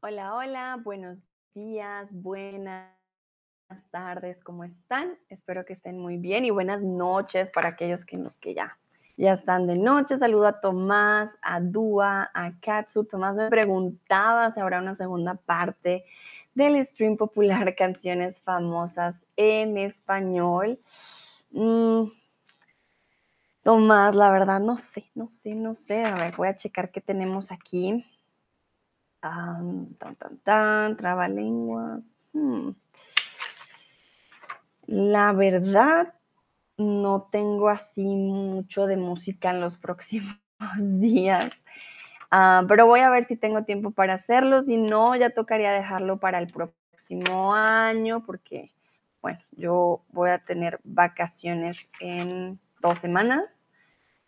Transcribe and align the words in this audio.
Hola, 0.00 0.36
hola, 0.36 0.80
buenos 0.84 1.24
días, 1.54 2.08
buenas 2.12 2.86
tardes, 3.90 4.44
¿cómo 4.44 4.62
están? 4.62 5.18
Espero 5.28 5.64
que 5.64 5.72
estén 5.72 5.98
muy 5.98 6.18
bien 6.18 6.44
y 6.44 6.50
buenas 6.50 6.82
noches 6.82 7.50
para 7.50 7.70
aquellos 7.70 8.04
que 8.04 8.16
nos 8.16 8.38
que 8.38 8.54
ya, 8.54 8.78
ya 9.16 9.32
están 9.32 9.66
de 9.66 9.76
noche. 9.76 10.16
Saludo 10.16 10.46
a 10.46 10.60
Tomás, 10.60 11.36
a 11.42 11.58
Dua, 11.58 12.30
a 12.32 12.52
Katsu. 12.60 13.06
Tomás 13.06 13.34
me 13.34 13.48
preguntaba 13.48 14.52
si 14.52 14.60
habrá 14.60 14.78
una 14.80 14.94
segunda 14.94 15.34
parte 15.34 16.04
del 16.54 16.86
stream 16.86 17.16
popular 17.16 17.74
Canciones 17.76 18.40
Famosas 18.40 19.16
en 19.34 19.78
Español. 19.78 20.78
Mm, 21.50 22.04
Tomás, 23.64 24.14
la 24.14 24.30
verdad 24.30 24.60
no 24.60 24.76
sé, 24.76 25.10
no 25.16 25.28
sé, 25.28 25.56
no 25.56 25.74
sé. 25.74 26.04
A 26.04 26.14
ver, 26.14 26.36
voy 26.36 26.46
a 26.46 26.54
checar 26.54 26.92
qué 26.92 27.00
tenemos 27.00 27.50
aquí 27.50 28.04
tan, 29.20 29.94
tan, 29.94 30.38
tan, 30.38 30.96
trabalenguas. 30.96 32.16
Hmm. 32.32 32.70
La 34.86 35.32
verdad, 35.32 36.14
no 36.78 37.28
tengo 37.30 37.68
así 37.68 38.04
mucho 38.04 38.86
de 38.86 38.96
música 38.96 39.50
en 39.50 39.60
los 39.60 39.76
próximos 39.76 40.38
días. 40.78 41.50
Ah, 42.30 42.64
pero 42.68 42.86
voy 42.86 43.00
a 43.00 43.10
ver 43.10 43.24
si 43.24 43.36
tengo 43.36 43.64
tiempo 43.64 43.90
para 43.90 44.14
hacerlo. 44.14 44.62
Si 44.62 44.76
no, 44.76 45.16
ya 45.16 45.30
tocaría 45.30 45.72
dejarlo 45.72 46.18
para 46.18 46.38
el 46.38 46.48
próximo 46.48 47.54
año 47.54 48.24
porque, 48.24 48.72
bueno, 49.22 49.40
yo 49.52 50.02
voy 50.10 50.30
a 50.30 50.38
tener 50.38 50.80
vacaciones 50.84 51.90
en 52.00 52.58
dos 52.80 52.98
semanas. 52.98 53.68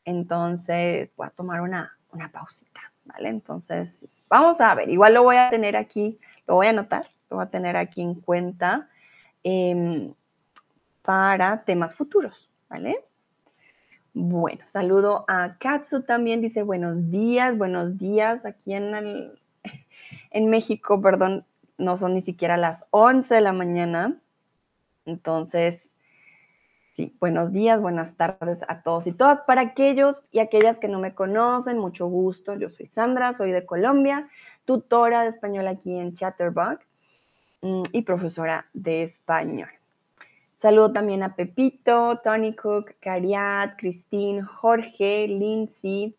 Entonces, 0.05 1.15
voy 1.17 1.27
a 1.27 1.31
tomar 1.31 1.61
una, 1.61 1.97
una 2.11 2.33
pausita, 2.33 2.90
¿vale? 3.13 3.29
Entonces, 3.29 4.07
Vamos 4.31 4.61
a 4.61 4.73
ver, 4.77 4.89
igual 4.89 5.15
lo 5.15 5.25
voy 5.25 5.35
a 5.35 5.51
tener 5.51 5.77
aquí, 5.77 6.21
lo 6.47 6.55
voy 6.55 6.69
a 6.69 6.71
anotar, 6.71 7.11
lo 7.29 7.39
voy 7.39 7.47
a 7.47 7.51
tener 7.51 7.77
aquí 7.77 8.01
en 8.01 8.15
cuenta 8.15 8.89
em, 9.43 10.15
para 11.03 11.65
temas 11.65 11.97
futuros, 11.97 12.49
¿vale? 12.69 13.05
Bueno, 14.15 14.61
saludo 14.65 15.25
a 15.27 15.59
Katsu 15.59 16.03
también, 16.03 16.41
dice 16.41 16.63
buenos 16.63 17.11
días, 17.11 17.59
buenos 17.59 17.99
días, 17.99 18.47
aquí 18.47 18.73
en, 18.73 19.33
en 20.31 20.49
México, 20.49 21.03
perdón, 21.03 21.45
no 21.77 21.97
son 21.97 22.15
ni 22.15 22.21
siquiera 22.21 22.57
las 22.57 22.87
11 22.91 23.35
de 23.35 23.41
la 23.41 23.53
mañana, 23.53 24.17
entonces 25.07 25.90
buenos 27.21 27.53
días, 27.53 27.81
buenas 27.81 28.15
tardes 28.17 28.59
a 28.69 28.83
todos 28.83 29.07
y 29.07 29.13
todas. 29.13 29.41
Para 29.43 29.63
aquellos 29.63 30.25
y 30.31 30.41
aquellas 30.41 30.79
que 30.79 30.89
no 30.89 30.99
me 30.99 31.15
conocen, 31.15 31.79
mucho 31.79 32.07
gusto. 32.07 32.55
Yo 32.55 32.69
soy 32.71 32.87
Sandra, 32.87 33.33
soy 33.33 33.53
de 33.53 33.65
Colombia, 33.65 34.29
tutora 34.65 35.23
de 35.23 35.29
español 35.29 35.67
aquí 35.67 35.99
en 35.99 36.15
Chatterbox 36.15 36.85
mm, 37.63 37.83
y 37.93 38.03
profesora 38.03 38.67
de 38.73 39.03
español. 39.03 39.71
Saludo 40.59 40.93
también 40.93 41.23
a 41.23 41.35
Pepito, 41.37 42.21
Tony 42.23 42.55
Cook, 42.55 42.93
Cariat, 43.01 43.79
Christine, 43.79 44.43
Jorge, 44.43 45.27
Lindsay, 45.27 46.15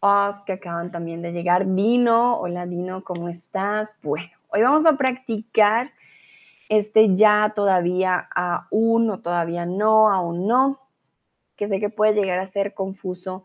Oz, 0.00 0.40
que 0.44 0.54
acaban 0.54 0.90
también 0.90 1.22
de 1.22 1.32
llegar. 1.32 1.66
Dino, 1.66 2.38
hola 2.40 2.66
Dino, 2.66 3.04
¿cómo 3.04 3.28
estás? 3.28 3.94
Bueno, 4.02 4.30
hoy 4.48 4.62
vamos 4.62 4.84
a 4.86 4.96
practicar 4.96 5.92
este 6.68 7.14
ya, 7.14 7.52
todavía, 7.54 8.28
aún 8.34 9.10
o 9.10 9.20
todavía 9.20 9.66
no, 9.66 10.10
aún 10.10 10.46
no, 10.46 10.78
que 11.56 11.68
sé 11.68 11.80
que 11.80 11.90
puede 11.90 12.14
llegar 12.14 12.38
a 12.38 12.46
ser 12.46 12.74
confuso 12.74 13.44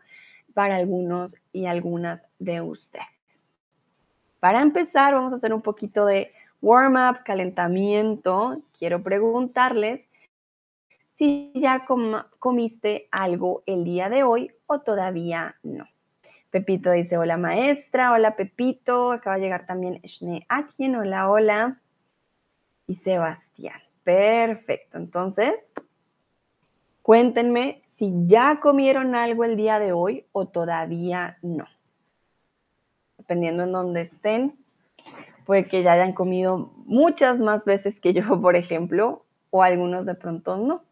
para 0.54 0.76
algunos 0.76 1.38
y 1.52 1.66
algunas 1.66 2.28
de 2.40 2.62
ustedes. 2.62 3.06
Para 4.40 4.62
empezar, 4.62 5.14
vamos 5.14 5.34
a 5.34 5.36
hacer 5.38 5.54
un 5.54 5.62
poquito 5.62 6.06
de 6.06 6.32
warm-up, 6.62 7.24
calentamiento. 7.24 8.62
Quiero 8.78 9.04
preguntarles 9.04 10.02
si 11.16 11.52
ya 11.56 11.86
comiste 12.40 13.08
algo 13.12 13.64
el 13.66 13.84
día 13.84 14.10
de 14.10 14.24
hoy 14.24 14.52
o 14.66 14.80
todavía 14.80 15.56
no. 15.64 15.88
Pepito 16.50 16.92
dice, 16.92 17.18
hola 17.18 17.38
maestra, 17.38 18.12
hola 18.12 18.36
Pepito, 18.36 19.12
acaba 19.12 19.38
de 19.38 19.44
llegar 19.44 19.66
también 19.66 20.02
Shne 20.04 20.46
Atien, 20.50 20.96
hola, 20.96 21.30
hola 21.30 21.81
Sebastián. 22.96 23.80
Perfecto. 24.04 24.98
Entonces, 24.98 25.72
cuéntenme 27.02 27.82
si 27.98 28.12
ya 28.26 28.60
comieron 28.60 29.16
algo 29.16 29.44
el 29.44 29.56
día 29.56 29.80
de 29.80 29.92
hoy 29.92 30.26
o 30.32 30.48
todavía 30.48 31.38
no. 31.42 31.66
Dependiendo 33.18 33.64
en 33.64 33.72
dónde 33.72 34.02
estén, 34.02 34.58
puede 35.46 35.66
que 35.66 35.84
ya 35.84 35.94
hayan 35.94 36.14
comido 36.14 36.72
muchas 36.86 37.40
más 37.40 37.66
veces 37.66 38.00
que 38.00 38.14
yo, 38.14 38.24
por 38.42 38.56
ejemplo, 38.56 39.26
o 39.52 39.64
algunos 39.64 40.06
de 40.06 40.16
pronto 40.16 40.58
no. 40.58 40.84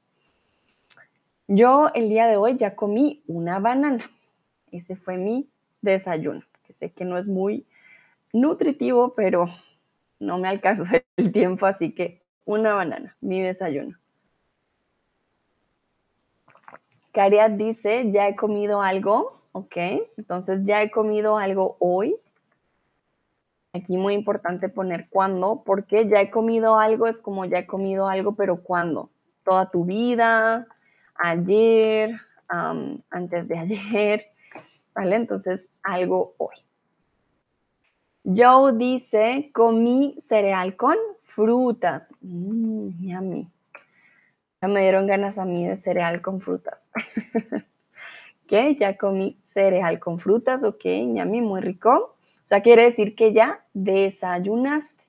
Yo 1.48 1.90
el 1.96 2.10
día 2.10 2.28
de 2.28 2.38
hoy 2.38 2.58
ya 2.58 2.76
comí 2.76 3.24
una 3.26 3.60
banana. 3.60 4.12
Ese 4.72 4.96
fue 4.96 5.18
mi 5.18 5.50
desayuno, 5.82 6.44
sé 6.80 6.92
que 6.92 7.06
no 7.06 7.18
es 7.18 7.28
muy 7.28 7.66
nutritivo, 8.34 9.14
pero 9.16 9.48
no 10.20 10.38
me 10.38 10.48
alcanzó 10.48 10.84
el 11.18 11.32
tiempo, 11.32 11.66
así 11.66 11.94
que 11.94 12.22
una 12.46 12.74
banana, 12.74 13.16
mi 13.22 13.42
desayuno. 13.42 13.98
Cariat 17.12 17.52
dice, 17.54 18.12
ya 18.12 18.28
he 18.28 18.36
comido 18.36 18.82
algo, 18.82 19.42
ok, 19.52 19.76
entonces 20.18 20.64
ya 20.64 20.82
he 20.82 20.92
comido 20.92 21.38
algo 21.38 21.76
hoy. 21.80 22.16
Aquí 23.74 23.98
muy 23.98 24.14
importante 24.14 24.70
poner 24.70 25.08
cuándo, 25.10 25.64
porque 25.66 26.08
ya 26.08 26.22
he 26.22 26.32
comido 26.32 26.80
algo 26.80 27.08
es 27.08 27.20
como 27.20 27.46
ya 27.46 27.60
he 27.60 27.68
comido 27.68 28.08
algo, 28.08 28.36
pero 28.36 28.64
¿cuándo? 28.64 29.12
Toda 29.44 29.70
tu 29.70 29.86
vida, 29.86 30.68
ayer, 31.16 32.20
antes 32.48 33.48
de 33.48 33.58
ayer, 33.60 34.26
¿vale? 34.94 35.16
Entonces 35.16 35.72
algo 35.84 36.34
hoy. 36.38 36.56
Joe 38.36 38.74
dice, 38.74 39.50
comí 39.54 40.16
cereal 40.28 40.76
con 40.76 40.96
frutas. 41.24 42.12
Mmm, 42.22 42.90
yummy. 43.00 43.50
Ya 44.62 44.68
me 44.68 44.82
dieron 44.82 45.08
ganas 45.08 45.40
a 45.40 45.46
mí 45.46 45.66
de 45.68 45.78
cereal 45.78 46.22
con 46.22 46.40
frutas. 46.40 46.92
ok, 48.46 48.78
ya 48.80 48.98
comí 48.98 49.36
cereal 49.54 50.00
con 50.00 50.20
frutas, 50.20 50.64
ok, 50.64 50.84
yummy, 50.84 51.42
muy 51.42 51.62
rico. 51.62 51.90
O 51.92 52.48
sea, 52.48 52.62
quiere 52.62 52.84
decir 52.84 53.16
que 53.16 53.34
ya 53.34 53.66
desayunaste. 53.74 55.04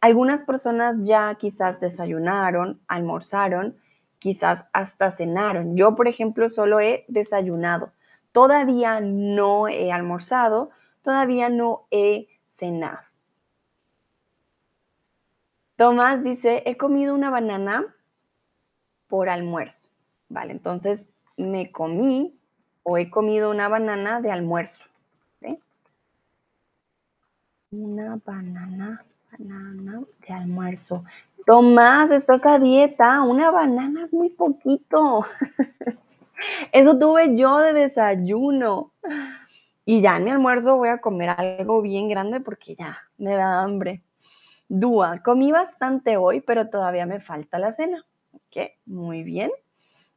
Algunas 0.00 0.42
personas 0.42 0.96
ya 1.02 1.34
quizás 1.34 1.80
desayunaron, 1.80 2.80
almorzaron, 2.88 3.76
quizás 4.18 4.64
hasta 4.72 5.10
cenaron. 5.10 5.76
Yo, 5.76 5.94
por 5.96 6.08
ejemplo, 6.08 6.48
solo 6.48 6.80
he 6.80 7.04
desayunado. 7.08 7.92
Todavía 8.32 9.00
no 9.00 9.68
he 9.68 9.92
almorzado, 9.92 10.70
todavía 11.02 11.50
no 11.50 11.86
he 11.90 12.28
cenar. 12.54 13.00
Tomás 15.76 16.22
dice, 16.22 16.62
he 16.66 16.76
comido 16.76 17.14
una 17.14 17.30
banana 17.30 17.84
por 19.08 19.28
almuerzo. 19.28 19.88
Vale, 20.28 20.52
entonces 20.52 21.08
me 21.36 21.72
comí 21.72 22.38
o 22.84 22.96
he 22.96 23.10
comido 23.10 23.50
una 23.50 23.68
banana 23.68 24.20
de 24.20 24.30
almuerzo. 24.30 24.84
Una 27.72 28.20
banana, 28.24 29.04
banana 29.32 30.02
de 30.24 30.32
almuerzo. 30.32 31.04
Tomás, 31.44 32.12
estás 32.12 32.46
a 32.46 32.60
dieta. 32.60 33.22
Una 33.22 33.50
banana 33.50 34.04
es 34.04 34.12
muy 34.14 34.30
poquito. 34.30 35.24
Eso 36.72 36.96
tuve 36.98 37.36
yo 37.36 37.58
de 37.58 37.72
desayuno. 37.72 38.92
Y 39.84 40.00
ya 40.00 40.16
en 40.16 40.24
mi 40.24 40.30
almuerzo 40.30 40.76
voy 40.76 40.88
a 40.88 41.00
comer 41.00 41.30
algo 41.30 41.82
bien 41.82 42.08
grande 42.08 42.40
porque 42.40 42.74
ya 42.74 42.96
me 43.18 43.34
da 43.34 43.62
hambre. 43.62 44.02
Dúa, 44.68 45.22
comí 45.22 45.52
bastante 45.52 46.16
hoy, 46.16 46.40
pero 46.40 46.70
todavía 46.70 47.06
me 47.06 47.20
falta 47.20 47.58
la 47.58 47.72
cena. 47.72 48.04
Ok, 48.32 48.70
muy 48.86 49.22
bien. 49.22 49.50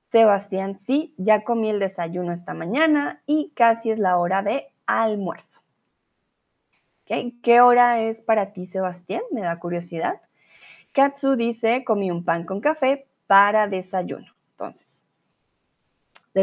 Sebastián, 0.09 0.79
sí, 0.79 1.13
ya 1.17 1.43
comí 1.43 1.69
el 1.69 1.79
desayuno 1.79 2.31
esta 2.31 2.53
mañana 2.53 3.21
y 3.25 3.51
casi 3.55 3.91
es 3.91 3.99
la 3.99 4.17
hora 4.17 4.41
de 4.41 4.71
almuerzo. 4.85 5.61
Okay. 7.03 7.39
¿Qué 7.41 7.61
hora 7.61 8.01
es 8.01 8.21
para 8.21 8.53
ti, 8.53 8.65
Sebastián? 8.65 9.21
Me 9.31 9.41
da 9.41 9.59
curiosidad. 9.59 10.21
Katsu 10.93 11.35
dice, 11.35 11.83
comí 11.85 12.09
un 12.11 12.23
pan 12.25 12.45
con 12.45 12.59
café 12.59 13.07
para 13.27 13.67
desayuno. 13.67 14.33
Entonces, 14.51 15.06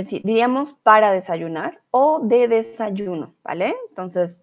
diríamos 0.02 0.72
para 0.82 1.12
desayunar 1.12 1.80
o 1.90 2.20
de 2.22 2.48
desayuno, 2.48 3.34
¿vale? 3.44 3.74
Entonces, 3.88 4.42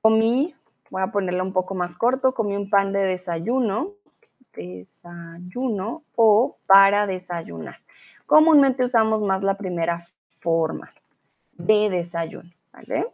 comí, 0.00 0.54
voy 0.90 1.02
a 1.02 1.12
ponerlo 1.12 1.44
un 1.44 1.52
poco 1.52 1.74
más 1.74 1.96
corto, 1.96 2.32
comí 2.32 2.56
un 2.56 2.70
pan 2.70 2.92
de 2.92 3.00
desayuno, 3.00 3.92
desayuno 4.54 6.02
o 6.16 6.56
para 6.66 7.06
desayunar. 7.06 7.78
Comúnmente 8.26 8.84
usamos 8.84 9.22
más 9.22 9.42
la 9.42 9.56
primera 9.56 10.06
forma 10.40 10.90
de 11.52 11.90
desayuno, 11.90 12.50
¿vale? 12.72 13.06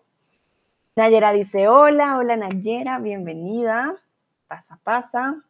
Nayera 0.97 1.33
dice, 1.33 1.69
hola, 1.69 2.19
hola 2.19 2.37
Nayera, 2.37 2.99
bienvenida. 2.99 3.97
Pasa, 4.49 4.79
pasa. 4.83 5.43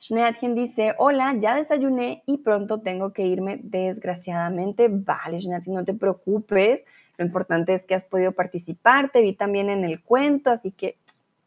Schneatchen 0.00 0.54
dice, 0.54 0.94
hola, 0.98 1.34
ya 1.40 1.56
desayuné 1.56 2.22
y 2.24 2.38
pronto 2.38 2.80
tengo 2.80 3.12
que 3.12 3.26
irme, 3.26 3.58
desgraciadamente. 3.62 4.88
Vale, 4.88 5.38
Schneatchen, 5.38 5.74
no 5.74 5.84
te 5.84 5.94
preocupes. 5.94 6.84
Lo 7.16 7.24
importante 7.24 7.74
es 7.74 7.84
que 7.84 7.96
has 7.96 8.04
podido 8.04 8.32
participar. 8.32 9.10
Te 9.10 9.20
vi 9.20 9.34
también 9.34 9.70
en 9.70 9.84
el 9.84 10.02
cuento, 10.02 10.50
así 10.50 10.70
que 10.70 10.98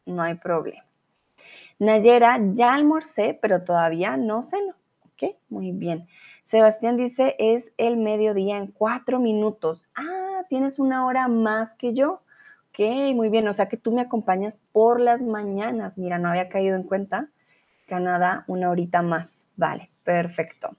no 0.06 0.22
hay 0.22 0.36
problema. 0.36 0.84
Nayera, 1.80 2.40
ya 2.54 2.76
almorcé, 2.76 3.40
pero 3.42 3.64
todavía 3.64 4.18
no 4.18 4.44
ceno. 4.44 4.76
Ok, 5.06 5.36
muy 5.50 5.72
bien. 5.72 6.08
Sebastián 6.44 6.98
dice, 6.98 7.36
es 7.40 7.72
el 7.78 7.96
mediodía 7.98 8.58
en 8.58 8.68
cuatro 8.68 9.20
minutos. 9.20 9.86
Ah, 9.96 10.44
tienes 10.50 10.78
una 10.78 11.06
hora 11.06 11.28
más 11.30 11.74
que 11.76 11.94
yo. 11.94 12.22
Ok, 12.70 13.16
muy 13.16 13.30
bien. 13.30 13.48
O 13.48 13.54
sea 13.54 13.70
que 13.70 13.78
tú 13.78 13.94
me 13.94 14.02
acompañas 14.02 14.60
por 14.74 15.00
las 15.00 15.24
mañanas. 15.24 15.98
Mira, 15.98 16.18
no 16.18 16.30
había 16.30 16.50
caído 16.50 16.76
en 16.76 16.84
cuenta. 16.84 17.30
Canadá, 17.92 18.46
una 18.48 18.70
horita 18.70 19.02
más. 19.02 19.50
Vale, 19.58 19.92
perfecto. 20.06 20.78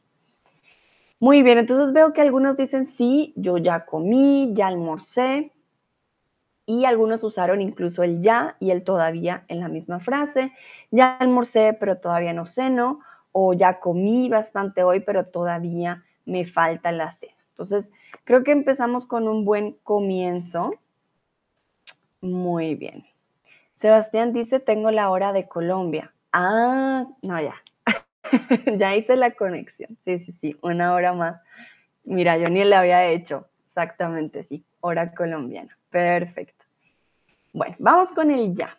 Muy 1.20 1.42
bien, 1.42 1.58
entonces 1.58 1.92
veo 1.92 2.14
que 2.14 2.22
algunos 2.22 2.56
dicen 2.56 2.86
sí, 2.86 3.34
yo 3.36 3.58
ya 3.58 3.84
comí, 3.84 4.52
ya 4.54 4.68
almorcé. 4.68 5.52
Y 6.64 6.86
algunos 6.86 7.22
usaron 7.22 7.60
incluso 7.60 8.02
el 8.02 8.22
ya 8.22 8.56
y 8.60 8.70
el 8.70 8.82
todavía 8.82 9.44
en 9.48 9.60
la 9.60 9.68
misma 9.68 10.00
frase. 10.00 10.52
Ya 10.90 11.16
almorcé, 11.18 11.76
pero 11.78 11.98
todavía 11.98 12.32
no 12.32 12.46
ceno. 12.46 13.00
O 13.30 13.52
ya 13.52 13.78
comí 13.78 14.30
bastante 14.30 14.82
hoy, 14.82 15.00
pero 15.00 15.26
todavía 15.26 16.04
me 16.24 16.46
falta 16.46 16.92
la 16.92 17.10
cena. 17.10 17.36
Entonces, 17.50 17.90
creo 18.24 18.42
que 18.42 18.52
empezamos 18.52 19.04
con 19.04 19.28
un 19.28 19.44
buen 19.44 19.72
comienzo. 19.82 20.70
Muy 22.22 22.74
bien. 22.74 23.04
Sebastián 23.74 24.32
dice, 24.32 24.60
tengo 24.60 24.90
la 24.90 25.10
hora 25.10 25.34
de 25.34 25.46
Colombia. 25.46 26.14
Ah, 26.32 27.06
no, 27.22 27.40
ya. 27.40 27.62
ya 28.78 28.96
hice 28.96 29.16
la 29.16 29.32
conexión. 29.32 29.96
Sí, 30.04 30.18
sí, 30.20 30.32
sí, 30.40 30.56
una 30.62 30.94
hora 30.94 31.12
más. 31.12 31.40
Mira, 32.04 32.38
yo 32.38 32.48
ni 32.48 32.64
le 32.64 32.74
había 32.74 33.06
hecho. 33.06 33.48
Exactamente, 33.68 34.44
sí. 34.44 34.64
Hora 34.80 35.14
colombiana. 35.14 35.76
Perfecto. 35.90 36.64
Bueno, 37.52 37.76
vamos 37.78 38.12
con 38.12 38.30
el 38.30 38.54
ya. 38.54 38.76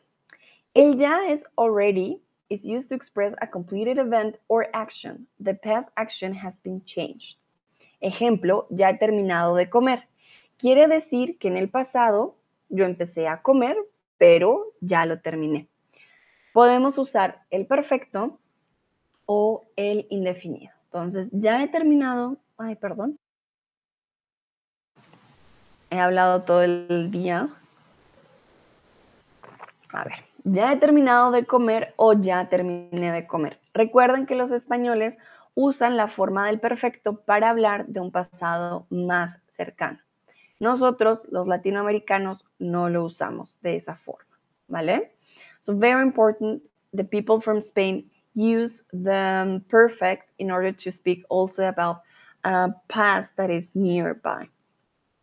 El 0.73 0.97
ya 0.97 1.27
es 1.27 1.45
already 1.55 2.19
is 2.49 2.65
used 2.65 2.89
to 2.89 2.95
express 2.95 3.33
a 3.41 3.47
completed 3.47 3.99
event 3.99 4.37
or 4.47 4.67
action. 4.73 5.27
The 5.39 5.53
past 5.53 5.89
action 5.95 6.33
has 6.33 6.59
been 6.61 6.83
changed. 6.83 7.37
Ejemplo, 8.01 8.67
ya 8.69 8.89
he 8.89 8.97
terminado 8.97 9.55
de 9.55 9.69
comer. 9.69 10.07
Quiere 10.57 10.87
decir 10.87 11.37
que 11.37 11.47
en 11.47 11.57
el 11.57 11.69
pasado 11.69 12.35
yo 12.69 12.85
empecé 12.85 13.27
a 13.27 13.41
comer, 13.41 13.77
pero 14.17 14.73
ya 14.81 15.05
lo 15.05 15.19
terminé. 15.21 15.67
Podemos 16.53 16.97
usar 16.97 17.43
el 17.49 17.65
perfecto 17.65 18.39
o 19.25 19.65
el 19.75 20.07
indefinido. 20.09 20.71
Entonces, 20.85 21.29
ya 21.31 21.61
he 21.63 21.67
terminado, 21.67 22.37
ay, 22.57 22.75
perdón. 22.75 23.17
He 25.89 25.99
hablado 25.99 26.43
todo 26.43 26.61
el 26.63 27.09
día. 27.11 27.49
A 29.91 30.03
ver, 30.05 30.25
ya 30.43 30.71
he 30.71 30.77
terminado 30.77 31.31
de 31.31 31.45
comer 31.45 31.93
o 31.97 32.13
ya 32.13 32.49
terminé 32.49 33.11
de 33.11 33.27
comer. 33.27 33.59
Recuerden 33.73 34.25
que 34.25 34.35
los 34.35 34.51
españoles 34.51 35.17
usan 35.55 35.97
la 35.97 36.07
forma 36.07 36.47
del 36.47 36.59
perfecto 36.59 37.21
para 37.21 37.49
hablar 37.49 37.87
de 37.87 37.99
un 37.99 38.11
pasado 38.11 38.85
más 38.89 39.39
cercano. 39.47 39.99
Nosotros, 40.59 41.27
los 41.31 41.47
latinoamericanos, 41.47 42.45
no 42.59 42.89
lo 42.89 43.03
usamos 43.03 43.59
de 43.61 43.75
esa 43.75 43.95
forma, 43.95 44.39
¿vale? 44.67 45.15
So 45.63 45.73
very 45.73 46.01
important, 46.01 46.61
the 46.91 47.05
people 47.05 47.39
from 47.39 47.61
Spain 47.61 48.03
use 48.35 48.83
the 48.91 49.61
perfect 49.69 50.29
in 50.37 50.51
order 50.51 50.73
to 50.73 50.91
speak 50.91 51.23
also 51.29 51.69
about 51.69 52.01
a 52.43 52.71
past 52.89 53.31
that 53.37 53.49
is 53.49 53.71
nearby. 53.73 54.49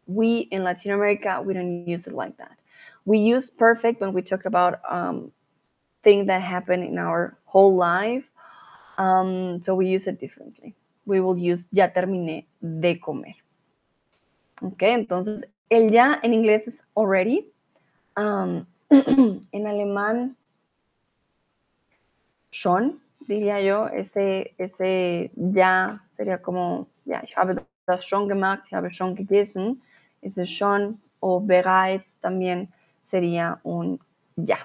We 0.06 0.48
in 0.50 0.64
Latin 0.64 0.92
America, 0.92 1.42
we 1.44 1.52
don't 1.52 1.86
use 1.86 2.06
it 2.06 2.14
like 2.14 2.38
that. 2.38 2.56
We 3.04 3.18
use 3.18 3.50
perfect 3.50 4.00
when 4.00 4.14
we 4.14 4.22
talk 4.22 4.46
about 4.46 4.80
um, 4.88 5.30
things 6.02 6.26
that 6.28 6.40
happen 6.40 6.82
in 6.82 6.96
our 6.96 7.36
whole 7.44 7.76
life. 7.76 8.24
Um, 8.96 9.60
so 9.60 9.74
we 9.74 9.88
use 9.88 10.06
it 10.06 10.18
differently. 10.20 10.74
We 11.04 11.20
will 11.20 11.36
use 11.36 11.66
ya 11.70 11.88
terminé 11.88 12.46
de 12.62 12.98
comer. 12.98 13.36
Ok, 14.62 14.84
entonces 14.84 15.44
el 15.70 15.92
ya 15.92 16.18
en 16.22 16.32
inglés 16.32 16.66
es 16.66 16.82
already. 16.96 17.52
Um, 18.16 18.66
en 19.52 19.66
alemán, 19.66 20.36
schon, 22.50 23.00
diría 23.20 23.60
yo, 23.60 23.88
ese, 23.88 24.54
ese 24.58 25.30
ya 25.34 26.04
sería 26.08 26.42
como, 26.42 26.88
ja, 27.06 27.22
ich 27.24 27.36
habe 27.36 27.62
das 27.90 28.06
schon 28.06 28.28
gemacht, 28.28 28.62
ich 28.66 28.74
habe 28.74 28.92
schon 28.92 29.14
gegessen. 29.14 29.82
Ese 30.22 30.46
schon 30.46 30.96
o 31.20 31.40
bereits 31.40 32.18
también 32.20 32.68
sería 33.02 33.58
un 33.62 33.98
ya. 34.36 34.58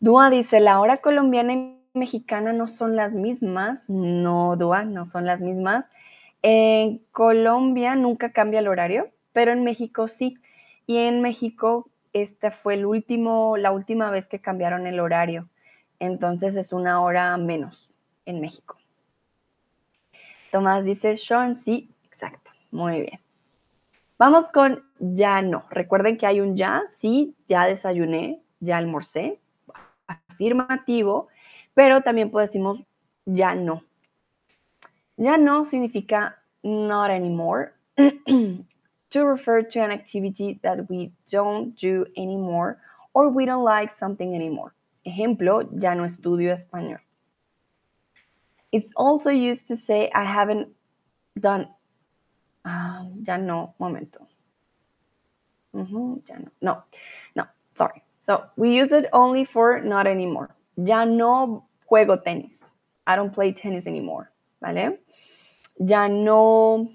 Dua 0.00 0.30
dice, 0.30 0.60
la 0.60 0.80
hora 0.80 0.98
colombiana 0.98 1.52
y 1.54 1.78
mexicana 1.94 2.52
no 2.52 2.68
son 2.68 2.96
las 2.96 3.14
mismas. 3.14 3.82
No, 3.88 4.56
Dua, 4.56 4.84
no 4.84 5.06
son 5.06 5.26
las 5.26 5.40
mismas. 5.40 5.86
En 6.42 6.98
Colombia 7.12 7.94
nunca 7.94 8.32
cambia 8.32 8.60
el 8.60 8.68
horario, 8.68 9.10
pero 9.32 9.52
en 9.52 9.64
México 9.64 10.08
sí. 10.08 10.38
Y 10.86 10.98
en 10.98 11.22
México 11.22 11.88
esta 12.12 12.50
fue 12.50 12.74
el 12.74 12.86
último, 12.86 13.56
la 13.56 13.72
última 13.72 14.10
vez 14.10 14.28
que 14.28 14.40
cambiaron 14.40 14.86
el 14.86 15.00
horario. 15.00 15.48
Entonces 15.98 16.56
es 16.56 16.72
una 16.72 17.00
hora 17.00 17.36
menos 17.36 17.92
en 18.26 18.40
México. 18.40 18.76
Tomás 20.50 20.84
dice, 20.84 21.16
Sean, 21.16 21.56
sí, 21.58 21.90
exacto. 22.04 22.50
Muy 22.70 23.00
bien. 23.00 23.20
Vamos 24.18 24.48
con 24.50 24.84
ya 24.98 25.42
no. 25.42 25.64
Recuerden 25.70 26.16
que 26.16 26.26
hay 26.26 26.40
un 26.40 26.56
ya, 26.56 26.82
sí, 26.86 27.34
ya 27.46 27.66
desayuné, 27.66 28.42
ya 28.60 28.76
almorcé, 28.76 29.40
afirmativo, 30.06 31.28
pero 31.74 32.02
también 32.02 32.30
decimos 32.30 32.82
ya 33.24 33.54
no. 33.54 33.82
Ya 35.16 35.38
no 35.38 35.64
significa 35.64 36.38
not 36.62 37.10
anymore, 37.10 37.72
to 39.12 39.24
refer 39.26 39.62
to 39.62 39.80
an 39.80 39.90
activity 39.90 40.58
that 40.62 40.88
we 40.88 41.12
don't 41.30 41.76
do 41.76 42.06
anymore 42.16 42.80
or 43.14 43.28
we 43.28 43.44
don't 43.44 43.64
like 43.64 43.94
something 43.94 44.34
anymore. 44.34 44.74
Ejemplo, 45.06 45.68
ya 45.82 45.94
no 45.94 46.04
estudio 46.04 46.52
español. 46.52 46.98
It's 48.72 48.92
also 48.96 49.30
used 49.30 49.68
to 49.68 49.76
say 49.76 50.10
I 50.14 50.24
haven't 50.24 50.68
done. 51.38 51.68
Uh, 52.64 53.04
ya 53.22 53.36
no, 53.36 53.74
momento. 53.78 54.26
Mm 55.74 55.86
-hmm, 55.86 56.28
ya 56.28 56.38
no. 56.38 56.50
No, 56.60 56.82
no, 57.34 57.44
sorry. 57.74 58.02
So 58.20 58.44
we 58.56 58.80
use 58.80 58.96
it 58.96 59.06
only 59.12 59.44
for 59.44 59.82
not 59.82 60.06
anymore. 60.06 60.48
Ya 60.76 61.04
no 61.04 61.64
juego 61.84 62.16
tenis. 62.16 62.58
I 63.06 63.16
don't 63.16 63.34
play 63.34 63.52
tennis 63.52 63.86
anymore. 63.86 64.30
¿Vale? 64.60 65.00
Ya 65.78 66.08
no. 66.08 66.88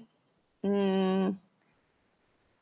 Mmm, 0.62 1.38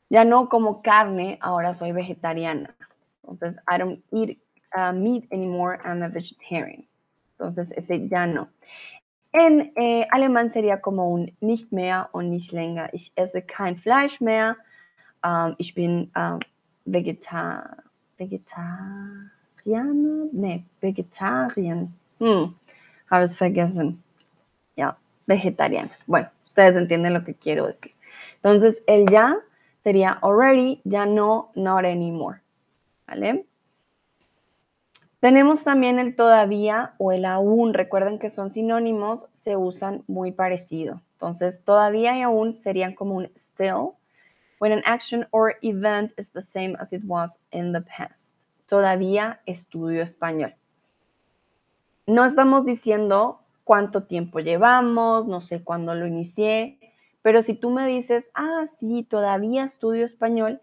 ya 0.09 0.23
no 0.23 0.49
como 0.49 0.81
carne, 0.81 1.37
ahora 1.41 1.73
soy 1.73 1.91
vegetariana. 1.91 2.75
Entonces, 3.23 3.57
I 3.67 3.77
don't 3.77 4.03
eat 4.11 4.37
uh, 4.75 4.93
meat 4.93 5.27
anymore, 5.31 5.79
I'm 5.83 6.03
a 6.03 6.09
vegetarian. 6.09 6.85
Entonces, 7.37 7.71
ese 7.75 8.07
ya 8.07 8.25
no. 8.25 8.47
En 9.33 9.73
eh, 9.75 10.07
alemán 10.11 10.49
sería 10.49 10.81
como 10.81 11.09
un 11.09 11.31
nicht 11.41 11.71
mehr 11.71 12.07
o 12.13 12.21
nicht 12.21 12.53
länger. 12.53 12.89
Ich 12.93 13.11
esse 13.15 13.41
kein 13.41 13.75
Fleisch 13.75 14.21
mehr. 14.21 14.55
Um, 15.23 15.55
ich 15.57 15.75
bin 15.75 16.09
uh, 16.15 16.39
Vegeta 16.85 17.83
Vegetarianer? 18.17 20.29
Nee, 20.31 20.63
Vegetarien. 20.81 21.93
Hm, 22.19 22.55
habe 23.11 23.23
es 23.23 23.35
vergessen. 23.35 24.01
Ja, 24.75 24.97
vegetariana. 25.27 25.91
Bueno, 26.07 26.29
ustedes 26.47 26.75
entienden 26.75 27.13
lo 27.13 27.23
que 27.23 27.35
quiero 27.35 27.67
decir. 27.67 27.91
Entonces, 28.35 28.81
el 28.87 29.07
ya 29.09 29.37
sería 29.87 30.19
already, 30.21 30.81
ya 30.83 31.05
no, 31.05 31.49
not 31.55 31.85
anymore. 31.85 32.41
¿Vale? 33.07 33.45
Tenemos 35.21 35.63
también 35.63 35.97
el 35.97 36.13
todavía 36.17 36.93
o 36.97 37.13
el 37.13 37.23
aún. 37.23 37.73
Recuerden 37.73 38.19
que 38.19 38.29
son 38.29 38.49
sinónimos, 38.49 39.27
se 39.31 39.55
usan 39.55 40.03
muy 40.07 40.33
parecido. 40.33 41.01
Entonces, 41.13 41.63
todavía 41.63 42.17
y 42.17 42.21
aún 42.21 42.51
serían 42.51 42.95
como 42.95 43.15
un 43.15 43.31
still, 43.37 43.93
when 44.59 44.73
an 44.73 44.83
action 44.83 45.25
or 45.31 45.55
event 45.61 46.11
is 46.17 46.33
the 46.33 46.41
same 46.41 46.75
as 46.81 46.91
it 46.91 47.03
was 47.05 47.39
in 47.51 47.71
the 47.71 47.79
past. 47.79 48.35
Todavía 48.67 49.39
estudio 49.45 50.03
español. 50.03 50.53
No 52.05 52.25
estamos 52.25 52.65
diciendo 52.65 53.39
cuánto 53.63 54.03
tiempo 54.03 54.39
llevamos, 54.41 55.27
no 55.27 55.39
sé 55.39 55.63
cuándo 55.63 55.95
lo 55.95 56.05
inicié, 56.05 56.76
pero 57.27 57.41
si 57.41 57.55
tú 57.55 57.71
me 57.71 57.85
dices, 57.85 58.29
ah, 58.35 58.63
sí, 58.67 59.03
todavía 59.03 59.65
estudio 59.65 60.05
español, 60.05 60.61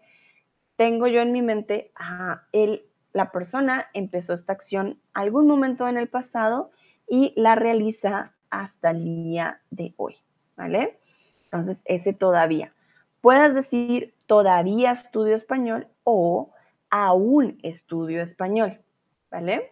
tengo 0.77 1.05
yo 1.05 1.21
en 1.21 1.31
mi 1.31 1.43
mente, 1.43 1.91
ah, 1.95 2.41
él, 2.53 2.87
la 3.13 3.31
persona 3.31 3.85
empezó 3.93 4.33
esta 4.33 4.53
acción 4.53 4.99
algún 5.13 5.45
momento 5.45 5.87
en 5.87 5.95
el 5.95 6.07
pasado 6.07 6.71
y 7.07 7.33
la 7.35 7.53
realiza 7.53 8.33
hasta 8.49 8.89
el 8.89 9.03
día 9.03 9.61
de 9.69 9.93
hoy, 9.97 10.15
¿vale? 10.57 10.97
Entonces, 11.43 11.83
ese 11.85 12.13
todavía. 12.13 12.73
Puedes 13.21 13.53
decir 13.53 14.15
todavía 14.25 14.89
estudio 14.89 15.35
español 15.35 15.87
o 16.03 16.49
aún 16.89 17.59
estudio 17.61 18.23
español, 18.23 18.81
¿vale? 19.29 19.71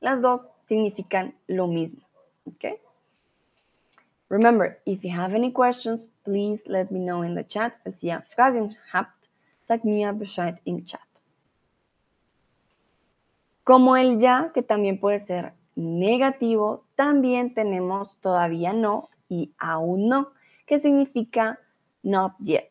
Las 0.00 0.22
dos 0.22 0.50
significan 0.66 1.36
lo 1.46 1.68
mismo, 1.68 2.02
¿ok? 2.46 2.80
Remember, 4.30 4.78
if 4.86 5.02
you 5.02 5.10
have 5.10 5.34
any 5.34 5.50
questions, 5.50 6.06
please 6.24 6.62
let 6.68 6.92
me 6.92 7.00
know 7.00 7.22
in 7.22 7.34
the 7.34 7.42
chat. 7.42 7.74
Falls 7.82 8.04
ihr 8.04 8.22
Fragen 8.36 8.76
habt, 8.92 9.28
sagt 9.66 9.84
mir 9.84 10.12
Bescheid 10.12 10.56
im 10.66 10.84
Chat. 10.84 11.00
Como 13.64 13.96
el 13.96 14.20
ya, 14.20 14.52
que 14.54 14.62
también 14.62 15.00
puede 15.00 15.18
ser 15.18 15.52
negativo, 15.74 16.84
también 16.96 17.54
tenemos 17.54 18.18
todavía 18.20 18.72
no 18.72 19.10
y 19.28 19.50
aún 19.58 20.08
no, 20.08 20.30
que 20.64 20.78
significa 20.78 21.58
not 22.04 22.32
yet. 22.38 22.70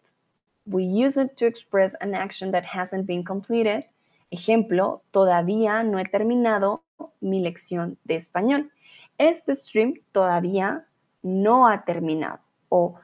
We 0.65 0.83
use 0.83 1.17
it 1.17 1.35
to 1.37 1.45
express 1.45 1.93
an 1.99 2.15
action 2.15 2.51
that 2.51 2.63
hasn't 2.63 3.05
been 3.05 3.25
completed. 3.25 3.83
Ejemplo, 4.31 5.01
todavía 5.11 5.83
no 5.83 5.99
he 5.99 6.05
terminado 6.05 6.83
mi 7.19 7.41
lección 7.41 7.97
de 8.05 8.15
español. 8.15 8.71
Este 9.17 9.55
stream 9.55 9.95
todavía 10.13 10.85
no 11.21 11.67
ha 11.67 11.85
terminado 11.85 12.39
o 12.69 12.95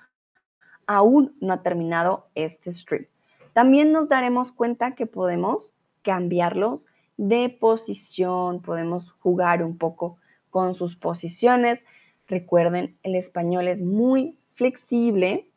aún 0.88 1.36
no 1.40 1.54
ha 1.54 1.62
terminado 1.62 2.28
este 2.36 2.72
stream. 2.72 3.08
También 3.54 3.92
nos 3.92 4.10
daremos 4.10 4.52
cuenta 4.52 4.96
que 4.96 5.06
podemos 5.06 5.76
cambiarlos 6.02 6.88
de 7.18 7.50
posición, 7.50 8.62
podemos 8.62 9.12
jugar 9.20 9.64
un 9.64 9.78
poco 9.78 10.18
con 10.50 10.76
sus 10.76 10.96
posiciones. 10.96 11.84
Recuerden, 12.28 12.98
el 13.04 13.16
español 13.16 13.68
es 13.68 13.82
muy 13.82 14.38
flexible, 14.54 15.50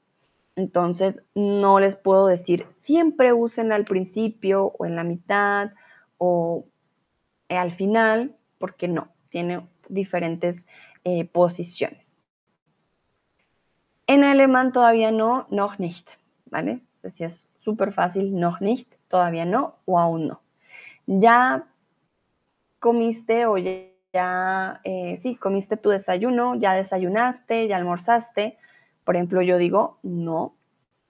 entonces 0.57 1.23
no 1.35 1.81
les 1.81 1.97
puedo 1.97 2.27
decir 2.27 2.67
siempre 2.81 3.33
usen 3.33 3.73
al 3.73 3.85
principio 3.85 4.73
o 4.79 4.87
en 4.87 4.97
la 4.97 5.05
mitad 5.05 5.73
o 6.19 6.67
al 7.49 7.73
final, 7.73 8.37
porque 8.59 8.89
no, 8.89 9.09
tiene 9.31 9.67
diferentes 9.89 10.65
eh, 11.05 11.25
posiciones. 11.25 12.18
En 14.09 14.25
alemán 14.25 14.73
todavía 14.73 15.11
no, 15.11 15.47
noch 15.51 15.79
nicht, 15.79 16.13
¿vale? 16.47 16.81
si 17.11 17.25
es 17.25 17.47
súper 17.61 17.93
fácil, 17.93 18.35
noch 18.35 18.61
nicht, 18.61 18.91
todavía 19.09 19.45
no 19.45 19.77
o 19.85 19.99
aún 19.99 20.29
no. 20.29 20.41
Ya 21.07 21.67
comiste 22.81 23.45
o 23.45 23.59
ya, 23.59 24.81
eh, 24.85 25.19
sí, 25.19 25.37
comiste 25.37 25.77
tu 25.77 25.91
desayuno, 25.91 26.55
ya 26.55 26.73
desayunaste, 26.73 27.69
ya 27.69 27.77
almorzaste. 27.77 28.57
Por 29.05 29.17
ejemplo, 29.17 29.43
yo 29.43 29.59
digo, 29.59 29.99
no, 30.03 30.55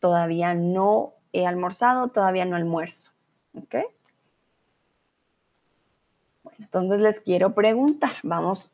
todavía 0.00 0.54
no 0.54 1.14
he 1.32 1.46
almorzado, 1.46 2.08
todavía 2.08 2.46
no 2.46 2.56
almuerzo. 2.56 3.12
¿Ok? 3.54 3.76
Bueno, 6.42 6.58
entonces 6.58 6.98
les 6.98 7.20
quiero 7.20 7.54
preguntar, 7.54 8.16
vamos 8.24 8.72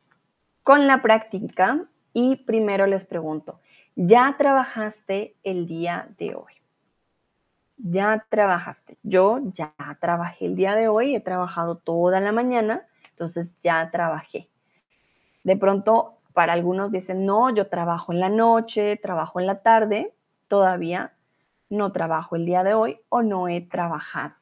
con 0.62 0.86
la 0.86 1.02
práctica 1.02 1.84
y 2.14 2.36
primero 2.36 2.86
les 2.86 3.04
pregunto, 3.04 3.60
ya 3.96 4.34
trabajaste 4.38 5.36
el 5.42 5.66
día 5.66 6.08
de 6.18 6.34
hoy. 6.34 6.52
Ya 7.76 8.26
trabajaste. 8.28 8.98
Yo 9.02 9.40
ya 9.52 9.74
trabajé 10.00 10.46
el 10.46 10.56
día 10.56 10.74
de 10.74 10.88
hoy, 10.88 11.14
he 11.14 11.20
trabajado 11.20 11.76
toda 11.76 12.20
la 12.20 12.32
mañana, 12.32 12.86
entonces 13.10 13.50
ya 13.62 13.90
trabajé. 13.90 14.48
De 15.42 15.56
pronto, 15.56 16.18
para 16.32 16.52
algunos 16.52 16.90
dicen, 16.90 17.26
no, 17.26 17.54
yo 17.54 17.68
trabajo 17.68 18.12
en 18.12 18.20
la 18.20 18.28
noche, 18.28 18.96
trabajo 18.96 19.40
en 19.40 19.46
la 19.46 19.62
tarde, 19.62 20.14
todavía 20.48 21.12
no 21.68 21.92
trabajo 21.92 22.36
el 22.36 22.46
día 22.46 22.62
de 22.62 22.74
hoy 22.74 23.00
o 23.08 23.22
no 23.22 23.48
he 23.48 23.60
trabajado. 23.60 24.34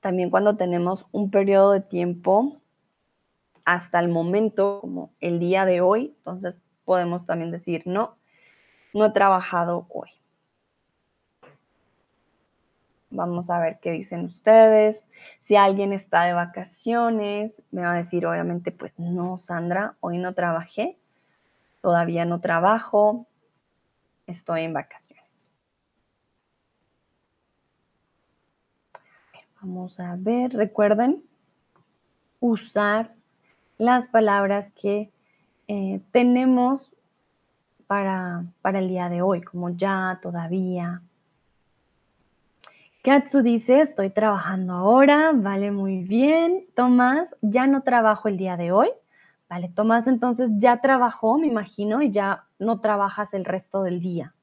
También 0.00 0.30
cuando 0.30 0.56
tenemos 0.56 1.06
un 1.12 1.30
periodo 1.30 1.72
de 1.72 1.80
tiempo 1.80 2.59
hasta 3.64 4.00
el 4.00 4.08
momento, 4.08 4.80
como 4.80 5.12
el 5.20 5.38
día 5.38 5.64
de 5.66 5.80
hoy, 5.80 6.14
entonces 6.18 6.62
podemos 6.84 7.26
también 7.26 7.50
decir, 7.50 7.82
no, 7.86 8.16
no 8.94 9.06
he 9.06 9.10
trabajado 9.10 9.86
hoy. 9.90 10.10
Vamos 13.10 13.50
a 13.50 13.58
ver 13.58 13.80
qué 13.80 13.90
dicen 13.90 14.24
ustedes. 14.26 15.04
Si 15.40 15.56
alguien 15.56 15.92
está 15.92 16.24
de 16.24 16.32
vacaciones, 16.32 17.62
me 17.72 17.82
va 17.82 17.92
a 17.92 17.96
decir 17.96 18.24
obviamente, 18.26 18.70
pues 18.70 18.98
no, 18.98 19.38
Sandra, 19.38 19.96
hoy 20.00 20.18
no 20.18 20.32
trabajé, 20.32 20.96
todavía 21.80 22.24
no 22.24 22.40
trabajo, 22.40 23.26
estoy 24.26 24.62
en 24.62 24.74
vacaciones. 24.74 25.50
Vamos 29.60 30.00
a 30.00 30.14
ver, 30.16 30.52
recuerden 30.54 31.22
usar 32.38 33.14
las 33.80 34.08
palabras 34.08 34.70
que 34.72 35.10
eh, 35.66 36.00
tenemos 36.12 36.92
para, 37.86 38.44
para 38.60 38.78
el 38.78 38.88
día 38.88 39.08
de 39.08 39.22
hoy, 39.22 39.40
como 39.40 39.70
ya, 39.70 40.20
todavía. 40.22 41.00
Katsu 43.02 43.40
dice, 43.42 43.80
estoy 43.80 44.10
trabajando 44.10 44.74
ahora, 44.74 45.32
vale, 45.34 45.70
muy 45.70 46.02
bien. 46.02 46.66
Tomás, 46.74 47.34
ya 47.40 47.66
no 47.66 47.82
trabajo 47.82 48.28
el 48.28 48.36
día 48.36 48.58
de 48.58 48.70
hoy. 48.70 48.90
Vale, 49.48 49.70
Tomás 49.74 50.06
entonces 50.06 50.50
ya 50.58 50.82
trabajó, 50.82 51.38
me 51.38 51.46
imagino, 51.46 52.02
y 52.02 52.10
ya 52.10 52.44
no 52.58 52.80
trabajas 52.80 53.32
el 53.32 53.46
resto 53.46 53.82
del 53.82 54.00
día. 54.00 54.34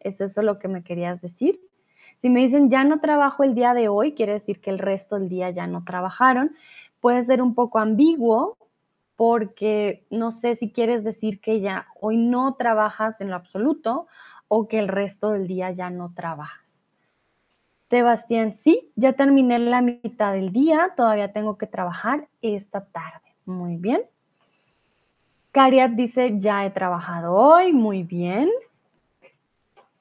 ¿Es 0.00 0.22
eso 0.22 0.40
lo 0.40 0.58
que 0.58 0.68
me 0.68 0.82
querías 0.82 1.20
decir? 1.20 1.60
Si 2.16 2.30
me 2.30 2.40
dicen 2.40 2.70
ya 2.70 2.84
no 2.84 3.00
trabajo 3.00 3.44
el 3.44 3.54
día 3.54 3.74
de 3.74 3.88
hoy, 3.88 4.14
quiere 4.14 4.32
decir 4.32 4.62
que 4.62 4.70
el 4.70 4.78
resto 4.78 5.18
del 5.18 5.28
día 5.28 5.50
ya 5.50 5.66
no 5.66 5.84
trabajaron 5.84 6.56
puede 7.04 7.22
ser 7.22 7.42
un 7.42 7.54
poco 7.54 7.80
ambiguo 7.80 8.56
porque 9.14 10.06
no 10.08 10.30
sé 10.30 10.56
si 10.56 10.72
quieres 10.72 11.04
decir 11.04 11.38
que 11.38 11.60
ya 11.60 11.86
hoy 12.00 12.16
no 12.16 12.54
trabajas 12.54 13.20
en 13.20 13.28
lo 13.28 13.36
absoluto 13.36 14.06
o 14.48 14.68
que 14.68 14.78
el 14.78 14.88
resto 14.88 15.32
del 15.32 15.46
día 15.46 15.70
ya 15.70 15.90
no 15.90 16.14
trabajas. 16.14 16.82
Sebastián, 17.90 18.56
sí, 18.56 18.90
ya 18.96 19.12
terminé 19.12 19.58
la 19.58 19.82
mitad 19.82 20.32
del 20.32 20.50
día, 20.50 20.94
todavía 20.96 21.30
tengo 21.30 21.58
que 21.58 21.66
trabajar 21.66 22.26
esta 22.40 22.86
tarde. 22.86 23.36
Muy 23.44 23.76
bien. 23.76 24.00
Cariat 25.52 25.90
dice, 25.90 26.38
ya 26.38 26.64
he 26.64 26.70
trabajado 26.70 27.34
hoy, 27.34 27.74
muy 27.74 28.02
bien. 28.02 28.48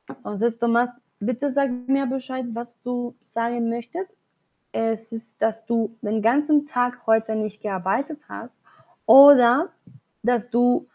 Entonces, 0.08 0.58
Tomás, 0.58 0.94
bitte 1.20 1.52
sag 1.52 1.70
mir 1.70 2.08
Bescheid, 2.08 2.46
was 2.54 2.82
du 2.82 3.14
sagen 3.20 3.70
möchtest. 3.70 4.16
Es 4.74 5.12
ist, 5.12 5.42
dass 5.42 5.66
du 5.66 5.96
den 6.02 6.22
ganzen 6.22 6.66
Tag 6.66 7.06
heute 7.06 7.36
nicht 7.36 7.62
gearbeitet 7.62 8.20
hast 8.28 8.54
oder 9.06 9.70
dass 10.24 10.50
du 10.50 10.88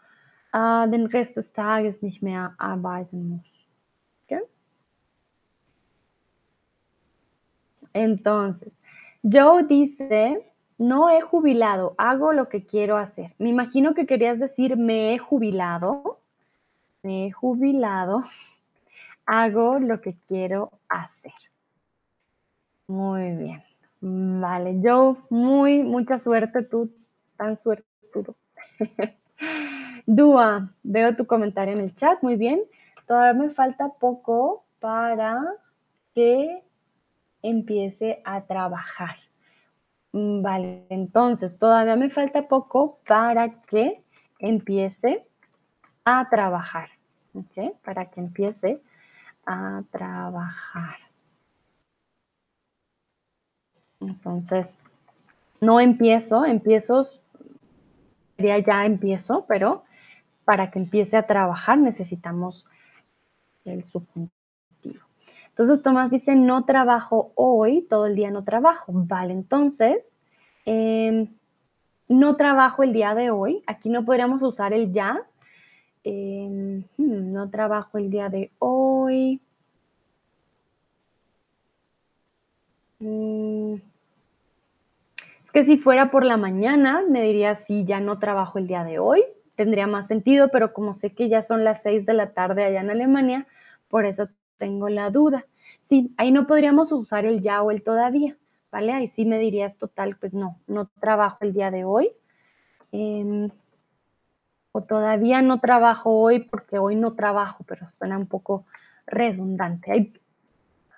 äh, 0.53 0.87
den 0.89 1.05
Rest 1.05 1.37
des 1.37 1.53
Tages 1.53 2.01
nicht 2.01 2.21
mehr 2.21 2.53
arbeiten 2.57 3.29
musst. 3.29 3.55
¿Okay? 4.25 4.41
Entonces, 7.93 8.71
Joe 9.23 9.63
dice, 9.63 10.43
no 10.77 11.09
he 11.09 11.21
jubilado, 11.21 11.95
hago 11.97 12.33
lo 12.33 12.49
que 12.49 12.65
quiero 12.65 12.97
hacer. 12.97 13.33
Me 13.37 13.49
imagino 13.49 13.93
que 13.93 14.05
querías 14.05 14.39
decir, 14.39 14.75
me 14.75 15.13
he 15.13 15.17
jubilado, 15.17 16.19
me 17.01 17.27
he 17.27 17.31
jubilado, 17.31 18.23
hago 19.25 19.79
lo 19.79 20.01
que 20.01 20.17
quiero 20.27 20.71
hacer. 20.89 21.33
Muy 22.87 23.35
bien. 23.37 23.68
Vale, 24.01 24.79
yo 24.81 25.17
muy, 25.29 25.83
mucha 25.83 26.19
suerte, 26.19 26.63
tú 26.63 26.91
tan 27.37 27.57
suertudo. 27.57 28.35
Dúa, 30.05 30.73
veo 30.83 31.15
tu 31.15 31.25
comentario 31.27 31.73
en 31.73 31.81
el 31.81 31.95
chat, 31.95 32.21
muy 32.23 32.35
bien. 32.35 32.61
Todavía 33.05 33.41
me 33.41 33.49
falta 33.49 33.89
poco 33.99 34.63
para 34.79 35.41
que 36.13 36.63
empiece 37.41 38.21
a 38.23 38.41
trabajar. 38.41 39.17
Mm, 40.13 40.41
vale, 40.41 40.85
entonces 40.89 41.57
todavía 41.57 41.95
me 41.95 42.09
falta 42.09 42.47
poco 42.47 42.99
para 43.07 43.61
que 43.63 44.03
empiece 44.39 45.25
a 46.05 46.27
trabajar. 46.29 46.89
¿Ok? 47.33 47.75
Para 47.83 48.09
que 48.09 48.19
empiece 48.19 48.81
a 49.45 49.83
trabajar. 49.91 51.08
Entonces, 53.99 54.79
no 55.61 55.79
empiezo, 55.79 56.45
empiezo, 56.45 57.05
ya 58.37 58.85
empiezo, 58.85 59.45
pero 59.47 59.83
para 60.45 60.71
que 60.71 60.79
empiece 60.79 61.17
a 61.17 61.27
trabajar 61.27 61.77
necesitamos 61.77 62.65
el 63.65 63.83
subjuntivo. 63.83 64.31
Entonces 65.49 65.83
Tomás 65.83 66.09
dice, 66.09 66.35
no 66.35 66.63
trabajo 66.63 67.33
hoy, 67.35 67.81
todo 67.89 68.05
el 68.05 68.15
día 68.15 68.31
no 68.31 68.43
trabajo. 68.45 68.93
Vale, 68.95 69.33
entonces, 69.33 70.09
em, 70.65 71.27
no 72.07 72.37
trabajo 72.37 72.81
el 72.81 72.93
día 72.93 73.13
de 73.13 73.29
hoy. 73.29 73.61
Aquí 73.67 73.89
no 73.89 74.05
podríamos 74.05 74.41
usar 74.41 74.73
el 74.73 74.91
ya. 74.91 75.21
Em, 76.05 76.85
hmm, 76.97 77.33
no 77.33 77.49
trabajo 77.49 77.97
el 77.97 78.09
día 78.09 78.29
de 78.29 78.51
hoy. 78.59 79.41
Mm. 82.99 83.75
Es 85.43 85.51
que 85.51 85.63
si 85.65 85.77
fuera 85.77 86.11
por 86.11 86.25
la 86.25 86.37
mañana, 86.37 87.03
me 87.09 87.23
diría, 87.23 87.55
sí, 87.55 87.83
ya 87.85 87.99
no 87.99 88.19
trabajo 88.19 88.59
el 88.59 88.67
día 88.67 88.83
de 88.83 88.99
hoy. 88.99 89.23
Tendría 89.55 89.87
más 89.87 90.07
sentido, 90.07 90.49
pero 90.51 90.73
como 90.73 90.93
sé 90.93 91.13
que 91.13 91.27
ya 91.27 91.41
son 91.41 91.63
las 91.63 91.81
seis 91.81 92.05
de 92.05 92.13
la 92.13 92.33
tarde 92.33 92.63
allá 92.63 92.81
en 92.81 92.91
Alemania, 92.91 93.47
por 93.87 94.05
eso 94.05 94.29
tengo 94.57 94.89
la 94.89 95.09
duda. 95.09 95.45
Sí, 95.81 96.13
ahí 96.17 96.31
no 96.31 96.45
podríamos 96.45 96.91
usar 96.91 97.25
el 97.25 97.41
ya 97.41 97.63
o 97.63 97.71
el 97.71 97.81
todavía, 97.81 98.37
¿vale? 98.71 98.93
Ahí 98.93 99.07
sí 99.07 99.25
me 99.25 99.39
dirías 99.39 99.77
total, 99.77 100.17
pues 100.17 100.33
no, 100.33 100.59
no 100.67 100.87
trabajo 100.99 101.39
el 101.41 101.53
día 101.53 101.71
de 101.71 101.83
hoy. 101.83 102.11
Em, 102.91 103.49
o 104.71 104.83
todavía 104.83 105.41
no 105.41 105.59
trabajo 105.59 106.11
hoy 106.11 106.41
porque 106.41 106.77
hoy 106.77 106.95
no 106.95 107.13
trabajo, 107.13 107.63
pero 107.67 107.87
suena 107.87 108.17
un 108.17 108.27
poco 108.27 108.65
redundante. 109.07 109.91
Hay, 109.91 110.13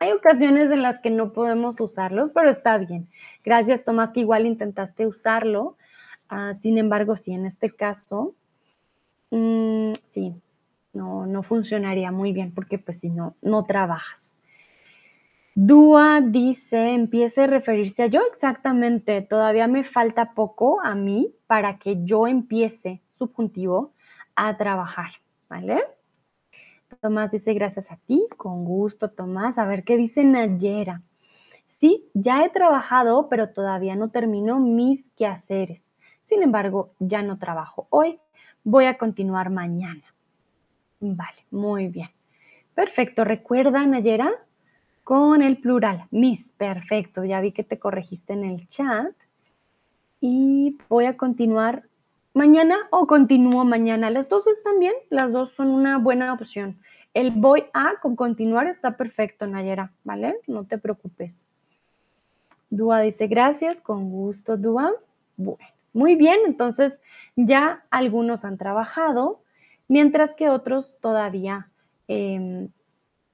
hay 0.02 0.14
ocasiones 0.14 0.72
en 0.72 0.82
las 0.82 1.00
que 1.00 1.12
no 1.12 1.32
podemos 1.32 1.80
usarlos, 1.80 2.32
pero 2.34 2.50
está 2.50 2.80
bien. 2.80 3.08
Gracias, 3.46 3.86
Tomás, 3.86 4.12
que 4.12 4.22
igual 4.22 4.48
intentaste 4.48 5.06
usarlo. 5.06 5.78
Ah, 6.28 6.56
sin 6.56 6.80
embargo, 6.80 7.16
sí, 7.16 7.34
en 7.34 7.46
este 7.46 7.70
caso, 7.70 8.34
mm, 9.30 9.92
sí, 10.08 10.34
no, 10.94 11.28
no 11.28 11.44
funcionaría 11.44 12.12
muy 12.12 12.34
bien 12.34 12.52
porque 12.52 12.80
pues 12.80 13.00
si 13.00 13.12
no, 13.12 13.36
no 13.44 13.64
trabajas. 13.66 14.34
Dúa 15.54 16.20
dice, 16.22 16.94
empiece 16.96 17.44
a 17.44 17.48
referirse 17.48 18.02
a 18.02 18.08
yo 18.08 18.22
exactamente, 18.34 19.22
todavía 19.22 19.68
me 19.68 19.84
falta 19.84 20.34
poco 20.34 20.82
a 20.82 20.96
mí 20.96 21.32
para 21.46 21.78
que 21.78 22.04
yo 22.04 22.26
empiece, 22.26 23.04
subjuntivo, 23.20 23.94
a 24.36 24.58
trabajar, 24.58 25.12
¿vale? 25.48 25.84
Tomás 27.02 27.32
dice, 27.32 27.56
gracias 27.56 27.92
a 27.92 27.98
ti, 27.98 28.28
con 28.38 28.64
gusto, 28.64 29.10
Tomás. 29.10 29.58
A 29.58 29.66
ver 29.66 29.84
qué 29.84 29.98
dice 29.98 30.24
Nayera. 30.24 31.02
Sí, 31.68 32.10
ya 32.14 32.46
he 32.46 32.50
trabajado, 32.50 33.28
pero 33.28 33.50
todavía 33.50 33.96
no 33.96 34.10
termino 34.10 34.60
mis 34.60 35.10
quehaceres. 35.18 35.96
Sin 36.26 36.44
embargo, 36.44 36.94
ya 37.00 37.24
no 37.24 37.40
trabajo 37.40 37.88
hoy. 37.90 38.20
Voy 38.64 38.86
a 38.86 39.00
continuar 39.00 39.50
mañana. 39.50 40.04
Vale, 41.00 41.46
muy 41.50 41.88
bien. 41.88 42.10
Perfecto. 42.76 43.24
¿Recuerda, 43.24 43.84
Nayera? 43.88 44.32
Con 45.04 45.42
el 45.42 45.58
plural, 45.58 46.06
mis. 46.12 46.48
Perfecto. 46.50 47.24
Ya 47.24 47.42
vi 47.42 47.52
que 47.52 47.64
te 47.64 47.80
corregiste 47.80 48.34
en 48.34 48.44
el 48.46 48.68
chat. 48.68 49.16
Y 50.20 50.78
voy 50.88 51.06
a 51.06 51.18
continuar 51.18 51.90
mañana 52.34 52.78
o 52.92 53.08
continúo 53.08 53.66
mañana. 53.66 54.10
Las 54.10 54.30
dos 54.30 54.48
están 54.48 54.80
bien, 54.80 54.94
las 55.10 55.32
dos 55.32 55.52
son 55.52 55.70
una 55.70 55.98
buena 55.98 56.34
opción. 56.34 56.80
El 57.14 57.32
voy 57.32 57.66
a 57.74 57.94
con 58.02 58.16
continuar 58.16 58.68
está 58.68 58.96
perfecto, 58.98 59.48
Nayera, 59.48 59.92
¿vale? 60.04 60.38
No 60.48 60.66
te 60.66 60.78
preocupes. 60.78 61.46
Dúa 62.70 63.02
dice 63.02 63.28
gracias, 63.28 63.82
con 63.82 64.10
gusto, 64.10 64.56
Dúa. 64.56 64.92
Bueno, 65.36 65.66
muy 65.94 66.16
bien, 66.16 66.40
entonces 66.46 67.02
ya 67.36 67.84
algunos 67.90 68.46
han 68.46 68.58
trabajado, 68.58 69.42
mientras 69.90 70.34
que 70.34 70.50
otros 70.50 70.98
todavía 71.02 71.70
em, 72.08 72.70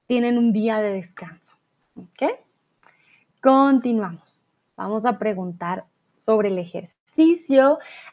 tienen 0.06 0.38
un 0.38 0.52
día 0.52 0.80
de 0.80 0.90
descanso. 0.90 1.56
¿Ok? 1.94 2.32
Continuamos. 3.40 4.46
Vamos 4.76 5.06
a 5.06 5.18
preguntar 5.18 5.84
sobre 6.18 6.48
el 6.48 6.58
ejercicio. 6.58 6.97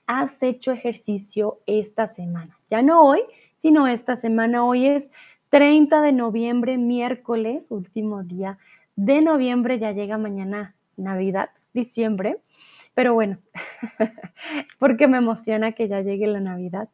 ¿Has 0.08 0.41
hecho 0.41 0.72
ejercicio 0.72 1.60
esta 1.68 2.08
semana? 2.08 2.58
Ya 2.72 2.82
no 2.82 3.04
hoy, 3.04 3.22
sino 3.58 3.88
esta 3.88 4.15
semana. 4.15 4.65
Hoy 4.65 4.88
es 4.88 5.12
30 5.50 6.02
de 6.02 6.12
noviembre, 6.12 6.80
miércoles, 6.80 7.70
último 7.70 8.24
día 8.24 8.58
de 8.96 9.22
noviembre. 9.22 9.78
Ya 9.78 9.91
llega 9.91 10.18
mañana 10.18 10.74
Navidad, 10.98 11.52
diciembre. 11.72 12.39
Pero 12.96 13.13
bueno, 13.13 13.38
es 14.00 14.78
porque 14.80 15.08
me 15.08 15.20
emociona 15.20 15.74
que 15.74 15.88
ya 15.88 16.02
llegue 16.02 16.26
la 16.26 16.39
Navidad. 16.39 16.89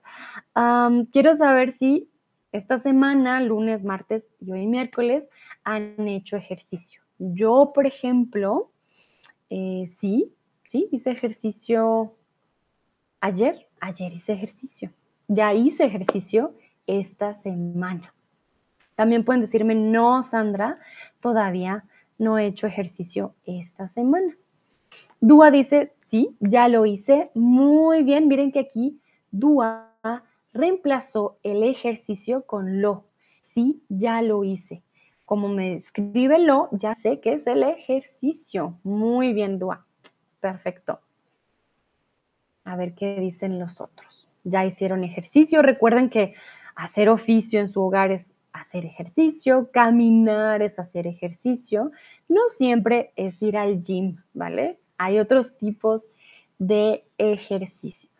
quiero 1.14 1.36
saber 1.38 1.72
si 1.72 2.10
esta 2.52 2.80
semana, 2.80 3.40
lunes, 3.40 3.86
martes 3.86 4.36
y 4.42 4.52
hoy 4.52 4.68
miércoles, 4.68 5.30
han 5.64 6.10
hecho 6.10 6.36
ejercicio. 6.36 7.02
Yo, 7.20 7.72
por 7.74 7.86
ejemplo, 7.86 8.70
eh, 9.50 9.84
sí, 9.86 10.34
sí, 10.72 10.88
hice 10.90 11.12
ejercicio 11.12 12.16
ayer. 13.20 13.68
Ayer 13.82 14.14
hice 14.14 14.32
ejercicio. 14.32 14.90
Ya 15.28 15.54
hice 15.54 15.84
ejercicio 15.84 16.56
esta 16.88 17.34
semana. 17.34 18.14
También 18.96 19.26
pueden 19.26 19.42
decirme, 19.42 19.76
no, 19.76 20.24
Sandra, 20.24 20.80
todavía 21.20 21.84
no 22.18 22.38
he 22.38 22.46
hecho 22.46 22.68
ejercicio 22.68 23.36
esta 23.44 23.90
semana. 23.90 24.38
Dúa 25.20 25.52
dice, 25.52 25.94
sí, 26.06 26.38
ya 26.40 26.70
lo 26.70 26.86
hice. 26.86 27.32
Muy 27.34 28.04
bien, 28.04 28.30
miren 28.30 28.54
que 28.54 28.60
aquí 28.60 29.02
Dúa 29.30 29.94
reemplazó 30.54 31.38
el 31.44 31.64
ejercicio 31.64 32.46
con 32.46 32.82
lo. 32.82 33.08
Sí, 33.42 33.84
ya 33.90 34.22
lo 34.22 34.46
hice. 34.46 34.84
Como 35.26 35.50
me 35.50 35.74
escribe 35.74 36.40
lo, 36.40 36.70
ya 36.72 36.94
sé 36.94 37.20
que 37.20 37.34
es 37.34 37.46
el 37.48 37.64
ejercicio. 37.64 38.80
Muy 38.84 39.34
bien, 39.34 39.60
Dúa. 39.60 39.86
Perfecto. 40.42 41.00
A 42.66 42.76
ver 42.76 42.94
qué 42.96 43.20
dicen 43.20 43.60
los 43.60 43.80
otros. 43.80 44.28
Ya 44.44 44.66
hicieron 44.66 45.04
ejercicio. 45.04 45.62
Recuerden 45.62 46.10
que 46.10 46.34
hacer 46.76 47.10
oficio 47.10 47.62
en 47.62 47.70
su 47.70 47.82
hogar 47.82 48.12
es 48.12 48.34
hacer 48.52 48.86
ejercicio, 48.86 49.70
caminar 49.72 50.62
es 50.62 50.80
hacer 50.80 51.08
ejercicio. 51.08 51.92
No 52.28 52.42
siempre 52.50 53.14
es 53.16 53.42
ir 53.42 53.56
al 53.56 53.82
gym, 53.82 54.18
¿vale? 54.34 54.80
Hay 54.98 55.20
otros 55.20 55.58
tipos 55.58 56.10
de 56.60 57.06
ejercicios. 57.18 58.11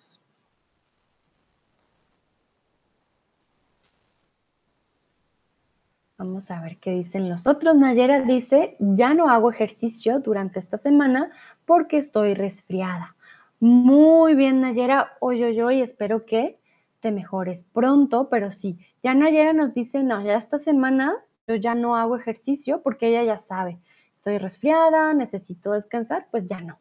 Vamos 6.22 6.52
a 6.52 6.62
ver 6.62 6.78
qué 6.78 6.92
dicen 6.92 7.30
los 7.30 7.48
otros. 7.48 7.78
Nayera 7.78 8.22
dice, 8.22 8.76
ya 8.78 9.16
no 9.16 9.32
hago 9.32 9.50
ejercicio 9.50 10.20
durante 10.20 10.60
esta 10.60 10.78
semana 10.78 11.32
porque 11.66 11.98
estoy 11.98 12.36
resfriada. 12.36 13.16
Muy 13.60 14.36
bien, 14.36 14.62
Nayera. 14.62 15.14
Oye, 15.20 15.46
oye, 15.46 15.64
oye, 15.64 15.82
espero 15.82 16.28
que 16.28 16.60
te 17.00 17.12
mejores 17.12 17.64
pronto, 17.64 18.30
pero 18.30 18.52
sí. 18.52 18.78
Ya 19.02 19.16
Nayera 19.16 19.54
nos 19.54 19.74
dice, 19.74 20.04
no, 20.04 20.24
ya 20.24 20.36
esta 20.36 20.60
semana 20.60 21.16
yo 21.48 21.56
ya 21.56 21.74
no 21.74 21.96
hago 21.96 22.16
ejercicio 22.16 22.84
porque 22.84 23.08
ella 23.08 23.24
ya 23.24 23.40
sabe 23.40 23.80
estoy 24.14 24.38
resfriada, 24.38 25.16
necesito 25.16 25.72
descansar, 25.72 26.28
pues 26.30 26.46
ya 26.46 26.62
no, 26.62 26.80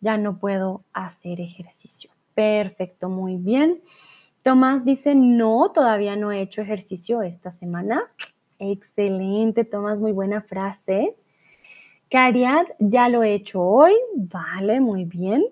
ya 0.00 0.18
no 0.18 0.38
puedo 0.38 0.84
hacer 0.92 1.40
ejercicio. 1.40 2.10
Perfecto, 2.34 3.08
muy 3.08 3.38
bien. 3.38 3.80
Tomás 4.42 4.84
dice, 4.84 5.14
no, 5.14 5.70
todavía 5.72 6.14
no 6.16 6.30
he 6.30 6.42
hecho 6.42 6.60
ejercicio 6.60 7.22
esta 7.22 7.50
semana. 7.50 8.02
Excelente, 8.60 9.64
Tomás, 9.64 10.00
muy 10.00 10.12
buena 10.12 10.42
frase. 10.42 11.16
Cariad, 12.08 12.66
ya 12.78 13.08
lo 13.08 13.24
he 13.24 13.34
hecho 13.34 13.60
hoy. 13.60 13.94
Vale, 14.14 14.80
muy 14.80 15.04
bien. 15.04 15.44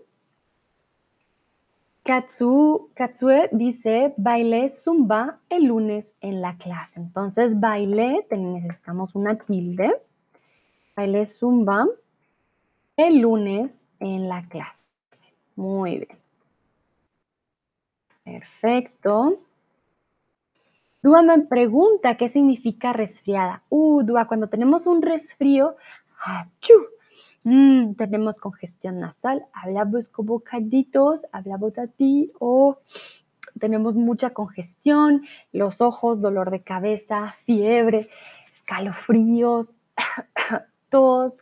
Katsu, 2.05 2.91
Katsue 2.95 3.49
dice, 3.51 4.15
bailé 4.17 4.69
zumba 4.69 5.41
el 5.51 5.65
lunes 5.65 6.15
en 6.21 6.41
la 6.41 6.57
clase. 6.57 7.01
Entonces, 7.01 7.59
bailé, 7.59 8.25
necesitamos 8.31 9.17
una 9.17 9.37
tilde 9.37 10.01
baile 10.99 11.27
zumba 11.27 11.87
el 12.97 13.21
lunes 13.21 13.87
en 14.01 14.29
la 14.29 14.49
clase. 14.49 15.33
Muy 15.55 15.99
bien. 15.99 16.19
Perfecto. 18.25 19.39
Dúa 21.01 21.23
me 21.23 21.39
pregunta 21.47 22.17
qué 22.17 22.29
significa 22.29 22.93
resfriada. 22.93 23.63
Uh, 23.69 24.03
Dúa, 24.03 24.27
cuando 24.27 24.49
tenemos 24.49 24.87
un 24.87 25.01
resfrío, 25.01 25.77
mm, 27.45 27.95
tenemos 27.95 28.39
congestión 28.39 28.99
nasal, 28.99 29.47
hablamos 29.53 30.09
con 30.09 30.27
bocaditos, 30.27 31.25
hablamos 31.31 31.79
a 31.79 31.87
ti 31.87 32.33
o 32.41 32.79
tenemos 33.61 33.95
mucha 33.95 34.31
congestión, 34.31 35.25
los 35.53 35.81
ojos, 35.81 36.21
dolor 36.21 36.51
de 36.51 36.63
cabeza, 36.63 37.35
fiebre, 37.45 38.09
escalofríos, 38.53 39.77
tos, 40.89 41.41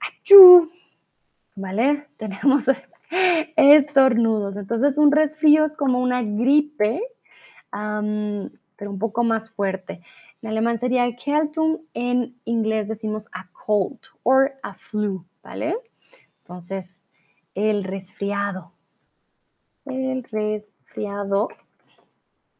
achú, 0.00 0.70
¿vale? 1.56 2.06
Tenemos 2.18 2.66
estornudos. 3.56 4.56
Entonces, 4.56 4.98
un 4.98 5.10
resfrío 5.10 5.64
es 5.64 5.74
como 5.74 6.00
una 6.00 6.22
gripe 6.22 7.02
pero 8.80 8.90
un 8.90 8.98
poco 8.98 9.24
más 9.24 9.50
fuerte. 9.50 10.00
En 10.40 10.48
alemán 10.48 10.78
sería 10.78 11.04
Erkältung, 11.04 11.82
en 11.92 12.34
inglés 12.46 12.88
decimos 12.88 13.28
a 13.32 13.46
cold 13.52 14.00
or 14.22 14.54
a 14.62 14.72
flu, 14.72 15.22
¿vale? 15.42 15.76
Entonces, 16.38 17.04
el 17.54 17.84
resfriado. 17.84 18.72
El 19.84 20.24
resfriado. 20.24 21.48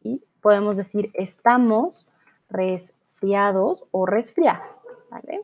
Y 0.03 0.23
podemos 0.41 0.77
decir 0.77 1.09
estamos 1.15 2.07
resfriados 2.51 3.83
o 3.89 4.05
resfriadas, 4.05 4.87
¿vale? 5.09 5.41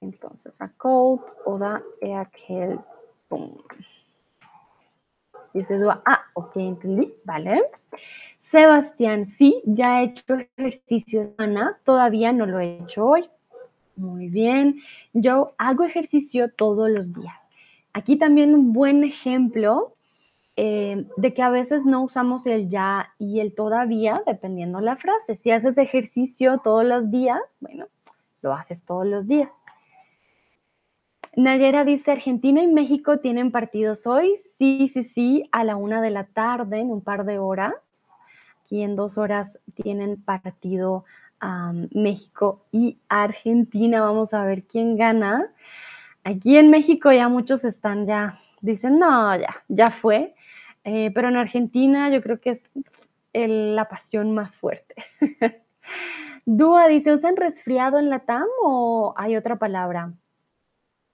Entonces, 0.00 0.62
a 0.62 0.68
cold 0.68 1.22
oder 1.46 1.82
Erkältung. 2.00 3.60
Dice 5.52 5.78
Dua, 5.78 6.00
ah, 6.06 6.26
ok, 6.34 6.56
entendí, 6.58 7.12
¿vale? 7.24 7.60
Sebastián, 8.40 9.26
sí, 9.26 9.60
ya 9.64 10.00
he 10.00 10.04
hecho 10.04 10.24
ejercicio 10.56 11.34
Ana, 11.36 11.78
todavía 11.84 12.32
no 12.32 12.46
lo 12.46 12.60
he 12.60 12.78
hecho 12.78 13.04
hoy. 13.04 13.28
Muy 13.96 14.28
bien, 14.28 14.80
yo 15.12 15.54
hago 15.58 15.84
ejercicio 15.84 16.50
todos 16.52 16.88
los 16.88 17.12
días. 17.12 17.50
Aquí 17.92 18.16
también 18.16 18.54
un 18.54 18.72
buen 18.72 19.02
ejemplo 19.04 19.96
eh, 20.56 21.06
de 21.16 21.34
que 21.34 21.42
a 21.42 21.50
veces 21.50 21.84
no 21.84 22.02
usamos 22.02 22.46
el 22.46 22.68
ya 22.68 23.12
y 23.18 23.40
el 23.40 23.54
todavía, 23.54 24.22
dependiendo 24.26 24.80
la 24.80 24.96
frase. 24.96 25.34
Si 25.34 25.50
haces 25.50 25.78
ejercicio 25.78 26.58
todos 26.58 26.84
los 26.84 27.10
días, 27.10 27.40
bueno, 27.60 27.86
lo 28.42 28.52
haces 28.52 28.84
todos 28.84 29.06
los 29.06 29.26
días. 29.26 29.52
Nayera 31.36 31.84
dice, 31.84 32.10
Argentina 32.10 32.60
y 32.62 32.66
México 32.66 33.20
tienen 33.20 33.52
partidos 33.52 34.06
hoy. 34.06 34.34
Sí, 34.58 34.90
sí, 34.92 35.04
sí, 35.04 35.48
a 35.52 35.62
la 35.62 35.76
una 35.76 36.00
de 36.00 36.10
la 36.10 36.24
tarde, 36.24 36.80
en 36.80 36.90
un 36.90 37.02
par 37.02 37.24
de 37.24 37.38
horas. 37.38 37.74
Aquí 38.68 38.82
en 38.82 38.96
dos 38.96 39.16
horas 39.16 39.58
tienen 39.72 40.22
partido 40.22 41.06
México 41.92 42.66
y 42.70 42.98
Argentina. 43.08 44.02
Vamos 44.02 44.34
a 44.34 44.44
ver 44.44 44.64
quién 44.64 44.98
gana. 44.98 45.50
Aquí 46.22 46.58
en 46.58 46.68
México 46.68 47.10
ya 47.10 47.30
muchos 47.30 47.64
están 47.64 48.06
ya, 48.06 48.38
dicen, 48.60 48.98
no, 48.98 49.34
ya, 49.36 49.64
ya 49.68 49.90
fue. 49.90 50.34
Eh, 50.84 51.10
pero 51.14 51.30
en 51.30 51.38
Argentina 51.38 52.10
yo 52.10 52.22
creo 52.22 52.40
que 52.42 52.50
es 52.50 52.62
la 53.32 53.88
pasión 53.88 54.34
más 54.34 54.58
fuerte. 54.58 54.96
Dúa 56.44 56.88
dice, 56.88 57.14
¿usan 57.14 57.36
resfriado 57.36 57.98
en 57.98 58.10
la 58.10 58.18
TAM 58.18 58.48
o 58.62 59.14
hay 59.16 59.36
otra 59.36 59.56
palabra? 59.56 60.12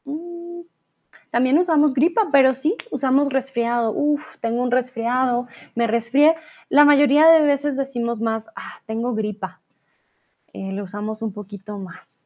Mm, 0.06 0.43
también 1.34 1.58
usamos 1.58 1.94
gripa, 1.94 2.28
pero 2.30 2.54
sí, 2.54 2.76
usamos 2.92 3.28
resfriado. 3.28 3.90
Uf, 3.90 4.36
tengo 4.38 4.62
un 4.62 4.70
resfriado, 4.70 5.48
me 5.74 5.88
resfrié. 5.88 6.36
La 6.68 6.84
mayoría 6.84 7.26
de 7.26 7.42
veces 7.42 7.76
decimos 7.76 8.20
más, 8.20 8.46
ah, 8.54 8.74
tengo 8.86 9.16
gripa. 9.16 9.60
Eh, 10.52 10.70
lo 10.70 10.84
usamos 10.84 11.22
un 11.22 11.32
poquito 11.32 11.76
más. 11.76 12.24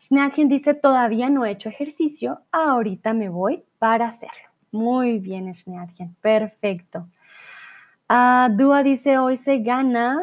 Schnacken 0.00 0.48
dice, 0.48 0.72
todavía 0.72 1.28
no 1.28 1.44
he 1.44 1.50
hecho 1.50 1.68
ejercicio, 1.68 2.40
ahorita 2.52 3.12
me 3.12 3.28
voy 3.28 3.64
para 3.78 4.06
hacerlo. 4.06 4.48
Muy 4.70 5.18
bien, 5.18 5.52
Schnacken, 5.52 6.16
perfecto. 6.22 7.06
Uh, 8.08 8.48
Dúa 8.56 8.82
dice, 8.82 9.18
hoy 9.18 9.36
se 9.36 9.58
gana 9.58 10.22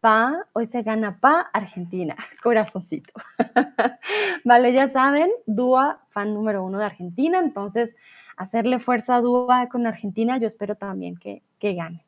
pa, 0.00 0.46
hoy 0.52 0.66
se 0.66 0.82
gana 0.82 1.18
pa 1.20 1.50
Argentina, 1.52 2.16
corazoncito. 2.42 3.12
vale, 4.44 4.72
ya 4.72 4.90
saben, 4.90 5.30
Dúa, 5.46 6.00
fan 6.10 6.34
número 6.34 6.64
uno 6.64 6.78
de 6.78 6.84
Argentina, 6.84 7.38
entonces 7.38 7.96
hacerle 8.36 8.78
fuerza 8.78 9.16
a 9.16 9.20
Dúa 9.20 9.68
con 9.68 9.86
Argentina, 9.86 10.38
yo 10.38 10.46
espero 10.46 10.76
también 10.76 11.16
que, 11.16 11.42
que 11.58 11.74
gane. 11.74 12.04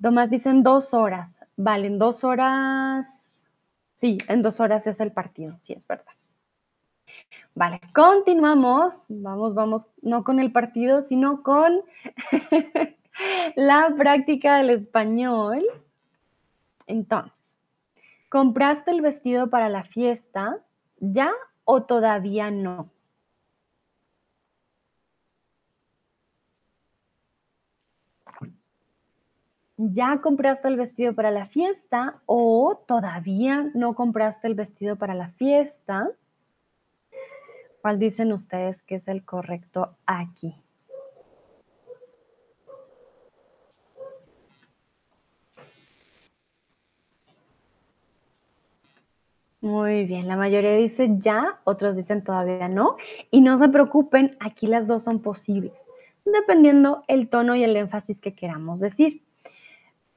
Tomás 0.00 0.30
dicen 0.30 0.62
dos 0.62 0.94
horas, 0.94 1.40
vale, 1.56 1.86
en 1.86 1.98
dos 1.98 2.24
horas, 2.24 3.46
sí, 3.94 4.18
en 4.28 4.42
dos 4.42 4.58
horas 4.58 4.86
es 4.86 4.98
el 5.00 5.12
partido, 5.12 5.56
sí, 5.60 5.74
es 5.74 5.86
verdad. 5.86 6.12
Vale, 7.54 7.80
continuamos, 7.94 9.04
vamos, 9.08 9.54
vamos, 9.54 9.86
no 10.00 10.24
con 10.24 10.40
el 10.40 10.52
partido, 10.52 11.02
sino 11.02 11.42
con 11.42 11.82
la 13.56 13.94
práctica 13.96 14.56
del 14.56 14.70
español. 14.70 15.62
Entonces, 16.92 17.58
¿compraste 18.28 18.90
el 18.90 19.00
vestido 19.00 19.48
para 19.48 19.70
la 19.70 19.82
fiesta 19.82 20.58
ya 21.00 21.32
o 21.64 21.84
todavía 21.84 22.50
no? 22.50 22.90
¿Ya 29.78 30.20
compraste 30.20 30.68
el 30.68 30.76
vestido 30.76 31.14
para 31.14 31.30
la 31.30 31.46
fiesta 31.46 32.20
o 32.26 32.84
todavía 32.86 33.70
no 33.72 33.94
compraste 33.94 34.46
el 34.48 34.54
vestido 34.54 34.96
para 34.96 35.14
la 35.14 35.30
fiesta? 35.30 36.10
¿Cuál 37.80 37.98
dicen 37.98 38.34
ustedes 38.34 38.82
que 38.82 38.96
es 38.96 39.08
el 39.08 39.24
correcto 39.24 39.96
aquí? 40.04 40.54
Muy 49.62 50.06
bien, 50.06 50.26
la 50.26 50.36
mayoría 50.36 50.72
dice 50.76 51.08
ya, 51.18 51.60
otros 51.62 51.94
dicen 51.94 52.24
todavía 52.24 52.66
no. 52.66 52.96
Y 53.30 53.40
no 53.42 53.56
se 53.56 53.68
preocupen, 53.68 54.36
aquí 54.40 54.66
las 54.66 54.88
dos 54.88 55.04
son 55.04 55.20
posibles, 55.20 55.86
dependiendo 56.24 57.04
el 57.06 57.28
tono 57.28 57.54
y 57.54 57.62
el 57.62 57.76
énfasis 57.76 58.20
que 58.20 58.34
queramos 58.34 58.80
decir. 58.80 59.22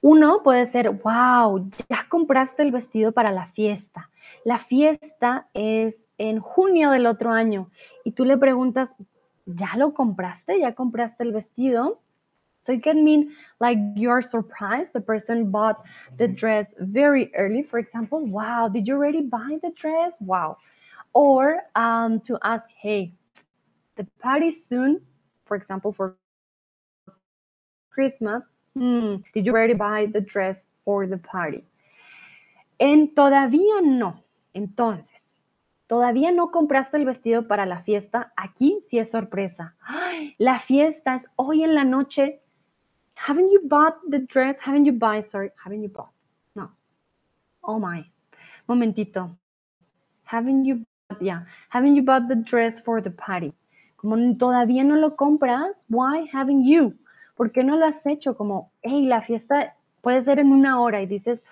Uno 0.02 0.42
puede 0.44 0.66
ser, 0.66 0.90
wow, 0.90 1.70
ya 1.90 2.08
compraste 2.10 2.64
el 2.64 2.72
vestido 2.72 3.12
para 3.12 3.32
la 3.32 3.46
fiesta. 3.46 4.10
La 4.44 4.58
fiesta 4.58 5.48
es 5.54 6.08
en 6.18 6.40
junio 6.40 6.90
del 6.90 7.06
otro 7.06 7.30
año 7.30 7.70
y 8.04 8.14
tú 8.14 8.26
le 8.26 8.40
preguntas, 8.40 8.96
¿ya 9.46 9.78
lo 9.78 9.94
compraste? 9.94 10.60
¿Ya 10.60 10.74
compraste 10.74 11.24
el 11.24 11.32
vestido? 11.32 12.02
So 12.66 12.74
it 12.74 12.82
can 12.82 13.04
mean 13.04 13.32
like 13.60 13.78
you're 13.96 14.24
surprised. 14.24 14.94
The 14.94 15.02
person 15.02 15.52
bought 15.52 15.86
the 16.18 16.28
dress 16.28 16.74
very 16.80 17.30
early, 17.36 17.62
for 17.62 17.78
example. 17.78 18.26
Wow, 18.26 18.70
did 18.70 18.88
you 18.88 18.96
already 18.96 19.22
buy 19.22 19.60
the 19.62 19.70
dress? 19.70 20.18
Wow. 20.20 20.58
Or 21.14 21.62
um, 21.76 22.20
to 22.22 22.40
ask, 22.44 22.68
hey, 22.76 23.14
the 23.98 24.08
party 24.20 24.50
soon, 24.50 25.02
for 25.46 25.56
example, 25.56 25.92
for 25.92 26.18
Christmas. 27.92 28.44
Hmm, 28.74 29.18
did 29.34 29.46
you 29.46 29.54
already 29.54 29.76
buy 29.76 30.08
the 30.08 30.20
dress 30.20 30.66
for 30.84 31.06
the 31.06 31.18
party? 31.18 31.64
En 32.80 33.14
todavía 33.14 33.82
no. 33.84 34.24
Entonces, 34.56 35.36
todavía 35.88 36.32
no 36.32 36.50
compraste 36.50 36.98
el 36.98 37.06
vestido 37.06 37.48
para 37.48 37.68
la 37.68 37.84
fiesta. 37.84 38.34
Aquí 38.36 38.80
sí 38.82 38.98
es 38.98 39.12
sorpresa. 39.12 39.76
¡Ay! 39.82 40.34
La 40.40 40.60
fiesta 40.60 41.16
es 41.16 41.28
hoy 41.36 41.64
en 41.64 41.76
la 41.76 41.84
noche 41.84 42.42
haven't 43.26 43.52
you 43.52 43.62
bought 43.66 43.98
the 44.08 44.20
dress? 44.20 44.60
Haven't 44.60 44.86
you 44.86 44.92
buy? 44.92 45.22
Sorry, 45.22 45.50
haven't 45.58 45.82
you 45.82 45.90
bought? 45.90 46.12
No. 46.56 46.70
Oh 47.64 47.80
my. 47.80 48.06
Momentito. 48.70 49.36
Haven't 50.26 50.66
you 50.66 50.86
bought? 51.10 51.22
Yeah. 51.22 51.42
Haven't 51.70 51.96
you 51.96 52.04
bought 52.04 52.28
the 52.28 52.36
dress 52.36 52.80
for 52.80 53.02
the 53.02 53.10
party? 53.10 53.52
Como 53.98 54.16
todavía 54.38 54.86
no 54.86 54.96
lo 54.96 55.16
compras, 55.16 55.86
why 55.90 56.28
haven't 56.32 56.66
you? 56.66 56.94
¿Por 57.36 57.50
qué 57.50 57.66
no 57.66 57.76
lo 57.78 57.88
has 57.88 58.06
hecho? 58.06 58.36
Como, 58.36 58.72
hey, 58.84 59.08
la 59.08 59.22
fiesta 59.22 59.76
puede 60.04 60.22
ser 60.22 60.38
en 60.38 60.52
una 60.52 60.80
hora 60.80 61.02
y 61.02 61.08
dices, 61.08 61.44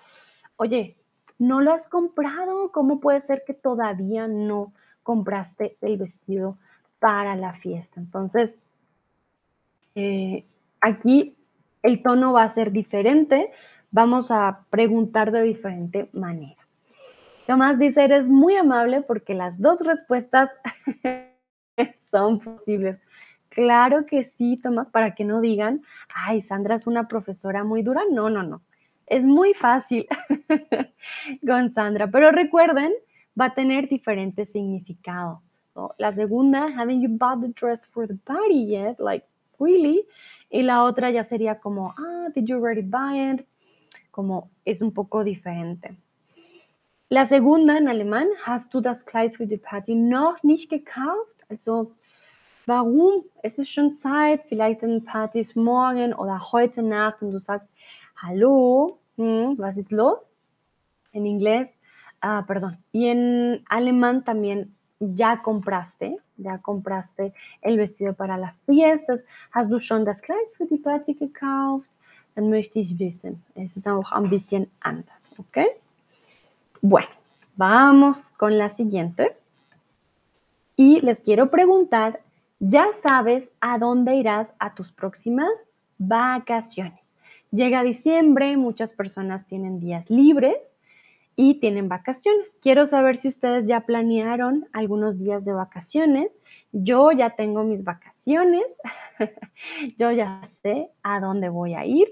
oye, 0.58 0.96
no 1.40 1.60
lo 1.60 1.74
has 1.74 1.88
comprado. 1.88 2.72
¿Cómo 2.72 3.00
puede 3.00 3.22
ser 3.22 3.44
que 3.48 3.56
todavía 3.56 4.28
no 4.28 4.74
compraste 5.02 5.76
el 5.82 5.98
vestido 5.98 6.60
para 7.00 7.36
la 7.36 7.54
fiesta? 7.54 8.00
Entonces, 8.00 8.60
eh, 9.96 10.46
aquí 10.80 11.36
el 11.84 12.02
tono 12.02 12.34
va 12.34 12.43
a 12.43 12.50
ser 12.50 12.72
diferente, 12.72 13.52
vamos 13.91 14.32
a 14.32 14.65
preguntar 14.69 15.32
de 15.32 15.43
diferente 15.43 16.10
manera. 16.13 16.63
Tomás 17.46 17.78
dice, 17.78 18.04
eres 18.04 18.30
muy 18.30 18.56
amable 18.56 19.02
porque 19.02 19.34
las 19.34 19.60
dos 19.60 19.82
respuestas 19.86 20.50
son 22.12 22.39
posibles. 22.39 23.00
Claro 23.50 24.06
que 24.06 24.24
sí, 24.24 24.58
Tomás, 24.58 24.89
para 24.89 25.13
que 25.13 25.26
no 25.26 25.41
digan, 25.41 25.84
ay, 26.15 26.41
Sandra 26.41 26.76
es 26.76 26.88
una 26.88 27.08
profesora 27.08 27.63
muy 27.63 27.84
dura. 27.84 28.02
No, 28.10 28.30
no, 28.30 28.41
no. 28.41 28.62
Es 29.06 29.24
muy 29.24 29.54
fácil 29.54 30.08
con 31.46 31.72
Sandra, 31.74 32.08
pero 32.08 32.32
recuerden, 32.32 32.93
va 33.39 33.46
a 33.46 33.54
tener 33.54 33.89
diferente 33.89 34.46
significado. 34.46 35.41
la 35.98 36.13
segunda, 36.13 36.67
haven't 36.67 37.02
you 37.02 37.10
bought 37.10 37.41
the 37.41 37.50
dress 37.50 37.86
for 37.86 38.08
the 38.08 38.15
party 38.26 38.65
yet? 38.65 39.00
Like, 39.00 39.26
really? 39.60 40.06
Y 40.50 40.62
la 40.63 40.84
otra 40.84 41.12
ya 41.12 41.24
sería 41.24 41.60
como, 41.60 41.94
ah, 41.98 42.30
did 42.36 42.46
you 42.46 42.58
already 42.58 42.82
buy 42.82 43.34
it? 43.34 43.46
Como 44.12 44.50
es 44.66 44.82
un 44.82 44.92
poco 44.92 45.24
diferente. 45.24 45.96
La 47.10 47.26
segunda 47.26 47.78
en 47.78 47.88
alemán, 47.88 48.28
hast 48.46 48.74
du 48.74 48.82
das 48.82 49.06
Kleid 49.06 49.36
für 49.36 49.48
die 49.48 49.58
Party 49.58 49.96
noch 49.96 50.42
nicht 50.44 50.70
gekauft? 50.70 51.46
Also, 51.50 51.92
warum? 52.66 53.24
Es 53.44 53.60
ist 53.60 53.70
schon 53.70 53.94
Zeit, 53.94 54.44
vielleicht 54.48 54.84
ein 54.84 55.04
Party 55.04 55.39
ist 55.39 55.56
morgen 55.56 56.13
oder 56.13 56.52
heute 56.52 56.82
Nacht 56.82 57.22
und 57.22 57.32
du 57.32 57.39
sagst, 57.39 57.72
hallo, 58.16 59.00
Mm, 59.18 59.58
was 59.58 59.78
ist 59.78 59.92
los? 59.92 60.32
En 61.12 61.26
inglés, 61.26 61.78
ah, 62.22 62.44
perdón. 62.48 62.84
Y 62.92 63.08
en 63.08 63.63
alemán 63.70 64.24
también 64.24 64.76
ya 65.16 65.42
compraste, 65.42 66.18
ya 66.38 66.58
compraste 66.60 67.34
el 67.62 67.78
vestido 67.78 68.13
para 68.13 68.38
las 68.38 68.56
fiestas. 68.66 69.26
Hast 69.52 69.72
du 69.72 69.80
schon 69.80 70.06
das 70.06 70.22
Kleid 70.22 70.48
für 70.58 70.66
die 70.66 70.78
Party 70.78 71.13
gekauft? 71.13 71.89
Dann 72.36 72.50
möchte 72.50 72.80
ich 72.80 72.98
wissen. 72.98 73.44
Es 73.56 73.78
ist 73.78 73.88
auch 73.88 74.12
bisschen 74.30 74.70
anders, 74.80 75.36
¿ok? 75.38 75.68
Bueno, 76.82 77.08
vamos 77.56 78.32
con 78.38 78.58
la 78.58 78.70
siguiente. 78.70 79.36
Y 80.76 81.02
les 81.02 81.22
quiero 81.22 81.52
preguntar, 81.52 82.22
¿ya 82.60 82.88
sabes 82.94 83.52
a 83.60 83.78
dónde 83.78 84.16
irás 84.16 84.54
a 84.58 84.74
tus 84.74 84.92
próximas 84.92 85.52
vacaciones? 86.00 87.00
Llega 87.52 87.84
diciembre, 87.84 88.58
muchas 88.58 88.92
personas 88.94 89.46
tienen 89.46 89.80
días 89.80 90.10
libres 90.10 90.73
y 91.36 91.60
tienen 91.60 91.89
vacaciones. 91.89 92.58
Quiero 92.62 92.86
saber 92.86 93.17
si 93.17 93.28
ustedes 93.28 93.67
ya 93.67 93.82
planearon 93.82 94.67
algunos 94.72 95.17
días 95.17 95.43
de 95.43 95.54
vacaciones. 95.54 96.36
Yo 96.72 97.12
ya 97.12 97.32
tengo 97.32 97.63
mis 97.63 97.84
vacaciones. 97.84 98.63
yo 99.98 100.12
ya 100.12 100.41
sé 100.62 100.89
a 101.02 101.19
dónde 101.19 101.50
voy 101.50 101.74
a 101.74 101.86
ir. 101.86 102.08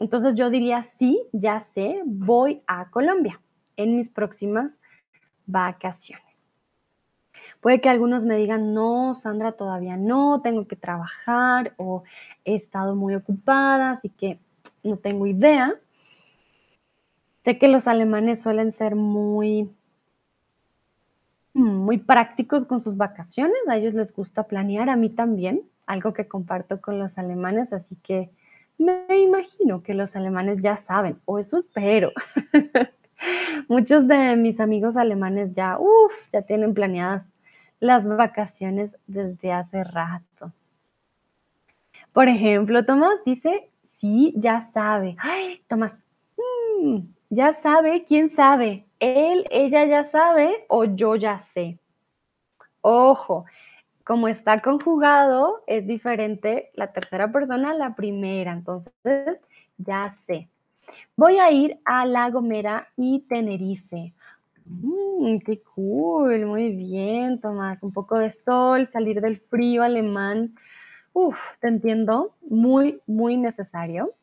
entonces 0.00 0.34
yo 0.34 0.50
diría, 0.50 0.82
sí, 0.82 1.22
ya 1.32 1.60
sé, 1.60 2.02
voy 2.04 2.62
a 2.66 2.90
Colombia 2.90 3.40
en 3.76 3.96
mis 3.96 4.10
próximas 4.10 4.72
vacaciones. 5.46 6.24
Puede 7.60 7.80
que 7.80 7.90
algunos 7.90 8.24
me 8.24 8.36
digan, 8.36 8.72
no, 8.72 9.14
Sandra, 9.14 9.52
todavía 9.52 9.96
no, 9.96 10.40
tengo 10.40 10.66
que 10.66 10.76
trabajar 10.76 11.74
o 11.76 12.04
he 12.44 12.54
estado 12.54 12.94
muy 12.96 13.14
ocupada, 13.14 13.92
así 13.92 14.08
que 14.08 14.38
no 14.82 14.96
tengo 14.96 15.26
idea. 15.26 15.78
Sé 17.44 17.58
que 17.58 17.68
los 17.68 17.88
alemanes 17.88 18.42
suelen 18.42 18.72
ser 18.72 18.96
muy, 18.96 19.70
muy 21.54 21.98
prácticos 21.98 22.66
con 22.66 22.80
sus 22.80 22.96
vacaciones, 22.96 23.68
a 23.68 23.76
ellos 23.76 23.94
les 23.94 24.12
gusta 24.12 24.44
planear, 24.44 24.90
a 24.90 24.96
mí 24.96 25.08
también, 25.08 25.62
algo 25.86 26.12
que 26.12 26.28
comparto 26.28 26.80
con 26.80 26.98
los 26.98 27.18
alemanes, 27.18 27.72
así 27.72 27.96
que 28.02 28.30
me 28.78 29.18
imagino 29.18 29.82
que 29.82 29.94
los 29.94 30.16
alemanes 30.16 30.62
ya 30.62 30.76
saben, 30.76 31.18
o 31.24 31.38
eso 31.38 31.56
espero. 31.58 32.12
Muchos 33.68 34.08
de 34.08 34.36
mis 34.36 34.60
amigos 34.60 34.96
alemanes 34.96 35.52
ya, 35.52 35.78
uff, 35.78 36.32
ya 36.32 36.42
tienen 36.42 36.74
planeadas 36.74 37.24
las 37.78 38.06
vacaciones 38.06 38.96
desde 39.06 39.52
hace 39.52 39.84
rato. 39.84 40.52
Por 42.12 42.28
ejemplo, 42.28 42.84
Tomás 42.84 43.24
dice, 43.24 43.70
sí, 43.92 44.34
ya 44.36 44.60
sabe. 44.60 45.16
Ay, 45.18 45.62
Tomás, 45.68 46.06
mm, 46.82 47.00
ya 47.30 47.54
sabe, 47.54 48.04
¿quién 48.04 48.30
sabe? 48.30 48.84
Él, 48.98 49.46
ella 49.50 49.84
ya 49.86 50.04
sabe 50.04 50.66
o 50.68 50.84
yo 50.84 51.16
ya 51.16 51.38
sé. 51.38 51.78
Ojo, 52.82 53.46
como 54.04 54.28
está 54.28 54.60
conjugado, 54.60 55.62
es 55.66 55.86
diferente 55.86 56.70
la 56.74 56.92
tercera 56.92 57.30
persona 57.32 57.70
a 57.70 57.74
la 57.74 57.94
primera. 57.94 58.52
Entonces, 58.52 59.38
ya 59.78 60.10
sé. 60.26 60.48
Voy 61.16 61.38
a 61.38 61.50
ir 61.52 61.78
a 61.84 62.06
La 62.06 62.30
Gomera 62.30 62.88
y 62.96 63.20
Tenerife. 63.28 64.12
Mm, 64.66 65.38
qué 65.44 65.62
cool, 65.62 66.46
muy 66.46 66.70
bien, 66.74 67.40
Tomás. 67.40 67.82
Un 67.82 67.92
poco 67.92 68.18
de 68.18 68.30
sol, 68.30 68.88
salir 68.88 69.20
del 69.20 69.38
frío 69.38 69.82
alemán. 69.82 70.54
Uf, 71.12 71.38
te 71.60 71.68
entiendo, 71.68 72.34
muy, 72.42 73.00
muy 73.06 73.36
necesario. 73.36 74.14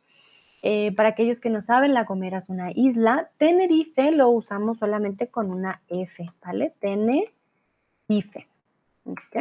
Eh, 0.61 0.91
para 0.95 1.09
aquellos 1.09 1.39
que 1.39 1.49
no 1.49 1.61
saben, 1.61 1.93
La 1.93 2.03
Gomera 2.03 2.39
es 2.39 2.49
una 2.49 2.71
isla. 2.71 3.29
Tenerife 3.37 4.11
lo 4.11 4.29
usamos 4.29 4.79
solamente 4.79 5.27
con 5.27 5.51
una 5.51 5.81
F, 5.87 6.29
¿vale? 6.43 6.73
Tenerife. 6.79 8.47
¿Ok? 9.05 9.37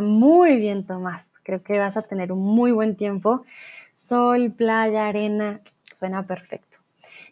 muy 0.00 0.60
bien, 0.60 0.86
Tomás. 0.86 1.26
Creo 1.42 1.62
que 1.62 1.78
vas 1.78 1.96
a 1.96 2.02
tener 2.02 2.30
un 2.30 2.40
muy 2.40 2.70
buen 2.70 2.96
tiempo. 2.96 3.44
Sol, 3.96 4.52
playa, 4.52 5.08
arena, 5.08 5.60
suena 5.92 6.26
perfecto. 6.26 6.78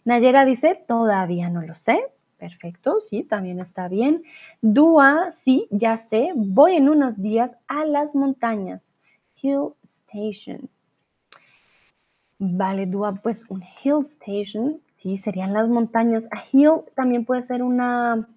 Nayera 0.05 0.45
dice, 0.45 0.83
todavía 0.87 1.51
no 1.51 1.63
lo 1.63 1.75
sé, 1.75 2.03
Perfecto, 2.39 3.01
sí, 3.01 3.25
también 3.25 3.59
está 3.59 3.89
bien. 3.89 4.23
Dua, 4.63 5.33
sí, 5.33 5.67
ya 5.71 5.97
sé, 5.97 6.31
voy 6.37 6.77
en 6.77 6.89
unos 6.89 7.21
días 7.21 7.57
a 7.67 7.85
las 7.85 8.15
montañas. 8.15 8.93
Hill 9.43 9.73
Station. 9.83 10.71
Vale, 12.41 12.87
Dua, 12.87 13.15
pues 13.15 13.45
un 13.49 13.63
hill 13.63 14.01
station, 14.03 14.81
sí, 14.93 15.19
serían 15.19 15.53
las 15.53 15.69
montañas. 15.69 16.27
A 16.31 16.43
hill 16.53 16.83
también 16.95 17.25
puede 17.25 17.43
ser 17.43 17.63
una, 17.63 18.29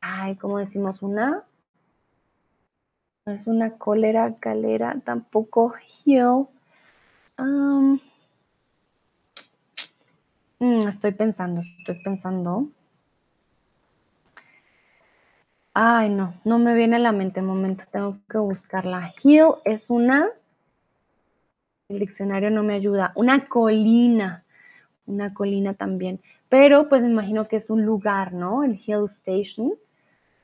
ay, 0.00 0.36
¿cómo 0.36 0.58
decimos? 0.58 1.02
Una, 1.02 1.44
no 3.24 3.32
es 3.32 3.46
una 3.46 3.78
cólera, 3.78 4.36
calera, 4.38 5.00
tampoco 5.04 5.72
hill. 6.04 6.48
Mm, 10.60 10.86
estoy 10.88 11.10
pensando, 11.12 11.60
estoy 11.60 12.00
pensando. 12.04 12.68
Ay, 15.74 16.10
no, 16.10 16.34
no 16.44 16.60
me 16.60 16.74
viene 16.74 16.94
a 16.94 16.98
la 17.00 17.10
mente. 17.10 17.42
Momento, 17.42 17.82
tengo 17.90 18.18
que 18.28 18.38
buscarla. 18.38 19.12
Hill 19.22 19.54
es 19.64 19.90
una. 19.90 20.28
El 21.90 21.98
diccionario 21.98 22.50
no 22.50 22.62
me 22.62 22.74
ayuda. 22.74 23.12
Una 23.16 23.48
colina. 23.48 24.44
Una 25.06 25.34
colina 25.34 25.74
también. 25.74 26.20
Pero 26.48 26.88
pues 26.88 27.02
me 27.02 27.10
imagino 27.10 27.48
que 27.48 27.56
es 27.56 27.68
un 27.68 27.84
lugar, 27.84 28.32
¿no? 28.32 28.62
El 28.62 28.80
Hill 28.86 29.06
Station. 29.06 29.72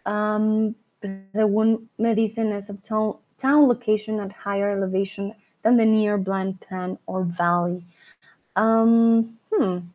Um, 0.04 0.74
pues, 1.00 1.24
según 1.32 1.88
me 1.98 2.16
dicen, 2.16 2.52
es 2.52 2.68
a 2.68 2.74
town, 2.82 3.68
location 3.68 4.20
at 4.20 4.32
higher 4.44 4.70
elevation 4.70 5.34
than 5.62 5.76
the 5.76 5.86
near 5.86 6.18
blind 6.18 6.58
plan 6.66 6.98
or 7.06 7.24
valley. 7.24 7.86
Um, 8.56 9.36
hmm. 9.52 9.88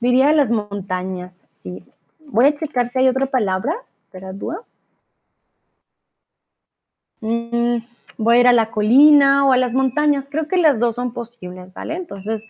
Diría 0.00 0.32
las 0.32 0.50
montañas, 0.50 1.44
sí. 1.50 1.82
Voy 2.20 2.46
a 2.46 2.56
checar 2.56 2.88
si 2.88 3.00
hay 3.00 3.08
otra 3.08 3.26
palabra. 3.26 3.74
Espera, 4.04 4.32
duda. 4.32 4.60
Mm, 7.20 7.78
voy 8.16 8.36
a 8.36 8.40
ir 8.40 8.48
a 8.48 8.52
la 8.52 8.70
colina 8.70 9.46
o 9.46 9.52
a 9.52 9.56
las 9.56 9.72
montañas. 9.72 10.28
Creo 10.30 10.48
que 10.48 10.56
las 10.56 10.78
dos 10.78 10.96
son 10.96 11.12
posibles, 11.12 11.72
¿vale? 11.72 11.96
Entonces, 11.96 12.48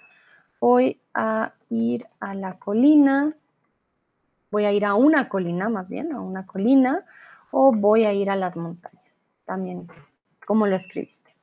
voy 0.60 1.00
a 1.14 1.52
ir 1.70 2.06
a 2.20 2.34
la 2.34 2.58
colina. 2.58 3.34
Voy 4.50 4.64
a 4.64 4.72
ir 4.72 4.84
a 4.84 4.94
una 4.94 5.28
colina, 5.28 5.68
más 5.68 5.88
bien, 5.88 6.12
a 6.12 6.20
una 6.20 6.46
colina. 6.46 7.04
O 7.50 7.72
voy 7.72 8.04
a 8.04 8.12
ir 8.12 8.30
a 8.30 8.36
las 8.36 8.56
montañas. 8.56 9.20
También, 9.44 9.88
como 10.46 10.66
lo 10.66 10.76
escribiste. 10.76 11.34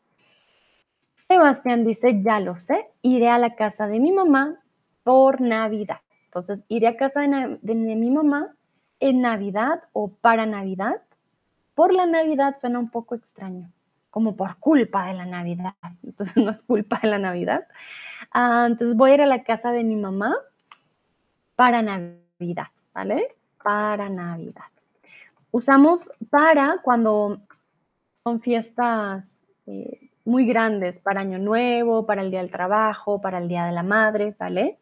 Sebastián 1.32 1.86
dice, 1.86 2.22
ya 2.24 2.42
lo 2.42 2.60
sé, 2.60 2.90
iré 3.02 3.30
a 3.30 3.38
la 3.38 3.56
casa 3.56 3.88
de 3.88 4.02
mi 4.02 4.12
mamá 4.12 4.62
por 5.04 5.40
Navidad. 5.40 6.02
Entonces, 6.26 6.64
iré 6.68 6.88
a 6.88 6.98
casa 6.98 7.22
de, 7.22 7.76
mi 7.76 8.10
mamá 8.10 8.54
en 9.00 9.22
Navidad 9.22 9.84
o 9.94 10.10
para 10.10 10.46
Navidad. 10.46 11.02
Por 11.74 11.94
la 11.94 12.06
Navidad 12.06 12.56
suena 12.60 12.80
un 12.80 12.90
poco 12.90 13.16
extraño, 13.16 13.72
como 14.12 14.36
por 14.36 14.58
culpa 14.58 15.08
de 15.08 15.16
la 15.16 15.26
Navidad. 15.26 15.74
Entonces, 16.04 16.38
no 16.38 16.52
es 16.52 16.64
culpa 16.64 17.00
de 17.02 17.10
la 17.10 17.18
Navidad. 17.18 17.68
Ah, 18.32 18.66
entonces, 18.68 18.96
voy 18.96 19.12
a 19.12 19.14
ir 19.16 19.22
a 19.22 19.26
la 19.26 19.44
casa 19.44 19.72
de 19.72 19.84
mi 19.84 19.96
mamá 19.96 20.36
para 21.56 21.82
Navidad, 21.82 22.68
¿vale? 22.94 23.36
Para 23.64 24.08
Navidad. 24.10 24.66
Usamos 25.50 26.12
para 26.30 26.78
cuando 26.84 27.42
son 28.12 28.40
fiestas 28.40 29.46
eh, 29.66 30.12
muy 30.24 30.46
grandes, 30.46 31.00
para 31.00 31.22
Año 31.22 31.40
Nuevo, 31.40 32.06
para 32.06 32.22
el 32.22 32.30
Día 32.30 32.42
del 32.42 32.52
Trabajo, 32.52 33.20
para 33.20 33.40
el 33.40 33.48
Día 33.48 33.66
de 33.66 33.72
la 33.72 33.84
Madre, 33.84 34.36
¿vale? 34.38 34.78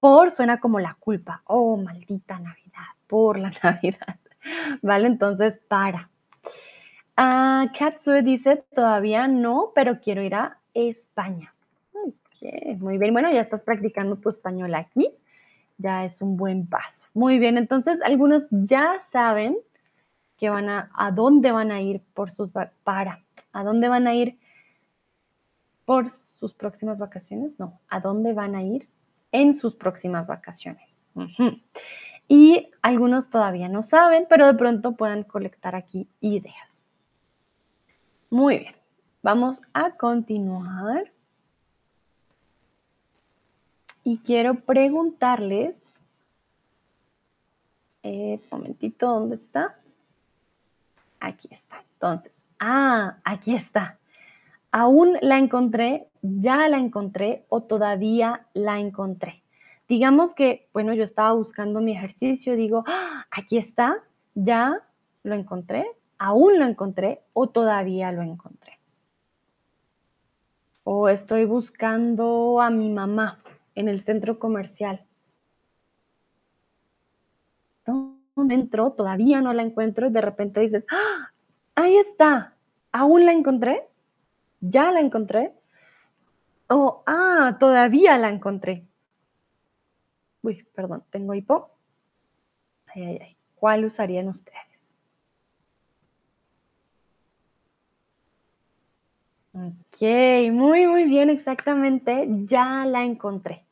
Por 0.00 0.30
suena 0.30 0.60
como 0.60 0.80
la 0.80 0.94
culpa. 0.94 1.42
Oh, 1.44 1.76
maldita 1.76 2.38
Navidad, 2.38 2.88
por 3.06 3.38
la 3.38 3.52
Navidad. 3.62 4.18
¿Vale? 4.82 5.06
Entonces, 5.06 5.58
para. 5.68 6.10
Uh, 7.16 7.70
Katsue 7.78 8.22
dice, 8.22 8.64
todavía 8.74 9.28
no, 9.28 9.72
pero 9.74 10.00
quiero 10.00 10.22
ir 10.22 10.34
a 10.34 10.58
España. 10.74 11.54
muy 12.78 12.98
bien. 12.98 13.12
Bueno, 13.12 13.30
ya 13.30 13.40
estás 13.40 13.62
practicando 13.62 14.16
tu 14.16 14.28
español 14.28 14.74
aquí. 14.74 15.10
Ya 15.78 16.04
es 16.04 16.20
un 16.20 16.36
buen 16.36 16.66
paso. 16.66 17.06
Muy 17.14 17.38
bien, 17.38 17.58
entonces 17.58 18.00
algunos 18.02 18.46
ya 18.50 18.98
saben 18.98 19.56
que 20.36 20.50
van 20.50 20.68
a 20.68 21.10
dónde 21.12 21.52
van 21.52 21.72
a 21.72 21.80
ir 21.80 22.00
por 22.14 22.30
sus, 22.30 22.50
para, 22.82 23.24
a 23.52 23.64
dónde 23.64 23.88
van 23.88 24.06
a 24.06 24.14
ir 24.14 24.38
por 25.84 26.08
sus 26.08 26.54
próximas 26.54 26.98
vacaciones. 26.98 27.58
No, 27.58 27.80
a 27.88 28.00
dónde 28.00 28.32
van 28.32 28.54
a 28.54 28.62
ir 28.62 28.88
en 29.32 29.54
sus 29.54 29.74
próximas 29.74 30.26
vacaciones. 30.26 31.02
Y 32.28 32.70
algunos 32.82 33.30
todavía 33.30 33.68
no 33.68 33.82
saben, 33.82 34.26
pero 34.28 34.46
de 34.46 34.54
pronto 34.54 34.92
puedan 34.92 35.24
colectar 35.24 35.74
aquí 35.74 36.08
ideas. 36.20 36.73
Muy 38.34 38.58
bien, 38.58 38.74
vamos 39.22 39.62
a 39.74 39.92
continuar. 39.92 41.12
Y 44.02 44.18
quiero 44.18 44.56
preguntarles, 44.56 45.94
eh, 48.02 48.40
momentito, 48.50 49.06
¿dónde 49.06 49.36
está? 49.36 49.78
Aquí 51.20 51.46
está. 51.52 51.84
Entonces, 51.92 52.42
ah, 52.58 53.18
aquí 53.22 53.54
está. 53.54 54.00
Aún 54.72 55.16
la 55.20 55.38
encontré, 55.38 56.08
ya 56.20 56.68
la 56.68 56.78
encontré 56.78 57.44
o 57.48 57.62
todavía 57.62 58.48
la 58.52 58.80
encontré. 58.80 59.44
Digamos 59.88 60.34
que, 60.34 60.68
bueno, 60.72 60.92
yo 60.92 61.04
estaba 61.04 61.32
buscando 61.34 61.80
mi 61.80 61.92
ejercicio, 61.92 62.56
digo, 62.56 62.82
¡Ah! 62.88 63.28
aquí 63.30 63.58
está, 63.58 64.02
ya 64.34 64.82
lo 65.22 65.36
encontré, 65.36 65.86
aún 66.18 66.58
lo 66.58 66.64
encontré 66.64 67.22
o 67.32 67.48
todavía 67.48 68.12
lo 68.12 68.22
encontré. 68.22 68.78
O 70.82 71.08
estoy 71.08 71.44
buscando 71.44 72.60
a 72.60 72.70
mi 72.70 72.90
mamá 72.90 73.42
en 73.74 73.88
el 73.88 74.00
centro 74.00 74.38
comercial. 74.38 75.04
¿Dónde 77.86 78.54
entró? 78.54 78.92
Todavía 78.92 79.40
no 79.40 79.52
la 79.52 79.62
encuentro 79.62 80.08
y 80.08 80.10
de 80.10 80.20
repente 80.20 80.60
dices, 80.60 80.86
¡Ah! 80.90 81.32
ahí 81.76 81.96
está, 81.96 82.56
aún 82.92 83.24
la 83.24 83.32
encontré, 83.32 83.88
ya 84.60 84.90
la 84.90 85.00
encontré. 85.00 85.54
O, 86.68 87.02
ah, 87.06 87.56
todavía 87.60 88.18
la 88.18 88.30
encontré. 88.30 88.86
Uy, 90.42 90.66
perdón, 90.74 91.04
tengo 91.10 91.34
hipo. 91.34 91.70
Ay, 92.86 93.04
ay, 93.04 93.18
ay. 93.22 93.36
¿Cuál 93.54 93.84
usarían 93.84 94.28
ustedes? 94.28 94.73
Ok, 99.56 100.02
muy, 100.50 100.88
muy 100.88 101.04
bien, 101.04 101.30
exactamente. 101.30 102.26
Ya 102.46 102.84
la 102.86 103.04
encontré. 103.04 103.64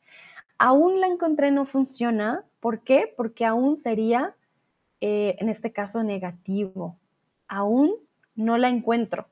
Aún 0.57 1.01
la 1.01 1.07
encontré 1.07 1.51
no 1.51 1.65
funciona. 1.65 2.45
¿Por 2.61 2.83
qué? 2.83 3.13
Porque 3.17 3.43
aún 3.45 3.75
sería, 3.75 4.33
eh, 5.01 5.35
en 5.39 5.49
este 5.49 5.73
caso, 5.73 6.01
negativo. 6.01 6.97
Aún 7.49 7.95
no 8.35 8.57
la 8.57 8.69
encuentro. 8.69 9.27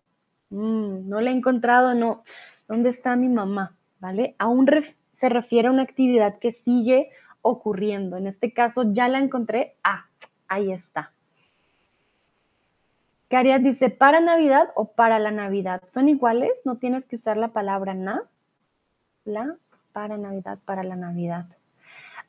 Mm, 0.49 1.07
no 1.07 1.21
la 1.21 1.31
he 1.31 1.33
encontrado, 1.33 1.93
no. 1.93 2.23
¿Dónde 2.67 2.89
está 2.89 3.15
mi 3.15 3.29
mamá? 3.29 3.77
¿Vale? 4.01 4.35
Aún 4.37 4.67
se 5.13 5.29
refiere 5.29 5.69
a 5.69 5.71
una 5.71 5.83
actividad 5.83 6.37
que 6.39 6.51
sigue 6.51 7.11
ocurriendo. 7.41 8.17
En 8.17 8.27
este 8.27 8.51
caso, 8.51 8.91
ya 8.91 9.07
la 9.07 9.19
encontré. 9.19 9.77
Ah, 9.85 10.07
ahí 10.49 10.71
está. 10.73 11.13
Carias 13.31 13.63
dice, 13.63 13.89
¿para 13.89 14.19
Navidad 14.19 14.71
o 14.75 14.91
para 14.91 15.17
la 15.17 15.31
Navidad? 15.31 15.81
¿Son 15.87 16.09
iguales? 16.09 16.51
No 16.65 16.75
tienes 16.75 17.05
que 17.05 17.15
usar 17.15 17.37
la 17.37 17.47
palabra 17.47 17.93
na. 17.93 18.23
La, 19.23 19.55
para 19.93 20.17
Navidad, 20.17 20.59
para 20.65 20.83
la 20.83 20.97
Navidad. 20.97 21.45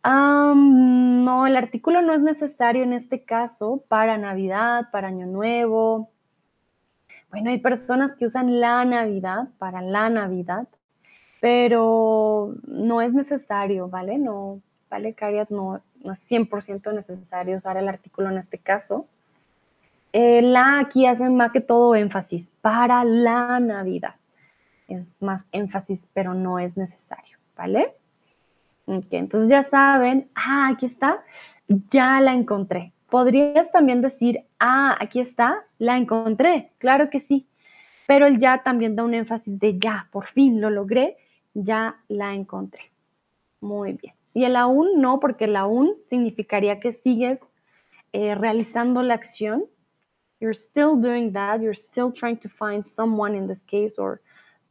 no, 0.05 1.47
el 1.49 1.57
artículo 1.57 2.03
no 2.03 2.13
es 2.13 2.21
necesario 2.21 2.85
en 2.85 2.93
este 2.93 3.25
caso 3.25 3.83
para 3.89 4.17
Navidad, 4.17 4.91
para 4.93 5.09
Año 5.09 5.27
Nuevo. 5.27 6.09
Bueno, 7.33 7.51
hay 7.51 7.59
personas 7.59 8.15
que 8.15 8.27
usan 8.27 8.61
la 8.61 8.85
Navidad 8.85 9.49
para 9.59 9.83
la 9.83 10.09
Navidad, 10.09 10.69
pero 11.41 12.55
no 12.65 13.03
es 13.03 13.13
necesario, 13.13 13.89
¿vale? 13.89 14.19
No, 14.19 14.61
¿vale? 14.89 15.15
Cariat 15.15 15.51
no, 15.51 15.81
no 16.05 16.13
es 16.13 16.31
100% 16.31 16.95
necesario 16.95 17.57
usar 17.57 17.77
el 17.77 17.89
artículo 17.89 18.31
en 18.31 18.39
este 18.39 18.59
caso. 18.59 19.09
Eh, 20.13 20.43
la 20.43 20.81
aquí 20.81 21.07
hace 21.07 21.29
más 21.31 21.53
que 21.53 21.61
todo 21.61 21.95
énfasis 21.95 22.53
para 22.61 23.05
la 23.05 23.61
Navidad. 23.61 24.17
Es 24.89 25.23
más 25.23 25.45
énfasis, 25.53 26.09
pero 26.13 26.35
no 26.35 26.59
es 26.59 26.77
necesario, 26.77 27.39
¿vale? 27.57 27.95
entonces 28.87 29.49
ya 29.49 29.63
saben, 29.63 30.29
ah, 30.35 30.69
aquí 30.73 30.87
está, 30.87 31.23
ya 31.69 32.21
la 32.21 32.35
encontré. 32.35 32.93
Podrías 33.09 33.71
también 33.71 34.03
decir, 34.03 34.45
ah, 34.59 34.97
aquí 35.01 35.21
está, 35.21 35.65
la 35.79 35.97
encontré. 35.97 36.73
Claro 36.79 37.09
que 37.09 37.21
sí, 37.21 37.47
pero 38.07 38.27
el 38.27 38.39
ya 38.39 38.63
también 38.63 38.97
da 38.97 39.05
un 39.05 39.15
énfasis 39.15 39.59
de 39.59 39.79
ya, 39.79 40.09
por 40.11 40.27
fin 40.27 40.61
lo 40.61 40.69
logré, 40.69 41.17
ya 41.55 41.97
la 42.09 42.35
encontré. 42.35 42.91
Muy 43.61 43.93
bien. 43.95 44.15
Y 44.35 44.45
el 44.45 44.57
aún 44.57 45.01
no, 45.01 45.21
porque 45.21 45.45
el 45.45 45.57
aún 45.57 45.95
significaría 46.01 46.81
que 46.81 46.93
sigues 46.93 47.39
eh, 48.13 48.35
realizando 48.35 49.03
la 49.03 49.15
acción. 49.15 49.65
You're 50.43 50.53
still 50.53 50.97
doing 50.97 51.33
that. 51.33 51.63
You're 51.63 51.73
still 51.73 52.11
trying 52.11 52.39
to 52.39 52.49
find 52.49 52.85
someone 52.85 53.35
in 53.35 53.47
this 53.47 53.63
case 53.63 53.95
or 53.97 54.21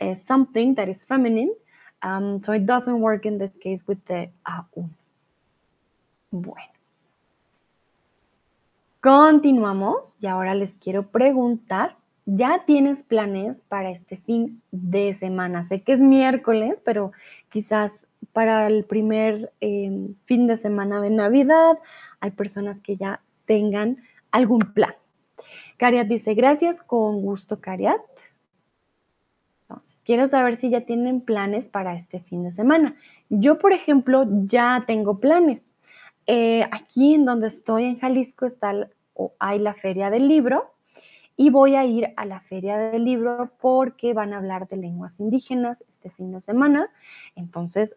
uh, 0.01 0.13
something 0.13 0.75
that 0.75 0.89
is 0.89 1.05
feminine. 1.05 1.55
Um, 2.03 2.43
so 2.43 2.51
it 2.51 2.65
doesn't 2.65 2.99
work 2.99 3.25
in 3.25 3.37
this 3.37 3.55
case 3.55 3.81
with 3.87 4.03
the 4.05 4.29
aún. 4.45 4.89
Bueno. 6.31 6.67
Continuamos 9.01 10.17
y 10.21 10.27
ahora 10.27 10.53
les 10.53 10.75
quiero 10.75 11.03
preguntar 11.03 11.95
¿Ya 12.25 12.63
tienes 12.65 13.01
planes 13.01 13.61
para 13.61 13.89
este 13.89 14.17
fin 14.17 14.61
de 14.71 15.13
semana? 15.13 15.65
Sé 15.65 15.81
que 15.81 15.93
es 15.93 15.99
miércoles, 15.99 16.79
pero 16.85 17.11
quizás 17.49 18.07
para 18.31 18.67
el 18.67 18.85
primer 18.85 19.51
em, 19.59 20.13
fin 20.25 20.45
de 20.45 20.55
semana 20.55 21.01
de 21.01 21.09
Navidad 21.09 21.79
hay 22.19 22.31
personas 22.31 22.79
que 22.81 22.95
ya 22.95 23.21
tengan 23.45 23.97
algún 24.31 24.59
plan. 24.59 24.93
Cariat 25.81 26.07
dice, 26.07 26.35
gracias, 26.35 26.79
con 26.79 27.23
gusto, 27.23 27.59
Cariat. 27.59 27.99
Entonces, 29.63 29.99
quiero 30.05 30.27
saber 30.27 30.55
si 30.55 30.69
ya 30.69 30.81
tienen 30.81 31.21
planes 31.21 31.69
para 31.69 31.95
este 31.95 32.19
fin 32.19 32.43
de 32.43 32.51
semana. 32.51 32.95
Yo, 33.29 33.57
por 33.57 33.73
ejemplo, 33.73 34.27
ya 34.45 34.83
tengo 34.85 35.19
planes. 35.19 35.73
Eh, 36.27 36.67
aquí 36.71 37.15
en 37.15 37.25
donde 37.25 37.47
estoy, 37.47 37.85
en 37.85 37.97
Jalisco, 37.97 38.45
está, 38.45 38.89
hay 39.39 39.57
la 39.57 39.73
feria 39.73 40.11
del 40.11 40.27
libro 40.27 40.71
y 41.35 41.49
voy 41.49 41.75
a 41.75 41.83
ir 41.83 42.13
a 42.15 42.25
la 42.25 42.41
feria 42.41 42.77
del 42.77 43.03
libro 43.03 43.49
porque 43.59 44.13
van 44.13 44.33
a 44.33 44.37
hablar 44.37 44.67
de 44.67 44.77
lenguas 44.77 45.19
indígenas 45.19 45.83
este 45.89 46.11
fin 46.11 46.31
de 46.31 46.41
semana. 46.41 46.91
Entonces, 47.35 47.95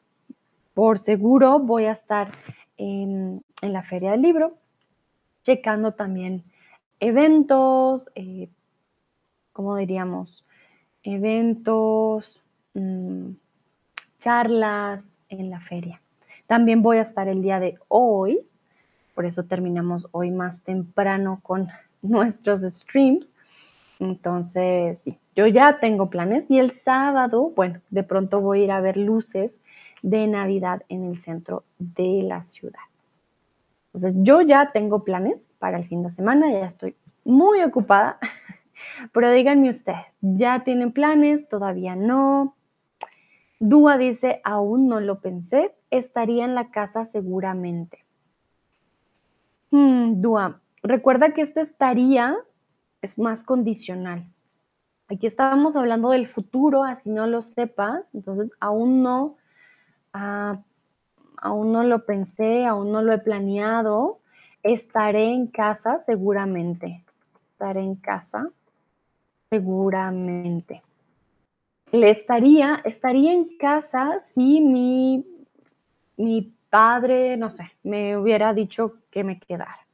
por 0.73 0.97
seguro 0.97 1.59
voy 1.59 1.85
a 1.85 1.93
estar 1.93 2.31
en, 2.79 3.45
la 3.61 3.83
feria 3.83 4.13
del 4.13 4.23
libro, 4.23 4.55
checando 5.43 5.93
también 5.93 6.45
eventos, 7.05 8.11
eh, 8.15 8.49
¿cómo 9.53 9.77
diríamos? 9.77 10.43
Eventos, 11.03 12.43
mm, 12.73 13.33
charlas 14.19 15.19
en 15.29 15.51
la 15.51 15.61
feria. 15.61 16.01
También 16.47 16.83
voy 16.83 16.97
a 16.97 17.03
estar 17.03 17.29
el 17.29 17.43
día 17.43 17.61
de 17.61 17.79
hoy, 17.89 18.41
por 19.15 19.27
eso 19.27 19.45
terminamos 19.45 20.09
hoy 20.13 20.31
más 20.31 20.63
temprano 20.63 21.41
con 21.43 21.69
nuestros 22.03 22.63
streams. 22.63 23.35
Entonces, 24.01 24.99
yo 25.37 25.47
ya 25.47 25.81
tengo 25.81 26.09
planes 26.09 26.47
y 26.49 26.59
el 26.59 26.71
sábado, 26.71 27.53
bueno, 27.55 27.81
de 27.91 28.03
pronto 28.03 28.41
voy 28.41 28.63
a 28.63 28.65
ir 28.65 28.71
a 28.73 28.81
ver 28.81 28.97
luces 28.97 29.61
de 30.03 30.27
Navidad 30.27 30.83
en 30.89 31.05
el 31.05 31.21
centro 31.21 31.65
de 31.79 32.23
la 32.23 32.45
ciudad. 32.45 32.81
Entonces, 33.93 34.15
yo 34.25 34.41
ya 34.41 34.73
tengo 34.73 35.05
planes 35.05 35.47
para 35.65 35.79
el 35.79 35.89
fin 35.89 36.03
de 36.03 36.11
semana, 36.11 36.53
ya 36.53 36.67
estoy 36.67 36.95
muy 37.25 37.63
ocupada, 37.63 38.19
pero 39.15 39.31
díganme 39.31 39.71
ustedes, 39.71 40.05
¿ya 40.21 40.63
tienen 40.63 40.93
planes? 40.93 41.49
¿Todavía 41.49 41.97
no? 41.97 42.55
Dúa 43.61 43.97
dice, 43.97 44.43
aún 44.45 44.89
no 44.89 45.01
lo 45.01 45.21
pensé, 45.21 45.75
estaría 45.89 46.45
en 46.45 46.55
la 46.55 46.71
casa 46.71 47.07
seguramente. 47.07 48.05
Hmm, 49.71 50.21
Dúa, 50.21 50.61
Recuerda 50.83 51.33
que 51.33 51.41
este 51.41 51.63
estaría 51.63 52.37
es 53.01 53.19
más 53.19 53.43
condicional. 53.43 54.31
Aquí 55.09 55.27
estábamos 55.27 55.77
hablando 55.77 56.11
del 56.11 56.27
futuro, 56.27 56.85
así 56.85 57.09
no 57.09 57.27
lo 57.27 57.41
sepas, 57.41 58.15
entonces 58.15 58.53
aún 58.61 59.03
no, 59.03 59.39
ah, 60.13 60.61
aún 61.39 61.73
no 61.73 61.85
lo 61.85 62.05
pensé, 62.05 62.67
aún 62.67 62.93
no 62.93 63.01
lo 63.01 63.15
he 63.15 63.19
planeado. 63.19 64.21
Estaré 64.65 65.27
en 65.27 65.47
casa 65.47 66.01
seguramente. 66.01 67.05
Estaré 67.53 67.83
en 67.83 67.97
casa 67.97 68.49
seguramente. 69.51 70.83
Le 71.93 72.11
estaría, 72.11 72.81
estaría 72.85 73.35
en 73.35 73.57
casa 73.59 74.21
si 74.23 74.63
mi, 74.63 75.25
mi 76.17 76.57
padre, 76.71 77.37
no 77.37 77.51
sé, 77.51 77.71
me 77.83 78.17
hubiera 78.17 78.55
dicho 78.55 78.95
que 79.11 79.23
me 79.23 79.39
quedara. 79.39 79.87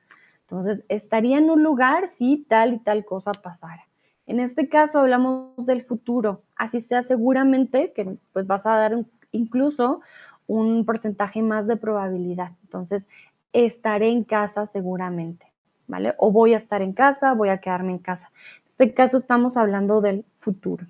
Entonces, 0.42 0.84
estaría 0.88 1.38
en 1.38 1.50
un 1.50 1.64
lugar 1.64 2.06
si 2.08 2.46
tal 2.48 2.74
y 2.74 2.78
tal 2.78 3.04
cosa 3.04 3.32
pasara. 3.32 3.86
En 4.26 4.38
este 4.38 4.68
caso 4.68 5.00
hablamos 5.00 5.66
del 5.66 5.82
futuro, 5.82 6.42
así 6.54 6.80
sea 6.80 7.02
seguramente 7.02 7.92
que 7.92 8.16
pues 8.32 8.46
vas 8.46 8.64
a 8.66 8.76
dar 8.76 9.04
incluso 9.32 10.00
un 10.46 10.84
porcentaje 10.84 11.42
más 11.42 11.66
de 11.66 11.76
probabilidad. 11.76 12.52
Entonces, 12.62 13.06
estaré 13.52 14.10
en 14.10 14.24
casa 14.24 14.66
seguramente, 14.66 15.46
¿vale? 15.86 16.14
O 16.18 16.30
voy 16.30 16.54
a 16.54 16.56
estar 16.56 16.82
en 16.82 16.92
casa, 16.92 17.34
voy 17.34 17.48
a 17.48 17.58
quedarme 17.58 17.92
en 17.92 17.98
casa. 17.98 18.30
En 18.66 18.86
este 18.86 18.94
caso 18.94 19.16
estamos 19.16 19.56
hablando 19.56 20.00
del 20.00 20.24
futuro. 20.36 20.86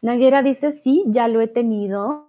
Naguera 0.00 0.42
dice, 0.42 0.72
sí, 0.72 1.04
ya 1.08 1.28
lo 1.28 1.40
he 1.40 1.48
tenido. 1.48 2.26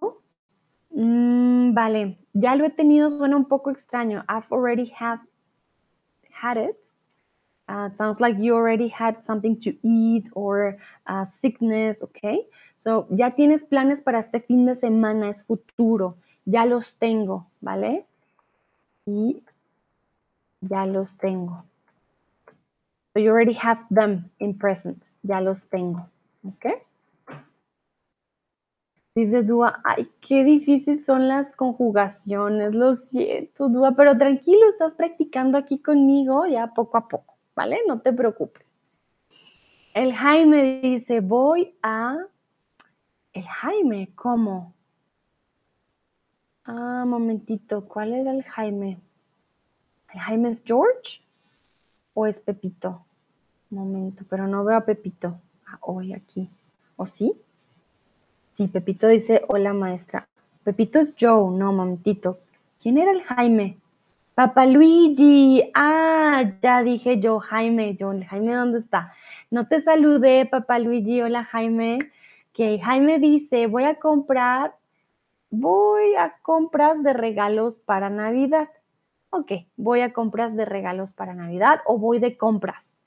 vale, 0.91 2.17
ya 2.33 2.55
lo 2.55 2.65
he 2.65 2.71
tenido, 2.71 3.09
suena 3.09 3.37
un 3.37 3.45
poco 3.45 3.69
extraño. 3.69 4.23
I've 4.27 4.47
already 4.51 4.91
have 4.99 5.21
had 6.31 6.57
it. 6.57 6.89
Uh, 7.67 7.89
sounds 7.95 8.19
like 8.19 8.39
you 8.39 8.55
already 8.55 8.87
had 8.87 9.23
something 9.23 9.55
to 9.59 9.71
eat 9.83 10.27
or 10.33 10.77
uh, 11.05 11.25
sickness, 11.25 12.01
okay? 12.01 12.47
So, 12.77 13.07
ya 13.11 13.35
tienes 13.35 13.63
planes 13.63 14.01
para 14.01 14.19
este 14.19 14.39
fin 14.39 14.65
de 14.65 14.75
semana, 14.75 15.29
es 15.29 15.43
futuro. 15.43 16.17
Ya 16.45 16.65
los 16.65 16.97
tengo, 16.97 17.45
¿vale? 17.61 18.07
Y 19.09 19.43
ya 20.61 20.85
los 20.85 21.17
tengo. 21.17 21.63
So 23.13 23.19
you 23.19 23.31
already 23.31 23.55
have 23.55 23.81
them 23.89 24.29
in 24.37 24.55
present. 24.57 25.03
Ya 25.23 25.41
los 25.41 25.67
tengo. 25.67 26.07
¿Ok? 26.47 26.65
Dice 29.15 29.41
Dúa, 29.43 29.81
ay, 29.83 30.07
qué 30.21 30.43
difíciles 30.43 31.03
son 31.03 31.27
las 31.27 31.55
conjugaciones, 31.55 32.73
lo 32.73 32.93
siento, 32.93 33.67
Dúa, 33.67 33.93
pero 33.93 34.17
tranquilo, 34.17 34.69
estás 34.69 34.95
practicando 34.95 35.57
aquí 35.57 35.79
conmigo 35.79 36.45
ya 36.45 36.67
poco 36.67 36.97
a 36.97 37.07
poco, 37.07 37.35
¿vale? 37.55 37.79
No 37.87 37.99
te 37.99 38.13
preocupes. 38.13 38.71
El 39.93 40.13
Jaime 40.13 40.79
dice, 40.81 41.19
voy 41.19 41.75
a... 41.81 42.17
El 43.33 43.43
Jaime, 43.43 44.11
¿cómo? 44.15 44.73
Ah, 46.71 47.03
momentito, 47.03 47.85
¿cuál 47.85 48.13
era 48.13 48.31
el 48.31 48.43
Jaime? 48.43 48.99
¿El 50.13 50.19
Jaime 50.19 50.49
es 50.49 50.63
George 50.63 51.19
o 52.13 52.27
es 52.27 52.39
Pepito? 52.39 53.03
Momento, 53.71 54.23
pero 54.29 54.47
no 54.47 54.63
veo 54.63 54.77
a 54.77 54.85
Pepito 54.85 55.39
ah, 55.65 55.79
hoy 55.81 56.13
aquí. 56.13 56.47
¿O 56.95 57.07
sí? 57.07 57.33
Sí, 58.53 58.67
Pepito 58.67 59.07
dice, 59.07 59.41
hola 59.47 59.73
maestra. 59.73 60.27
Pepito 60.63 60.99
es 60.99 61.15
Joe, 61.19 61.49
no, 61.57 61.73
momentito. 61.73 62.37
¿Quién 62.79 62.99
era 62.99 63.13
el 63.13 63.23
Jaime? 63.23 63.77
Papá 64.35 64.67
Luigi. 64.67 65.71
Ah, 65.73 66.51
ya 66.61 66.83
dije 66.83 67.19
yo, 67.19 67.39
Jaime. 67.39 67.95
Yo, 67.95 68.13
Jaime, 68.27 68.53
¿dónde 68.53 68.79
está? 68.79 69.15
No 69.49 69.67
te 69.67 69.81
saludé, 69.81 70.45
papá 70.45 70.77
Luigi. 70.77 71.19
Hola, 71.19 71.45
Jaime. 71.45 72.11
Que 72.53 72.79
Jaime 72.79 73.17
dice, 73.17 73.65
voy 73.65 73.85
a 73.85 73.95
comprar, 73.95 74.75
voy 75.49 76.15
a 76.15 76.37
compras 76.41 77.01
de 77.03 77.13
regalos 77.13 77.77
para 77.77 78.09
Navidad. 78.09 78.69
Ok, 79.31 79.51
voy 79.77 80.01
a 80.01 80.13
compras 80.13 80.55
de 80.55 80.65
regalos 80.65 81.13
para 81.13 81.33
Navidad 81.33 81.81
o 81.85 81.97
voy 81.97 82.19
de 82.19 82.37
compras 82.37 82.97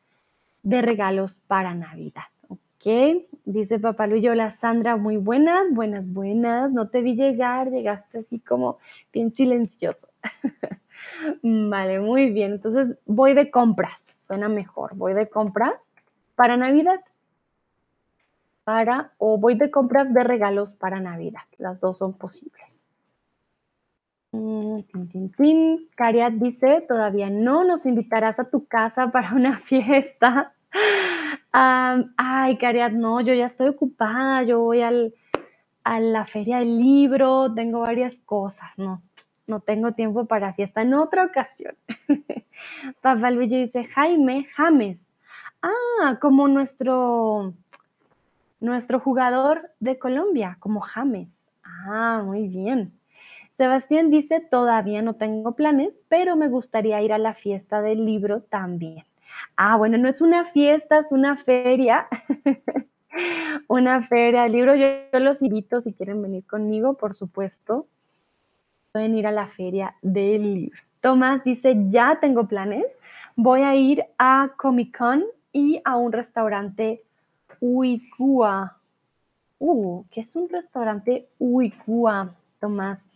de 0.62 0.82
regalos 0.82 1.40
para 1.46 1.74
Navidad. 1.74 2.22
Ok, 2.48 3.26
dice 3.44 3.78
Papá 3.78 4.06
Luis, 4.06 4.26
hola 4.28 4.50
Sandra, 4.50 4.96
muy 4.96 5.16
buenas, 5.16 5.72
buenas, 5.72 6.12
buenas. 6.12 6.70
No 6.72 6.88
te 6.88 7.00
vi 7.00 7.14
llegar, 7.14 7.70
llegaste 7.70 8.18
así 8.18 8.38
como 8.38 8.78
bien 9.12 9.32
silencioso. 9.34 10.08
vale, 11.42 12.00
muy 12.00 12.30
bien. 12.30 12.52
Entonces 12.52 12.96
voy 13.06 13.34
de 13.34 13.50
compras, 13.50 14.04
suena 14.18 14.48
mejor. 14.48 14.94
Voy 14.96 15.14
de 15.14 15.28
compras 15.28 15.74
para 16.34 16.56
Navidad. 16.56 17.00
Para, 18.64 19.12
o 19.18 19.38
voy 19.38 19.54
de 19.56 19.70
compras 19.70 20.12
de 20.14 20.22
regalos 20.22 20.72
para 20.74 21.00
Navidad. 21.00 21.42
Las 21.58 21.80
dos 21.80 21.98
son 21.98 22.12
posibles. 22.14 22.84
Mm, 24.32 24.80
Cariat 25.94 26.32
dice, 26.32 26.84
todavía 26.88 27.28
no 27.28 27.64
nos 27.64 27.84
invitarás 27.84 28.40
a 28.40 28.48
tu 28.48 28.66
casa 28.66 29.10
para 29.10 29.34
una 29.34 29.58
fiesta. 29.60 30.54
ay, 31.52 32.56
Cariat, 32.56 32.92
no, 32.92 33.20
yo 33.20 33.34
ya 33.34 33.46
estoy 33.46 33.68
ocupada, 33.68 34.42
yo 34.42 34.60
voy 34.60 34.80
al, 34.80 35.14
a 35.84 36.00
la 36.00 36.24
feria 36.24 36.58
del 36.58 36.78
libro, 36.78 37.52
tengo 37.54 37.80
varias 37.80 38.20
cosas, 38.20 38.70
no, 38.78 39.02
no 39.46 39.60
tengo 39.60 39.92
tiempo 39.92 40.24
para 40.24 40.54
fiesta. 40.54 40.82
En 40.82 40.94
otra 40.94 41.24
ocasión. 41.24 41.76
Papá 43.02 43.30
Luigi 43.30 43.66
dice, 43.66 43.84
Jaime 43.84 44.46
James. 44.56 45.00
Ah, 45.62 46.18
como 46.20 46.48
nuestro, 46.48 47.54
nuestro 48.62 49.00
jugador 49.00 49.70
de 49.80 49.98
Colombia, 49.98 50.56
como 50.60 50.80
James. 50.80 51.28
Ah, 51.64 52.22
muy 52.24 52.48
bien. 52.48 52.92
Sebastián 53.56 54.10
dice, 54.10 54.40
todavía 54.40 55.02
no 55.02 55.14
tengo 55.14 55.52
planes, 55.52 56.00
pero 56.08 56.36
me 56.36 56.48
gustaría 56.48 57.02
ir 57.02 57.12
a 57.12 57.18
la 57.18 57.34
fiesta 57.34 57.82
del 57.82 58.06
libro 58.06 58.40
también. 58.40 59.04
Ah, 59.56 59.76
bueno, 59.76 59.98
no 59.98 60.08
es 60.08 60.20
una 60.20 60.44
fiesta, 60.44 61.00
es 61.00 61.12
una 61.12 61.36
feria. 61.36 62.06
una 63.68 64.02
feria 64.06 64.44
del 64.44 64.52
libro. 64.52 64.74
Yo, 64.76 64.86
los 65.18 65.42
invito 65.42 65.80
si 65.80 65.92
quieren 65.92 66.22
venir 66.22 66.46
conmigo, 66.46 66.94
por 66.94 67.16
supuesto. 67.16 67.86
Pueden 68.92 69.16
ir 69.16 69.26
a 69.26 69.32
la 69.32 69.48
feria 69.48 69.96
del 70.02 70.54
libro. 70.54 70.78
Tomás 71.00 71.42
dice, 71.42 71.76
ya 71.88 72.20
tengo 72.20 72.46
planes. 72.46 72.86
Voy 73.34 73.62
a 73.62 73.74
ir 73.74 74.04
a 74.18 74.52
Comic 74.56 74.96
Con 74.96 75.24
y 75.52 75.80
a 75.84 75.96
un 75.96 76.12
restaurante 76.12 77.02
Uigua. 77.62 78.76
Uh, 79.60 80.04
¿qué 80.10 80.22
es 80.22 80.34
un 80.34 80.48
restaurante 80.48 81.28
Uigua, 81.38 82.34
Tomás? 82.58 83.08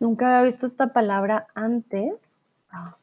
Nunca 0.00 0.26
había 0.26 0.46
visto 0.46 0.66
esta 0.66 0.94
palabra 0.94 1.48
antes. 1.54 2.14
Ah. 2.70 2.96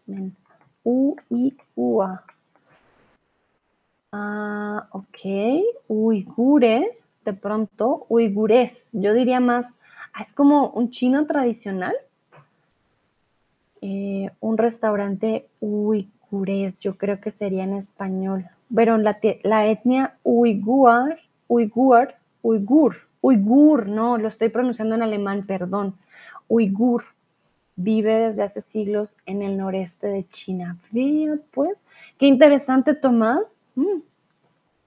Ah, 4.11 4.87
ok. 4.91 5.19
Uigure, 5.87 6.97
de 7.23 7.33
pronto, 7.33 8.07
uigures. 8.09 8.89
Yo 8.91 9.13
diría 9.13 9.39
más, 9.39 9.67
ah, 10.13 10.23
es 10.23 10.33
como 10.33 10.69
un 10.69 10.89
chino 10.89 11.27
tradicional. 11.27 11.95
Eh, 13.81 14.31
un 14.39 14.57
restaurante 14.57 15.47
uigures, 15.59 16.73
yo 16.79 16.97
creo 16.97 17.21
que 17.21 17.29
sería 17.29 17.65
en 17.65 17.73
español. 17.73 18.49
Pero 18.75 18.97
la, 18.97 19.17
etnia 19.67 20.15
uigur, 20.23 21.17
uigur, 21.47 22.13
uigur, 22.41 22.95
uigur, 23.21 23.87
no, 23.87 24.17
lo 24.17 24.27
estoy 24.27 24.49
pronunciando 24.49 24.95
en 24.95 25.03
alemán, 25.03 25.45
perdón 25.45 25.95
uigur 26.47 27.05
vive 27.75 28.13
desde 28.29 28.43
hace 28.43 28.61
siglos 28.61 29.15
en 29.25 29.41
el 29.41 29.57
noreste 29.57 30.07
de 30.07 30.27
China. 30.29 30.77
Pues, 31.51 31.77
qué 32.17 32.27
interesante, 32.27 32.93
Tomás. 32.93 33.55
Mm, 33.75 34.01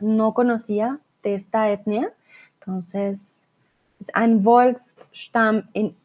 no 0.01 0.35
conocía 0.35 0.99
de 1.23 1.35
esta 1.35 1.71
etnia. 1.71 2.13
Entonces, 2.61 3.41
es 4.01 4.11
ein 4.15 4.43
Volksstamm 4.45 5.69
en 5.75 5.97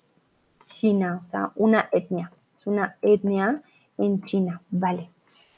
China, 0.66 1.20
o 1.24 1.28
sea, 1.28 1.52
una 1.56 1.90
etnia. 1.92 2.32
Es 2.56 2.66
una 2.66 2.96
etnia 3.02 3.62
en 3.98 4.22
China, 4.24 4.62
vale. 4.72 5.10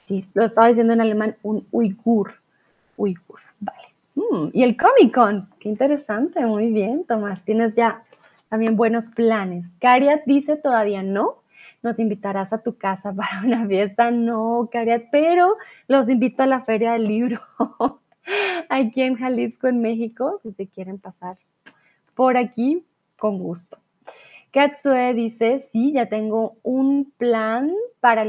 Sí, 0.06 0.26
lo 0.34 0.44
estaba 0.44 0.68
diciendo 0.68 0.94
en 0.94 1.02
alemán, 1.02 1.36
un 1.44 1.66
uigur. 1.72 2.34
Uigur, 2.98 3.40
vale. 3.60 3.88
Mm, 4.16 4.50
y 4.54 4.64
el 4.64 4.78
Comic 4.78 5.14
Con, 5.14 5.50
qué 5.60 5.70
interesante, 5.70 6.46
muy 6.46 6.72
bien, 6.72 7.06
Tomás. 7.06 7.44
Tienes 7.44 7.74
ya 7.76 8.04
también 8.50 8.76
buenos 8.76 9.10
planes. 9.10 9.66
Cariat 9.80 10.22
dice 10.26 10.58
todavía 10.58 11.04
no. 11.04 11.42
Nos 11.82 12.00
invitarás 12.00 12.54
a 12.54 12.62
tu 12.62 12.78
casa 12.78 13.14
para 13.16 13.42
una 13.46 13.66
fiesta. 13.68 14.12
No, 14.12 14.70
Cariat, 14.72 15.06
pero 15.12 15.58
los 15.88 16.10
invito 16.10 16.44
a 16.44 16.48
la 16.48 16.62
Feria 16.62 16.94
del 16.94 17.08
Libro 17.08 17.42
aquí 18.70 19.02
en 19.02 19.16
Jalisco, 19.16 19.68
en 19.68 19.82
México, 19.82 20.40
si 20.44 20.52
se 20.52 20.68
quieren 20.68 21.00
pasar 21.00 21.38
por 22.16 22.38
aquí, 22.38 22.86
con 23.18 23.40
gusto. 23.40 23.78
Katsue 24.52 25.14
dice, 25.16 25.68
sí, 25.72 25.94
ya 25.94 26.08
tengo 26.08 26.58
un 26.62 27.12
plan 27.18 27.72
para 28.00 28.22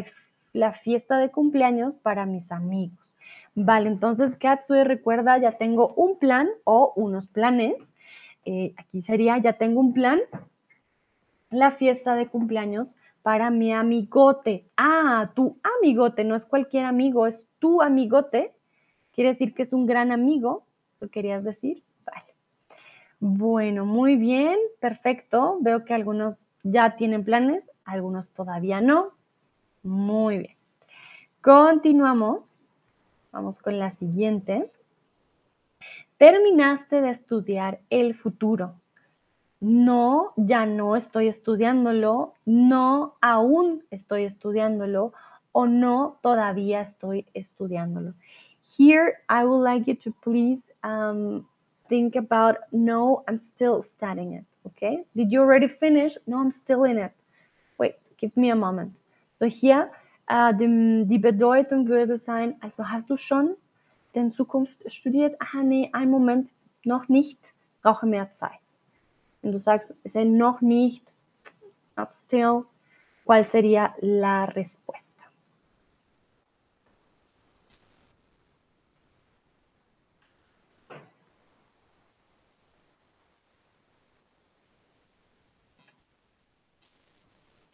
la 0.54 0.72
fiesta 0.72 1.18
de 1.18 1.30
cumpleaños 1.30 1.96
para 1.96 2.24
mis 2.24 2.50
amigos. 2.50 2.98
Vale, 3.54 3.88
entonces 3.88 4.36
Katsue 4.36 4.84
recuerda, 4.84 5.36
ya 5.36 5.58
tengo 5.58 5.92
un 5.94 6.18
plan 6.18 6.48
o 6.64 6.94
unos 6.96 7.28
planes 7.28 7.76
eh, 8.44 8.74
aquí 8.76 9.02
sería, 9.02 9.38
ya 9.38 9.54
tengo 9.54 9.80
un 9.80 9.94
plan, 9.94 10.20
la 11.50 11.72
fiesta 11.72 12.14
de 12.14 12.28
cumpleaños 12.28 12.96
para 13.22 13.50
mi 13.50 13.72
amigote. 13.72 14.66
Ah, 14.76 15.30
tu 15.34 15.58
amigote, 15.80 16.24
no 16.24 16.36
es 16.36 16.44
cualquier 16.44 16.84
amigo, 16.84 17.26
es 17.26 17.46
tu 17.58 17.80
amigote. 17.80 18.52
Quiere 19.12 19.30
decir 19.30 19.54
que 19.54 19.62
es 19.62 19.72
un 19.72 19.86
gran 19.86 20.12
amigo, 20.12 20.66
¿eso 20.96 21.10
querías 21.10 21.44
decir? 21.44 21.82
Vale. 22.04 22.34
Bueno, 23.20 23.86
muy 23.86 24.16
bien, 24.16 24.58
perfecto. 24.80 25.58
Veo 25.60 25.84
que 25.84 25.94
algunos 25.94 26.36
ya 26.64 26.96
tienen 26.96 27.24
planes, 27.24 27.64
algunos 27.84 28.30
todavía 28.32 28.80
no. 28.80 29.12
Muy 29.84 30.38
bien. 30.38 30.56
Continuamos. 31.40 32.60
Vamos 33.30 33.58
con 33.58 33.78
la 33.78 33.90
siguiente 33.90 34.72
terminaste 36.18 37.00
de 37.00 37.10
estudiar 37.10 37.80
el 37.90 38.14
futuro. 38.14 38.80
No, 39.60 40.32
ya 40.36 40.66
no 40.66 40.96
estoy 40.96 41.28
estudiándolo, 41.28 42.34
no, 42.46 43.16
aún 43.20 43.84
estoy 43.90 44.24
estudiándolo 44.24 45.12
o 45.52 45.66
no, 45.66 46.18
todavía 46.22 46.80
estoy 46.80 47.26
estudiándolo. 47.34 48.14
Here, 48.62 49.18
I 49.28 49.44
would 49.44 49.62
like 49.62 49.90
you 49.90 49.96
to 49.96 50.12
please 50.22 50.62
um, 50.82 51.46
think 51.88 52.16
about 52.16 52.56
no, 52.72 53.22
I'm 53.28 53.38
still 53.38 53.82
studying 53.82 54.32
it. 54.34 54.44
Okay? 54.66 55.04
Did 55.14 55.30
you 55.30 55.40
already 55.40 55.68
finish? 55.68 56.16
No, 56.26 56.38
I'm 56.40 56.52
still 56.52 56.84
in 56.84 56.98
it. 56.98 57.12
Wait, 57.78 57.96
give 58.18 58.34
me 58.36 58.50
a 58.50 58.56
moment. 58.56 58.98
So 59.36 59.46
hier 59.46 59.90
äh, 60.28 60.54
dem, 60.54 61.08
die 61.08 61.18
Bedeutung 61.18 61.88
würde 61.88 62.18
sein, 62.18 62.56
also 62.60 62.88
hast 62.88 63.10
du 63.10 63.16
schon 63.16 63.56
in 64.12 64.30
Zukunft 64.30 64.90
studiert? 64.92 65.36
Ah, 65.40 65.62
nee, 65.62 65.90
ein 65.92 66.10
Moment, 66.10 66.48
noch 66.84 67.08
nicht, 67.08 67.38
brauche 67.82 68.06
mehr 68.06 68.30
Zeit. 68.30 68.60
Wenn 69.42 69.52
du 69.52 69.58
sagst, 69.58 69.94
sei 70.12 70.24
noch 70.24 70.60
nicht, 70.60 71.04
not 71.96 72.14
still, 72.14 72.64
¿cuál 73.24 73.46
sería 73.46 73.94
la 74.00 74.44
respuesta? 74.46 75.13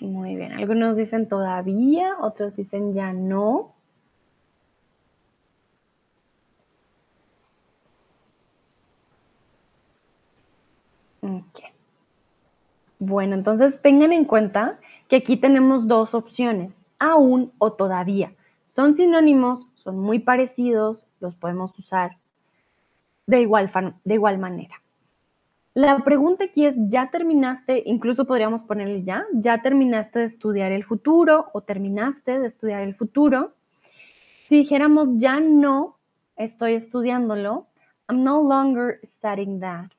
Muy 0.01 0.35
bien. 0.37 0.53
Algunos 0.53 0.97
dicen 0.97 1.29
todavía, 1.29 2.17
otros 2.21 2.57
dicen 2.57 2.95
ya 2.95 3.13
no. 3.13 3.75
Bueno, 12.99 13.35
entonces 13.35 13.81
tengan 13.81 14.13
en 14.13 14.27
cuenta 14.27 14.79
que 15.09 15.17
aquí 15.17 15.37
tenemos 15.37 15.89
dos 15.89 16.15
opciones, 16.15 16.81
aún 16.99 17.51
o 17.59 17.73
todavía. 17.73 18.35
Son 18.67 18.95
sinónimos, 18.95 19.67
son 19.75 19.99
muy 19.99 20.19
parecidos, 20.19 21.07
los 21.19 21.35
podemos 21.35 21.77
usar 21.79 22.19
de 23.27 23.41
igual, 23.41 23.73
de 24.05 24.15
igual 24.15 24.39
manera. 24.39 24.83
La 25.75 26.03
pregunta 26.03 26.45
aquí 26.47 26.67
es, 26.67 26.75
¿ya 26.89 27.11
terminaste? 27.13 27.85
Incluso 27.87 28.25
podríamos 28.25 28.65
ponerle 28.65 29.05
ya, 29.05 29.25
¿ya 29.33 29.63
terminaste 29.63 30.19
de 30.19 30.25
estudiar 30.25 30.73
el 30.73 30.83
futuro 30.83 31.47
o 31.53 31.61
terminaste 31.61 32.41
de 32.41 32.47
estudiar 32.49 32.83
el 32.83 32.97
futuro? 32.97 33.53
Si 34.49 34.57
dijéramos 34.57 35.11
ya 35.19 35.39
no 35.39 35.97
estoy 36.37 36.75
estudiándolo, 36.75 37.69
I'm 38.09 38.25
no 38.25 38.43
longer 38.43 38.99
studying 39.05 39.61
that. 39.61 39.93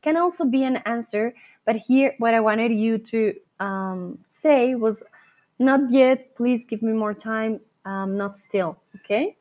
Can 0.00 0.16
also 0.16 0.46
be 0.46 0.64
an 0.64 0.78
answer, 0.86 1.34
but 1.66 1.76
here 1.76 2.14
what 2.18 2.32
I 2.32 2.40
wanted 2.40 2.72
you 2.72 2.96
to 3.10 3.34
um, 3.60 4.18
say 4.32 4.74
was 4.74 5.04
not 5.58 5.90
yet, 5.90 6.34
please 6.34 6.64
give 6.66 6.82
me 6.82 6.94
more 6.94 7.14
time, 7.14 7.60
um, 7.84 8.16
not 8.16 8.38
still, 8.38 8.78
¿ok? 8.94 9.36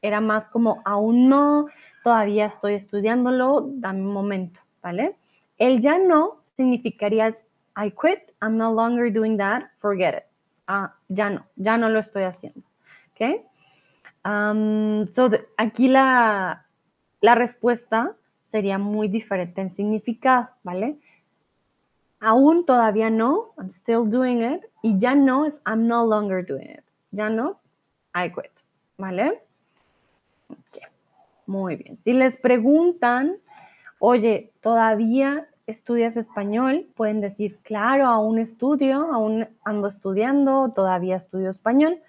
Era 0.00 0.22
más 0.22 0.48
como 0.48 0.80
aún 0.86 1.28
no, 1.28 1.66
todavía 2.02 2.46
estoy 2.46 2.72
estudiándolo, 2.72 3.68
dame 3.70 4.00
un 4.00 4.14
momento. 4.14 4.60
¿Vale? 4.82 5.16
El 5.58 5.80
ya 5.80 5.98
no 5.98 6.40
significaría 6.56 7.34
I 7.76 7.90
quit, 7.90 8.32
I'm 8.42 8.56
no 8.56 8.72
longer 8.72 9.12
doing 9.12 9.36
that, 9.38 9.70
forget 9.78 10.14
it. 10.14 10.24
Ah, 10.66 10.94
ya 11.08 11.30
no, 11.30 11.44
ya 11.56 11.76
no 11.76 11.88
lo 11.88 12.00
estoy 12.00 12.24
haciendo. 12.24 12.62
¿Ok? 13.12 13.44
Um, 14.24 15.06
so 15.12 15.30
aquí 15.56 15.88
la, 15.88 16.66
la 17.20 17.34
respuesta 17.34 18.16
sería 18.46 18.78
muy 18.78 19.08
diferente 19.08 19.60
en 19.60 19.74
significado, 19.74 20.48
¿vale? 20.62 20.98
Aún 22.20 22.66
todavía 22.66 23.10
no, 23.10 23.54
I'm 23.56 23.70
still 23.70 24.10
doing 24.10 24.42
it. 24.42 24.62
Y 24.82 24.98
ya 24.98 25.14
no 25.14 25.46
es 25.46 25.60
I'm 25.64 25.86
no 25.86 26.04
longer 26.04 26.44
doing 26.44 26.70
it. 26.70 26.84
Ya 27.12 27.30
no, 27.30 27.60
I 28.14 28.28
quit, 28.30 28.52
¿vale? 28.96 29.42
Okay. 30.48 30.82
Muy 31.46 31.76
bien. 31.76 31.98
Si 32.04 32.12
les 32.12 32.36
preguntan 32.36 33.38
oye, 33.98 34.52
¿todavía 34.60 35.48
estudias 35.66 36.16
español? 36.16 36.86
Pueden 36.96 37.20
decir, 37.20 37.58
claro, 37.62 38.06
aún 38.06 38.38
estudio, 38.38 39.12
aún 39.12 39.48
ando 39.64 39.88
estudiando, 39.88 40.72
todavía 40.74 41.16
estudio 41.16 41.50
español. 41.50 42.00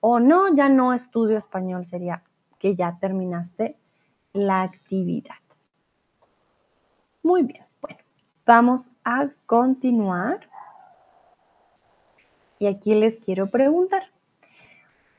O 0.00 0.18
no, 0.18 0.54
ya 0.54 0.68
no 0.68 0.94
estudio 0.94 1.38
español, 1.38 1.86
sería 1.86 2.22
que 2.58 2.74
ya 2.74 2.98
terminaste 3.00 3.76
la 4.32 4.62
actividad. 4.62 5.36
Muy 7.22 7.42
bien, 7.42 7.64
bueno, 7.80 7.98
vamos 8.46 8.90
a 9.04 9.28
continuar. 9.46 10.48
Y 12.58 12.66
aquí 12.66 12.94
les 12.94 13.18
quiero 13.18 13.48
preguntar, 13.48 14.04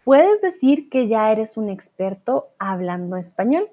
¿puedes 0.03 0.41
decir 0.41 0.89
que 0.89 1.07
ya 1.07 1.31
eres 1.31 1.57
un 1.57 1.69
experto 1.69 2.49
hablando 2.57 3.17
español? 3.17 3.69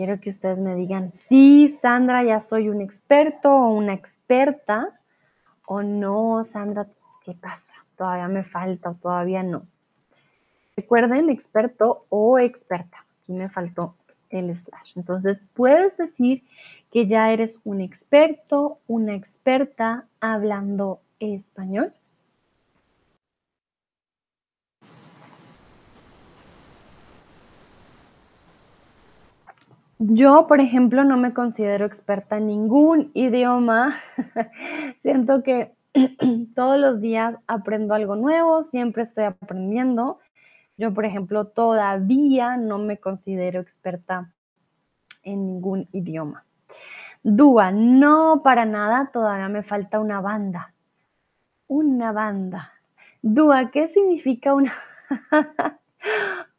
Quiero 0.00 0.18
que 0.18 0.30
ustedes 0.30 0.56
me 0.56 0.76
digan, 0.76 1.12
sí, 1.28 1.76
Sandra, 1.82 2.24
ya 2.24 2.40
soy 2.40 2.70
un 2.70 2.80
experto 2.80 3.54
o 3.54 3.68
una 3.68 3.92
experta, 3.92 4.98
o 5.66 5.82
no, 5.82 6.42
Sandra, 6.42 6.86
¿qué 7.22 7.34
pasa? 7.34 7.74
Todavía 7.98 8.26
me 8.28 8.42
falta 8.42 8.88
o 8.88 8.94
todavía 8.94 9.42
no. 9.42 9.66
Recuerden, 10.74 11.28
experto 11.28 12.06
o 12.08 12.38
experta. 12.38 13.04
Aquí 13.22 13.34
me 13.34 13.50
faltó 13.50 13.94
el 14.30 14.56
slash. 14.56 14.92
Entonces, 14.96 15.42
puedes 15.52 15.94
decir 15.98 16.44
que 16.90 17.06
ya 17.06 17.30
eres 17.30 17.58
un 17.64 17.82
experto, 17.82 18.78
una 18.86 19.14
experta 19.14 20.06
hablando 20.18 21.02
español. 21.18 21.92
Yo, 30.02 30.46
por 30.46 30.60
ejemplo, 30.60 31.04
no 31.04 31.18
me 31.18 31.34
considero 31.34 31.84
experta 31.84 32.38
en 32.38 32.46
ningún 32.46 33.10
idioma. 33.12 33.98
Siento 35.02 35.42
que 35.42 35.74
todos 36.54 36.80
los 36.80 37.02
días 37.02 37.36
aprendo 37.46 37.92
algo 37.92 38.16
nuevo, 38.16 38.62
siempre 38.62 39.02
estoy 39.02 39.24
aprendiendo. 39.24 40.18
Yo, 40.78 40.94
por 40.94 41.04
ejemplo, 41.04 41.48
todavía 41.48 42.56
no 42.56 42.78
me 42.78 42.96
considero 42.96 43.60
experta 43.60 44.32
en 45.22 45.46
ningún 45.46 45.86
idioma. 45.92 46.46
Dúa, 47.22 47.70
no 47.70 48.40
para 48.42 48.64
nada, 48.64 49.10
todavía 49.12 49.50
me 49.50 49.62
falta 49.62 50.00
una 50.00 50.22
banda. 50.22 50.72
Una 51.66 52.10
banda. 52.12 52.72
Dúa, 53.20 53.70
¿qué 53.70 53.88
significa 53.88 54.54
una, 54.54 54.72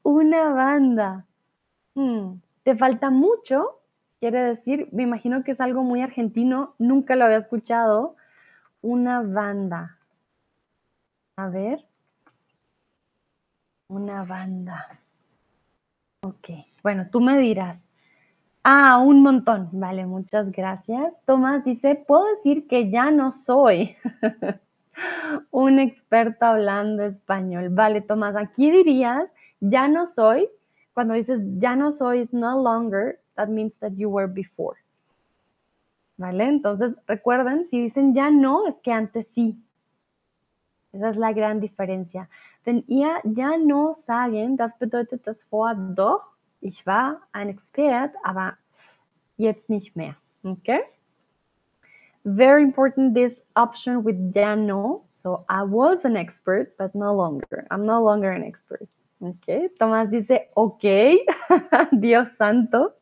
una 0.04 0.50
banda? 0.50 1.26
Hmm. 1.96 2.36
¿Te 2.64 2.76
falta 2.76 3.10
mucho? 3.10 3.82
Quiere 4.20 4.42
decir, 4.44 4.88
me 4.92 5.04
imagino 5.04 5.44
que 5.44 5.52
es 5.52 5.62
algo 5.62 5.84
muy 5.84 6.02
argentino, 6.02 6.76
nunca 6.78 7.16
lo 7.16 7.26
había 7.26 7.38
escuchado. 7.38 8.16
Una 8.82 9.22
banda. 9.22 9.98
A 11.38 11.50
ver. 11.50 11.86
Una 13.88 14.24
banda. 14.24 15.00
Ok, 16.24 16.50
bueno, 16.84 17.08
tú 17.12 17.20
me 17.20 17.38
dirás. 17.40 17.80
Ah, 18.64 19.00
un 19.00 19.24
montón. 19.24 19.70
Vale, 19.72 20.06
muchas 20.06 20.52
gracias. 20.52 21.14
Tomás 21.26 21.64
dice, 21.64 21.96
puedo 21.96 22.26
decir 22.36 22.68
que 22.68 22.92
ya 22.92 23.10
no 23.10 23.32
soy 23.32 23.96
un 25.52 25.80
experto 25.80 26.46
hablando 26.46 27.04
español. 27.04 27.70
Vale, 27.70 28.02
Tomás, 28.02 28.36
aquí 28.36 28.70
dirías, 28.70 29.34
ya 29.62 29.88
no 29.88 30.06
soy 30.06 30.48
cuando 30.94 31.14
dices 31.14 31.42
ya 31.60 31.76
no 31.76 31.92
soy, 31.92 32.22
is 32.22 32.34
no 32.34 32.62
longer, 32.62 33.20
that 33.36 33.50
means 33.50 33.74
that 33.80 33.94
you 33.96 34.10
were 34.10 34.28
before. 34.28 34.78
¿Vale? 36.18 36.44
Entonces, 36.44 36.94
recuerden, 37.08 37.66
si 37.66 37.82
dicen 37.82 38.14
ya 38.14 38.30
no, 38.30 38.68
es 38.68 38.76
que 38.84 38.92
antes 38.92 39.30
sí. 39.30 39.58
Esa 40.94 41.10
es 41.10 41.18
la 41.18 41.32
gran 41.32 41.60
diferencia. 41.60 42.28
Wenn 42.66 42.84
ihr 42.88 43.22
ja 43.24 43.58
no 43.58 43.94
sagen, 43.94 44.58
das 44.58 44.78
bedeutet 44.78 45.26
das 45.26 45.46
Wort 45.52 45.78
doch, 45.96 46.22
ich 46.60 46.86
war 46.86 47.22
ein 47.32 47.50
Expert, 47.50 48.14
aber 48.24 48.58
jetzt 49.38 49.70
nicht 49.70 49.96
mehr. 49.96 50.16
Okay? 50.44 50.82
Very 52.24 52.62
important 52.62 53.16
this 53.16 53.42
option 53.56 54.04
with 54.04 54.36
ya 54.36 54.56
no. 54.56 55.06
So 55.12 55.44
I 55.50 55.64
was 55.64 56.06
an 56.06 56.16
expert, 56.16 56.78
but 56.78 56.94
no 56.94 57.16
longer. 57.16 57.66
I'm 57.72 57.86
no 57.86 58.04
longer 58.04 58.32
an 58.32 58.44
expert. 58.44 58.88
Ok, 59.24 59.46
Tomás 59.78 60.10
dice, 60.10 60.50
ok, 60.56 60.84
Dios 61.92 62.28
santo. 62.40 62.96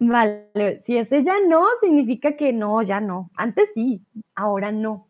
Vale, 0.00 0.82
si 0.86 0.96
ese 0.96 1.22
ya 1.22 1.34
no, 1.46 1.66
significa 1.82 2.34
que 2.34 2.54
no, 2.54 2.80
ya 2.80 2.98
no. 3.00 3.30
Antes 3.36 3.68
sí, 3.74 4.00
ahora 4.34 4.72
no. 4.72 5.06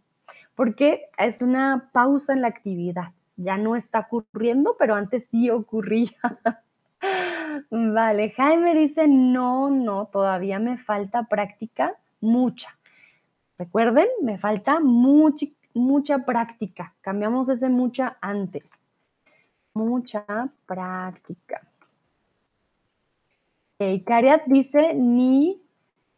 Porque 0.56 1.04
es 1.18 1.40
una 1.40 1.90
pausa 1.92 2.32
en 2.32 2.42
la 2.42 2.48
actividad. 2.48 3.12
Ya 3.36 3.56
no 3.56 3.76
está 3.76 4.08
ocurriendo, 4.10 4.74
pero 4.76 4.96
antes 4.96 5.24
sí 5.30 5.50
ocurría. 5.50 6.10
Vale, 7.70 8.30
Jaime 8.30 8.74
dice, 8.74 9.06
no, 9.06 9.70
no, 9.70 10.06
todavía 10.06 10.58
me 10.58 10.78
falta 10.78 11.28
práctica, 11.28 11.94
mucha. 12.20 12.76
Recuerden, 13.56 14.08
me 14.22 14.36
falta 14.36 14.80
mucha, 14.80 15.46
mucha 15.74 16.24
práctica. 16.24 16.92
Cambiamos 17.02 17.48
ese 17.50 17.68
mucha 17.68 18.16
antes 18.20 18.64
mucha 19.78 20.48
práctica. 20.66 21.62
Ok, 23.78 24.04
Cariat 24.04 24.42
dice 24.46 24.92
ni, 24.94 25.62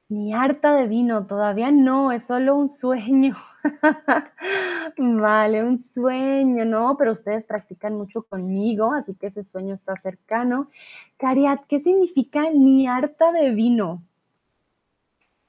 ni 0.09 0.33
harta 0.33 0.75
de 0.75 0.87
vino, 0.87 1.27
todavía 1.27 1.71
no, 1.71 2.11
es 2.11 2.25
solo 2.25 2.57
un 2.57 2.71
sueño. 2.71 3.37
vale, 4.97 5.63
un 5.63 5.83
sueño, 5.83 6.65
¿no? 6.65 6.97
Pero 6.97 7.13
ustedes 7.13 7.45
practican 7.45 7.97
mucho 7.97 8.23
conmigo, 8.23 8.95
así 8.95 9.15
que 9.15 9.27
ese 9.27 9.45
sueño 9.45 9.75
está 9.75 9.95
cercano. 10.01 10.71
Cariat, 11.19 11.61
¿qué 11.69 11.81
significa 11.81 12.49
ni 12.51 12.87
harta 12.87 13.31
de 13.33 13.51
vino? 13.51 14.03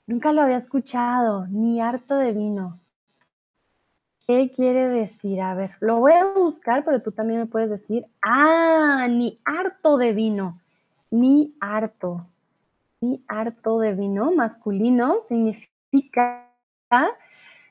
Nunca 0.06 0.34
lo 0.34 0.42
había 0.42 0.58
escuchado, 0.58 1.48
ni 1.48 1.80
harto 1.80 2.18
de 2.18 2.34
vino. 2.34 2.81
¿Qué 4.32 4.50
quiere 4.56 4.88
decir? 4.88 5.42
A 5.42 5.54
ver, 5.56 5.72
lo 5.82 6.00
voy 6.00 6.14
a 6.14 6.24
buscar, 6.24 6.86
pero 6.86 7.02
tú 7.02 7.12
también 7.12 7.42
me 7.42 7.46
puedes 7.48 7.70
decir, 7.70 8.06
ah, 8.22 9.06
ni 9.10 9.42
harto 9.44 9.98
de 9.98 10.14
vino, 10.14 10.58
ni 11.10 11.54
harto, 11.60 12.26
ni 13.02 13.22
harto 13.28 13.80
de 13.80 13.94
vino, 13.94 14.32
masculino, 14.32 15.20
significa, 15.28 16.48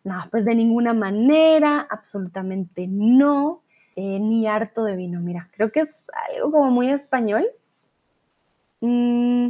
no, 0.05 0.23
pues 0.31 0.45
de 0.45 0.55
ninguna 0.55 0.93
manera, 0.93 1.87
absolutamente 1.89 2.87
no, 2.87 3.63
eh, 3.97 4.19
ni 4.21 4.47
harto 4.47 4.85
de 4.85 4.97
vino. 4.97 5.19
Mira, 5.21 5.49
creo 5.53 5.73
que 5.73 5.81
es 5.81 6.11
algo 6.31 6.53
como 6.53 6.71
muy 6.71 6.91
español, 6.91 7.47
mm, 8.83 9.49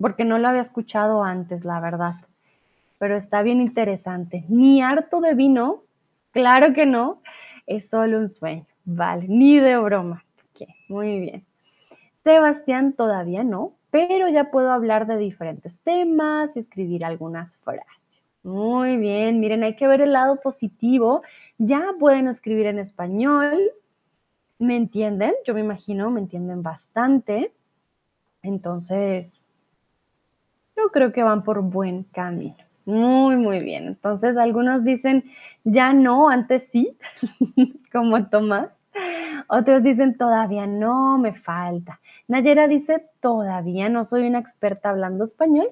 porque 0.00 0.24
no 0.24 0.38
lo 0.38 0.48
había 0.48 0.62
escuchado 0.62 1.22
antes, 1.22 1.64
la 1.64 1.78
verdad, 1.78 2.14
pero 2.98 3.16
está 3.16 3.42
bien 3.42 3.60
interesante. 3.60 4.44
Ni 4.48 4.82
harto 4.82 5.20
de 5.20 5.34
vino 5.34 5.84
Claro 6.38 6.72
que 6.72 6.86
no, 6.86 7.20
es 7.66 7.90
solo 7.90 8.16
un 8.16 8.28
sueño, 8.28 8.64
vale, 8.84 9.26
ni 9.26 9.58
de 9.58 9.76
broma. 9.76 10.24
muy 10.88 11.18
bien. 11.18 11.44
Sebastián 12.22 12.92
todavía 12.92 13.42
no, 13.42 13.72
pero 13.90 14.28
ya 14.28 14.52
puedo 14.52 14.70
hablar 14.70 15.08
de 15.08 15.16
diferentes 15.16 15.76
temas 15.80 16.54
y 16.54 16.60
escribir 16.60 17.04
algunas 17.04 17.56
frases. 17.56 17.84
Muy 18.44 18.98
bien, 18.98 19.40
miren, 19.40 19.64
hay 19.64 19.74
que 19.74 19.88
ver 19.88 20.00
el 20.00 20.12
lado 20.12 20.36
positivo. 20.40 21.22
Ya 21.58 21.84
pueden 21.98 22.28
escribir 22.28 22.66
en 22.66 22.78
español. 22.78 23.72
¿Me 24.60 24.76
entienden? 24.76 25.34
Yo 25.44 25.54
me 25.54 25.60
imagino, 25.60 26.08
me 26.12 26.20
entienden 26.20 26.62
bastante. 26.62 27.52
Entonces, 28.42 29.44
yo 30.76 30.88
creo 30.92 31.12
que 31.12 31.24
van 31.24 31.42
por 31.42 31.62
buen 31.62 32.04
camino. 32.04 32.67
Muy, 32.88 33.36
muy 33.36 33.58
bien. 33.58 33.86
Entonces, 33.86 34.38
algunos 34.38 34.82
dicen, 34.82 35.24
ya 35.62 35.92
no, 35.92 36.30
antes 36.30 36.68
sí, 36.72 36.96
como 37.92 38.30
Tomás. 38.30 38.70
Otros 39.46 39.82
dicen, 39.82 40.16
todavía 40.16 40.66
no, 40.66 41.18
me 41.18 41.34
falta. 41.34 42.00
Nayera 42.28 42.66
dice, 42.66 43.04
todavía 43.20 43.90
no 43.90 44.06
soy 44.06 44.26
una 44.26 44.38
experta 44.38 44.88
hablando 44.88 45.24
español, 45.24 45.68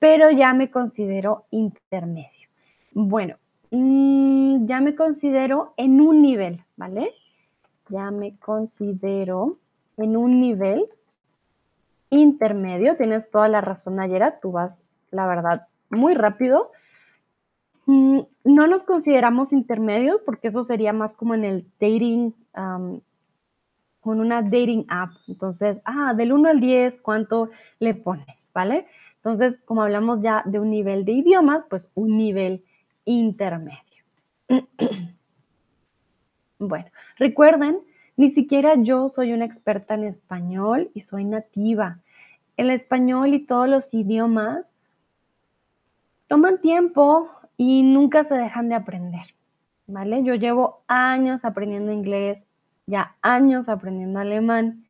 pero 0.00 0.28
ya 0.32 0.54
me 0.54 0.68
considero 0.68 1.44
intermedio. 1.52 2.48
Bueno, 2.90 3.36
mm, 3.70 4.66
ya 4.66 4.80
me 4.80 4.96
considero 4.96 5.72
en 5.76 6.00
un 6.00 6.20
nivel, 6.20 6.64
¿vale? 6.76 7.12
Ya 7.90 8.10
me 8.10 8.36
considero 8.38 9.58
en 9.96 10.16
un 10.16 10.40
nivel 10.40 10.88
intermedio. 12.10 12.96
Tienes 12.96 13.30
toda 13.30 13.46
la 13.46 13.60
razón, 13.60 13.94
Nayera. 13.94 14.40
Tú 14.40 14.50
vas, 14.50 14.72
la 15.12 15.28
verdad, 15.28 15.68
muy 15.90 16.14
rápido. 16.14 16.72
Mm, 17.86 18.20
no 18.44 18.66
nos 18.66 18.82
consideramos 18.84 19.52
intermedios 19.52 20.20
porque 20.24 20.48
eso 20.48 20.64
sería 20.64 20.92
más 20.92 21.14
como 21.14 21.34
en 21.34 21.44
el 21.44 21.66
dating, 21.80 22.34
con 24.00 24.20
una 24.20 24.42
dating 24.42 24.86
app. 24.88 25.10
Entonces, 25.28 25.78
ah, 25.84 26.14
del 26.14 26.32
1 26.32 26.48
al 26.48 26.60
10, 26.60 27.00
¿cuánto 27.00 27.50
le 27.78 27.94
pones? 27.94 28.52
¿Vale? 28.52 28.86
Entonces, 29.16 29.60
como 29.64 29.82
hablamos 29.82 30.22
ya 30.22 30.42
de 30.46 30.60
un 30.60 30.70
nivel 30.70 31.04
de 31.04 31.12
idiomas, 31.12 31.64
pues 31.68 31.88
un 31.94 32.16
nivel 32.16 32.64
intermedio. 33.04 33.80
bueno, 36.58 36.86
recuerden, 37.18 37.80
ni 38.16 38.30
siquiera 38.30 38.74
yo 38.76 39.08
soy 39.08 39.32
una 39.32 39.44
experta 39.44 39.94
en 39.94 40.04
español 40.04 40.90
y 40.94 41.00
soy 41.00 41.24
nativa. 41.24 41.98
El 42.56 42.70
español 42.70 43.34
y 43.34 43.44
todos 43.44 43.68
los 43.68 43.92
idiomas 43.92 44.75
toman 46.28 46.60
tiempo 46.60 47.28
y 47.56 47.82
nunca 47.82 48.24
se 48.24 48.36
dejan 48.36 48.68
de 48.68 48.74
aprender, 48.74 49.34
¿vale? 49.86 50.22
Yo 50.22 50.34
llevo 50.34 50.82
años 50.86 51.44
aprendiendo 51.44 51.92
inglés, 51.92 52.46
ya 52.86 53.16
años 53.22 53.68
aprendiendo 53.68 54.20
alemán 54.20 54.86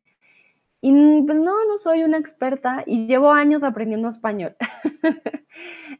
y 0.81 0.91
pues 1.23 1.37
no, 1.37 1.65
no 1.65 1.77
soy 1.79 2.03
una 2.03 2.17
experta 2.17 2.83
y 2.85 3.07
llevo 3.07 3.31
años 3.31 3.63
aprendiendo 3.63 4.09
español. 4.09 4.55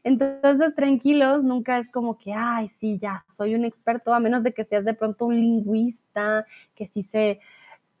Entonces, 0.04 0.74
tranquilos, 0.76 1.42
nunca 1.42 1.78
es 1.78 1.90
como 1.90 2.16
que, 2.16 2.32
ay, 2.32 2.68
sí, 2.78 2.98
ya, 2.98 3.24
soy 3.28 3.54
un 3.56 3.64
experto, 3.64 4.14
a 4.14 4.20
menos 4.20 4.44
de 4.44 4.52
que 4.52 4.64
seas 4.64 4.84
de 4.84 4.94
pronto 4.94 5.26
un 5.26 5.36
lingüista, 5.36 6.46
que 6.76 6.86
sí 6.86 7.02
se 7.02 7.40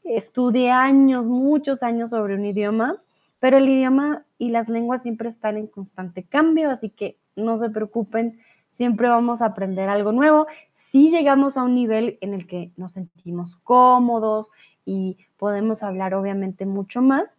estudie 0.04 0.70
años, 0.70 1.26
muchos 1.26 1.82
años 1.82 2.10
sobre 2.10 2.34
un 2.36 2.44
idioma, 2.44 3.02
pero 3.40 3.58
el 3.58 3.68
idioma 3.68 4.24
y 4.38 4.50
las 4.50 4.68
lenguas 4.68 5.02
siempre 5.02 5.28
están 5.28 5.56
en 5.56 5.66
constante 5.66 6.24
cambio, 6.24 6.70
así 6.70 6.90
que 6.90 7.18
no 7.36 7.58
se 7.58 7.70
preocupen, 7.70 8.40
siempre 8.74 9.08
vamos 9.08 9.42
a 9.42 9.46
aprender 9.46 9.88
algo 9.88 10.12
nuevo. 10.12 10.46
Si 10.90 11.10
llegamos 11.10 11.56
a 11.56 11.62
un 11.62 11.74
nivel 11.74 12.18
en 12.20 12.34
el 12.34 12.46
que 12.46 12.72
nos 12.76 12.92
sentimos 12.92 13.56
cómodos 13.62 14.48
y 14.84 15.18
podemos 15.36 15.82
hablar 15.82 16.14
obviamente 16.14 16.66
mucho 16.66 17.02
más, 17.02 17.38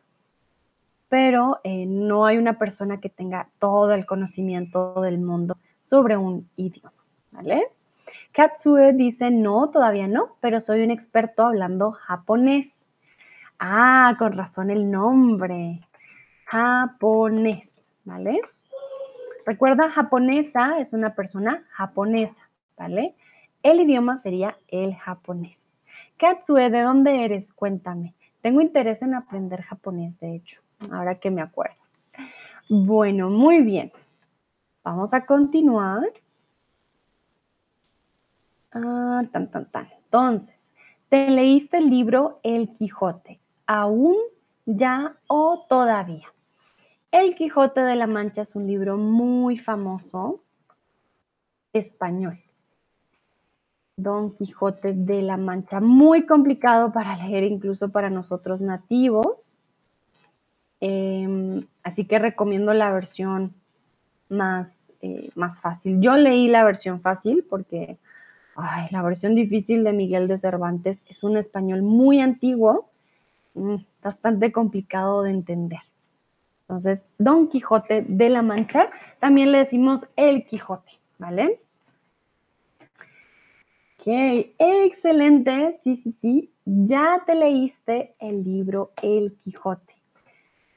pero 1.09 1.59
eh, 1.63 1.85
no 1.87 2.25
hay 2.25 2.37
una 2.37 2.59
persona 2.59 2.99
que 2.99 3.09
tenga 3.09 3.49
todo 3.57 3.91
el 3.93 4.05
conocimiento 4.05 5.01
del 5.01 5.19
mundo 5.19 5.57
sobre 5.81 6.15
un 6.15 6.47
idioma, 6.55 6.93
¿vale? 7.31 7.63
Katsue 8.31 8.93
dice, 8.93 9.31
no, 9.31 9.69
todavía 9.71 10.07
no, 10.07 10.35
pero 10.39 10.61
soy 10.61 10.83
un 10.83 10.91
experto 10.91 11.45
hablando 11.45 11.91
japonés. 11.91 12.75
Ah, 13.57 14.15
con 14.17 14.33
razón 14.33 14.69
el 14.69 14.89
nombre. 14.89 15.81
Japonés, 16.49 17.85
¿vale? 18.05 18.41
Recuerda, 19.45 19.91
japonesa 19.91 20.79
es 20.79 20.93
una 20.93 21.13
persona 21.13 21.63
japonesa, 21.69 22.49
¿vale? 22.75 23.15
El 23.61 23.79
idioma 23.81 24.17
sería 24.17 24.57
el 24.67 24.95
japonés. 24.95 25.63
Katsue, 26.17 26.71
¿de 26.71 26.81
dónde 26.81 27.23
eres? 27.23 27.53
Cuéntame. 27.53 28.15
Tengo 28.41 28.61
interés 28.61 29.03
en 29.03 29.13
aprender 29.13 29.61
japonés, 29.61 30.19
de 30.19 30.37
hecho, 30.37 30.59
ahora 30.91 31.19
que 31.19 31.29
me 31.29 31.43
acuerdo. 31.43 31.75
Bueno, 32.67 33.29
muy 33.29 33.61
bien. 33.61 33.91
Vamos 34.83 35.13
a 35.13 35.27
continuar. 35.27 36.11
Ah, 38.71 39.21
tan, 39.31 39.51
tan, 39.51 39.69
tan. 39.69 39.87
Entonces, 40.05 40.71
¿te 41.09 41.29
leíste 41.29 41.77
el 41.77 41.91
libro 41.91 42.39
El 42.41 42.69
Quijote? 42.75 43.39
¿Aún, 43.67 44.15
ya 44.65 45.15
o 45.27 45.67
todavía? 45.69 46.27
El 47.11 47.35
Quijote 47.35 47.81
de 47.81 47.95
la 47.95 48.05
Mancha 48.05 48.43
es 48.43 48.55
un 48.55 48.67
libro 48.67 48.95
muy 48.97 49.57
famoso 49.57 50.43
español. 51.73 52.39
Don 53.97 54.35
Quijote 54.35 54.93
de 54.93 55.23
la 55.23 55.35
Mancha, 55.35 55.79
muy 55.79 56.27
complicado 56.27 56.91
para 56.91 57.17
leer 57.17 57.45
incluso 57.45 57.89
para 57.89 58.11
nosotros 58.11 58.61
nativos. 58.61 59.57
Em, 60.81 61.65
así 61.81 62.05
que 62.05 62.19
recomiendo 62.19 62.73
la 62.73 62.91
versión 62.91 63.55
más, 64.29 64.79
eh, 65.01 65.31
más 65.33 65.59
fácil. 65.61 65.99
Yo 66.01 66.15
leí 66.15 66.47
la 66.47 66.63
versión 66.63 67.01
fácil 67.01 67.43
porque 67.49 67.97
la 68.91 69.01
versión 69.01 69.33
difícil 69.33 69.83
de 69.83 69.93
Miguel 69.93 70.27
de 70.27 70.37
Cervantes 70.37 71.01
es 71.07 71.23
un 71.23 71.37
español 71.37 71.81
muy 71.81 72.19
antiguo, 72.19 72.89
mm, 73.55 73.77
bastante 74.03 74.51
complicado 74.51 75.23
de 75.23 75.31
entender. 75.31 75.88
Entonces, 76.69 77.03
Don 77.17 77.47
Quijote 77.47 78.05
de 78.07 78.29
la 78.29 78.43
Mancha, 78.43 78.91
también 79.19 79.51
le 79.51 79.57
decimos 79.57 80.05
el 80.15 80.45
Quijote, 80.45 80.99
¿vale? 81.17 81.59
Ok, 83.97 84.05
excelente. 84.59 85.79
Sí, 85.83 85.97
sí, 85.97 86.15
sí. 86.21 86.53
Ya 86.65 87.23
te 87.25 87.33
leíste 87.33 88.13
el 88.19 88.43
libro 88.43 88.91
El 89.01 89.35
Quijote. 89.39 89.95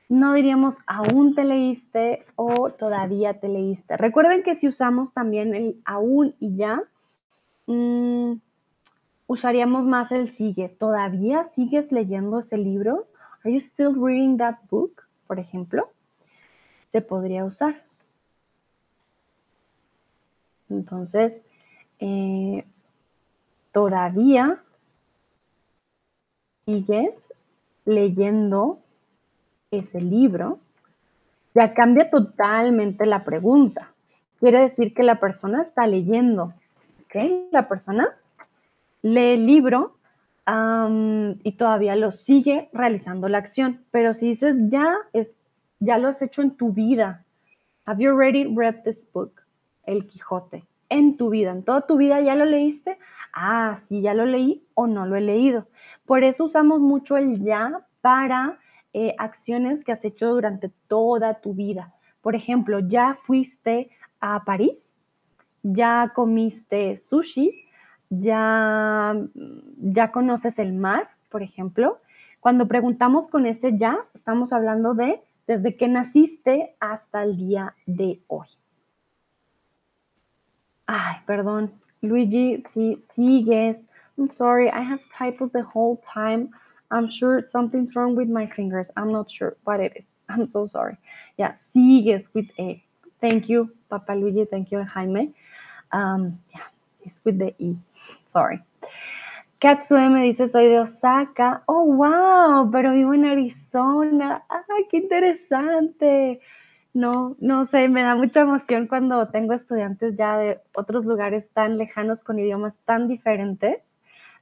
No 0.09 0.33
diríamos 0.33 0.79
aún 0.87 1.35
te 1.35 1.45
leíste 1.45 2.25
o 2.37 2.71
todavía 2.71 3.39
te 3.39 3.51
leíste. 3.51 3.99
Recuerden 3.99 4.43
que 4.43 4.55
si 4.55 4.69
usamos 4.69 5.13
también 5.13 5.55
el 5.55 5.83
aún 5.85 6.35
y 6.41 6.57
ya, 6.57 6.83
mm, 7.67 8.33
usaríamos 9.27 9.85
más 9.85 10.11
el 10.11 10.31
sigue. 10.31 10.71
¿Todavía 10.71 11.45
sigues 11.45 11.93
leyendo 11.93 12.39
ese 12.39 12.57
libro? 12.57 13.09
Are 13.45 13.53
you 13.53 13.61
still 13.61 13.95
reading 13.95 14.39
that 14.39 14.57
book? 14.71 15.03
Por 15.27 15.39
ejemplo, 15.39 15.91
se 16.91 17.01
podría 17.01 17.45
usar. 17.45 17.83
Entonces, 20.69 21.45
eh, 22.01 22.65
todavía 23.73 24.63
sigues 26.65 27.33
leyendo 27.85 28.81
ese 29.71 30.01
libro. 30.01 30.59
Ya 31.55 31.75
cambia 31.75 32.11
totalmente 32.11 33.07
la 33.07 33.25
pregunta. 33.25 33.93
Quiere 34.39 34.61
decir 34.61 34.95
que 34.95 35.03
la 35.03 35.21
persona 35.21 35.63
está 35.63 35.87
leyendo, 35.87 36.55
¿ok? 37.05 37.51
La 37.51 37.69
persona 37.69 38.09
lee 39.03 39.35
el 39.35 39.47
libro 39.47 39.97
y 40.47 41.53
todavía 41.53 41.95
lo 41.97 42.13
sigue 42.13 42.69
realizando 42.73 43.29
la 43.29 43.39
acción. 43.39 43.85
Pero 43.91 44.15
si 44.15 44.29
dices 44.29 44.57
ya, 44.69 44.97
es, 45.13 45.37
ya 45.79 45.99
lo 45.99 46.09
has 46.09 46.21
hecho 46.23 46.43
en 46.43 46.57
tu 46.57 46.73
vida. 46.73 47.25
Have 47.87 48.03
you 48.03 48.11
already 48.11 48.45
read 48.45 48.83
this 48.85 49.09
book? 49.13 49.43
El 49.85 50.07
Quijote. 50.07 50.65
En 50.89 51.17
tu 51.17 51.31
vida, 51.31 51.53
en 51.53 51.63
toda 51.63 51.87
tu 51.87 51.97
vida 51.97 52.21
ya 52.21 52.35
lo 52.35 52.45
leíste. 52.45 52.99
Ah, 53.33 53.79
sí, 53.89 54.03
ya 54.03 54.15
lo 54.15 54.27
leí 54.27 54.63
o 54.75 54.87
no 54.87 55.07
lo 55.07 55.17
he 55.17 55.21
leído. 55.21 55.67
Por 56.05 56.23
eso 56.23 56.45
usamos 56.45 56.81
mucho 56.81 57.17
el 57.17 57.43
ya 57.43 57.87
para 58.03 58.59
eh, 58.93 59.15
acciones 59.19 59.83
que 59.83 59.93
has 59.93 60.05
hecho 60.05 60.29
durante 60.29 60.71
toda 60.87 61.41
tu 61.41 61.55
vida. 61.55 61.95
Por 62.21 62.37
ejemplo, 62.37 62.81
ya 62.81 63.17
fuiste 63.21 63.91
a 64.21 64.45
París, 64.45 64.95
ya 65.63 66.13
comiste 66.15 66.99
sushi, 66.99 67.62
ya, 68.21 69.17
ya 69.79 70.13
conoces 70.13 70.59
el 70.59 70.75
mar, 70.75 71.09
por 71.31 71.43
ejemplo. 71.43 72.01
Cuando 72.41 72.69
preguntamos 72.69 73.29
con 73.29 73.47
ese 73.47 73.79
ya, 73.79 73.99
estamos 74.15 74.53
hablando 74.53 74.95
de 74.95 75.21
desde 75.47 75.77
que 75.77 75.89
naciste 75.89 76.77
hasta 76.81 77.23
el 77.23 77.37
día 77.37 77.75
de 77.87 78.21
hoy. 78.29 78.47
Ay, 80.87 81.17
perdón. 81.27 81.73
Luigi, 82.03 82.63
si 82.71 83.01
sigues. 83.13 83.83
I'm 84.19 84.31
sorry, 84.31 84.69
I 84.69 84.83
have 84.83 85.01
typos 85.17 85.53
the 85.53 85.63
whole 85.63 85.97
time. 86.03 86.51
I'm 86.91 87.09
sure 87.09 87.47
something's 87.47 87.97
wrong 87.97 88.15
with 88.15 88.29
my 88.29 88.47
fingers. 88.47 88.91
I'm 88.97 89.11
not 89.11 89.31
sure 89.31 89.57
what 89.65 89.81
it 89.81 89.93
is. 89.97 90.05
I'm 90.29 90.47
so 90.47 90.67
sorry. 90.67 90.99
Yeah, 91.39 91.55
sigues 91.73 92.29
with 92.35 92.49
A. 92.59 92.83
Thank 93.21 93.49
you, 93.49 93.71
Papa 93.89 94.13
Luigi. 94.13 94.45
Thank 94.45 94.71
you, 94.71 94.83
Jaime. 94.83 95.33
Um, 95.93 96.39
yeah, 96.53 96.67
it's 97.05 97.21
with 97.25 97.39
the 97.39 97.55
E. 97.59 97.77
Sorry. 98.33 98.63
Katsue 99.61 100.09
me 100.09 100.25
dice, 100.25 100.49
soy 100.49 100.69
de 100.69 100.81
Osaka. 100.81 101.63
Oh, 101.67 101.85
wow, 101.85 102.71
pero 102.71 102.93
vivo 102.93 103.13
en 103.15 103.27
Arizona. 103.27 104.43
¡Ay, 104.49 104.87
qué 104.91 104.97
interesante! 104.97 106.41
No, 106.95 107.37
no 107.41 107.67
sé, 107.67 107.89
me 107.89 108.03
da 108.03 108.17
mucha 108.17 108.41
emoción 108.41 108.87
cuando 108.87 109.29
tengo 109.29 109.53
estudiantes 109.53 110.17
ya 110.17 110.37
de 110.37 110.61
otros 110.75 111.05
lugares 111.05 111.49
tan 111.53 111.79
lejanos 111.79 112.23
con 112.23 112.39
idiomas 112.39 112.75
tan 112.85 113.07
diferentes. 113.07 113.83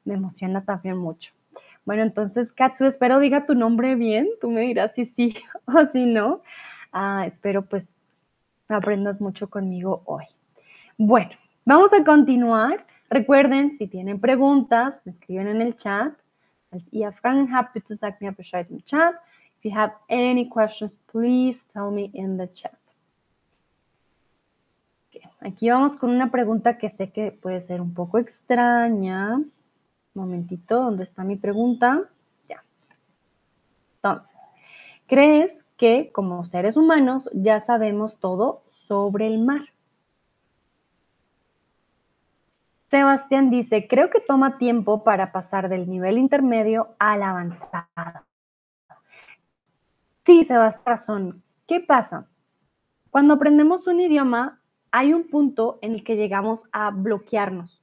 Me 0.05 0.14
emociona 0.14 0.64
también 0.64 0.97
mucho. 0.97 1.32
Bueno, 1.84 2.03
entonces, 2.03 2.53
Katsu, 2.53 2.86
espero 2.86 3.18
diga 3.18 3.45
tu 3.45 3.55
nombre 3.55 3.95
bien. 3.97 4.28
Tú 4.41 4.51
me 4.51 4.62
dirás 4.62 4.93
si 4.95 5.07
sí 5.07 5.34
o 5.66 5.86
si 5.93 6.07
no. 6.07 6.43
Ah, 6.93 7.24
espero 7.26 7.62
pues 7.62 7.88
aprendas 8.68 9.20
mucho 9.20 9.51
conmigo 9.51 10.03
hoy. 10.07 10.24
Bueno, 10.97 11.30
vamos 11.64 11.93
a 11.93 12.05
continuar. 12.05 12.86
Recuerden, 13.11 13.76
si 13.76 13.88
tienen 13.88 14.20
preguntas, 14.20 15.02
me 15.04 15.12
escriben 15.12 15.48
en 15.48 15.61
el 15.61 15.74
chat. 15.74 16.14
Als 16.70 16.84
ihr 16.92 17.12
Fragen 17.12 17.52
habt, 17.52 17.74
bitte 17.74 17.96
sagt 17.96 18.20
mir 18.20 18.30
Bescheid 18.30 18.70
im 18.70 18.84
Chat. 18.84 19.16
If 19.58 19.64
you 19.64 19.76
have 19.76 19.94
any 20.08 20.48
questions, 20.48 20.96
please 21.11 21.66
tell 21.72 21.90
me 21.90 22.11
in 22.14 22.38
the 22.38 22.48
chat. 22.52 22.78
Aquí 25.40 25.70
vamos 25.70 25.96
con 25.96 26.11
una 26.11 26.30
pregunta 26.30 26.78
que 26.78 26.90
sé 26.90 27.11
que 27.11 27.32
puede 27.32 27.61
ser 27.62 27.80
un 27.80 27.94
poco 27.94 28.18
extraña. 28.18 29.36
Un 29.36 29.50
momentito, 30.14 30.80
¿dónde 30.80 31.02
está 31.02 31.24
mi 31.24 31.36
pregunta? 31.36 32.08
Ya. 32.48 32.62
Entonces, 33.96 34.38
¿crees 35.06 35.64
que 35.76 36.12
como 36.12 36.44
seres 36.44 36.76
humanos 36.76 37.28
ya 37.32 37.61
sabemos 37.61 38.18
todo 38.18 38.62
sobre 38.86 39.26
el 39.26 39.38
mar? 39.38 39.62
Sebastián 42.91 43.51
dice, 43.51 43.86
creo 43.86 44.11
que 44.11 44.20
toma 44.20 44.59
tiempo 44.59 45.05
para 45.05 45.30
pasar 45.30 45.68
del 45.68 45.88
nivel 45.88 46.18
intermedio 46.18 46.97
al 46.99 47.22
avanzado. 47.22 48.26
Sí, 50.26 50.43
Sebastián, 50.43 50.84
razón. 50.84 51.43
¿Qué 51.68 51.78
pasa? 51.78 52.28
Cuando 53.11 53.34
aprendemos 53.34 53.86
un 53.86 54.01
idioma, 54.01 54.61
hay 54.91 55.12
un 55.12 55.28
punto 55.28 55.78
en 55.82 55.95
el 55.95 56.03
que 56.03 56.16
llegamos 56.16 56.64
a 56.72 56.91
bloquearnos. 56.91 57.80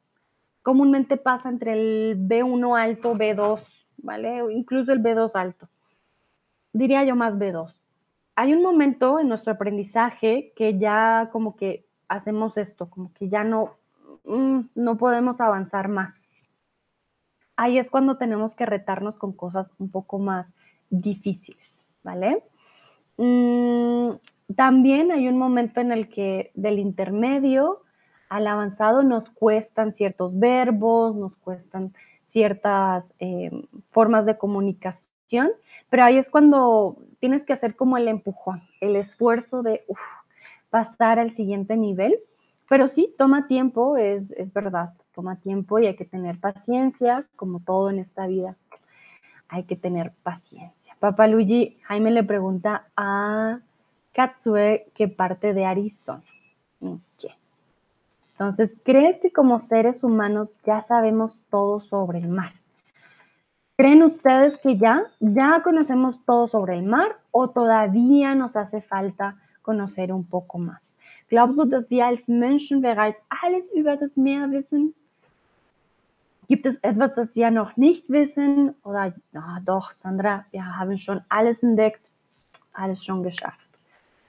Comúnmente 0.61 1.15
pasa 1.15 1.47
entre 1.47 1.71
el 1.71 2.17
B1 2.27 2.77
alto, 2.77 3.15
B2, 3.15 3.61
¿vale? 3.99 4.43
Incluso 4.51 4.91
el 4.91 5.01
B2 5.01 5.31
alto. 5.35 5.69
Diría 6.73 7.05
yo 7.05 7.15
más 7.15 7.37
B2. 7.37 7.79
Hay 8.35 8.53
un 8.53 8.61
momento 8.61 9.19
en 9.19 9.29
nuestro 9.29 9.53
aprendizaje 9.53 10.51
que 10.53 10.77
ya 10.77 11.29
como 11.31 11.55
que 11.55 11.87
hacemos 12.09 12.57
esto, 12.57 12.89
como 12.89 13.13
que 13.13 13.29
ya 13.29 13.45
no 13.45 13.77
Mm, 14.25 14.61
no 14.75 14.97
podemos 14.97 15.41
avanzar 15.41 15.87
más. 15.87 16.27
Ahí 17.55 17.79
es 17.79 17.89
cuando 17.89 18.17
tenemos 18.17 18.55
que 18.55 18.65
retarnos 18.65 19.15
con 19.17 19.33
cosas 19.33 19.73
un 19.79 19.89
poco 19.89 20.19
más 20.19 20.47
difíciles, 20.89 21.87
¿vale? 22.03 22.43
Mm, 23.17 24.11
también 24.55 25.11
hay 25.11 25.27
un 25.27 25.37
momento 25.37 25.81
en 25.81 25.91
el 25.91 26.07
que 26.07 26.51
del 26.53 26.79
intermedio 26.79 27.81
al 28.29 28.47
avanzado 28.47 29.03
nos 29.03 29.29
cuestan 29.29 29.93
ciertos 29.93 30.37
verbos, 30.37 31.15
nos 31.15 31.35
cuestan 31.37 31.93
ciertas 32.25 33.13
eh, 33.19 33.51
formas 33.89 34.25
de 34.25 34.37
comunicación, 34.37 35.49
pero 35.89 36.03
ahí 36.03 36.17
es 36.17 36.29
cuando 36.29 36.97
tienes 37.19 37.43
que 37.43 37.53
hacer 37.53 37.75
como 37.75 37.97
el 37.97 38.07
empujón, 38.07 38.61
el 38.81 38.95
esfuerzo 38.95 39.63
de 39.63 39.85
pasar 40.69 41.19
al 41.19 41.31
siguiente 41.31 41.75
nivel 41.77 42.19
pero 42.69 42.87
sí, 42.87 43.13
toma 43.17 43.47
tiempo, 43.47 43.97
es, 43.97 44.29
verdad, 44.53 44.93
toma 45.13 45.37
tiempo 45.37 45.79
y 45.79 45.87
hay 45.87 45.95
que 45.95 46.05
tener 46.05 46.39
paciencia, 46.39 47.25
como 47.35 47.59
todo 47.59 47.89
en 47.89 47.99
esta 47.99 48.27
vida. 48.27 48.55
Hay 49.47 49.63
que 49.63 49.75
tener 49.75 50.11
paciencia. 50.23 50.95
Papá 50.99 51.27
Luigi, 51.27 51.79
Jaime 51.83 52.11
le 52.11 52.23
pregunta 52.23 52.87
a 52.97 53.59
Katsue 54.13 54.91
qué 54.93 55.07
parte 55.07 55.53
de 55.53 55.65
Arizona. 55.65 56.23
Entonces, 58.39 58.77
¿crees 58.83 59.19
que 59.19 59.31
como 59.31 59.63
seres 59.63 60.03
humanos 60.03 60.49
ya 60.63 60.83
sabemos 60.83 61.39
todo 61.49 61.79
sobre 61.79 62.19
el 62.19 62.27
mar? 62.27 62.53
¿Creen 63.77 64.03
ustedes 64.03 64.57
que 64.57 64.77
ya, 64.77 65.05
ya 65.19 65.63
conocemos 65.63 66.23
todo 66.23 66.47
sobre 66.47 66.75
el 66.75 66.83
mar 66.83 67.17
o 67.31 67.49
todavía 67.49 68.35
nos 68.35 68.55
hace 68.55 68.81
falta 68.81 69.37
conocer 69.63 70.13
un 70.13 70.23
poco 70.23 70.59
más? 70.59 70.96
Glaubst 71.29 71.57
du, 71.57 71.65
dass 71.65 71.89
wir 71.89 72.05
als 72.05 72.27
Menschen 72.27 72.81
bereits 72.81 73.19
alles 73.41 73.69
über 73.71 73.97
das 73.97 74.15
Meer 74.15 74.49
wissen? 74.51 74.93
Gibt 76.47 76.65
es 76.65 76.77
etwas, 76.77 77.13
das 77.15 77.35
wir 77.35 77.51
noch 77.51 77.75
nicht 77.75 78.09
wissen? 78.09 78.73
Oder, 78.83 79.13
ja, 79.33 79.59
doch, 79.65 79.91
Sandra, 79.91 80.45
wir 80.51 80.65
haben 80.77 80.97
schon 80.97 81.21
alles 81.27 81.61
entdeckt, 81.61 82.09
alles 82.73 83.03
schon 83.03 83.23
geschafft. 83.23 83.67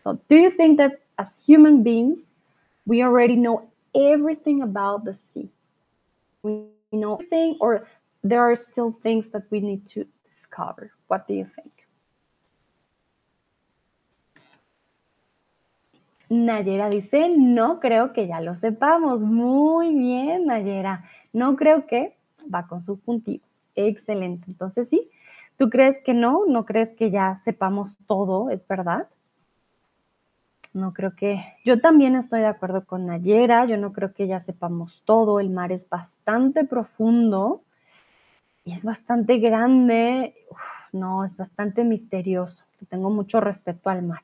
So, 0.02 0.18
do 0.28 0.34
you 0.34 0.50
think 0.50 0.78
that 0.78 0.98
as 1.16 1.44
human 1.46 1.84
beings, 1.84 2.34
we 2.86 3.04
already 3.04 3.36
know 3.36 3.70
everything 3.94 4.62
about 4.62 5.04
the 5.04 5.12
sea? 5.12 5.48
We 6.42 6.66
know 6.90 7.14
everything, 7.14 7.56
or 7.60 7.84
there 8.24 8.40
are 8.40 8.56
still 8.56 8.92
things 9.02 9.30
that 9.30 9.44
we 9.50 9.60
need 9.60 9.86
to 9.94 10.04
discover? 10.24 10.90
What 11.06 11.28
do 11.28 11.34
you 11.34 11.46
think? 11.54 11.77
Nayera 16.28 16.90
dice, 16.90 17.30
no 17.36 17.80
creo 17.80 18.12
que 18.12 18.26
ya 18.26 18.40
lo 18.40 18.54
sepamos. 18.54 19.22
Muy 19.22 19.94
bien, 19.94 20.46
Nayera. 20.46 21.04
No 21.32 21.56
creo 21.56 21.86
que 21.86 22.16
va 22.52 22.66
con 22.66 22.82
subjuntivo. 22.82 23.44
Excelente. 23.74 24.44
Entonces 24.48 24.88
sí, 24.88 25.08
¿tú 25.56 25.70
crees 25.70 26.00
que 26.04 26.14
no? 26.14 26.44
¿No 26.46 26.64
crees 26.64 26.92
que 26.92 27.10
ya 27.10 27.36
sepamos 27.36 27.96
todo? 28.06 28.50
¿Es 28.50 28.66
verdad? 28.66 29.08
No 30.74 30.92
creo 30.92 31.14
que... 31.16 31.42
Yo 31.64 31.80
también 31.80 32.14
estoy 32.14 32.40
de 32.40 32.46
acuerdo 32.46 32.84
con 32.84 33.06
Nayera. 33.06 33.64
Yo 33.64 33.78
no 33.78 33.92
creo 33.92 34.12
que 34.12 34.26
ya 34.26 34.40
sepamos 34.40 35.02
todo. 35.04 35.40
El 35.40 35.50
mar 35.50 35.72
es 35.72 35.88
bastante 35.88 36.64
profundo 36.64 37.62
y 38.64 38.72
es 38.72 38.84
bastante 38.84 39.38
grande. 39.38 40.34
no, 40.92 41.24
es 41.24 41.36
bastante 41.36 41.84
misterioso. 41.84 42.64
Tengo 42.90 43.10
mucho 43.10 43.40
respeto 43.40 43.88
al 43.90 44.02
mar. 44.02 44.22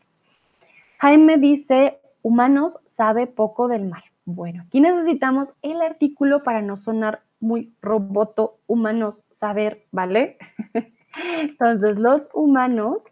Jaime 0.98 1.38
dice, 1.38 2.00
humanos 2.22 2.78
sabe 2.86 3.26
poco 3.26 3.68
del 3.68 3.84
mar. 3.84 4.04
Bueno, 4.24 4.64
aquí 4.66 4.80
necesitamos 4.80 5.52
el 5.62 5.82
artículo 5.82 6.42
para 6.42 6.62
no 6.62 6.76
sonar 6.76 7.22
muy 7.40 7.74
roboto, 7.82 8.58
humanos 8.66 9.24
saber, 9.38 9.86
¿vale? 9.92 10.38
Entonces, 11.40 11.98
los 11.98 12.28
humanos 12.32 13.02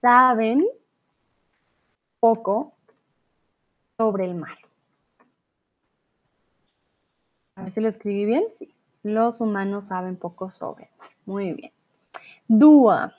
saben 0.00 0.64
poco 2.20 2.74
sobre 3.98 4.24
el 4.24 4.34
mar. 4.34 4.56
A 7.56 7.62
ver 7.62 7.70
si 7.70 7.80
lo 7.80 7.88
escribí 7.88 8.24
bien. 8.24 8.44
Sí, 8.56 8.74
los 9.02 9.40
humanos 9.40 9.88
saben 9.88 10.16
poco 10.16 10.50
sobre 10.50 10.84
el. 10.84 10.90
Muy 11.26 11.52
bien. 11.52 11.72
Dúa. 12.48 13.14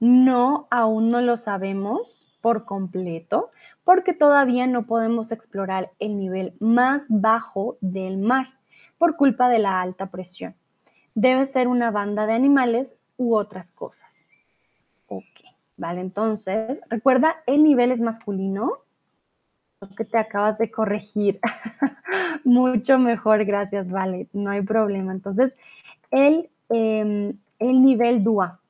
No, 0.00 0.66
aún 0.70 1.10
no 1.10 1.20
lo 1.20 1.36
sabemos 1.36 2.29
por 2.40 2.64
completo 2.64 3.50
porque 3.84 4.12
todavía 4.12 4.66
no 4.66 4.86
podemos 4.86 5.32
explorar 5.32 5.90
el 5.98 6.18
nivel 6.18 6.54
más 6.60 7.04
bajo 7.08 7.76
del 7.80 8.18
mar 8.18 8.46
por 8.98 9.16
culpa 9.16 9.48
de 9.48 9.58
la 9.58 9.80
alta 9.80 10.06
presión. 10.06 10.54
Debe 11.14 11.46
ser 11.46 11.68
una 11.68 11.90
banda 11.90 12.26
de 12.26 12.34
animales 12.34 12.96
u 13.16 13.34
otras 13.34 13.70
cosas. 13.70 14.08
Ok, 15.08 15.24
vale, 15.76 16.00
entonces, 16.00 16.78
recuerda, 16.88 17.36
el 17.46 17.64
nivel 17.64 17.90
es 17.90 18.00
masculino, 18.00 18.78
lo 19.80 19.88
que 19.96 20.04
te 20.04 20.18
acabas 20.18 20.58
de 20.58 20.70
corregir. 20.70 21.40
Mucho 22.44 22.98
mejor, 22.98 23.44
gracias, 23.44 23.90
vale, 23.90 24.28
no 24.32 24.50
hay 24.50 24.62
problema. 24.62 25.12
Entonces, 25.12 25.52
el, 26.10 26.48
em, 26.68 27.38
el 27.58 27.82
nivel 27.82 28.22
DUA, 28.22 28.60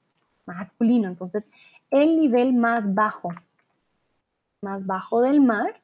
masculino, 0.47 1.09
entonces, 1.09 1.45
el 1.91 2.19
nivel 2.19 2.53
más 2.55 2.95
bajo, 2.95 3.31
más 4.63 4.85
bajo 4.87 5.23
del 5.23 5.41
mar, 5.41 5.81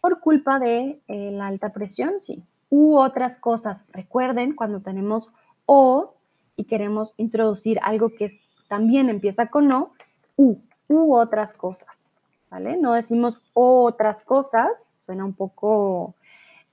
por 0.00 0.20
culpa 0.20 0.58
de 0.58 1.00
eh, 1.08 1.30
la 1.32 1.48
alta 1.48 1.72
presión, 1.72 2.14
sí, 2.20 2.42
u 2.70 2.96
otras 2.96 3.38
cosas. 3.38 3.78
Recuerden, 3.92 4.54
cuando 4.54 4.80
tenemos 4.80 5.30
o 5.66 6.14
y 6.56 6.64
queremos 6.64 7.12
introducir 7.16 7.80
algo 7.82 8.10
que 8.10 8.30
también 8.68 9.08
empieza 9.08 9.46
con 9.46 9.72
o, 9.72 9.92
u, 10.36 10.58
u 10.88 11.14
otras 11.14 11.54
cosas, 11.54 12.12
¿vale? 12.50 12.76
No 12.76 12.92
decimos 12.92 13.40
otras 13.54 14.22
cosas, 14.22 14.70
suena 15.04 15.24
un 15.24 15.34
poco 15.34 16.14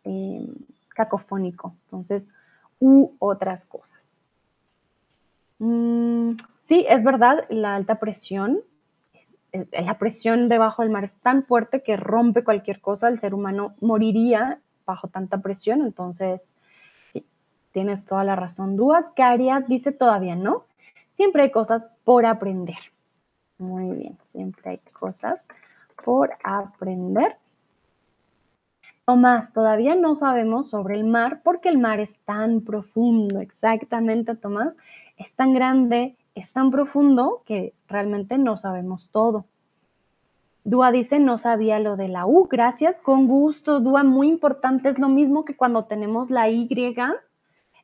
em, 0.03 0.53
cacofónico, 0.89 1.73
entonces, 1.85 2.27
u 2.79 3.11
otras 3.19 3.65
cosas. 3.65 4.17
Mm, 5.59 6.33
sí, 6.59 6.85
es 6.87 7.03
verdad, 7.03 7.45
la 7.49 7.75
alta 7.75 7.99
presión, 7.99 8.61
la 9.53 9.97
presión 9.97 10.49
debajo 10.49 10.81
del 10.81 10.91
mar 10.91 11.03
es 11.03 11.13
tan 11.21 11.43
fuerte 11.43 11.83
que 11.83 11.97
rompe 11.97 12.43
cualquier 12.43 12.79
cosa, 12.79 13.07
el 13.09 13.19
ser 13.19 13.33
humano 13.33 13.75
moriría 13.81 14.59
bajo 14.85 15.07
tanta 15.07 15.39
presión, 15.39 15.81
entonces 15.81 16.53
Tienes 17.71 18.05
toda 18.05 18.23
la 18.23 18.35
razón, 18.35 18.75
Dúa. 18.75 19.13
Caria 19.15 19.63
dice 19.67 19.91
todavía 19.91 20.35
no. 20.35 20.65
Siempre 21.15 21.43
hay 21.43 21.51
cosas 21.51 21.87
por 22.03 22.25
aprender. 22.25 22.77
Muy 23.57 23.95
bien, 23.95 24.17
siempre 24.31 24.71
hay 24.71 24.77
cosas 24.91 25.39
por 26.03 26.31
aprender. 26.43 27.37
Tomás, 29.05 29.53
todavía 29.53 29.95
no 29.95 30.15
sabemos 30.15 30.69
sobre 30.69 30.95
el 30.95 31.03
mar 31.03 31.41
porque 31.43 31.69
el 31.69 31.77
mar 31.77 31.99
es 31.99 32.17
tan 32.25 32.61
profundo. 32.61 33.39
Exactamente, 33.39 34.35
Tomás. 34.35 34.73
Es 35.17 35.33
tan 35.35 35.53
grande, 35.53 36.15
es 36.35 36.51
tan 36.53 36.71
profundo 36.71 37.43
que 37.45 37.73
realmente 37.87 38.37
no 38.37 38.57
sabemos 38.57 39.09
todo. 39.09 39.45
Dúa 40.63 40.91
dice, 40.91 41.19
no 41.19 41.37
sabía 41.37 41.79
lo 41.79 41.97
de 41.97 42.07
la 42.07 42.25
U. 42.25 42.47
Gracias, 42.47 42.99
con 42.99 43.27
gusto. 43.27 43.79
Dúa, 43.79 44.03
muy 44.03 44.27
importante. 44.27 44.89
Es 44.89 44.99
lo 44.99 45.09
mismo 45.09 45.43
que 45.43 45.55
cuando 45.55 45.85
tenemos 45.85 46.29
la 46.29 46.49
Y 46.49 46.69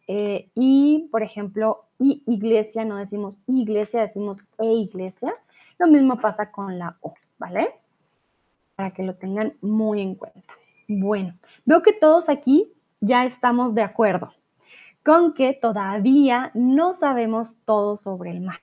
eh, 0.10 0.50
y, 0.56 1.10
por 1.12 1.24
ejemplo, 1.24 1.86
y 2.00 2.24
iglesia, 2.28 2.86
no 2.86 2.96
decimos 2.98 3.36
iglesia, 3.48 4.02
decimos 4.02 4.38
e 4.58 4.66
iglesia. 4.66 5.34
Lo 5.80 5.88
mismo 5.88 6.20
pasa 6.20 6.52
con 6.52 6.80
la 6.80 6.98
O, 7.02 7.14
¿vale? 7.38 7.72
Para 8.76 8.92
que 8.92 9.04
lo 9.04 9.16
tengan 9.16 9.54
muy 9.62 10.02
en 10.02 10.16
cuenta. 10.16 10.54
Bueno, 10.88 11.34
veo 11.66 11.82
que 11.82 11.94
todos 11.94 12.30
aquí 12.30 12.72
ya 13.02 13.26
estamos 13.26 13.76
de 13.76 13.82
acuerdo 13.82 14.32
con 15.08 15.34
que 15.34 15.54
todavía 15.54 16.52
no 16.54 16.94
sabemos 16.94 17.56
todo 17.64 17.96
sobre 17.96 18.32
el 18.32 18.42
mar. 18.42 18.60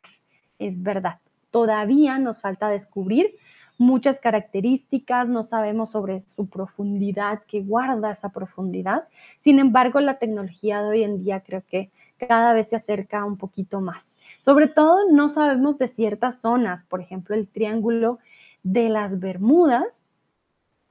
Es 0.59 0.83
verdad, 0.83 1.19
todavía 1.51 2.19
nos 2.19 2.43
falta 2.43 2.69
descubrir 2.69 3.35
muchas 3.79 4.21
características, 4.21 5.27
no 5.27 5.45
sabemos 5.45 5.93
sobre 5.93 6.21
su 6.21 6.51
profundidad, 6.51 7.45
que 7.49 7.63
guarda 7.63 8.11
esa 8.11 8.29
profundidad. 8.29 9.09
Sin 9.41 9.59
embargo, 9.59 10.01
la 10.01 10.19
tecnología 10.19 10.83
de 10.83 10.89
hoy 10.91 11.03
en 11.03 11.25
día 11.25 11.41
creo 11.41 11.63
que 11.67 11.91
cada 12.19 12.53
vez 12.53 12.69
se 12.69 12.77
acerca 12.77 13.25
un 13.25 13.39
poquito 13.39 13.81
más. 13.81 14.15
Sobre 14.43 14.69
todo, 14.69 15.11
no 15.11 15.31
sabemos 15.31 15.79
de 15.79 15.89
ciertas 15.89 16.43
zonas, 16.43 16.85
por 16.85 17.01
ejemplo, 17.01 17.35
el 17.35 17.49
triángulo 17.49 18.19
de 18.63 18.91
las 18.91 19.19
Bermudas 19.19 19.87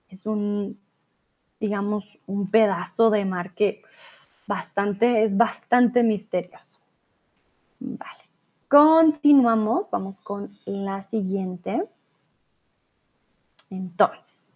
es 0.10 0.26
un, 0.26 0.80
digamos, 1.60 2.06
un 2.26 2.50
pedazo 2.50 3.12
de 3.12 3.26
mar 3.26 3.54
que 3.54 3.84
bastante, 4.48 5.24
es 5.24 5.36
bastante 5.36 6.04
misterioso. 6.04 6.80
Vale. 7.80 8.24
Continuamos, 8.68 9.90
vamos 9.92 10.20
con 10.20 10.50
la 10.66 11.04
siguiente. 11.10 11.84
Entonces, 13.70 14.54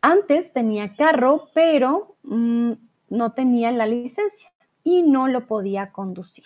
antes 0.00 0.52
tenía 0.52 0.94
carro, 0.94 1.48
pero 1.54 2.16
mm, 2.22 2.72
no 3.10 3.32
tenía 3.32 3.72
la 3.72 3.86
licencia 3.86 4.50
y 4.84 5.02
no 5.02 5.28
lo 5.28 5.46
podía 5.46 5.92
conducir. 5.92 6.44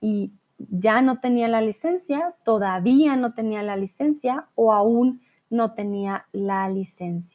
Y 0.00 0.32
ya 0.58 1.02
no 1.02 1.20
tenía 1.20 1.48
la 1.48 1.60
licencia, 1.60 2.34
todavía 2.44 3.16
no 3.16 3.34
tenía 3.34 3.62
la 3.62 3.76
licencia 3.76 4.46
o 4.54 4.72
aún 4.72 5.22
no 5.50 5.72
tenía 5.74 6.26
la 6.32 6.68
licencia. 6.68 7.33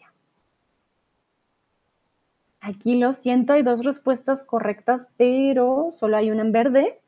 Aquí 2.62 2.95
lo 2.95 3.14
siento, 3.14 3.53
hay 3.53 3.64
dos 3.64 3.84
respuestas 3.84 4.43
correctas, 4.43 5.07
pero 5.18 5.91
solo 5.97 6.18
hay 6.18 6.30
una 6.32 6.41
en 6.41 6.51
verde, 6.51 6.99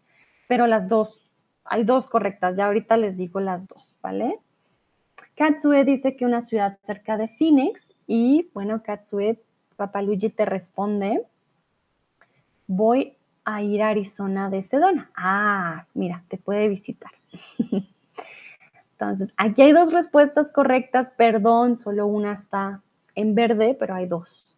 pero 0.47 0.65
las 0.65 0.87
dos, 0.87 1.29
hay 1.65 1.83
dos 1.83 2.07
correctas, 2.07 2.55
ya 2.55 2.67
ahorita 2.67 2.97
les 2.97 3.17
digo 3.17 3.39
las 3.39 3.67
dos, 3.67 3.97
¿vale? 4.01 4.39
Katsue 5.35 5.83
dice 5.83 6.15
que 6.15 6.25
una 6.25 6.41
ciudad 6.41 6.77
cerca 6.85 7.17
de 7.17 7.27
Phoenix 7.27 7.93
y 8.07 8.49
bueno, 8.53 8.81
Katsue, 8.83 9.41
Papaluigi 9.75 10.29
te 10.29 10.45
responde, 10.45 11.25
voy 12.67 13.17
a 13.43 13.61
ir 13.61 13.81
a 13.81 13.89
Arizona 13.89 14.49
de 14.49 14.61
Sedona. 14.61 15.09
Ah, 15.15 15.85
mira, 15.93 16.23
te 16.27 16.37
puede 16.37 16.67
visitar. 16.67 17.11
Entonces, 18.93 19.33
aquí 19.35 19.63
hay 19.63 19.71
dos 19.71 19.91
respuestas 19.91 20.51
correctas, 20.51 21.11
perdón, 21.17 21.75
solo 21.75 22.05
una 22.05 22.33
está 22.33 22.81
en 23.15 23.33
verde, 23.33 23.75
pero 23.79 23.95
hay 23.95 24.05
dos. 24.05 24.50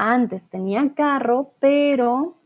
Antes 0.00 0.48
tenía 0.48 0.94
carro, 0.94 1.54
pero 1.58 2.36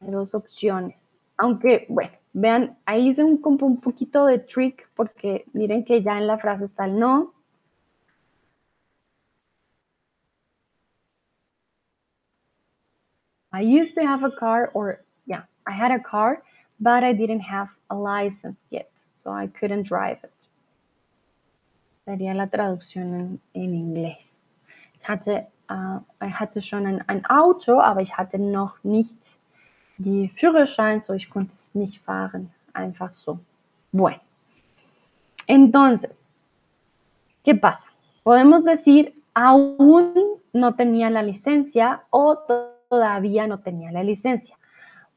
dos 0.00 0.34
opciones. 0.34 1.14
Aunque, 1.38 1.86
bueno, 1.88 2.12
Vean, 2.34 2.76
ahí 2.84 3.08
hice 3.08 3.24
un, 3.24 3.40
un 3.42 3.80
poquito 3.80 4.26
de 4.26 4.38
trick 4.38 4.88
porque 4.94 5.46
miren 5.54 5.84
que 5.86 6.02
ya 6.02 6.18
en 6.18 6.26
la 6.26 6.36
frase 6.36 6.66
está 6.66 6.84
el 6.84 6.98
no. 6.98 7.32
I 13.52 13.62
used 13.62 13.94
to 13.94 14.06
have 14.06 14.22
a 14.22 14.30
car 14.30 14.70
or 14.74 15.02
yeah, 15.26 15.46
I 15.66 15.72
had 15.72 15.90
a 15.92 15.98
car, 15.98 16.42
but 16.78 17.02
I 17.02 17.14
didn't 17.14 17.40
have 17.40 17.68
a 17.88 17.96
license 17.96 18.58
yet, 18.70 18.90
so 19.16 19.32
I 19.32 19.48
couldn't 19.48 19.88
drive 19.88 20.18
it. 20.22 20.32
Sería 22.04 22.34
la 22.34 22.48
traducción 22.48 23.14
en, 23.14 23.40
en 23.54 23.74
inglés. 23.74 24.29
Ich 25.10 25.16
hatte, 25.16 25.48
uh, 25.68 25.98
I 26.24 26.30
hatte 26.30 26.62
schon 26.62 26.86
ein, 26.86 27.02
ein 27.08 27.26
Auto, 27.26 27.80
aber 27.80 28.00
ich 28.00 28.16
hatte 28.16 28.38
noch 28.38 28.76
nicht 28.84 29.16
die 29.98 30.28
Führerschein, 30.28 31.02
so 31.02 31.14
ich 31.14 31.28
konnte 31.28 31.52
es 31.52 31.74
nicht 31.74 32.00
fahren, 32.02 32.48
einfach 32.74 33.12
so. 33.12 33.40
Bueno, 33.90 34.20
entonces, 35.48 36.22
¿qué 37.42 37.56
pasa? 37.56 37.84
Podemos 38.22 38.62
decir, 38.62 39.12
aún 39.34 40.14
no 40.52 40.76
tenía 40.76 41.10
la 41.10 41.24
licencia 41.24 42.02
o 42.10 42.38
todavía 42.88 43.48
no 43.48 43.58
tenía 43.58 43.90
la 43.90 44.04
licencia. 44.04 44.56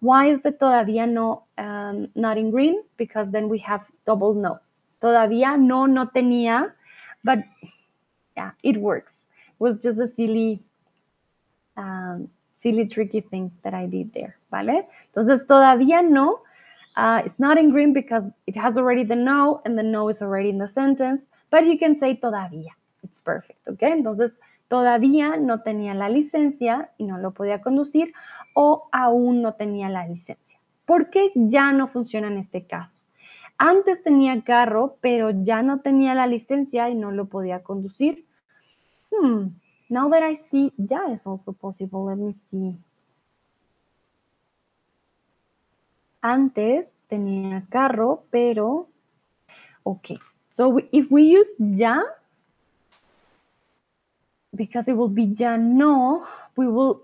Why 0.01 0.31
is 0.31 0.41
the 0.41 0.53
todavía 0.53 1.05
no 1.05 1.45
um, 1.59 2.07
not 2.15 2.37
in 2.39 2.49
green? 2.49 2.81
Because 2.97 3.29
then 3.29 3.47
we 3.47 3.59
have 3.59 3.85
double 4.07 4.33
no. 4.33 4.59
Todavía 4.99 5.55
no, 5.55 5.85
no 5.85 6.09
tenía, 6.09 6.73
but 7.23 7.45
yeah, 8.35 8.53
it 8.63 8.77
works. 8.77 9.12
Was 9.63 9.75
just 9.81 9.97
a 9.97 10.09
silly 10.17 10.59
um, 11.77 12.27
silly 12.61 12.85
tricky 12.85 13.21
thing 13.21 13.49
that 13.63 13.73
I 13.73 13.85
did 13.87 14.11
there, 14.13 14.35
¿vale? 14.51 14.87
Entonces 15.07 15.47
todavía 15.47 16.01
no. 16.01 16.41
Uh, 16.97 17.21
it's 17.25 17.39
not 17.39 17.57
in 17.57 17.71
green 17.71 17.93
because 17.93 18.25
it 18.45 18.57
has 18.57 18.77
already 18.77 19.05
the 19.05 19.15
no 19.15 19.61
and 19.63 19.77
the 19.77 19.83
no 19.83 20.09
is 20.09 20.21
already 20.21 20.49
in 20.49 20.57
the 20.57 20.67
sentence, 20.67 21.25
but 21.49 21.65
you 21.65 21.79
can 21.79 21.97
say 21.97 22.15
todavía. 22.15 22.71
It's 23.03 23.21
perfect, 23.21 23.65
¿ok? 23.67 23.83
Entonces 23.83 24.37
todavía 24.67 25.37
no 25.37 25.61
tenía 25.61 25.93
la 25.93 26.09
licencia 26.09 26.89
y 26.97 27.05
no 27.05 27.17
lo 27.17 27.31
podía 27.31 27.61
conducir 27.61 28.13
o 28.55 28.89
aún 28.91 29.41
no 29.41 29.53
tenía 29.53 29.89
la 29.89 30.05
licencia. 30.05 30.59
¿Por 30.85 31.09
qué 31.09 31.31
ya 31.35 31.71
no 31.71 31.87
funciona 31.87 32.27
en 32.27 32.37
este 32.37 32.65
caso? 32.67 33.01
Antes 33.57 34.03
tenía 34.03 34.41
carro, 34.41 34.97
pero 34.99 35.31
ya 35.31 35.63
no 35.63 35.79
tenía 35.79 36.13
la 36.15 36.27
licencia 36.27 36.89
y 36.89 36.95
no 36.95 37.11
lo 37.11 37.25
podía 37.25 37.63
conducir. 37.63 38.25
Hmm, 39.13 39.53
Now 39.93 40.09
that 40.09 40.23
I 40.23 40.33
see, 40.49 40.73
yeah, 40.77 41.13
it's 41.13 41.27
also 41.27 41.51
possible. 41.51 42.05
Let 42.05 42.17
me 42.17 42.33
see. 42.49 42.73
Antes 46.23 46.89
tenía 47.11 47.61
carro, 47.69 48.23
pero... 48.31 48.87
Okay, 49.85 50.17
so 50.49 50.79
if 50.91 51.11
we 51.11 51.23
use 51.23 51.53
ya, 51.59 52.01
because 54.55 54.87
it 54.87 54.97
will 54.97 55.13
be 55.13 55.35
ya 55.37 55.57
no, 55.57 56.25
we 56.55 56.65
will... 56.65 57.03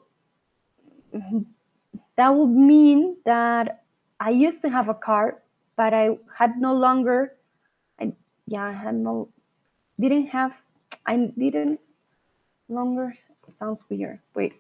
That 2.16 2.30
would 2.34 2.49
mean 2.49 3.18
that 3.26 3.84
I 4.20 4.32
used 4.32 4.62
to 4.64 4.70
have 4.70 4.89
a 4.89 4.95
car, 4.95 5.43
but 5.76 5.93
I 5.93 6.18
had 6.34 6.57
no 6.57 6.74
longer... 6.74 7.36
I, 7.99 8.14
yeah, 8.47 8.64
I 8.64 8.74
had 8.74 8.95
no... 8.95 9.30
Didn't 9.99 10.28
have... 10.34 10.53
I 11.05 11.30
didn't 11.38 11.80
longer... 12.70 13.13
Sounds 13.51 13.80
weird. 13.89 14.20
Wait. 14.36 14.53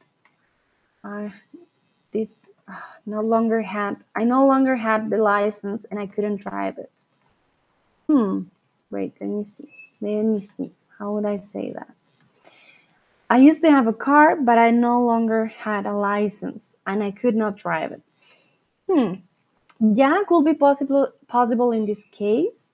I 1.03 1.31
did 2.11 2.29
no 3.05 3.21
longer 3.21 3.61
had 3.61 3.97
I 4.15 4.23
no 4.23 4.45
longer 4.45 4.75
had 4.75 5.09
the 5.09 5.17
license 5.17 5.85
and 5.89 5.99
I 5.99 6.07
couldn't 6.07 6.41
drive 6.41 6.77
it. 6.77 6.91
Hmm. 8.07 8.43
Wait, 8.91 9.13
let 9.19 9.29
me 9.29 9.45
see. 9.45 9.73
Let 10.01 10.23
me 10.23 10.49
see. 10.57 10.71
How 10.97 11.13
would 11.13 11.25
I 11.25 11.43
say 11.53 11.71
that? 11.73 11.93
I 13.29 13.37
used 13.37 13.61
to 13.61 13.69
have 13.69 13.85
a 13.85 13.93
car, 13.93 14.35
but 14.35 14.57
I 14.57 14.71
no 14.71 15.05
longer 15.05 15.45
had 15.45 15.85
a 15.85 15.93
license 15.93 16.75
and 16.87 17.03
I 17.03 17.11
could 17.11 17.35
not 17.35 17.57
drive 17.57 17.91
it. 17.91 18.01
Hmm. 18.89 19.13
Yeah, 19.79 20.23
could 20.27 20.45
be 20.45 20.55
possible 20.55 21.09
possible 21.27 21.71
in 21.71 21.85
this 21.85 22.01
case, 22.11 22.73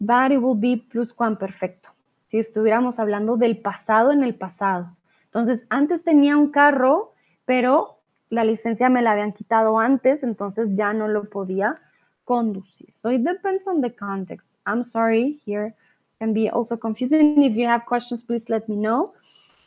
but 0.00 0.32
it 0.32 0.38
will 0.38 0.56
be 0.56 0.84
pluscuamperfecto. 0.92 1.95
Si 2.26 2.38
estuviéramos 2.38 2.98
hablando 2.98 3.36
del 3.36 3.58
pasado 3.58 4.12
en 4.12 4.24
el 4.24 4.34
pasado. 4.34 4.96
Entonces, 5.26 5.64
antes 5.68 6.02
tenía 6.02 6.36
un 6.36 6.50
carro, 6.50 7.12
pero 7.44 7.98
la 8.30 8.44
licencia 8.44 8.88
me 8.88 9.02
la 9.02 9.12
habían 9.12 9.32
quitado 9.32 9.78
antes, 9.78 10.22
entonces 10.22 10.70
ya 10.74 10.92
no 10.92 11.08
lo 11.08 11.28
podía 11.28 11.80
conducir. 12.24 12.92
So 12.96 13.10
it 13.10 13.22
depends 13.22 13.66
on 13.68 13.80
the 13.80 13.94
context. 13.94 14.56
I'm 14.66 14.82
sorry, 14.82 15.40
here 15.44 15.74
can 16.18 16.32
be 16.32 16.48
also 16.48 16.76
confusing. 16.76 17.42
If 17.42 17.56
you 17.56 17.66
have 17.66 17.86
questions, 17.86 18.22
please 18.22 18.44
let 18.48 18.68
me 18.68 18.76
know. 18.76 19.14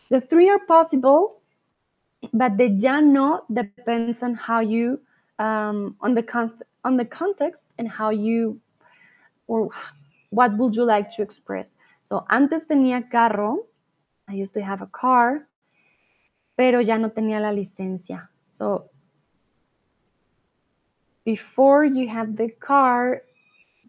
The 0.10 0.22
three 0.22 0.50
are 0.50 0.60
possible, 0.60 1.42
but 2.34 2.58
the 2.58 2.70
ya 2.70 3.00
no 3.00 3.46
depends 3.52 4.22
on 4.24 4.36
how 4.36 4.60
you, 4.60 5.00
um, 5.38 5.96
on 6.02 6.16
the 6.16 6.24
con 6.24 6.52
on 6.84 6.98
the 6.98 7.06
context 7.06 7.64
and 7.78 7.88
how 7.88 8.10
you, 8.10 8.60
or 9.48 9.70
what 10.32 10.58
would 10.58 10.76
you 10.76 10.84
like 10.84 11.16
to 11.16 11.22
express. 11.22 11.72
So 12.10 12.26
antes 12.28 12.68
tenía 12.68 13.08
carro, 13.08 13.68
I 14.28 14.34
used 14.34 14.54
to 14.56 14.62
have 14.62 14.82
a 14.82 14.88
car, 14.88 15.48
pero 16.56 16.82
ya 16.82 16.98
no 16.98 17.12
tenía 17.12 17.40
la 17.40 17.52
licencia. 17.52 18.30
So 18.52 18.90
before 21.24 21.86
you 21.86 22.10
had 22.10 22.36
the 22.36 22.50
car, 22.60 23.22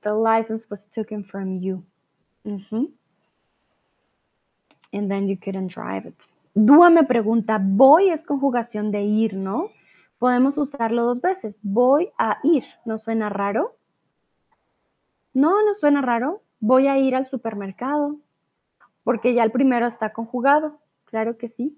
the 0.02 0.12
license 0.12 0.68
was 0.68 0.86
taken 0.90 1.24
from 1.24 1.60
you. 1.60 1.82
Mm 2.44 2.60
-hmm. 2.68 2.86
And 4.92 5.08
then 5.08 5.26
you 5.28 5.36
couldn't 5.36 5.74
drive 5.74 6.06
it. 6.08 6.26
Dúa 6.54 6.90
me 6.90 7.04
pregunta, 7.04 7.58
voy 7.58 8.10
es 8.10 8.22
conjugación 8.22 8.90
de 8.90 9.02
ir, 9.02 9.34
¿no? 9.34 9.70
Podemos 10.18 10.58
usarlo 10.58 11.04
dos 11.04 11.20
veces. 11.20 11.54
Voy 11.62 12.10
a 12.18 12.38
ir. 12.42 12.64
¿No 12.84 12.98
suena 12.98 13.28
raro? 13.28 13.76
No, 15.32 15.64
no 15.64 15.74
suena 15.74 16.02
raro. 16.02 16.42
Voy 16.61 16.86
a 16.86 16.98
ir 16.98 17.16
al 17.16 17.26
supermercado. 17.26 18.16
Porque 19.02 19.34
ya 19.34 19.42
el 19.42 19.50
primero 19.50 19.86
está 19.86 20.12
conjugado. 20.12 20.78
Claro 21.06 21.36
que 21.36 21.48
sí. 21.48 21.76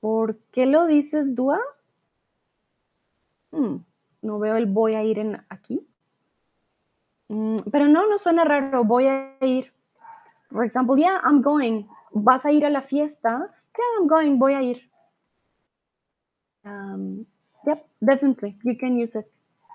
¿Por 0.00 0.36
qué 0.52 0.66
lo 0.66 0.86
dices, 0.86 1.34
Dua? 1.34 1.60
Hmm, 3.50 3.78
no 4.22 4.38
veo 4.38 4.56
el 4.56 4.66
voy 4.66 4.94
a 4.94 5.02
ir 5.02 5.18
en 5.18 5.42
aquí. 5.48 5.86
Mm, 7.28 7.58
pero 7.70 7.88
no, 7.88 8.06
no 8.06 8.18
suena 8.18 8.44
raro. 8.44 8.84
Voy 8.84 9.06
a 9.06 9.36
ir. 9.40 9.72
For 10.50 10.64
example, 10.64 10.96
yeah, 10.96 11.20
I'm 11.24 11.42
going. 11.42 11.86
¿Vas 12.12 12.44
a 12.44 12.52
ir 12.52 12.64
a 12.64 12.70
la 12.70 12.82
fiesta? 12.82 13.50
Yeah, 13.76 13.84
I'm 14.00 14.08
going. 14.08 14.38
Voy 14.38 14.54
a 14.54 14.62
ir. 14.62 14.90
Um, 16.64 17.26
yep, 17.66 17.86
definitely. 18.00 18.58
You 18.62 18.76
can 18.76 18.98
use 18.98 19.18
it. 19.18 19.26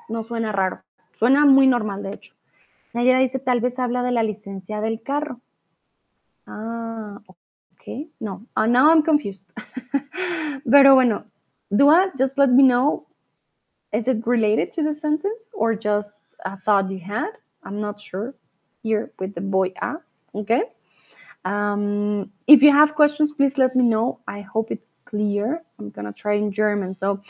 No 0.09 0.24
suena 0.24 0.51
raro. 0.51 0.82
Suena 1.17 1.45
muy 1.45 1.67
normal, 1.67 2.03
de 2.03 2.13
hecho. 2.13 2.34
Nayera 2.94 3.20
dice, 3.20 3.39
tal 3.39 3.60
vez 3.60 3.80
habla 3.80 4.04
de 4.04 4.12
la 4.12 4.24
licencia 4.24 4.82
del 4.82 5.02
carro. 5.02 5.41
Ah, 6.46 7.20
okay. 7.74 8.10
No, 8.20 8.46
uh, 8.56 8.68
now 8.68 8.91
I'm 8.91 9.04
confused. 9.04 9.46
Pero 10.70 10.96
bueno, 10.96 11.26
Dua, 11.76 12.12
just 12.18 12.38
let 12.38 12.52
me 12.52 12.64
know, 12.64 13.08
is 13.91 14.08
it 14.08 14.26
related 14.28 14.74
to 14.74 14.84
the 14.84 14.94
sentence 14.94 15.52
or 15.54 15.74
just 15.76 16.12
a 16.46 16.58
thought 16.58 16.91
you 16.91 17.00
had? 17.00 17.32
I'm 17.64 17.82
not 17.82 18.00
sure 18.00 18.36
here 18.84 19.12
with 19.20 19.34
the 19.34 19.41
boy 19.41 19.74
a, 19.82 19.96
okay? 20.36 20.64
Um, 21.46 22.32
if 22.48 22.62
you 22.62 22.72
have 22.72 22.96
questions, 22.96 23.32
please 23.36 23.58
let 23.58 23.76
me 23.76 23.84
know. 23.84 24.20
I 24.28 24.41
hope 24.41 24.72
it's 24.72 24.88
clear. 25.06 25.64
I'm 25.80 25.89
gonna 25.89 26.14
try 26.14 26.36
in 26.36 26.52
German. 26.52 26.94
So, 26.94 27.22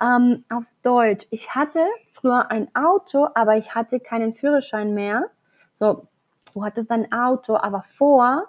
um, 0.00 0.44
auf 0.50 0.64
Deutsch. 0.82 1.24
Ich 1.30 1.46
hatte 1.48 1.86
früher 2.24 2.50
ein 2.50 2.74
Auto, 2.74 3.28
aber 3.34 3.58
ich 3.58 3.74
hatte 3.74 4.00
keinen 4.00 4.32
Führerschein 4.32 4.94
mehr. 4.94 5.26
So, 5.74 6.06
du 6.54 6.64
hattest 6.64 6.90
ein 6.90 7.12
Auto, 7.12 7.56
aber 7.56 7.82
vor 7.82 8.48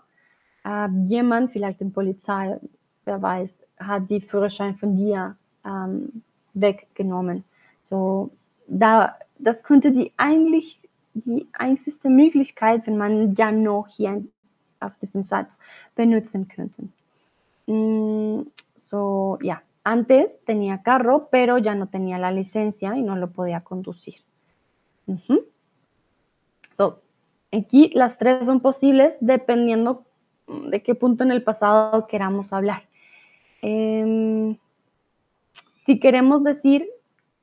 äh, 0.63 0.87
jemand, 1.03 1.51
vielleicht 1.51 1.81
den 1.81 1.91
Polizei, 1.91 2.57
wer 3.03 3.21
weiß, 3.21 3.53
hat 3.77 4.09
die 4.09 4.21
Führerschein 4.21 4.77
von 4.77 4.95
dir 4.95 5.35
ähm, 5.65 6.23
weggenommen. 6.53 7.43
So, 7.83 8.29
da, 8.67 9.15
das 9.39 9.61
könnte 9.61 9.91
die 9.91 10.13
eigentlich 10.15 10.79
die 11.13 11.45
einzige 11.51 12.09
Möglichkeit, 12.09 12.87
wenn 12.87 12.97
man 12.97 13.35
ja 13.35 13.51
noch 13.51 13.89
hier 13.89 14.23
auf 14.79 14.97
diesem 14.99 15.23
Satz 15.23 15.49
benutzen 15.95 16.47
könnte. 16.47 16.87
Mm, 17.67 18.47
so, 18.89 19.37
ja. 19.41 19.59
Antes 19.85 20.37
tenía 20.45 20.81
carro, 20.81 21.29
pero 21.31 21.57
ya 21.59 21.75
no 21.75 21.87
tenía 21.87 22.17
la 22.17 22.31
licencia 22.31 22.97
y 22.97 23.03
no 23.03 23.15
lo 23.15 23.31
podía 23.31 23.61
conducir. 23.61 24.15
Uh 25.05 25.19
-huh. 25.27 25.45
So, 26.73 27.01
aquí 27.51 27.91
las 27.93 28.17
tres 28.17 28.45
son 28.45 28.59
posibles 28.59 29.15
dependiendo 29.21 30.03
de 30.47 30.81
qué 30.81 30.95
punto 30.95 31.23
en 31.23 31.31
el 31.31 31.43
pasado 31.43 32.07
queramos 32.07 32.51
hablar. 32.51 32.83
Eh, 33.61 34.57
si 35.85 35.99
queremos 35.99 36.43
decir 36.43 36.87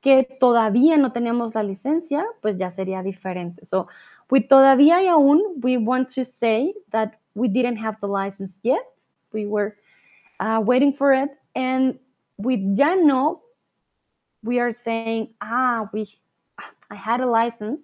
que 0.01 0.23
todavía 0.39 0.97
no 0.97 1.13
tenemos 1.13 1.55
la 1.55 1.63
licencia, 1.63 2.25
pues 2.41 2.57
ya 2.57 2.71
sería 2.71 3.01
diferente. 3.01 3.65
So, 3.65 3.87
with 4.29 4.47
todavía 4.49 5.01
y 5.01 5.07
aún, 5.07 5.41
we 5.61 5.77
want 5.77 6.13
to 6.15 6.25
say 6.25 6.75
that 6.91 7.13
we 7.35 7.47
didn't 7.47 7.77
have 7.77 7.97
the 8.01 8.07
license 8.07 8.53
yet. 8.63 8.83
We 9.31 9.45
were 9.45 9.75
uh, 10.41 10.59
waiting 10.61 10.93
for 10.93 11.13
it. 11.13 11.31
And 11.55 11.99
with 12.37 12.59
ya 12.77 12.95
no, 12.95 13.41
we 14.43 14.59
are 14.59 14.71
saying, 14.71 15.33
ah, 15.41 15.89
we, 15.93 16.09
I 16.89 16.95
had 16.95 17.21
a 17.21 17.25
license, 17.25 17.81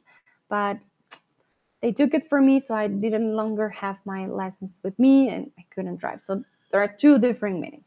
but 0.49 0.77
they 1.81 1.91
took 1.91 2.13
it 2.13 2.29
from 2.29 2.45
me, 2.45 2.59
so 2.59 2.73
I 2.73 2.87
didn't 2.87 3.33
longer 3.35 3.69
have 3.69 3.97
my 4.05 4.25
license 4.25 4.73
with 4.83 4.97
me 4.99 5.29
and 5.29 5.51
I 5.57 5.65
couldn't 5.73 5.97
drive. 5.97 6.21
So 6.21 6.43
there 6.71 6.81
are 6.81 6.87
two 6.87 7.19
different 7.19 7.59
meanings. 7.59 7.85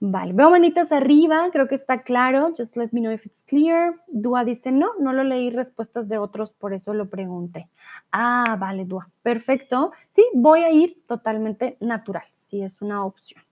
Vale, 0.00 0.32
veo 0.34 0.50
manitas 0.50 0.92
arriba, 0.92 1.48
creo 1.50 1.66
que 1.68 1.76
está 1.76 2.02
claro. 2.02 2.52
Just 2.56 2.76
let 2.76 2.92
me 2.92 3.00
know 3.00 3.12
if 3.12 3.24
it's 3.24 3.42
clear. 3.42 3.94
Dua 4.08 4.44
dice, 4.44 4.70
no, 4.70 4.90
no 4.98 5.12
lo 5.12 5.24
leí 5.24 5.50
respuestas 5.50 6.08
de 6.08 6.18
otros, 6.18 6.52
por 6.52 6.74
eso 6.74 6.92
lo 6.92 7.08
pregunté. 7.08 7.68
Ah, 8.12 8.56
vale, 8.58 8.84
Dua. 8.84 9.08
Perfecto. 9.22 9.92
Sí, 10.10 10.24
voy 10.34 10.62
a 10.64 10.70
ir 10.72 11.02
totalmente 11.06 11.76
natural. 11.80 12.24
Sí, 12.44 12.62
es 12.62 12.82
una 12.82 13.04
opción. 13.04 13.42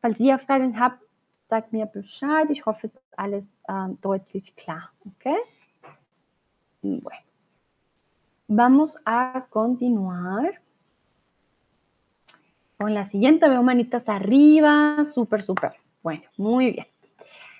Falls 0.00 0.18
ihr 0.18 0.38
Fragen 0.40 0.74
habt, 0.74 1.02
sagt 1.50 1.72
mir 1.72 1.86
Bescheid. 1.86 2.48
Ich 2.50 2.64
hoffe, 2.64 2.86
es 2.86 2.94
ist 2.94 3.18
alles 3.18 3.52
um, 3.68 3.98
deutlich 4.00 4.56
klar. 4.56 4.90
Okay? 5.04 5.36
Bueno. 6.80 7.20
Vamos 8.48 8.96
a 9.04 9.46
continuar 9.50 10.60
con 12.78 12.94
la 12.94 13.04
siguiente. 13.04 13.48
Veo 13.48 13.62
manitas 13.62 14.08
arriba. 14.08 15.04
Súper, 15.04 15.42
súper. 15.42 15.72
Bueno, 16.02 16.22
muy 16.36 16.72
bien. 16.72 16.86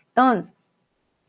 Entonces, 0.09 0.53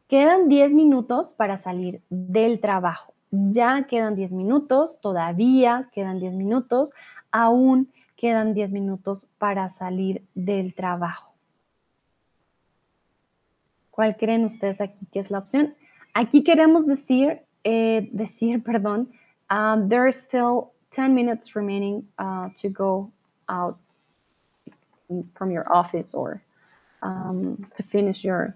quedan 0.07 0.47
10 0.47 0.71
minutos 0.71 1.33
para 1.33 1.57
salir 1.57 2.01
del 2.09 2.59
trabajo. 2.59 3.13
Ya 3.31 3.87
quedan 3.87 4.15
10 4.15 4.31
minutos, 4.31 4.99
todavía 4.99 5.89
quedan 5.93 6.19
10 6.19 6.33
minutos, 6.33 6.91
aún 7.31 7.91
quedan 8.17 8.53
10 8.53 8.71
minutos 8.71 9.27
para 9.37 9.69
salir 9.69 10.25
del 10.35 10.73
trabajo. 10.73 11.30
¿Cuál 13.91 14.17
creen 14.17 14.45
ustedes 14.45 14.81
aquí 14.81 15.05
que 15.11 15.19
es 15.19 15.29
la 15.29 15.37
opción? 15.37 15.75
Aquí 16.13 16.43
queremos 16.43 16.87
decir, 16.87 17.41
eh, 17.63 18.09
decir, 18.11 18.63
perdón, 18.65 19.09
Um, 19.51 19.89
there 19.89 20.07
are 20.07 20.13
still 20.13 20.71
10 20.91 21.13
minutes 21.13 21.57
remaining 21.57 22.07
uh, 22.17 22.47
to 22.61 22.69
go 22.69 23.11
out 23.49 23.77
from 25.35 25.51
your 25.51 25.67
office 25.71 26.13
or 26.13 26.41
um, 27.03 27.67
to 27.75 27.83
finish 27.83 28.23
your 28.23 28.55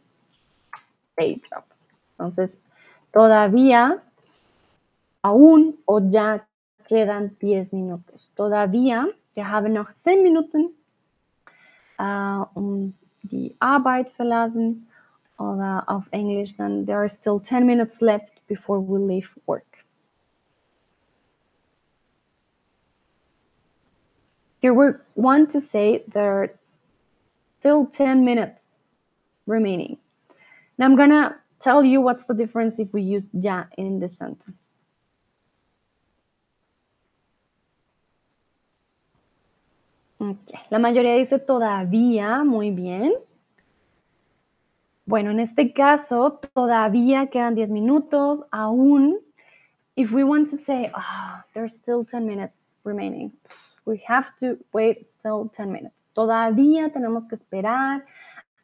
day 1.17 1.41
job. 1.49 1.65
Entonces, 2.17 2.57
todavía, 3.13 4.01
aún 5.21 5.75
o 5.85 5.99
ya 5.99 6.39
quedan 6.87 7.35
10 7.41 7.73
minutos. 7.73 8.31
Todavía, 8.37 9.05
wir 9.35 9.43
haben 9.43 9.73
noch 9.73 9.91
10 10.05 10.23
Minuten, 10.23 10.71
uh, 11.99 12.45
um 12.55 12.93
die 13.23 13.53
Arbeit 13.59 14.13
verlassen. 14.13 14.87
Oder 15.37 15.83
auf 15.87 16.05
uh, 16.07 16.09
Englisch 16.11 16.55
dann, 16.55 16.85
there 16.85 16.97
are 16.97 17.09
still 17.09 17.39
10 17.39 17.65
minutes 17.65 17.99
left 17.99 18.41
before 18.47 18.79
we 18.79 18.99
leave 18.99 19.29
work. 19.45 19.65
Here 24.61 24.73
we 24.73 24.93
want 25.15 25.51
to 25.51 25.61
say 25.61 26.03
there 26.07 26.43
are 26.43 26.49
still 27.59 27.85
10 27.85 28.23
minutes 28.23 28.65
remaining. 29.45 29.97
Now 30.77 30.85
I'm 30.85 30.95
gonna 30.95 31.35
tell 31.59 31.83
you 31.83 32.01
what's 32.01 32.25
the 32.25 32.33
difference 32.33 32.79
if 32.79 32.91
we 32.93 33.01
use 33.01 33.27
ya 33.33 33.65
in 33.77 33.99
this 33.99 34.17
sentence. 34.17 34.71
Okay. 40.19 40.59
La 40.71 40.79
mayoría 40.79 41.15
dice 41.15 41.39
todavía, 41.39 42.43
muy 42.43 42.71
bien. 42.71 43.13
Bueno, 45.07 45.29
en 45.29 45.39
este 45.39 45.71
caso, 45.71 46.39
todavía 46.53 47.27
quedan 47.27 47.53
10 47.53 47.69
minutos, 47.69 48.43
aún. 48.49 49.19
If 49.95 50.11
we 50.11 50.23
want 50.23 50.49
to 50.49 50.57
say, 50.57 50.91
oh, 50.95 51.43
there's 51.53 51.73
still 51.73 52.03
10 52.03 52.25
minutes 52.25 52.57
remaining, 52.83 53.31
we 53.85 54.01
have 54.07 54.29
to 54.39 54.57
wait 54.73 55.05
still 55.05 55.47
10 55.55 55.71
minutes. 55.71 55.95
Todavía 56.13 56.91
tenemos 56.91 57.27
que 57.27 57.35
esperar, 57.35 58.03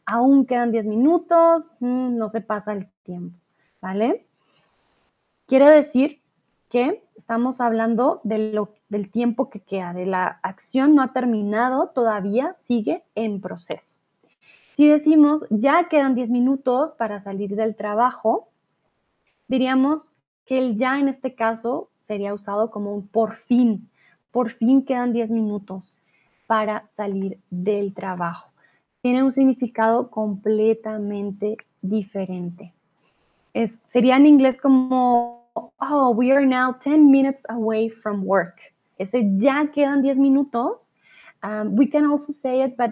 aún 0.06 0.48
quedan 0.48 0.72
10 0.72 0.86
minutos, 0.86 1.70
mm, 1.80 2.18
no 2.18 2.28
se 2.30 2.42
pasa 2.42 2.74
el 2.74 2.88
tiempo, 3.04 3.38
¿vale? 3.80 4.26
Quiere 5.46 5.70
decir 5.70 6.22
que 6.70 7.04
estamos 7.18 7.62
hablando 7.62 8.20
del 8.24 9.12
tiempo 9.12 9.50
que 9.52 9.60
queda, 9.60 9.94
de 9.94 10.08
la 10.08 10.40
acción 10.42 10.96
no 10.96 11.04
ha 11.04 11.14
terminado, 11.14 11.90
todavía 11.90 12.54
sigue 12.56 13.04
en 13.14 13.42
proceso. 13.42 14.01
Si 14.76 14.88
decimos 14.88 15.46
ya 15.50 15.88
quedan 15.90 16.16
10 16.16 16.30
minutos 16.30 16.94
para 16.96 17.22
salir 17.22 17.56
del 17.56 17.76
trabajo, 17.76 18.48
diríamos 19.48 20.12
que 20.46 20.60
el 20.60 20.78
ya 20.78 21.00
en 21.00 21.08
este 21.08 21.36
caso 21.36 21.90
sería 22.00 22.34
usado 22.34 22.72
como 22.72 22.94
un 22.94 23.08
por 23.08 23.36
fin. 23.36 23.90
Por 24.32 24.52
fin 24.52 24.84
quedan 24.84 25.14
10 25.14 25.30
minutos 25.30 25.98
para 26.48 26.90
salir 26.96 27.38
del 27.50 27.94
trabajo. 27.94 28.52
Tiene 29.02 29.24
un 29.24 29.34
significado 29.34 30.10
completamente 30.10 31.58
diferente. 31.82 32.74
Sería 33.90 34.18
en 34.18 34.26
inglés 34.26 34.58
como, 34.58 35.48
oh, 35.54 36.12
we 36.16 36.32
are 36.32 36.46
now 36.46 36.74
10 36.74 37.00
minutes 37.10 37.44
away 37.50 37.90
from 37.90 38.24
work. 38.26 38.60
Ese 38.98 39.26
ya 39.38 39.72
quedan 39.74 40.02
10 40.02 40.18
minutos. 40.18 40.94
Um, 41.44 41.76
we 41.76 41.90
can 41.90 42.06
also 42.06 42.32
say 42.32 42.64
it, 42.64 42.78
but 42.78 42.92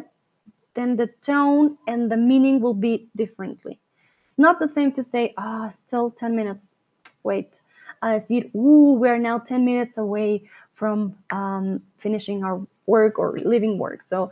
then 0.75 0.95
the 0.95 1.07
tone 1.21 1.77
and 1.87 2.11
the 2.11 2.17
meaning 2.17 2.61
will 2.61 2.73
be 2.73 3.09
differently. 3.15 3.79
It's 4.27 4.37
not 4.37 4.59
the 4.59 4.69
same 4.69 4.91
to 4.93 5.03
say, 5.03 5.33
ah, 5.37 5.67
oh, 5.67 5.69
still 5.69 6.11
10 6.11 6.35
minutes, 6.35 6.73
wait. 7.23 7.53
A 8.01 8.19
decir, 8.19 8.49
ooh, 8.55 8.93
we're 8.93 9.17
now 9.17 9.39
10 9.39 9.65
minutes 9.65 9.97
away 9.97 10.49
from 10.75 11.15
um, 11.31 11.81
finishing 11.97 12.43
our 12.43 12.65
work 12.85 13.19
or 13.19 13.37
leaving 13.39 13.77
work. 13.77 14.03
So, 14.03 14.31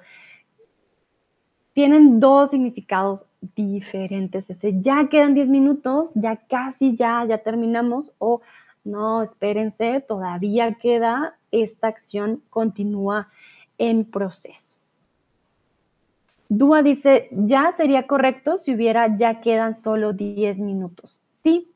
tienen 1.76 2.20
dos 2.20 2.52
significados 2.52 3.26
diferentes. 3.56 4.50
Ese 4.50 4.82
ya 4.82 5.08
quedan 5.10 5.36
10 5.36 5.50
minutos, 5.50 6.12
ya 6.16 6.38
casi 6.38 6.96
ya, 6.96 7.26
ya 7.26 7.38
terminamos, 7.38 8.12
o 8.20 8.42
no, 8.84 9.22
espérense, 9.22 10.00
todavía 10.00 10.74
queda, 10.76 11.38
esta 11.52 11.88
acción 11.88 12.42
continúa 12.50 13.30
en 13.78 14.06
proceso. 14.06 14.77
Dúa 16.50 16.82
dice, 16.82 17.28
ya 17.32 17.72
sería 17.74 18.08
correcto 18.08 18.58
si 18.58 18.74
hubiera 18.74 19.18
ya 19.18 19.42
quedan 19.42 19.76
solo 19.76 20.14
10 20.14 20.60
minutos. 20.60 21.20
Sí. 21.44 21.72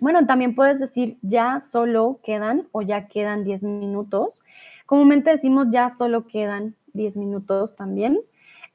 Bueno, 0.00 0.26
también 0.26 0.54
puedes 0.54 0.78
decir 0.78 1.18
ya 1.22 1.60
solo 1.60 2.20
quedan 2.22 2.68
o 2.72 2.82
ya 2.82 3.08
quedan 3.08 3.44
10 3.44 3.62
minutos. 3.62 4.42
Comúnmente 4.86 5.30
decimos 5.30 5.66
ya 5.70 5.90
solo 5.90 6.26
quedan 6.26 6.76
10 6.94 7.16
minutos 7.16 7.76
también. 7.76 8.18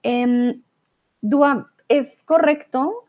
Eh, 0.04 0.60
Dúa, 1.22 1.72
es 1.88 2.22
correcto. 2.24 3.06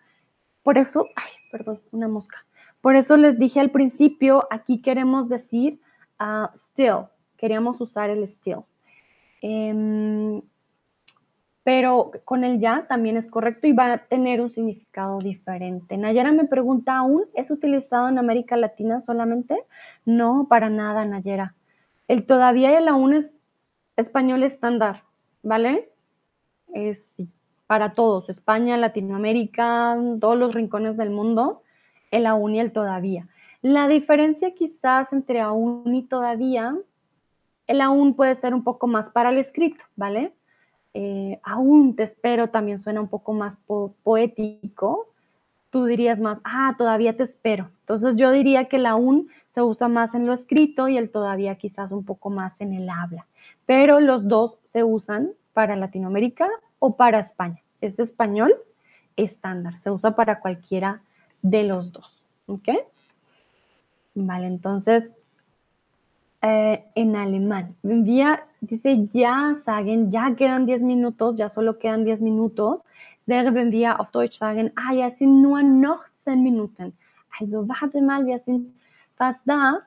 Por 0.62 0.78
eso, 0.78 1.06
ay, 1.16 1.30
perdón, 1.50 1.80
una 1.92 2.08
mosca. 2.08 2.46
Por 2.80 2.96
eso 2.96 3.16
les 3.16 3.38
dije 3.38 3.60
al 3.60 3.70
principio, 3.70 4.46
aquí 4.50 4.80
queremos 4.80 5.28
decir 5.28 5.80
uh, 6.20 6.46
still. 6.56 7.08
Queríamos 7.36 7.80
usar 7.80 8.10
el 8.10 8.22
still. 8.28 8.60
Eh, 9.42 10.42
pero 11.64 12.12
con 12.24 12.44
el 12.44 12.60
ya 12.60 12.86
también 12.86 13.16
es 13.16 13.26
correcto 13.26 13.66
y 13.66 13.72
va 13.72 13.92
a 13.92 13.98
tener 13.98 14.42
un 14.42 14.50
significado 14.50 15.18
diferente. 15.18 15.96
Nayara 15.96 16.30
me 16.30 16.44
pregunta, 16.44 16.98
¿aún 16.98 17.24
es 17.32 17.50
utilizado 17.50 18.08
en 18.08 18.18
América 18.18 18.56
Latina 18.56 19.00
solamente? 19.00 19.56
No, 20.04 20.46
para 20.48 20.68
nada, 20.68 21.06
Nayara. 21.06 21.54
El 22.06 22.26
todavía 22.26 22.72
y 22.72 22.74
el 22.74 22.86
aún 22.86 23.14
es 23.14 23.34
español 23.96 24.42
estándar, 24.42 25.04
¿vale? 25.42 25.88
Es 26.74 27.16
para 27.66 27.94
todos, 27.94 28.28
España, 28.28 28.76
Latinoamérica, 28.76 29.96
todos 30.20 30.38
los 30.38 30.54
rincones 30.54 30.98
del 30.98 31.08
mundo, 31.08 31.62
el 32.10 32.26
aún 32.26 32.54
y 32.54 32.60
el 32.60 32.72
todavía. 32.72 33.26
La 33.62 33.88
diferencia 33.88 34.54
quizás 34.54 35.14
entre 35.14 35.40
aún 35.40 35.94
y 35.94 36.02
todavía, 36.02 36.76
el 37.66 37.80
aún 37.80 38.14
puede 38.14 38.34
ser 38.34 38.52
un 38.52 38.64
poco 38.64 38.86
más 38.86 39.08
para 39.08 39.30
el 39.30 39.38
escrito, 39.38 39.82
¿vale? 39.96 40.34
Eh, 40.94 41.40
aún 41.42 41.96
te 41.96 42.04
espero 42.04 42.50
también 42.50 42.78
suena 42.78 43.00
un 43.00 43.08
poco 43.08 43.32
más 43.32 43.56
poético, 44.04 45.08
tú 45.70 45.86
dirías 45.86 46.20
más, 46.20 46.40
ah, 46.44 46.76
todavía 46.78 47.16
te 47.16 47.24
espero. 47.24 47.68
Entonces 47.80 48.14
yo 48.16 48.30
diría 48.30 48.66
que 48.68 48.76
el 48.76 48.86
aún 48.86 49.28
se 49.50 49.60
usa 49.60 49.88
más 49.88 50.14
en 50.14 50.26
lo 50.26 50.32
escrito 50.32 50.86
y 50.88 50.96
el 50.96 51.10
todavía 51.10 51.56
quizás 51.56 51.90
un 51.90 52.04
poco 52.04 52.30
más 52.30 52.60
en 52.60 52.72
el 52.72 52.88
habla. 52.88 53.26
Pero 53.66 53.98
los 53.98 54.28
dos 54.28 54.58
se 54.62 54.84
usan 54.84 55.32
para 55.52 55.74
Latinoamérica 55.74 56.48
o 56.78 56.96
para 56.96 57.18
España. 57.18 57.60
Es 57.80 57.98
español 57.98 58.54
estándar, 59.16 59.76
se 59.76 59.90
usa 59.90 60.14
para 60.14 60.40
cualquiera 60.40 61.02
de 61.42 61.64
los 61.64 61.92
dos. 61.92 62.22
¿Ok? 62.46 62.68
Vale, 64.14 64.46
entonces 64.46 65.12
eh, 66.44 66.84
en 66.94 67.16
alemán. 67.16 67.74
Envía, 67.82 68.44
dice 68.60 69.08
ya 69.12 69.54
sagen, 69.64 70.10
ya 70.10 70.34
quedan 70.36 70.66
10 70.66 70.82
minutos, 70.82 71.36
ya 71.36 71.48
solo 71.48 71.78
quedan 71.78 72.04
10 72.04 72.20
minutos. 72.20 72.84
Wäre, 73.26 73.54
wenn 73.54 73.72
wir 73.72 73.98
auf 73.98 74.10
Deutsch 74.10 74.36
sagen, 74.36 74.70
ah 74.76 74.92
ja, 74.92 75.06
es 75.06 75.18
sind 75.18 75.40
nur 75.40 75.62
noch 75.62 76.00
10 76.24 76.42
Minuten. 76.42 76.92
Also 77.40 77.66
warte 77.66 78.02
mal, 78.02 78.26
wir 78.26 78.38
sind 78.40 78.74
fast 79.16 79.40
da. 79.46 79.80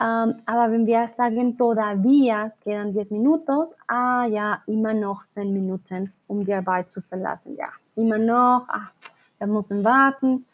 Um, 0.00 0.34
aber 0.44 0.72
wenn 0.72 0.86
wir 0.86 1.08
sagen, 1.16 1.56
todavía 1.56 2.52
quedan 2.62 2.92
10 2.92 3.10
minutos, 3.10 3.74
ah 3.88 4.26
ja, 4.26 4.62
immer 4.66 4.92
noch 4.92 5.24
10 5.24 5.52
Minuten, 5.54 6.12
um 6.26 6.44
die 6.44 6.52
Arbeit 6.52 6.90
zu 6.90 7.00
verlassen. 7.00 7.56
Ja, 7.56 7.68
immer 7.96 8.18
noch, 8.18 8.66
ah, 8.68 8.90
wir 9.38 9.46
müssen 9.46 9.82
warten. 9.82 10.44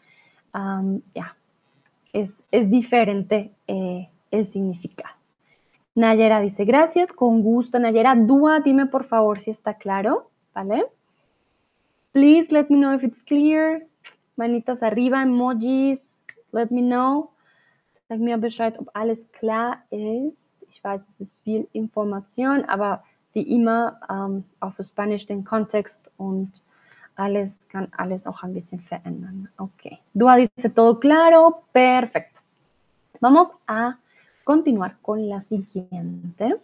Um, 0.53 1.03
ja, 1.15 1.27
es, 2.13 2.37
es 2.51 2.71
diferente 2.71 3.51
eh, 3.67 4.07
el 4.31 4.47
significado. 4.47 5.20
Nayera 5.95 6.41
dice, 6.41 6.65
gracias, 6.65 7.13
con 7.13 7.43
gusto. 7.43 7.79
Nayera, 7.79 8.15
Dúa, 8.15 8.61
dime 8.61 8.87
por 8.87 9.05
favor 9.05 9.41
si 9.41 9.51
está 9.51 9.75
claro, 9.75 10.31
¿vale? 10.55 10.87
Please 12.13 12.53
let 12.53 12.67
me 12.71 12.77
know 12.77 12.95
if 12.95 13.03
it's 13.03 13.23
clear. 13.25 13.87
Manitas 14.37 14.83
arriba, 14.83 15.23
emojis, 15.23 16.01
let 16.53 16.71
me 16.71 16.81
know. 16.81 17.31
Sag 18.09 18.21
mir 18.21 18.39
Bescheid, 18.39 18.79
ob 18.79 18.91
alles 18.95 19.19
klar 19.33 19.85
ist. 19.91 20.57
Ich 20.71 20.83
weiß, 20.83 21.01
es 21.15 21.21
ist 21.21 21.41
viel 21.45 21.69
Information, 21.73 22.65
aber 22.65 23.05
wie 23.33 23.43
immer 23.43 24.01
ähm, 24.09 24.45
auf 24.61 24.75
Spanisch 24.83 25.27
den 25.27 25.45
Kontext 25.45 26.11
und 26.17 26.51
alles 27.17 27.69
kann 27.69 27.89
alles 27.97 28.27
auch 28.27 28.43
ein 28.43 28.55
bisschen 28.55 28.81
verändern. 28.81 29.49
Okay. 29.59 29.99
Dua 30.15 30.37
dice 30.37 30.71
todo 30.71 30.99
claro. 30.99 31.63
Perfecto. 31.73 32.41
Vamos 33.21 33.53
a 33.67 33.95
continuar 34.51 34.97
con 35.01 35.29
la 35.29 35.43
siguiente. 35.43 36.57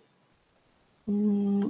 Mm, 1.06 1.66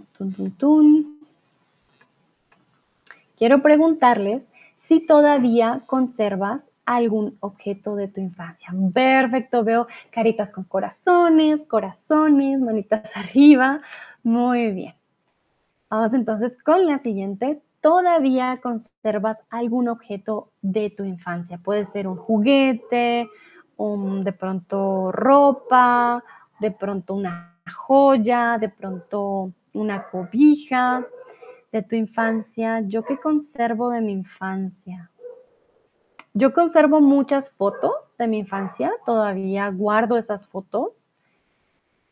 Quiero 3.36 3.60
preguntarles 3.60 4.48
si 4.78 5.06
todavía 5.06 5.82
conservas 5.84 6.62
algún 6.86 7.36
objeto 7.40 7.96
de 7.96 8.08
tu 8.08 8.22
infancia. 8.22 8.72
Perfecto, 8.94 9.62
veo 9.62 9.88
caritas 10.10 10.48
con 10.48 10.64
corazones, 10.64 11.64
corazones, 11.64 12.60
manitas 12.60 13.02
arriba. 13.14 13.82
Muy 14.22 14.70
bien. 14.70 14.94
Vamos 15.90 16.14
entonces 16.14 16.56
con 16.62 16.86
la 16.86 16.98
siguiente. 17.00 17.60
todavía 17.82 18.58
conservas 18.62 19.36
algún 19.50 19.88
objeto 19.88 20.48
de 20.62 20.88
tu 20.88 21.04
infancia. 21.04 21.58
Puede 21.58 21.84
ser 21.84 22.08
un 22.08 22.16
juguete, 22.16 23.28
de 23.78 24.32
pronto 24.32 25.12
ropa, 25.12 26.24
de 26.60 26.70
pronto 26.70 27.14
una 27.14 27.58
joya, 27.74 28.56
de 28.58 28.68
pronto 28.68 29.52
una 29.74 30.08
cobija 30.08 31.06
de 31.72 31.82
tu 31.82 31.94
infancia. 31.94 32.80
¿Yo 32.80 33.04
qué 33.04 33.18
conservo 33.18 33.90
de 33.90 34.00
mi 34.00 34.12
infancia? 34.12 35.10
Yo 36.32 36.52
conservo 36.52 37.00
muchas 37.00 37.50
fotos 37.50 38.14
de 38.18 38.28
mi 38.28 38.38
infancia, 38.38 38.92
todavía 39.04 39.68
guardo 39.70 40.16
esas 40.18 40.46
fotos. 40.46 41.10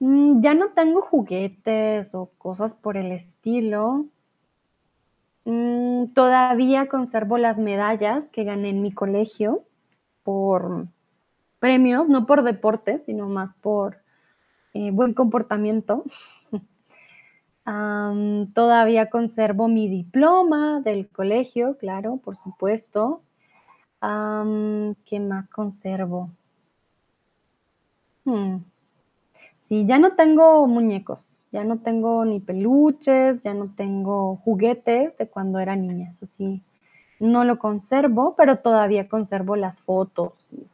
Mm, 0.00 0.42
ya 0.42 0.54
no 0.54 0.70
tengo 0.70 1.02
juguetes 1.02 2.14
o 2.14 2.30
cosas 2.38 2.74
por 2.74 2.96
el 2.96 3.12
estilo. 3.12 4.06
Mm, 5.44 6.06
todavía 6.14 6.88
conservo 6.88 7.38
las 7.38 7.58
medallas 7.58 8.30
que 8.30 8.44
gané 8.44 8.70
en 8.70 8.82
mi 8.82 8.92
colegio 8.92 9.62
por 10.22 10.88
premios, 11.64 12.10
no 12.10 12.26
por 12.26 12.42
deportes, 12.42 13.04
sino 13.04 13.26
más 13.26 13.54
por 13.54 13.96
eh, 14.74 14.90
buen 14.90 15.14
comportamiento. 15.14 16.04
todavía 18.54 19.08
conservo 19.08 19.66
mi 19.66 19.88
diploma 19.88 20.82
del 20.82 21.08
colegio, 21.08 21.78
claro, 21.78 22.20
por 22.22 22.36
supuesto. 22.36 23.22
¿Qué 24.02 25.20
más 25.20 25.48
conservo? 25.48 26.28
Hmm. 28.26 28.58
Sí, 29.60 29.86
ya 29.86 29.98
no 29.98 30.16
tengo 30.16 30.66
muñecos, 30.66 31.42
ya 31.50 31.64
no 31.64 31.78
tengo 31.78 32.26
ni 32.26 32.40
peluches, 32.40 33.40
ya 33.40 33.54
no 33.54 33.72
tengo 33.74 34.36
juguetes 34.44 35.16
de 35.16 35.28
cuando 35.28 35.60
era 35.60 35.76
niña, 35.76 36.10
eso 36.10 36.26
sí, 36.26 36.62
no 37.20 37.44
lo 37.44 37.58
conservo, 37.58 38.34
pero 38.36 38.58
todavía 38.58 39.08
conservo 39.08 39.56
las 39.56 39.80
fotos 39.80 40.34
y 40.52 40.66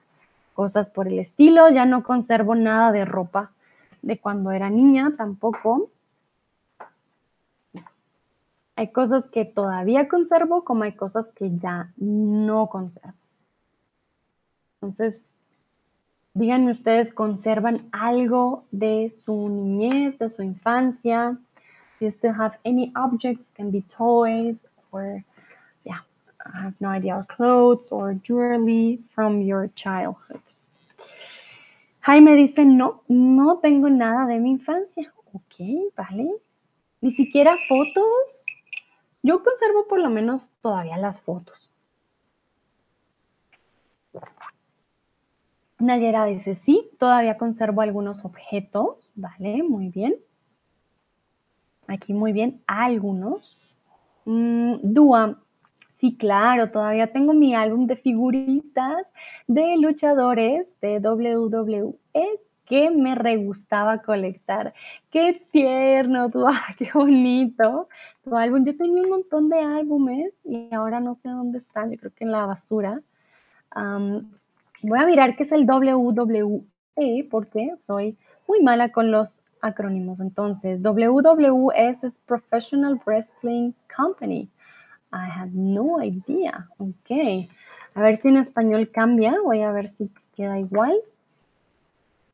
cosas 0.61 0.91
por 0.91 1.09
el 1.09 1.19
estilo, 1.19 1.71
ya 1.71 1.87
no 1.87 2.03
conservo 2.03 2.55
nada 2.55 2.93
de 2.93 3.07
ropa 3.07 3.51
de 4.03 4.19
cuando 4.19 4.51
era 4.51 4.69
niña 4.69 5.15
tampoco. 5.17 5.89
Hay 8.77 8.93
cosas 8.93 9.25
que 9.31 9.47
todavía 9.47 10.07
conservo 10.07 10.63
como 10.63 10.85
hay 10.85 10.93
cosas 10.93 11.31
que 11.35 11.57
ya 11.57 11.95
no 11.97 12.67
conservo. 12.67 13.15
Entonces, 14.75 15.25
díganme 16.35 16.73
ustedes, 16.73 17.11
¿conservan 17.15 17.89
algo 17.91 18.65
de 18.71 19.11
su 19.25 19.49
niñez, 19.49 20.19
de 20.19 20.29
su 20.29 20.43
infancia? 20.43 21.39
Do 21.99 22.05
you 22.05 22.11
still 22.11 22.35
have 22.39 22.59
any 22.67 22.93
objects? 22.95 23.49
Can 23.57 23.71
be 23.71 23.81
toys 23.81 24.59
or, 24.91 25.25
I 26.47 26.63
have 26.63 26.75
no 26.81 26.89
idea, 26.89 27.27
clothes 27.29 27.89
or 27.91 28.15
jewelry 28.15 29.01
from 29.15 29.43
your 29.43 29.69
childhood. 29.75 30.41
Jaime 32.01 32.35
dice, 32.35 32.65
no, 32.65 33.03
no 33.09 33.59
tengo 33.59 33.89
nada 33.91 34.27
de 34.27 34.39
mi 34.39 34.51
infancia. 34.51 35.13
Ok, 35.33 35.93
vale. 35.97 36.35
Ni 37.03 37.13
siquiera 37.13 37.57
fotos. 37.69 38.45
Yo 39.23 39.43
conservo 39.43 39.87
por 39.87 40.01
lo 40.01 40.09
menos 40.09 40.51
todavía 40.63 40.97
las 40.97 41.21
fotos. 41.21 41.71
Nayera 45.79 46.25
dice, 46.27 46.55
sí, 46.55 46.91
todavía 46.99 47.39
conservo 47.39 47.81
algunos 47.83 48.25
objetos, 48.25 49.11
¿vale? 49.15 49.63
Muy 49.63 49.89
bien. 49.89 50.17
Aquí 51.87 52.13
muy 52.13 52.33
bien, 52.33 52.63
algunos. 52.67 53.57
Mm, 54.25 54.77
Dua, 54.83 55.39
sí, 56.01 56.17
claro, 56.17 56.71
todavía 56.71 57.13
tengo 57.13 57.35
mi 57.35 57.55
álbum 57.55 57.87
de 57.87 57.97
figuritas 57.97 59.07
de 59.47 59.77
luchadores 59.77 60.67
de 60.81 60.99
WWE 60.99 61.95
que 62.65 62.89
me 62.89 63.17
re 63.17 63.37
gustaba 63.37 63.99
colectar. 63.99 64.73
Qué 65.11 65.45
tierno, 65.51 66.29
Dua, 66.29 66.53
qué 66.79 66.89
bonito. 66.95 67.89
Tu 68.23 68.37
álbum, 68.37 68.65
yo 68.65 68.77
tenía 68.77 69.03
un 69.03 69.11
montón 69.11 69.49
de 69.49 69.59
álbumes 69.59 70.33
y 70.45 70.73
ahora 70.73 71.01
no 71.01 71.17
sé 71.17 71.29
dónde 71.29 71.59
están, 71.59 71.91
yo 71.91 71.99
creo 71.99 72.13
que 72.15 72.25
en 72.25 72.33
la 72.33 72.47
basura. 72.47 73.01
Voy 74.83 74.99
a 74.99 75.07
mirar 75.07 75.37
qué 75.37 75.43
es 75.43 75.53
el 75.53 75.67
WWE 75.69 76.65
porque 77.31 77.73
soy 77.77 78.17
muy 78.49 78.63
mala 78.63 78.91
con 78.91 79.11
los 79.11 79.43
acrónimos. 79.61 80.21
Entonces, 80.21 80.81
WWS 80.81 82.05
es 82.05 82.19
Professional 82.19 83.01
Wrestling 83.05 83.73
Company. 83.95 84.49
I 85.13 85.29
had 85.29 85.51
no 85.53 86.03
idea. 86.03 86.69
Ok. 86.79 87.49
A 87.95 88.01
ver 88.01 88.17
si 88.19 88.29
en 88.29 88.37
español 88.37 88.91
cambia. 88.91 89.35
Voy 89.43 89.63
a 89.63 89.73
ver 89.73 89.89
si 89.89 90.11
queda 90.37 90.59
igual. 90.59 90.95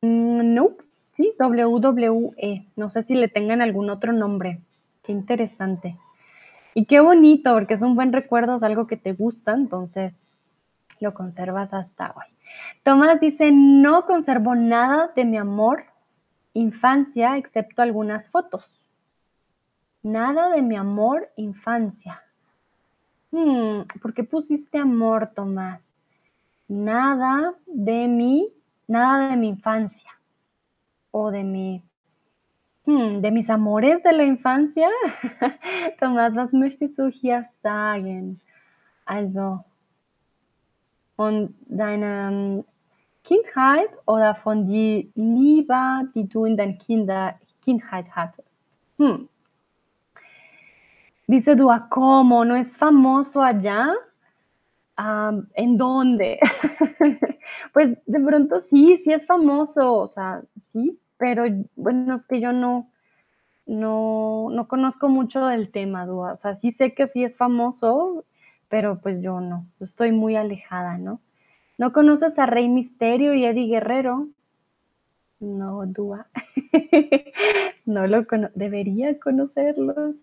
Mm, 0.02 0.54
no. 0.54 0.70
Sí, 1.12 1.32
WWE. 1.38 2.66
No 2.76 2.90
sé 2.90 3.02
si 3.02 3.14
le 3.14 3.28
tengan 3.28 3.62
algún 3.62 3.88
otro 3.88 4.12
nombre. 4.12 4.60
Qué 5.02 5.12
interesante. 5.12 5.96
Y 6.74 6.84
qué 6.84 7.00
bonito, 7.00 7.54
porque 7.54 7.72
es 7.72 7.80
un 7.80 7.94
buen 7.94 8.12
recuerdo, 8.12 8.56
es 8.56 8.62
algo 8.62 8.86
que 8.86 8.98
te 8.98 9.14
gusta, 9.14 9.54
entonces 9.54 10.12
lo 11.00 11.14
conservas 11.14 11.72
hasta 11.72 12.12
hoy. 12.14 12.26
Tomás 12.82 13.18
dice, 13.18 13.50
no 13.50 14.04
conservo 14.04 14.54
nada 14.54 15.10
de 15.16 15.24
mi 15.24 15.38
amor 15.38 15.84
infancia 16.52 17.38
excepto 17.38 17.80
algunas 17.80 18.28
fotos. 18.28 18.82
Nada 20.02 20.50
de 20.50 20.60
mi 20.60 20.76
amor 20.76 21.30
infancia. 21.36 22.22
Hmm, 23.36 23.82
¿Por 24.00 24.14
qué 24.14 24.24
pusiste 24.24 24.78
amor, 24.78 25.30
Tomás? 25.34 25.94
Nada 26.68 27.52
de 27.66 28.08
mi, 28.08 28.48
nada 28.88 29.28
de 29.28 29.36
mi 29.36 29.48
infancia. 29.48 30.10
O 31.10 31.30
de 31.30 31.44
mi, 31.44 31.82
hmm, 32.86 33.20
de 33.20 33.30
mis 33.30 33.50
amores 33.50 34.02
de 34.02 34.12
la 34.14 34.24
infancia. 34.24 34.88
Tomás, 36.00 36.34
was 36.34 36.54
möchtest 36.54 36.96
du 36.96 37.10
hier 37.10 37.44
sagen? 37.62 38.40
Also, 39.04 39.62
von 41.14 41.54
deiner 41.66 42.64
Kindheit 43.22 43.90
oder 44.06 44.34
von 44.34 44.66
die 44.66 45.12
Liebe, 45.14 46.08
die 46.14 46.26
du 46.26 46.46
in 46.46 46.56
deiner 46.56 47.34
Kindheit 47.60 48.06
hattest? 48.16 48.56
Hmm. 48.96 49.28
Dice 51.26 51.56
Dua, 51.56 51.88
¿cómo? 51.88 52.44
¿No 52.44 52.54
es 52.54 52.76
famoso 52.76 53.42
allá? 53.42 53.92
¿En 55.54 55.76
dónde? 55.76 56.38
pues 57.72 57.98
de 58.06 58.20
pronto 58.20 58.60
sí, 58.60 58.96
sí 58.98 59.12
es 59.12 59.26
famoso, 59.26 59.94
o 59.94 60.08
sea, 60.08 60.42
sí, 60.72 60.98
pero 61.18 61.44
bueno, 61.74 62.14
es 62.14 62.24
que 62.26 62.40
yo 62.40 62.52
no, 62.52 62.88
no, 63.66 64.48
no 64.50 64.68
conozco 64.68 65.08
mucho 65.08 65.46
del 65.46 65.70
tema, 65.70 66.06
Dua. 66.06 66.32
O 66.32 66.36
sea, 66.36 66.54
sí 66.54 66.70
sé 66.70 66.94
que 66.94 67.08
sí 67.08 67.24
es 67.24 67.36
famoso, 67.36 68.24
pero 68.68 69.00
pues 69.00 69.20
yo 69.20 69.40
no, 69.40 69.66
estoy 69.80 70.12
muy 70.12 70.36
alejada, 70.36 70.96
¿no? 70.98 71.20
¿No 71.76 71.92
conoces 71.92 72.38
a 72.38 72.46
Rey 72.46 72.68
Misterio 72.68 73.34
y 73.34 73.44
Eddie 73.44 73.68
Guerrero? 73.68 74.28
No, 75.40 75.84
Dúa. 75.86 76.26
no 77.84 78.06
lo 78.06 78.26
conozco. 78.26 78.58
Debería 78.58 79.18
conocerlos. 79.18 80.14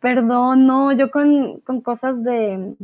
Perdón, 0.00 0.66
no, 0.66 0.92
yo 0.92 1.10
con, 1.10 1.60
con, 1.60 1.80
cosas 1.80 2.22
de 2.22 2.76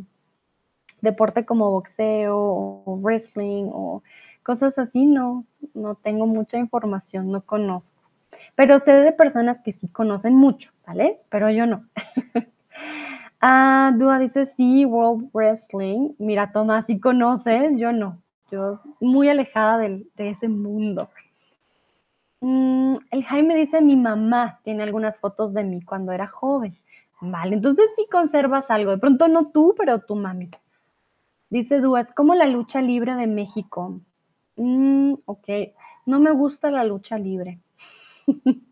deporte 1.01 1.45
como 1.45 1.71
boxeo 1.71 2.37
o 2.39 2.99
wrestling 3.03 3.69
o 3.73 4.03
cosas 4.43 4.79
así, 4.79 5.07
no, 5.07 5.45
no 5.75 5.95
tengo 5.95 6.27
mucha 6.27 6.59
información, 6.59 7.31
no 7.31 7.43
conozco. 7.43 8.03
Pero 8.55 8.79
sé 8.79 8.93
de 8.93 9.13
personas 9.13 9.59
que 9.63 9.73
sí 9.73 9.89
conocen 9.89 10.35
mucho, 10.35 10.71
¿vale? 10.87 11.21
Pero 11.29 11.51
yo 11.51 11.67
no. 11.67 11.85
Ah, 13.45 13.93
Dua 13.99 14.21
dice 14.21 14.47
sí, 14.47 14.85
World 14.85 15.31
Wrestling. 15.35 16.11
Mira, 16.19 16.53
Tomás, 16.53 16.87
sí 16.87 17.01
conoces, 17.01 17.77
yo 17.77 17.91
no. 17.91 18.23
Yo 18.53 18.79
muy 19.01 19.29
alejada 19.29 19.79
de 19.79 20.07
ese 20.17 20.47
mundo. 20.47 21.09
Mm, 22.43 22.97
el 23.11 23.25
Jaime 23.25 23.55
dice, 23.57 23.81
mi 23.81 23.97
mamá 23.97 24.61
tiene 24.65 24.83
algunas 24.83 25.19
fotos 25.19 25.55
de 25.55 25.65
mí 25.65 25.81
cuando 25.83 26.13
era 26.13 26.27
joven. 26.27 26.75
Vale, 27.23 27.55
entonces 27.57 27.87
sí 27.97 28.07
conservas 28.11 28.71
algo. 28.71 28.91
De 28.91 28.99
pronto 28.99 29.29
no 29.29 29.51
tú, 29.51 29.75
pero 29.79 30.01
tu 30.01 30.17
mami. 30.17 30.51
Dice 31.51 31.81
Dua, 31.81 32.01
es 32.01 32.13
como 32.13 32.35
la 32.35 32.47
lucha 32.47 32.81
libre 32.83 33.15
de 33.15 33.27
México. 33.29 34.01
Mm, 34.57 35.15
ok, 35.27 35.49
no 36.07 36.21
me 36.21 36.33
gusta 36.33 36.71
la 36.71 36.85
lucha 36.85 37.19
libre. 37.19 37.61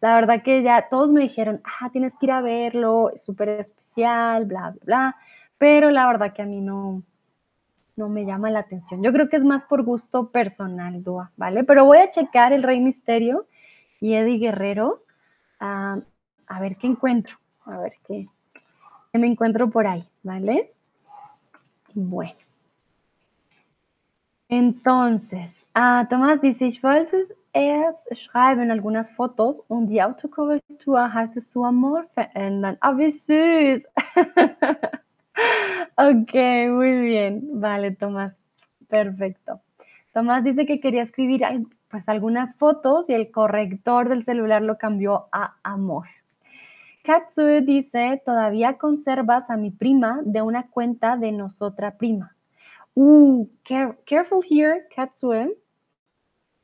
La 0.00 0.14
verdad 0.16 0.42
que 0.42 0.62
ya 0.62 0.88
todos 0.90 1.10
me 1.10 1.22
dijeron, 1.22 1.62
ah, 1.64 1.90
tienes 1.90 2.12
que 2.20 2.26
ir 2.26 2.32
a 2.32 2.40
verlo, 2.42 3.10
es 3.10 3.22
súper 3.24 3.48
especial, 3.50 4.46
bla, 4.46 4.70
bla, 4.72 4.80
bla. 4.84 5.16
Pero 5.58 5.90
la 5.90 6.06
verdad 6.06 6.32
que 6.34 6.42
a 6.42 6.46
mí 6.46 6.60
no, 6.60 7.02
no 7.96 8.08
me 8.08 8.24
llama 8.24 8.50
la 8.50 8.60
atención. 8.60 9.02
Yo 9.02 9.12
creo 9.12 9.28
que 9.28 9.36
es 9.36 9.44
más 9.44 9.64
por 9.64 9.82
gusto 9.84 10.30
personal, 10.30 11.02
Dua, 11.02 11.30
¿vale? 11.36 11.64
Pero 11.64 11.84
voy 11.84 11.98
a 11.98 12.10
checar 12.10 12.52
el 12.52 12.62
Rey 12.62 12.80
Misterio 12.80 13.46
y 14.00 14.14
Eddie 14.14 14.38
Guerrero 14.38 15.02
a, 15.60 16.00
ver 16.60 16.76
qué 16.76 16.86
encuentro, 16.86 17.36
a 17.64 17.78
ver 17.78 17.94
qué, 18.06 18.28
me 19.12 19.26
encuentro 19.26 19.70
por 19.70 19.86
ahí, 19.86 20.04
¿vale? 20.22 20.72
Bueno. 21.94 22.34
Entonces, 24.48 25.66
ah, 25.74 26.06
Tomás 26.10 26.40
dice, 26.40 26.66
ich 26.66 26.82
wollte 26.82 27.26
es 27.52 28.18
schreiben 28.18 28.70
algunas 28.70 29.10
Fotos 29.10 29.62
und 29.68 29.88
die 29.88 30.00
Autokorrektur 30.00 30.98
es 31.36 31.50
zu 31.50 31.64
Amor 31.64 32.06
verändern. 32.14 32.78
Ah, 32.80 32.96
wie 32.96 33.10
süß. 33.10 33.86
ok, 35.96 36.34
muy 36.70 37.00
bien. 37.00 37.60
Vale, 37.60 37.92
Tomás. 37.92 38.34
Perfecto. 38.88 39.60
Tomás 40.12 40.44
dice 40.44 40.66
que 40.66 40.80
quería 40.80 41.02
escribir 41.02 41.42
pues 41.88 42.08
algunas 42.08 42.56
fotos 42.56 43.08
y 43.08 43.14
el 43.14 43.30
corrector 43.30 44.08
del 44.08 44.24
celular 44.24 44.62
lo 44.62 44.78
cambió 44.78 45.28
a 45.32 45.56
amor. 45.62 46.06
Katsue 47.04 47.62
dice, 47.62 48.22
todavía 48.24 48.78
conservas 48.78 49.50
a 49.50 49.56
mi 49.56 49.70
prima 49.70 50.20
de 50.24 50.40
una 50.40 50.68
cuenta 50.68 51.16
de 51.16 51.32
nosotra 51.32 51.96
prima. 51.96 52.36
Uh, 52.94 53.46
careful 54.04 54.42
here, 54.42 54.86
Katsue. 54.94 55.56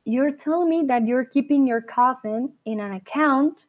You're 0.05 0.33
telling 0.33 0.69
me 0.69 0.87
that 0.87 1.07
you're 1.07 1.25
keeping 1.25 1.67
your 1.67 1.83
cousin 1.83 2.55
in 2.65 2.81
an 2.81 2.93
account 2.93 3.67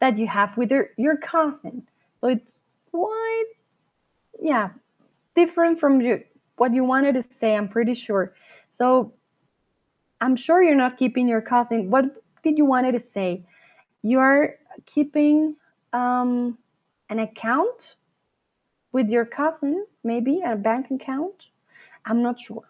that 0.00 0.16
you 0.16 0.26
have 0.26 0.56
with 0.56 0.70
your, 0.70 0.90
your 0.96 1.16
cousin. 1.16 1.86
So 2.20 2.28
it's 2.28 2.52
quite, 2.90 3.46
yeah, 4.42 4.70
different 5.34 5.80
from 5.80 6.00
you, 6.00 6.22
what 6.56 6.74
you 6.74 6.84
wanted 6.84 7.14
to 7.14 7.22
say, 7.22 7.56
I'm 7.56 7.68
pretty 7.68 7.94
sure. 7.94 8.34
So 8.70 9.14
I'm 10.20 10.36
sure 10.36 10.62
you're 10.62 10.74
not 10.74 10.98
keeping 10.98 11.28
your 11.28 11.40
cousin. 11.40 11.90
What 11.90 12.04
did 12.42 12.58
you 12.58 12.64
wanted 12.64 12.92
to 12.92 13.00
say? 13.00 13.44
You 14.02 14.18
are 14.18 14.56
keeping 14.86 15.56
um, 15.92 16.58
an 17.08 17.18
account 17.20 17.96
with 18.92 19.08
your 19.08 19.24
cousin, 19.24 19.86
maybe 20.04 20.42
a 20.44 20.56
bank 20.56 20.90
account. 20.90 21.46
I'm 22.04 22.22
not 22.22 22.40
sure. 22.40 22.64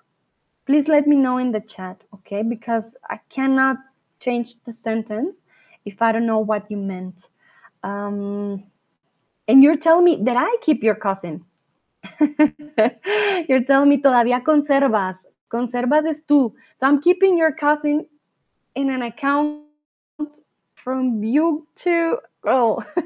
Please 0.66 0.88
let 0.88 1.06
me 1.06 1.16
know 1.16 1.38
in 1.38 1.52
the 1.52 1.60
chat, 1.60 2.00
okay? 2.14 2.42
Because 2.42 2.84
I 3.10 3.18
cannot 3.30 3.78
change 4.20 4.54
the 4.64 4.72
sentence 4.84 5.34
if 5.84 6.00
I 6.00 6.12
don't 6.12 6.26
know 6.26 6.38
what 6.38 6.70
you 6.70 6.76
meant. 6.76 7.28
Um, 7.82 8.62
and 9.48 9.62
you're 9.62 9.76
telling 9.76 10.04
me 10.04 10.20
that 10.22 10.36
I 10.36 10.56
keep 10.62 10.82
your 10.82 10.94
cousin. 10.94 11.44
you're 13.48 13.64
telling 13.64 13.88
me 13.88 13.98
todavía 13.98 14.42
conservas. 14.42 15.16
Conservas 15.48 16.04
es 16.06 16.24
tú. 16.24 16.54
So 16.76 16.86
I'm 16.86 17.00
keeping 17.00 17.36
your 17.36 17.52
cousin 17.52 18.06
in 18.74 18.90
an 18.90 19.02
account 19.02 19.62
from 20.74 21.22
you 21.22 21.66
to 21.76 22.18
oh 22.44 22.84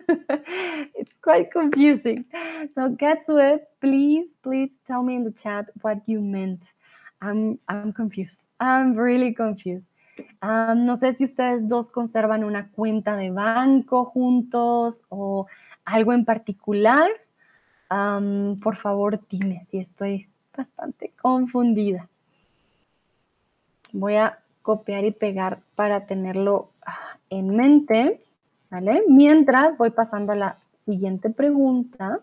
it's 0.94 1.12
quite 1.22 1.50
confusing. 1.50 2.24
So 2.74 2.96
Katsue, 2.96 3.60
please 3.80 4.28
please 4.42 4.70
tell 4.86 5.02
me 5.02 5.16
in 5.16 5.24
the 5.24 5.32
chat 5.32 5.66
what 5.82 5.98
you 6.06 6.20
meant. 6.20 6.72
I'm 7.20 7.58
I'm 7.68 7.92
confused. 7.92 8.48
I'm 8.60 8.94
really 8.94 9.34
confused. 9.34 9.90
Um, 10.40 10.86
no 10.86 10.96
sé 10.96 11.14
si 11.14 11.24
ustedes 11.24 11.68
dos 11.68 11.90
conservan 11.90 12.44
una 12.44 12.70
cuenta 12.70 13.16
de 13.16 13.30
banco 13.30 14.06
juntos 14.06 15.04
o 15.10 15.46
algo 15.84 16.12
en 16.14 16.24
particular 16.24 17.10
um, 17.90 18.58
por 18.60 18.76
favor 18.76 19.20
dime 19.28 19.64
si 19.68 19.78
estoy 19.78 20.28
bastante 20.56 21.12
confundida 21.20 22.08
voy 23.92 24.16
a 24.16 24.38
copiar 24.62 25.04
y 25.04 25.12
pegar 25.12 25.60
para 25.74 26.06
tenerlo 26.06 26.70
ah, 26.84 27.18
en 27.30 27.56
mente 27.56 28.20
¿Vale? 28.70 29.04
Mientras 29.08 29.76
voy 29.78 29.90
pasando 29.90 30.32
a 30.32 30.36
la 30.36 30.58
siguiente 30.84 31.30
pregunta. 31.30 32.20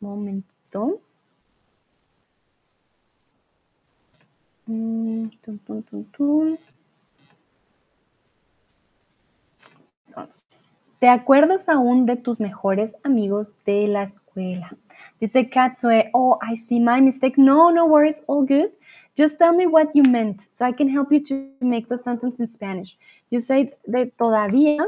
Un 0.00 0.08
momento. 0.08 1.00
Mm, 4.66 5.28
Entonces, 10.06 10.76
¿te 11.00 11.08
acuerdas 11.08 11.68
aún 11.68 12.06
de 12.06 12.16
tus 12.16 12.38
mejores 12.38 12.94
amigos 13.02 13.52
de 13.64 13.88
la 13.88 14.04
escuela? 14.04 14.76
Dice 15.18 15.48
Katsue, 15.48 16.10
oh, 16.12 16.38
I 16.42 16.56
see 16.56 16.78
my 16.78 17.00
mistake. 17.00 17.36
No, 17.36 17.70
no 17.70 17.86
worries, 17.86 18.22
all 18.26 18.46
good. 18.46 18.70
Just 19.16 19.38
tell 19.38 19.54
me 19.54 19.66
what 19.66 19.88
you 19.94 20.02
meant 20.02 20.42
so 20.52 20.64
I 20.64 20.72
can 20.72 20.88
help 20.88 21.10
you 21.10 21.22
to 21.24 21.50
make 21.60 21.88
the 21.88 21.98
sentence 21.98 22.38
in 22.38 22.48
Spanish. 22.48 22.96
You 23.30 23.40
say 23.40 23.72
de 23.86 24.06
todavía 24.06 24.86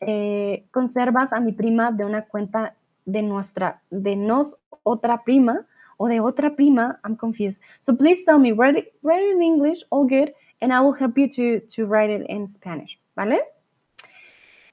eh, 0.00 0.64
conservas 0.70 1.32
a 1.32 1.40
mi 1.40 1.52
prima 1.52 1.92
de 1.92 2.04
una 2.04 2.22
cuenta 2.26 2.74
de 3.06 3.22
nuestra, 3.22 3.80
de 3.90 4.16
nos 4.16 4.56
otra 4.82 5.24
prima 5.24 5.66
o 5.98 6.08
de 6.08 6.20
otra 6.20 6.54
prima. 6.54 7.00
I'm 7.04 7.16
confused. 7.16 7.60
So 7.82 7.94
please 7.96 8.22
tell 8.24 8.38
me, 8.38 8.52
write 8.52 8.76
it, 8.76 8.92
write 9.02 9.22
it 9.22 9.36
in 9.36 9.42
English, 9.42 9.82
all 9.90 10.04
good, 10.04 10.32
and 10.60 10.72
I 10.72 10.80
will 10.80 10.92
help 10.92 11.16
you 11.16 11.28
to, 11.30 11.60
to 11.74 11.86
write 11.86 12.10
it 12.10 12.26
in 12.28 12.48
Spanish, 12.48 12.98
¿vale? 13.16 13.40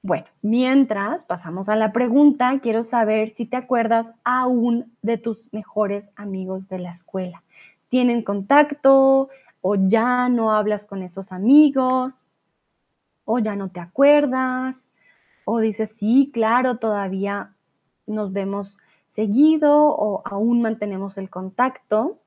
Bueno, 0.07 0.27
mientras 0.43 1.25
pasamos 1.25 1.67
a 1.67 1.75
la 1.75 1.91
pregunta, 1.91 2.59
quiero 2.59 2.83
saber 2.83 3.31
si 3.31 3.47
te 3.47 3.57
acuerdas 3.57 4.13
aún 4.23 4.95
de 5.01 5.17
tus 5.17 5.51
mejores 5.51 6.11
amigos 6.15 6.69
de 6.69 6.77
la 6.77 6.91
escuela. 6.91 7.41
¿Tienen 7.89 8.21
contacto 8.21 9.29
o 9.61 9.75
ya 9.75 10.29
no 10.29 10.51
hablas 10.51 10.85
con 10.85 11.01
esos 11.01 11.31
amigos? 11.31 12.23
¿O 13.23 13.39
ya 13.39 13.55
no 13.55 13.69
te 13.69 13.79
acuerdas? 13.79 14.91
O 15.43 15.57
dices, 15.57 15.95
sí, 15.97 16.29
claro, 16.31 16.77
todavía 16.77 17.55
nos 18.05 18.31
vemos 18.31 18.77
seguido 19.07 19.87
o 19.87 20.21
aún 20.23 20.61
mantenemos 20.61 21.17
el 21.17 21.31
contacto. 21.31 22.19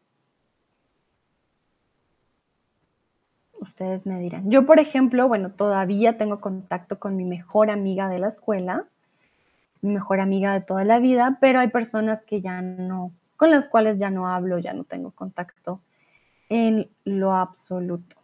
Ustedes 3.69 4.07
me 4.07 4.19
dirán. 4.19 4.51
Yo, 4.51 4.65
por 4.65 4.81
ejemplo, 4.81 5.29
bueno, 5.29 5.51
todavía 5.51 6.17
tengo 6.17 6.41
contacto 6.41 6.99
con 6.99 7.17
mi 7.17 7.25
mejor 7.25 7.71
amiga 7.71 8.09
de 8.09 8.19
la 8.19 8.29
escuela, 8.29 8.87
mi 9.83 9.93
mejor 9.93 10.21
amiga 10.21 10.55
de 10.55 10.63
toda 10.63 10.85
la 10.85 10.99
vida, 10.99 11.37
pero 11.41 11.61
hay 11.61 11.69
personas 11.69 12.23
que 12.23 12.41
ya 12.41 12.63
no, 12.63 13.13
con 13.37 13.51
las 13.51 13.69
cuales 13.69 13.99
ya 13.99 14.11
no 14.11 14.27
hablo, 14.27 14.59
ya 14.59 14.73
no 14.73 14.85
tengo 14.85 15.11
contacto 15.11 15.81
en 16.49 16.89
lo 17.05 17.35
absoluto. 17.35 18.17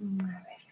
A 0.00 0.04
ver. 0.04 0.62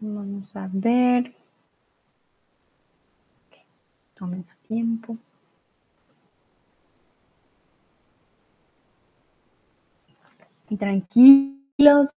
Vamos 0.00 0.56
a 0.56 0.68
ver. 0.72 1.34
Tomen 4.14 4.42
su 4.42 4.56
tiempo. 4.66 5.16
Y 10.70 10.76
tranquilos, 10.76 12.14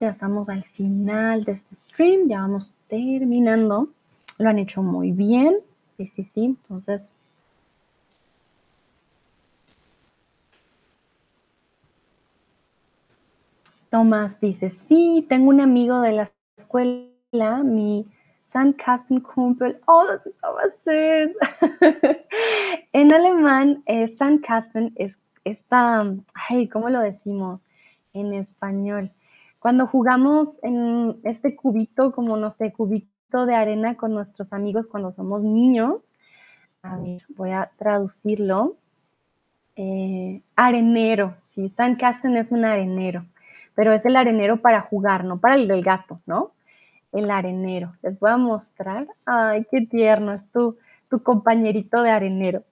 ya 0.00 0.08
estamos 0.08 0.48
al 0.48 0.64
final 0.64 1.44
de 1.44 1.52
este 1.52 1.76
stream, 1.76 2.28
ya 2.28 2.40
vamos 2.40 2.74
terminando. 2.88 3.88
Lo 4.38 4.48
han 4.50 4.58
hecho 4.58 4.82
muy 4.82 5.12
bien. 5.12 5.58
Sí, 5.96 6.08
sí, 6.08 6.24
sí. 6.24 6.44
Entonces, 6.44 7.14
Tomás 13.90 14.40
dice, 14.40 14.70
sí, 14.70 15.24
tengo 15.28 15.50
un 15.50 15.60
amigo 15.60 16.00
de 16.00 16.12
la 16.12 16.30
escuela 16.56 17.62
mi 17.62 18.04
Sandkastenkumpel. 18.46 19.80
Oh, 19.86 20.04
das 20.08 20.26
ist 20.26 20.42
aber 20.42 20.72
süß. 20.84 21.36
en 22.92 23.12
alemán, 23.12 23.84
eh, 23.86 24.08
Sandkasten 24.18 24.92
es 24.96 25.16
esta, 25.44 26.04
ay, 26.48 26.66
¿cómo 26.66 26.90
lo 26.90 26.98
decimos 26.98 27.68
en 28.14 28.32
español? 28.34 29.12
Cuando 29.58 29.86
jugamos 29.86 30.58
en 30.62 31.18
este 31.24 31.54
cubito, 31.54 32.12
como 32.12 32.36
no 32.36 32.52
sé, 32.52 32.72
cubito 32.72 33.46
de 33.46 33.54
arena 33.54 33.96
con 33.96 34.14
nuestros 34.14 34.52
amigos 34.52 34.86
cuando 34.86 35.12
somos 35.12 35.42
niños. 35.42 36.14
A 36.82 36.96
ver, 36.96 37.22
voy 37.36 37.50
a 37.50 37.70
traducirlo. 37.76 38.76
Eh, 39.76 40.42
arenero, 40.56 41.34
sí, 41.50 41.68
Sandkasten 41.68 42.36
es 42.36 42.52
un 42.52 42.64
arenero, 42.64 43.26
pero 43.74 43.92
es 43.92 44.06
el 44.06 44.14
arenero 44.16 44.60
para 44.62 44.82
jugar, 44.82 45.24
no 45.24 45.38
para 45.40 45.56
el 45.56 45.66
del 45.66 45.82
gato, 45.82 46.20
¿no? 46.26 46.54
el 47.14 47.30
arenero. 47.30 47.94
Les 48.02 48.18
voy 48.18 48.30
a 48.30 48.36
mostrar. 48.36 49.06
Ay, 49.24 49.66
qué 49.70 49.82
tierno 49.86 50.32
es 50.32 50.50
tu, 50.50 50.76
tu 51.08 51.22
compañerito 51.22 52.02
de 52.02 52.10
arenero. 52.10 52.64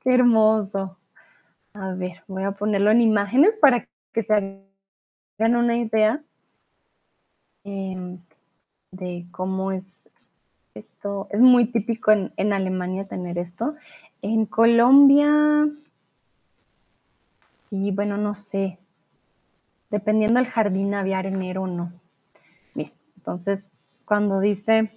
Qué 0.00 0.14
hermoso. 0.14 0.96
A 1.74 1.92
ver, 1.94 2.22
voy 2.28 2.44
a 2.44 2.52
ponerlo 2.52 2.90
en 2.90 3.00
imágenes 3.00 3.54
para 3.60 3.86
que 4.12 4.22
se 4.22 4.62
hagan 5.38 5.56
una 5.56 5.76
idea 5.76 6.20
em, 7.64 8.18
de 8.90 9.26
cómo 9.30 9.70
es 9.72 9.84
esto. 10.74 11.28
Es 11.30 11.40
muy 11.40 11.66
típico 11.66 12.10
en, 12.10 12.52
Alemania 12.52 13.06
tener 13.06 13.38
esto. 13.38 13.74
En 14.20 14.46
Colombia, 14.46 15.68
y 17.70 17.90
bueno, 17.92 18.16
no 18.16 18.34
sé. 18.34 18.78
Dependiendo 19.90 20.40
del 20.40 20.50
jardín 20.50 20.94
había 20.94 21.18
arenero 21.18 21.62
o 21.62 21.66
no. 21.66 21.92
Mira, 22.74 22.90
Entonces, 23.16 23.70
cuando 24.04 24.40
dice 24.40 24.90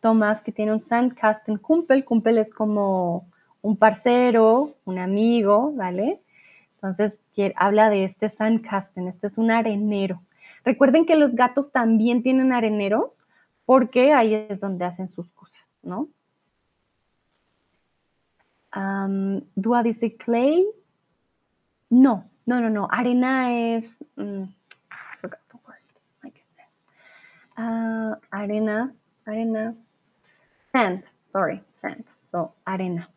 Tomás 0.00 0.42
que 0.42 0.52
tiene 0.52 0.72
un 0.72 0.80
Sandkasten 0.80 1.58
Kumpel, 1.58 2.04
Kumpel 2.04 2.38
es 2.38 2.50
como 2.50 3.26
un 3.62 3.76
parcero, 3.76 4.74
un 4.84 4.98
amigo, 4.98 5.72
¿vale? 5.72 6.20
Entonces, 6.84 7.18
habla 7.56 7.88
de 7.88 8.04
este 8.04 8.28
Sandkasten, 8.28 9.08
este 9.08 9.28
es 9.28 9.38
un 9.38 9.50
arenero. 9.50 10.20
Recuerden 10.64 11.06
que 11.06 11.16
los 11.16 11.34
gatos 11.34 11.72
también 11.72 12.22
tienen 12.22 12.52
areneros 12.52 13.22
porque 13.64 14.12
ahí 14.12 14.34
es 14.34 14.60
donde 14.60 14.84
hacen 14.84 15.08
sus 15.08 15.30
cosas, 15.30 15.64
¿no? 15.82 16.08
Dua 19.54 19.82
dice 19.82 20.14
clay. 20.16 20.66
No, 21.88 22.28
no, 22.44 22.60
no, 22.60 22.68
no. 22.68 22.88
Arena 22.90 23.52
es. 23.76 23.86
Mm, 24.16 24.44
ah, 27.56 28.18
arena, 28.30 28.92
arena. 29.24 29.74
Sand, 30.70 31.04
sorry, 31.28 31.62
sand. 31.72 32.04
So, 32.24 32.54
arena. 32.66 33.08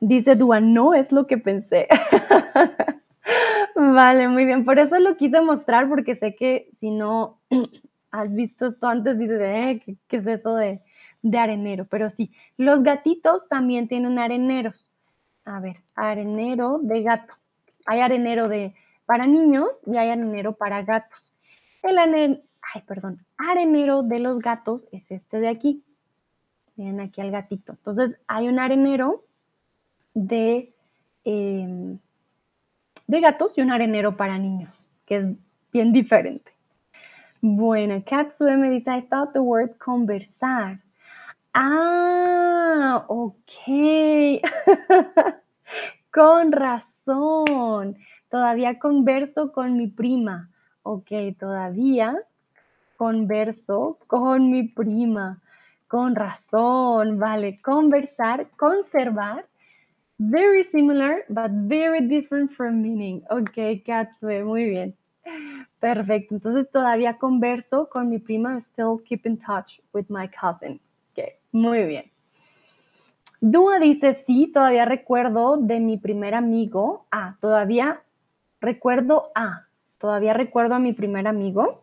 Dice 0.00 0.34
Dua, 0.34 0.60
no 0.60 0.94
es 0.94 1.12
lo 1.12 1.26
que 1.26 1.36
pensé. 1.36 1.86
vale, 3.76 4.28
muy 4.28 4.46
bien. 4.46 4.64
Por 4.64 4.78
eso 4.78 4.98
lo 4.98 5.16
quise 5.16 5.42
mostrar, 5.42 5.88
porque 5.90 6.16
sé 6.16 6.34
que 6.34 6.70
si 6.80 6.90
no 6.90 7.38
has 8.10 8.32
visto 8.32 8.66
esto 8.66 8.86
antes, 8.86 9.18
dices, 9.18 9.40
eh, 9.42 9.82
¿qué, 10.08 10.16
es 10.16 10.26
eso 10.26 10.56
de, 10.56 10.80
de 11.20 11.38
arenero? 11.38 11.84
Pero 11.84 12.08
sí, 12.08 12.32
los 12.56 12.82
gatitos 12.82 13.46
también 13.48 13.88
tienen 13.88 14.18
areneros. 14.18 14.90
A 15.44 15.60
ver, 15.60 15.76
arenero 15.94 16.78
de 16.82 17.02
gato. 17.02 17.34
Hay 17.84 18.00
arenero 18.00 18.48
de 18.48 18.74
para 19.04 19.26
niños 19.26 19.68
y 19.86 19.96
hay 19.98 20.08
arenero 20.08 20.54
para 20.54 20.82
gatos. 20.82 21.30
El 21.82 21.98
arenero, 21.98 22.40
ay, 22.74 22.82
perdón, 22.86 23.26
arenero 23.36 24.02
de 24.02 24.20
los 24.20 24.38
gatos 24.38 24.86
es 24.92 25.10
este 25.10 25.40
de 25.40 25.48
aquí. 25.48 25.84
Miren 26.76 27.00
aquí 27.00 27.20
al 27.20 27.30
gatito. 27.30 27.72
Entonces, 27.72 28.18
hay 28.26 28.48
un 28.48 28.58
arenero 28.58 29.24
de, 30.14 30.72
em, 31.24 31.98
de 33.06 33.20
gatos 33.20 33.56
y 33.56 33.62
un 33.62 33.70
arenero 33.70 34.16
para 34.16 34.38
niños, 34.38 34.88
que 35.06 35.16
es 35.16 35.24
bien 35.72 35.92
diferente. 35.92 36.52
Bueno, 37.40 38.02
Katsue 38.04 38.56
me 38.56 38.70
dice, 38.70 38.90
I 38.90 39.02
thought 39.02 39.32
the 39.32 39.40
word 39.40 39.76
conversar. 39.78 40.78
Ah, 41.54 43.04
ok. 43.08 44.42
con 46.12 46.52
razón. 46.52 47.96
Todavía 48.28 48.78
converso 48.78 49.52
con 49.52 49.76
mi 49.76 49.86
prima. 49.86 50.50
Ok, 50.82 51.10
todavía 51.38 52.16
converso 52.96 53.98
con 54.06 54.50
mi 54.50 54.64
prima. 54.64 55.40
Con 55.88 56.14
razón, 56.14 57.18
vale. 57.18 57.60
Conversar, 57.62 58.48
conservar 58.56 59.46
Very 60.22 60.64
similar, 60.64 61.24
but 61.30 61.50
very 61.50 62.02
different 62.06 62.52
from 62.52 62.82
meaning. 62.82 63.22
Ok, 63.30 63.82
Katsue, 63.86 64.44
muy 64.44 64.68
bien. 64.68 64.94
Perfecto. 65.80 66.34
Entonces 66.34 66.70
todavía 66.70 67.16
converso 67.16 67.88
con 67.88 68.10
mi 68.10 68.18
prima. 68.18 68.60
Still 68.60 68.98
keep 69.02 69.24
in 69.24 69.38
touch 69.38 69.80
with 69.94 70.10
my 70.10 70.28
cousin. 70.28 70.78
Ok, 71.12 71.24
muy 71.52 71.86
bien. 71.86 72.10
Dua 73.40 73.78
dice, 73.78 74.12
sí, 74.12 74.52
todavía 74.52 74.84
recuerdo 74.84 75.56
de 75.56 75.80
mi 75.80 75.96
primer 75.96 76.34
amigo. 76.34 77.06
Ah, 77.10 77.36
todavía 77.40 78.02
recuerdo 78.60 79.30
a. 79.34 79.68
todavía 79.96 80.34
recuerdo 80.34 80.74
a 80.74 80.78
mi 80.78 80.92
primer 80.92 81.28
amigo. 81.28 81.80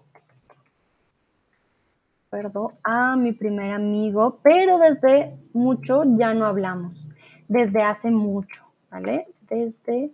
Recuerdo 2.30 2.74
a 2.84 3.16
mi 3.16 3.32
primer 3.32 3.72
amigo, 3.72 4.42
pero 4.44 4.78
desde 4.78 5.36
mucho 5.54 6.04
ya 6.20 6.36
no 6.36 6.46
hablamos 6.46 7.07
desde 7.48 7.82
hace 7.82 8.12
mucho, 8.12 8.66
¿vale? 8.92 9.28
Desde 9.50 10.12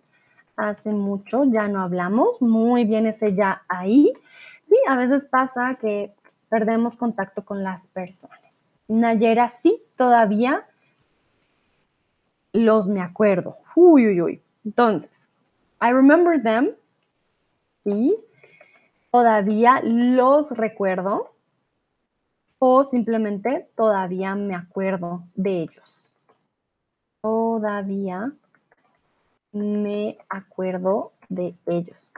hace 0.55 0.91
mucho 0.91 1.43
ya 1.45 1.67
no 1.67 1.81
hablamos, 1.81 2.41
muy 2.41 2.85
bien 2.85 3.07
ese 3.07 3.33
ya 3.33 3.63
ahí. 3.67 4.13
Sí, 4.69 4.75
a 4.87 4.95
veces 4.95 5.25
pasa 5.25 5.75
que 5.75 6.13
perdemos 6.49 6.97
contacto 6.97 7.43
con 7.43 7.63
las 7.63 7.87
personas. 7.87 8.65
Nayera 8.87 9.49
sí, 9.49 9.81
todavía 9.95 10.65
los 12.51 12.87
me 12.87 13.01
acuerdo. 13.01 13.57
Uy, 13.75 14.07
uy, 14.07 14.21
uy. 14.21 14.41
Entonces, 14.63 15.11
I 15.81 15.91
remember 15.91 16.41
them. 16.41 16.71
Sí, 17.83 18.15
todavía 19.11 19.81
los 19.83 20.51
recuerdo. 20.51 21.31
O 22.59 22.85
simplemente 22.85 23.67
todavía 23.75 24.35
me 24.35 24.55
acuerdo 24.55 25.23
de 25.35 25.63
ellos 25.63 26.12
todavía 27.53 28.31
me 29.51 30.17
acuerdo 30.27 31.11
de 31.29 31.53
ellos. 31.67 32.11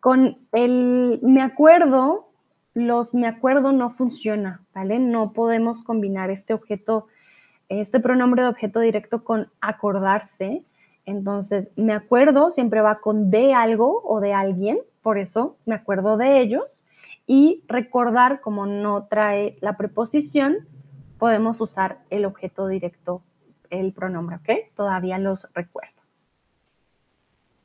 Con 0.00 0.36
el 0.52 1.20
me 1.22 1.40
acuerdo, 1.40 2.28
los 2.74 3.14
me 3.14 3.28
acuerdo 3.28 3.72
no 3.72 3.88
funciona, 3.88 4.60
¿vale? 4.74 4.98
No 4.98 5.32
podemos 5.32 5.82
combinar 5.82 6.30
este 6.30 6.52
objeto, 6.52 7.06
este 7.70 7.98
pronombre 7.98 8.42
de 8.42 8.48
objeto 8.48 8.80
directo 8.80 9.24
con 9.24 9.48
acordarse. 9.62 10.62
Entonces, 11.06 11.70
me 11.76 11.94
acuerdo 11.94 12.50
siempre 12.50 12.82
va 12.82 13.00
con 13.00 13.30
de 13.30 13.54
algo 13.54 14.02
o 14.04 14.20
de 14.20 14.34
alguien, 14.34 14.80
por 15.00 15.16
eso 15.16 15.56
me 15.64 15.76
acuerdo 15.76 16.18
de 16.18 16.40
ellos. 16.40 16.84
Y 17.26 17.62
recordar, 17.68 18.42
como 18.42 18.66
no 18.66 19.06
trae 19.06 19.56
la 19.62 19.78
preposición, 19.78 20.68
podemos 21.18 21.58
usar 21.62 22.00
el 22.10 22.26
objeto 22.26 22.66
directo 22.66 23.22
el 23.70 23.92
pronombre, 23.92 24.36
¿ok? 24.36 24.74
Todavía 24.74 25.18
los 25.18 25.46
recuerdo. 25.54 25.98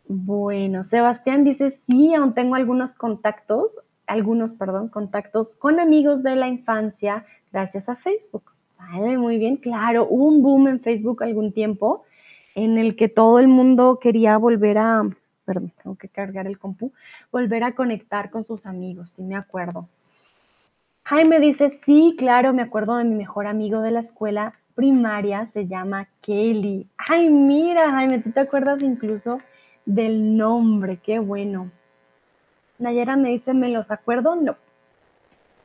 Bueno, 0.07 0.83
Sebastián 0.83 1.43
dice, 1.43 1.79
sí, 1.87 2.13
aún 2.13 2.33
tengo 2.33 2.55
algunos 2.55 2.93
contactos, 2.93 3.79
algunos, 4.05 4.53
perdón, 4.53 4.89
contactos 4.89 5.53
con 5.53 5.79
amigos 5.79 6.23
de 6.23 6.35
la 6.35 6.47
infancia 6.47 7.25
gracias 7.51 7.87
a 7.87 7.95
Facebook. 7.95 8.51
Vale, 8.77 9.17
muy 9.17 9.37
bien, 9.37 9.57
claro, 9.57 10.05
hubo 10.09 10.25
un 10.25 10.43
boom 10.43 10.67
en 10.67 10.81
Facebook 10.81 11.23
algún 11.23 11.53
tiempo 11.53 12.03
en 12.53 12.77
el 12.77 12.95
que 12.95 13.07
todo 13.07 13.39
el 13.39 13.47
mundo 13.47 13.99
quería 14.01 14.37
volver 14.37 14.77
a, 14.77 15.03
perdón, 15.45 15.71
tengo 15.81 15.95
que 15.95 16.09
cargar 16.09 16.47
el 16.47 16.59
compu, 16.59 16.91
volver 17.31 17.63
a 17.63 17.73
conectar 17.73 18.29
con 18.29 18.45
sus 18.45 18.65
amigos, 18.65 19.11
sí 19.11 19.23
me 19.23 19.35
acuerdo. 19.35 19.87
Jaime 21.05 21.39
dice, 21.39 21.69
sí, 21.69 22.15
claro, 22.17 22.53
me 22.53 22.61
acuerdo 22.61 22.97
de 22.97 23.03
mi 23.05 23.15
mejor 23.15 23.47
amigo 23.47 23.81
de 23.81 23.91
la 23.91 23.99
escuela 24.01 24.53
primaria 24.75 25.47
se 25.47 25.67
llama 25.67 26.07
Kelly. 26.21 26.87
Ay, 26.97 27.29
mira, 27.29 27.91
Jaime, 27.91 28.19
tú 28.19 28.31
te 28.31 28.41
acuerdas 28.41 28.81
incluso 28.83 29.39
del 29.85 30.37
nombre, 30.37 30.97
qué 30.97 31.19
bueno. 31.19 31.71
Nayera 32.79 33.15
me 33.15 33.29
dice, 33.29 33.53
¿me 33.53 33.69
los 33.69 33.91
acuerdo? 33.91 34.35
No. 34.35 34.55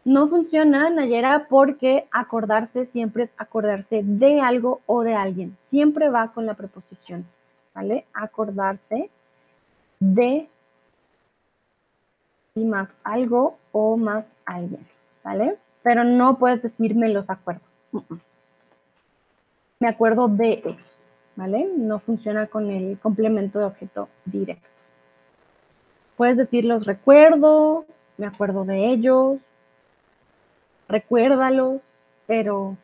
No 0.05 0.29
funciona, 0.29 0.89
Nayera, 0.89 1.47
porque 1.49 2.09
acordarse 2.11 2.87
siempre 2.87 3.25
es 3.25 3.33
acordarse 3.37 4.03
de 4.05 4.41
algo 4.41 4.81
o 4.87 5.03
de 5.03 5.15
alguien. 5.15 5.57
Siempre 5.61 6.09
va 6.09 6.33
con 6.33 6.47
la 6.47 6.55
preposición, 6.55 7.27
¿vale? 7.75 8.07
Acordarse 8.15 9.11
de 10.01 10.49
y 12.55 12.65
más 12.65 12.97
algo 13.05 13.59
o 13.73 13.97
más 13.97 14.33
alguien, 14.47 14.87
¿vale? 15.23 15.59
Pero 15.83 16.05
no 16.05 16.39
puedes 16.39 16.63
decir 16.63 16.95
me 16.95 17.09
los 17.09 17.31
acuerdo 17.31 17.61
me 19.81 19.89
acuerdo 19.89 20.29
de 20.29 20.63
ellos, 20.65 21.05
¿vale? 21.37 21.69
No 21.77 22.01
funciona 22.01 22.47
con 22.47 22.71
el 22.71 22.99
complemento 22.99 23.59
de 23.59 23.67
objeto 23.67 24.09
directo. 24.25 24.67
Puedes 26.17 26.37
decir 26.37 26.65
los 26.65 26.85
recuerdo, 26.85 27.85
me 28.17 28.27
acuerdo 28.27 28.65
de 28.65 28.87
ellos, 28.91 29.39
recuérdalos, 30.89 31.95
pero 32.27 32.77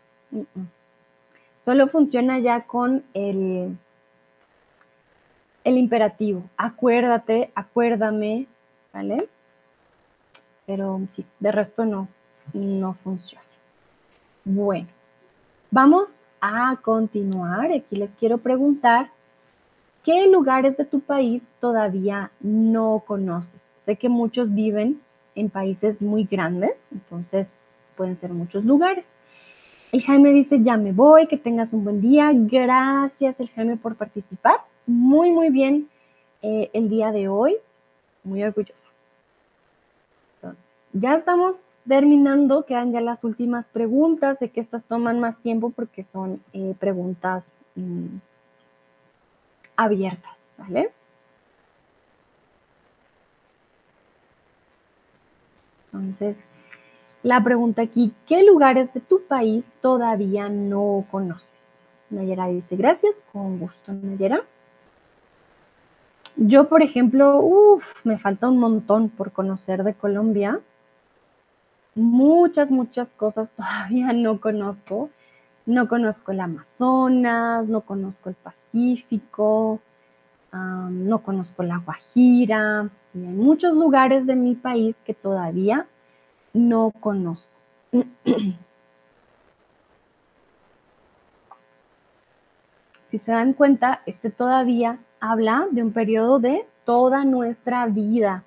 solo 1.65 1.89
funciona 1.89 2.39
ya 2.39 2.62
con 2.62 3.05
el, 3.12 3.77
el 5.65 5.79
imperativo. 5.79 6.45
Acuérdate, 6.57 7.51
acuérdame, 7.57 8.47
¿vale? 8.93 9.29
Pero 10.66 11.01
sí, 11.09 11.27
de 11.41 11.51
resto 11.51 11.85
no, 11.85 12.07
no 12.53 12.95
funciona. 13.03 13.45
Bueno, 14.45 14.89
vamos 15.73 16.25
a 16.47 16.77
continuar, 16.83 17.73
aquí 17.73 17.97
les 17.97 18.11
quiero 18.19 18.37
preguntar, 18.37 19.11
¿qué 20.05 20.27
lugares 20.27 20.77
de 20.77 20.85
tu 20.85 21.01
país 21.01 21.43
todavía 21.59 22.31
no 22.41 23.03
conoces? 23.07 23.61
Sé 23.87 23.97
que 23.97 24.11
muchos 24.11 24.53
viven 24.53 25.01
en 25.35 25.49
países 25.49 26.03
muy 26.03 26.25
grandes, 26.25 26.75
entonces 26.93 27.51
pueden 27.97 28.19
ser 28.19 28.35
muchos 28.35 28.62
lugares. 28.66 29.07
El 29.93 30.03
Jaime 30.03 30.33
dice, 30.33 30.62
ya 30.62 30.77
me 30.77 30.93
voy, 30.93 31.29
que 31.29 31.39
tengas 31.39 31.73
un 31.73 31.85
buen 31.85 32.03
día. 32.03 32.31
Gracias, 32.35 33.41
el 33.41 33.49
Jaime, 33.51 33.77
por 33.79 33.95
participar. 33.95 34.57
Muy, 34.87 35.31
muy 35.31 35.49
bien 35.49 35.89
eh, 36.43 36.69
el 36.75 36.91
día 36.91 37.11
de 37.11 37.29
hoy. 37.29 37.57
Muy 38.23 38.43
orgullosa. 38.43 38.89
Entonces, 40.37 40.62
ya 40.93 41.15
estamos 41.15 41.65
terminando, 41.89 42.65
quedan 42.65 42.93
ya 42.93 43.01
las 43.01 43.24
últimas 43.24 43.69
preguntas. 43.69 44.39
Sé 44.39 44.51
que 44.51 44.61
estas 44.61 44.85
toman 44.85 45.20
más 45.20 45.39
tiempo 45.39 45.70
porque 45.70 46.05
son 46.05 46.43
eh, 46.52 46.74
preguntas 46.78 47.47
mm, 47.74 48.16
abiertas, 49.77 50.39
¿vale? 50.59 50.90
Entonces, 55.93 56.36
la 57.23 57.43
pregunta 57.43 57.82
aquí, 57.82 58.12
¿qué 58.27 58.43
lugares 58.44 58.93
de 58.93 59.01
tu 59.01 59.23
país 59.27 59.65
todavía 59.81 60.48
no 60.48 61.06
conoces? 61.11 61.78
Nayera 62.11 62.48
dice, 62.48 62.77
gracias, 62.77 63.15
con 63.32 63.59
gusto, 63.59 63.93
Nayera. 63.93 64.43
Yo, 66.36 66.69
por 66.69 66.82
ejemplo, 66.82 67.39
uff, 67.39 67.85
me 68.05 68.19
falta 68.19 68.48
un 68.48 68.59
montón 68.59 69.09
por 69.09 69.32
conocer 69.32 69.85
de 69.85 69.94
Colombia. 69.94 70.61
Muchas, 71.95 72.71
muchas 72.71 73.15
cosas 73.15 73.51
todavía 73.57 74.12
no 74.12 74.41
conozco. 74.41 75.11
No 75.66 75.89
conozco 75.89 76.33
el 76.33 76.41
Amazonas, 76.41 77.66
no 77.69 77.81
conozco 77.83 78.29
el 78.29 78.35
Pacífico, 78.35 79.81
no 80.53 81.23
conozco 81.23 81.62
la 81.62 81.79
Guajira. 81.79 82.91
hay 83.15 83.21
muchos 83.21 83.75
lugares 83.75 84.27
de 84.27 84.37
mi 84.37 84.55
país 84.55 84.95
que 85.05 85.15
todavía 85.15 85.87
no 86.53 86.93
conozco. 87.01 87.55
si 93.07 93.19
se 93.19 93.33
dan 93.33 93.55
cuenta, 93.55 94.03
este 94.07 94.31
todavía 94.31 94.99
habla 95.21 95.66
de 95.71 95.83
un 95.83 95.93
periodo 95.93 96.39
de 96.41 96.66
toda 96.85 97.25
nuestra 97.25 97.87
vida. 97.87 98.45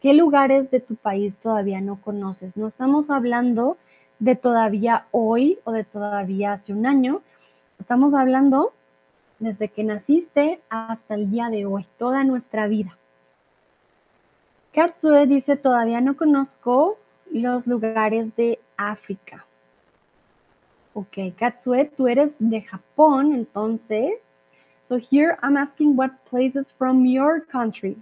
¿Qué 0.00 0.14
lugares 0.14 0.70
de 0.70 0.80
tu 0.80 0.96
país 0.96 1.36
todavía 1.36 1.82
no 1.82 2.00
conoces? 2.00 2.56
No 2.56 2.68
estamos 2.68 3.10
hablando 3.10 3.76
de 4.18 4.34
todavía 4.34 5.06
hoy 5.10 5.58
o 5.64 5.72
de 5.72 5.84
todavía 5.84 6.54
hace 6.54 6.72
un 6.72 6.86
año. 6.86 7.20
Estamos 7.78 8.14
hablando 8.14 8.72
desde 9.38 9.68
que 9.68 9.84
naciste 9.84 10.60
hasta 10.70 11.14
el 11.14 11.30
día 11.30 11.50
de 11.50 11.66
hoy, 11.66 11.86
toda 11.98 12.24
nuestra 12.24 12.66
vida. 12.66 12.96
Katsue 14.72 15.26
dice, 15.26 15.56
todavía 15.56 16.00
no 16.00 16.16
conozco 16.16 16.96
los 17.30 17.66
lugares 17.66 18.34
de 18.36 18.58
África. 18.78 19.44
Ok, 20.94 21.34
Katsue, 21.38 21.84
tú 21.94 22.08
eres 22.08 22.30
de 22.38 22.62
Japón, 22.62 23.34
entonces. 23.34 24.14
So 24.84 24.96
here 24.96 25.36
I'm 25.42 25.58
asking 25.58 25.94
what 25.94 26.12
places 26.30 26.72
from 26.72 27.04
your 27.04 27.44
country 27.44 27.98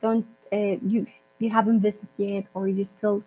don't 0.00 0.26
uh, 0.52 0.76
you 0.86 1.06
you 1.38 1.50
haven't 1.50 1.80
visited 1.80 2.08
yet 2.16 2.44
or 2.54 2.68
you 2.68 2.84
still 2.84 3.22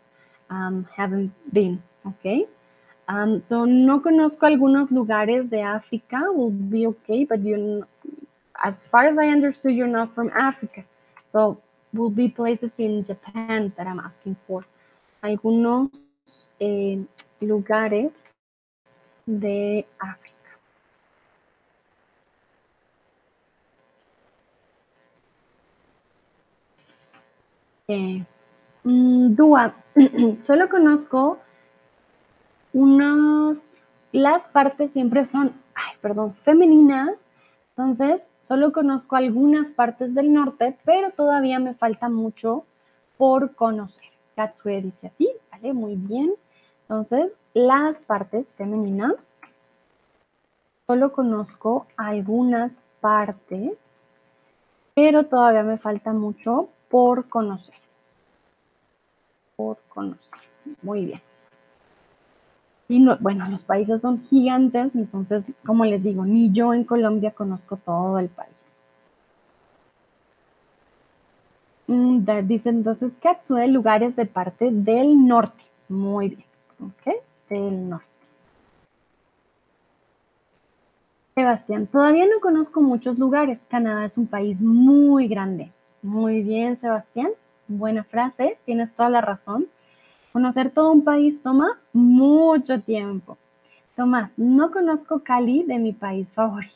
um, 0.49 0.87
haven't 0.95 1.31
been. 1.53 1.81
Okay. 2.05 2.47
Um, 3.07 3.41
so 3.45 3.65
no 3.65 4.01
conozco 4.01 4.45
algunos 4.45 4.91
lugares 4.91 5.49
de 5.49 5.61
África. 5.61 6.31
Will 6.31 6.51
be 6.51 6.85
okay, 6.87 7.25
but 7.25 7.39
you, 7.41 7.85
as 8.63 8.85
far 8.85 9.05
as 9.05 9.17
I 9.17 9.27
understood, 9.27 9.73
you're 9.73 9.87
not 9.87 10.13
from 10.13 10.29
Africa. 10.35 10.83
So 11.27 11.57
will 11.93 12.11
be 12.11 12.29
places 12.29 12.71
in 12.77 13.03
Japan 13.03 13.73
that 13.77 13.87
I'm 13.87 13.99
asking 13.99 14.35
for. 14.47 14.65
Algunos 15.23 15.89
eh, 16.59 16.99
lugares 17.41 18.31
de 19.25 19.85
África. 19.99 20.28
Eh, 27.89 28.23
Dúa, 28.83 29.73
solo 30.41 30.69
conozco 30.69 31.39
unos, 32.71 33.77
las 34.11 34.43
partes 34.49 34.91
siempre 34.91 35.23
son, 35.23 35.59
ay, 35.73 35.95
perdón, 35.99 36.35
femeninas, 36.43 37.27
entonces 37.69 38.21
solo 38.41 38.73
conozco 38.73 39.15
algunas 39.15 39.71
partes 39.71 40.13
del 40.13 40.31
norte, 40.31 40.77
pero 40.85 41.09
todavía 41.09 41.57
me 41.57 41.73
falta 41.73 42.09
mucho 42.09 42.63
por 43.17 43.55
conocer. 43.55 44.11
Katsue 44.35 44.83
dice 44.83 45.07
así, 45.07 45.31
¿vale? 45.51 45.73
Muy 45.73 45.95
bien. 45.95 46.35
Entonces, 46.81 47.33
las 47.55 47.97
partes 48.01 48.53
femeninas, 48.53 49.15
solo 50.85 51.11
conozco 51.11 51.87
algunas 51.97 52.77
partes, 53.01 54.07
pero 54.93 55.25
todavía 55.25 55.63
me 55.63 55.79
falta 55.79 56.13
mucho 56.13 56.69
por 56.89 57.29
conocer. 57.29 57.75
Por 59.55 59.77
conocer. 59.89 60.39
Muy 60.81 61.05
bien. 61.05 61.21
Y 62.87 63.05
bueno, 63.19 63.47
los 63.49 63.63
países 63.63 64.01
son 64.01 64.23
gigantes, 64.23 64.95
entonces, 64.95 65.45
como 65.63 65.85
les 65.85 66.01
digo, 66.01 66.25
ni 66.25 66.51
yo 66.51 66.73
en 66.73 66.83
Colombia 66.83 67.31
conozco 67.31 67.77
todo 67.77 68.17
el 68.17 68.29
país. 68.29 68.49
Mm, 71.87 72.25
dice 72.47 72.69
entonces 72.69 73.13
Katsue, 73.21 73.67
lugares 73.67 74.15
de 74.15 74.25
parte 74.25 74.69
del 74.71 75.27
norte. 75.27 75.63
Muy 75.87 76.29
bien, 76.29 76.45
¿ok? 76.79 77.15
Del 77.49 77.89
norte. 77.89 78.05
Sebastián, 81.35 81.87
todavía 81.87 82.25
no 82.25 82.39
conozco 82.41 82.81
muchos 82.81 83.17
lugares. 83.17 83.59
Canadá 83.69 84.05
es 84.05 84.17
un 84.17 84.27
país 84.27 84.59
muy 84.59 85.27
grande. 85.27 85.71
Muy 86.01 86.43
bien, 86.43 86.79
Sebastián. 86.79 87.31
Buena 87.67 88.03
frase, 88.03 88.57
tienes 88.65 88.93
toda 88.95 89.09
la 89.09 89.21
razón. 89.21 89.67
Conocer 90.31 90.71
todo 90.71 90.91
un 90.91 91.03
país 91.03 91.41
toma 91.43 91.79
mucho 91.91 92.79
tiempo. 92.81 93.37
Tomás, 93.95 94.31
no 94.37 94.71
conozco 94.71 95.19
Cali 95.23 95.63
de 95.63 95.77
mi 95.77 95.91
país 95.91 96.31
favorito. 96.31 96.73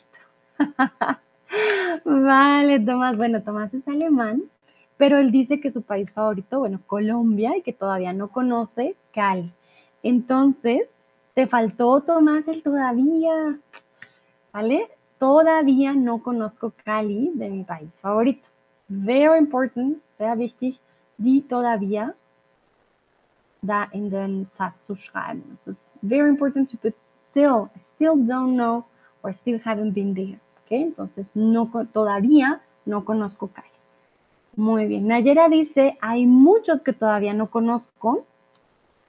vale, 2.04 2.80
Tomás. 2.80 3.16
Bueno, 3.16 3.42
Tomás 3.42 3.72
es 3.72 3.88
alemán, 3.88 4.42
pero 4.98 5.16
él 5.16 5.30
dice 5.30 5.58
que 5.58 5.72
su 5.72 5.80
país 5.80 6.10
favorito, 6.12 6.58
bueno, 6.58 6.80
Colombia, 6.86 7.56
y 7.56 7.62
que 7.62 7.72
todavía 7.72 8.12
no 8.12 8.28
conoce 8.28 8.94
Cali. 9.14 9.50
Entonces, 10.02 10.82
te 11.32 11.46
faltó, 11.46 12.02
Tomás, 12.02 12.46
el 12.46 12.62
todavía. 12.62 13.58
¿Vale? 14.52 14.88
Todavía 15.18 15.94
no 15.94 16.22
conozco 16.22 16.74
Cali 16.84 17.30
de 17.34 17.48
mi 17.48 17.64
país 17.64 17.90
favorito. 18.02 18.48
Very 18.88 19.38
important, 19.38 19.98
sehr 20.18 20.36
wichtig, 20.36 20.78
die 21.16 21.42
todavía 21.42 22.14
da 23.62 23.88
in 23.92 24.10
den 24.10 24.46
Satz 24.52 24.86
schreiben. 24.96 25.58
So 25.64 25.70
it's 25.70 25.92
very 26.02 26.28
important 26.28 26.70
to 26.70 26.76
put 26.76 26.94
still, 27.30 27.70
still 27.82 28.16
don't 28.16 28.56
know 28.56 28.84
or 29.22 29.32
still 29.32 29.58
haven't 29.64 29.92
been 29.92 30.14
there. 30.14 30.38
Okay? 30.64 30.82
Entonces, 30.82 31.28
no, 31.34 31.70
todavía 31.92 32.60
no 32.84 33.04
conozco 33.04 33.48
Cali. 33.48 33.68
Muy 34.56 34.86
bien. 34.86 35.08
Nayera 35.08 35.48
dice, 35.48 35.98
hay 36.00 36.26
muchos 36.26 36.82
que 36.82 36.92
todavía 36.92 37.34
no 37.34 37.50
conozco, 37.50 38.24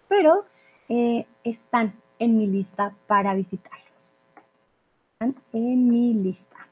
pero 0.07 0.45
eh, 0.89 1.27
están 1.43 1.93
en 2.17 2.37
mi 2.37 2.47
lista 2.47 2.93
para 3.07 3.35
visitarlos. 3.35 4.09
Están 5.13 5.35
en 5.53 5.87
mi 5.87 6.13
lista. 6.13 6.67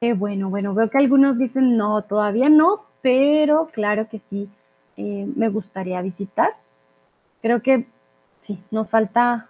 Qué 0.00 0.12
bueno, 0.12 0.48
bueno, 0.48 0.74
veo 0.74 0.88
que 0.90 0.98
algunos 0.98 1.38
dicen 1.38 1.76
no, 1.76 2.02
todavía 2.02 2.48
no, 2.48 2.84
pero 3.02 3.66
claro 3.72 4.08
que 4.08 4.20
sí, 4.20 4.48
eh, 4.96 5.26
me 5.34 5.48
gustaría 5.48 6.00
visitar. 6.02 6.50
Creo 7.42 7.62
que 7.62 7.84
sí, 8.42 8.62
nos 8.70 8.90
falta 8.90 9.48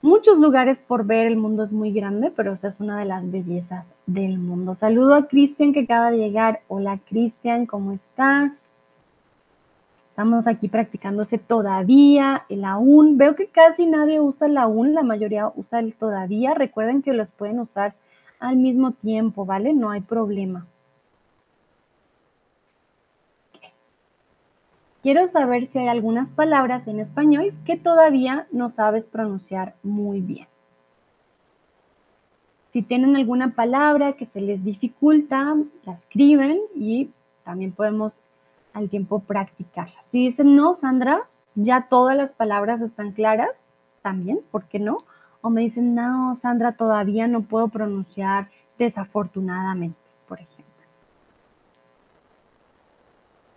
muchos 0.00 0.38
lugares 0.38 0.78
por 0.78 1.04
ver, 1.04 1.26
el 1.26 1.36
mundo 1.36 1.62
es 1.62 1.72
muy 1.72 1.92
grande, 1.92 2.32
pero 2.34 2.54
esa 2.54 2.68
es 2.68 2.80
una 2.80 2.98
de 2.98 3.04
las 3.04 3.30
bellezas 3.30 3.86
del 4.06 4.38
mundo. 4.38 4.74
Saludo 4.74 5.14
a 5.14 5.28
Cristian 5.28 5.74
que 5.74 5.80
acaba 5.80 6.10
de 6.10 6.18
llegar. 6.18 6.60
Hola 6.68 6.98
Cristian, 7.06 7.66
¿cómo 7.66 7.92
estás? 7.92 8.52
Estamos 10.08 10.46
aquí 10.46 10.68
practicándose 10.68 11.36
todavía, 11.36 12.44
el 12.48 12.64
aún. 12.64 13.18
Veo 13.18 13.36
que 13.36 13.48
casi 13.48 13.84
nadie 13.84 14.20
usa 14.20 14.46
el 14.46 14.56
aún, 14.56 14.94
la 14.94 15.02
mayoría 15.02 15.52
usa 15.54 15.80
el 15.80 15.92
todavía. 15.92 16.54
Recuerden 16.54 17.02
que 17.02 17.12
los 17.12 17.30
pueden 17.30 17.60
usar 17.60 17.94
al 18.40 18.56
mismo 18.56 18.92
tiempo, 18.92 19.44
¿vale? 19.44 19.72
No 19.72 19.90
hay 19.90 20.00
problema. 20.00 20.66
Quiero 25.02 25.26
saber 25.26 25.66
si 25.66 25.78
hay 25.78 25.88
algunas 25.88 26.32
palabras 26.32 26.88
en 26.88 26.98
español 26.98 27.52
que 27.66 27.76
todavía 27.76 28.46
no 28.50 28.70
sabes 28.70 29.06
pronunciar 29.06 29.74
muy 29.82 30.22
bien. 30.22 30.46
Si 32.72 32.80
tienen 32.80 33.14
alguna 33.14 33.54
palabra 33.54 34.14
que 34.14 34.24
se 34.24 34.40
les 34.40 34.64
dificulta, 34.64 35.56
la 35.84 35.92
escriben 35.92 36.58
y 36.74 37.10
también 37.44 37.72
podemos 37.72 38.22
al 38.72 38.88
tiempo 38.88 39.20
practicarla. 39.20 40.02
Si 40.10 40.24
dicen 40.24 40.56
no, 40.56 40.74
Sandra, 40.74 41.28
ya 41.54 41.86
todas 41.88 42.16
las 42.16 42.32
palabras 42.32 42.80
están 42.80 43.12
claras, 43.12 43.66
también, 44.02 44.40
¿por 44.50 44.64
qué 44.64 44.78
no? 44.78 44.96
O 45.44 45.50
me 45.50 45.60
dicen, 45.60 45.94
no, 45.94 46.34
Sandra, 46.36 46.72
todavía 46.72 47.28
no 47.28 47.42
puedo 47.42 47.68
pronunciar 47.68 48.48
desafortunadamente, 48.78 49.98
por 50.26 50.40
ejemplo. 50.40 50.64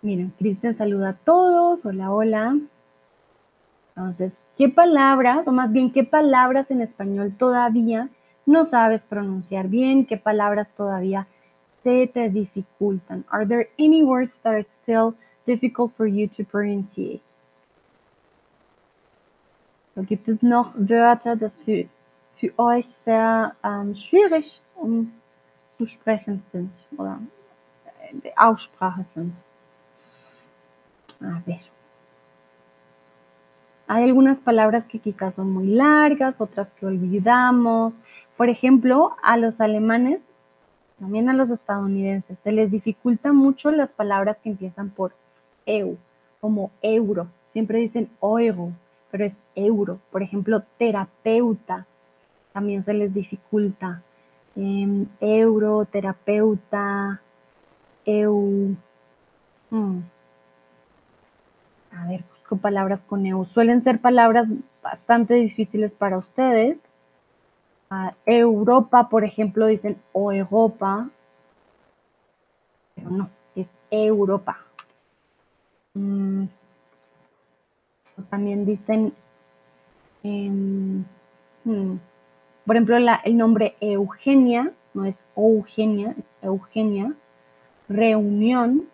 Miren, 0.02 0.34
Cristian 0.38 0.76
saluda 0.76 1.08
a 1.08 1.12
todos. 1.14 1.86
Hola, 1.86 2.12
hola. 2.12 2.58
Entonces, 3.96 4.34
¿qué 4.58 4.68
palabras, 4.68 5.48
o 5.48 5.52
más 5.52 5.72
bien 5.72 5.90
qué 5.90 6.04
palabras 6.04 6.70
en 6.70 6.82
español 6.82 7.34
todavía 7.38 8.10
no 8.44 8.66
sabes 8.66 9.02
pronunciar 9.02 9.68
bien? 9.68 10.04
¿Qué 10.04 10.18
palabras 10.18 10.74
todavía 10.74 11.26
se 11.82 12.06
te 12.06 12.28
dificultan? 12.28 13.24
Are 13.30 13.46
there 13.46 13.70
any 13.78 14.02
words 14.02 14.38
that 14.40 14.52
are 14.52 14.62
still 14.62 15.14
difficult 15.46 15.94
for 15.96 16.06
you 16.06 16.28
to 16.28 16.44
pronunciate? 16.44 17.22
Gibt 20.02 20.28
es 20.28 20.42
noch 20.42 20.72
Wörter, 20.74 21.36
das 21.36 21.56
für, 21.64 21.88
euch 22.56 22.86
sehr 22.88 23.54
ähm, 23.64 23.94
schwierig 23.94 24.62
um 24.76 25.12
zu 25.76 25.86
sprechen 25.86 26.42
de 28.12 28.32
Aussprache? 28.36 29.04
A 31.20 31.42
ver. 31.44 31.60
Hay 33.88 34.04
algunas 34.04 34.38
palabras 34.38 34.84
que 34.84 34.98
quizás 34.98 35.34
son 35.34 35.50
muy 35.50 35.66
largas, 35.66 36.40
otras 36.40 36.68
que 36.74 36.86
olvidamos. 36.86 37.94
Por 38.36 38.50
ejemplo, 38.50 39.16
a 39.22 39.36
los 39.36 39.60
alemanes, 39.60 40.20
también 41.00 41.28
a 41.28 41.32
los 41.32 41.50
estadounidenses, 41.50 42.38
se 42.44 42.52
les 42.52 42.70
dificulta 42.70 43.32
mucho 43.32 43.70
las 43.70 43.88
palabras 43.88 44.36
que 44.42 44.50
empiezan 44.50 44.90
por 44.90 45.14
eu, 45.64 45.96
como 46.40 46.70
euro. 46.82 47.28
Siempre 47.46 47.78
dicen 47.78 48.10
euro, 48.20 48.72
pero 49.10 49.24
es 49.24 49.34
euro. 49.54 50.00
Por 50.10 50.22
ejemplo, 50.22 50.62
terapeuta, 50.78 51.86
también 52.52 52.82
se 52.82 52.94
les 52.94 53.12
dificulta. 53.12 54.02
Eh, 54.56 55.06
euro, 55.20 55.84
terapeuta, 55.84 57.20
eu. 58.04 58.74
Hmm. 59.70 60.00
A 61.92 62.06
ver, 62.06 62.24
busco 62.30 62.56
palabras 62.56 63.04
con 63.04 63.26
EU. 63.26 63.44
Suelen 63.44 63.82
ser 63.82 64.00
palabras 64.00 64.48
bastante 64.82 65.34
difíciles 65.34 65.92
para 65.92 66.18
ustedes. 66.18 66.80
Uh, 67.90 68.10
Europa, 68.26 69.08
por 69.08 69.24
ejemplo, 69.24 69.66
dicen 69.66 69.96
o 70.12 70.30
Europa, 70.30 71.08
pero 72.94 73.10
no, 73.10 73.30
es 73.54 73.66
Europa. 73.90 74.58
Mm. 75.94 76.44
También 78.30 78.64
dicen, 78.64 79.12
eh, 80.22 80.50
hmm. 81.64 81.96
por 82.66 82.76
ejemplo, 82.76 82.96
el 82.96 83.36
nombre 83.36 83.76
Eugenia, 83.80 84.72
no 84.94 85.04
es 85.04 85.16
Eugenia, 85.36 86.14
es 86.18 86.24
Eugenia. 86.42 87.14
Reunión, 87.88 88.84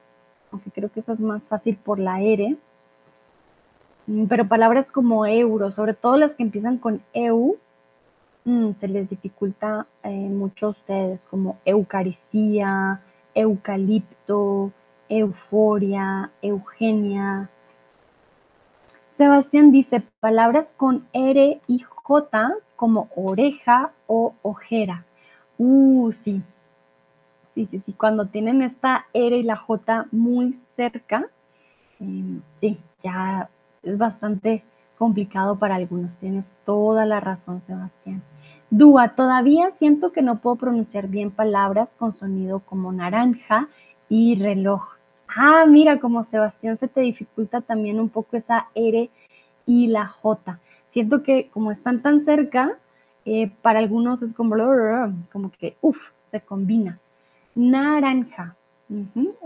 aunque 0.52 0.70
creo 0.70 0.90
que 0.90 1.00
esa 1.00 1.14
es 1.14 1.20
más 1.20 1.48
fácil 1.48 1.76
por 1.76 1.98
la 1.98 2.20
R. 2.20 2.56
Mm, 4.06 4.26
pero 4.26 4.46
palabras 4.46 4.86
como 4.90 5.26
euro, 5.26 5.70
sobre 5.72 5.94
todo 5.94 6.16
las 6.16 6.34
que 6.34 6.42
empiezan 6.42 6.78
con 6.78 7.02
eu, 7.12 7.56
mmm, 8.44 8.72
se 8.80 8.88
les 8.88 9.08
dificulta 9.08 9.86
eh, 10.02 10.10
mucho 10.10 10.66
a 10.66 10.70
ustedes, 10.70 11.24
como 11.24 11.58
eucaristía, 11.64 13.00
eucalipto, 13.34 14.72
euforia, 15.08 16.30
Eugenia. 16.42 17.50
Sebastián 19.16 19.70
dice 19.70 20.02
palabras 20.18 20.72
con 20.76 21.06
R 21.12 21.60
y 21.68 21.78
J 21.78 22.52
como 22.74 23.08
oreja 23.14 23.92
o 24.08 24.34
ojera. 24.42 25.04
Uh, 25.56 26.10
sí. 26.10 26.42
Sí, 27.54 27.68
sí, 27.70 27.80
sí. 27.86 27.92
Cuando 27.92 28.26
tienen 28.26 28.60
esta 28.62 29.06
R 29.12 29.36
y 29.36 29.44
la 29.44 29.56
J 29.56 30.06
muy 30.10 30.58
cerca, 30.74 31.28
eh, 32.00 32.40
sí, 32.60 32.80
ya 33.04 33.48
es 33.84 33.96
bastante 33.96 34.64
complicado 34.98 35.60
para 35.60 35.76
algunos. 35.76 36.16
Tienes 36.16 36.50
toda 36.64 37.06
la 37.06 37.20
razón, 37.20 37.62
Sebastián. 37.62 38.22
Dúa, 38.70 39.10
todavía 39.10 39.70
siento 39.78 40.10
que 40.10 40.22
no 40.22 40.40
puedo 40.40 40.56
pronunciar 40.56 41.06
bien 41.06 41.30
palabras 41.30 41.94
con 41.94 42.18
sonido 42.18 42.60
como 42.60 42.92
naranja 42.92 43.68
y 44.08 44.34
reloj. 44.34 44.93
Ah, 45.28 45.64
mira, 45.66 45.98
como 46.00 46.24
Sebastián 46.24 46.78
se 46.78 46.88
te 46.88 47.00
dificulta 47.00 47.60
también 47.60 47.98
un 48.00 48.08
poco 48.08 48.36
esa 48.36 48.68
R 48.74 49.10
y 49.66 49.86
la 49.88 50.06
J. 50.06 50.58
Siento 50.90 51.22
que 51.22 51.48
como 51.48 51.72
están 51.72 52.02
tan 52.02 52.24
cerca, 52.24 52.78
eh, 53.24 53.50
para 53.62 53.78
algunos 53.78 54.22
es 54.22 54.32
como, 54.32 54.54
como 55.32 55.50
que, 55.50 55.76
uff, 55.80 55.98
se 56.30 56.40
combina. 56.40 56.98
Naranja, 57.54 58.56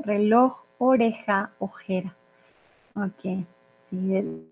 reloj, 0.03 0.57
oreja, 0.79 1.53
ojera. 1.59 2.15
Ok. 2.95 3.45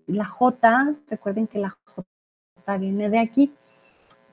La 0.07 0.25
J, 0.25 0.95
recuerden 1.09 1.47
que 1.47 1.59
la 1.59 1.75
J 1.85 2.77
viene 2.77 3.09
de 3.09 3.19
aquí. 3.19 3.53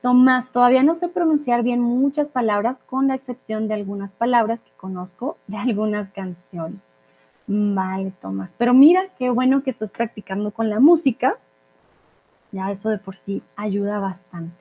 Tomás, 0.05 0.51
todavía 0.51 0.83
no 0.83 0.93
sé 0.93 1.09
pronunciar 1.09 1.63
bien 1.63 1.81
muchas 1.81 2.27
palabras, 2.27 2.77
con 2.85 3.07
la 3.07 3.15
excepción 3.15 3.67
de 3.67 3.73
algunas 3.73 4.11
palabras 4.11 4.59
que 4.59 4.69
conozco 4.77 5.39
de 5.47 5.57
algunas 5.57 6.11
canciones. 6.11 6.79
Vale, 7.47 8.13
Tomás. 8.21 8.51
Pero 8.59 8.75
mira, 8.75 9.07
qué 9.17 9.31
bueno 9.31 9.63
que 9.63 9.71
estás 9.71 9.89
practicando 9.89 10.51
con 10.51 10.69
la 10.69 10.79
música. 10.79 11.39
Ya 12.51 12.69
eso 12.69 12.89
de 12.89 12.99
por 12.99 13.17
sí 13.17 13.41
ayuda 13.55 13.97
bastante. 13.97 14.55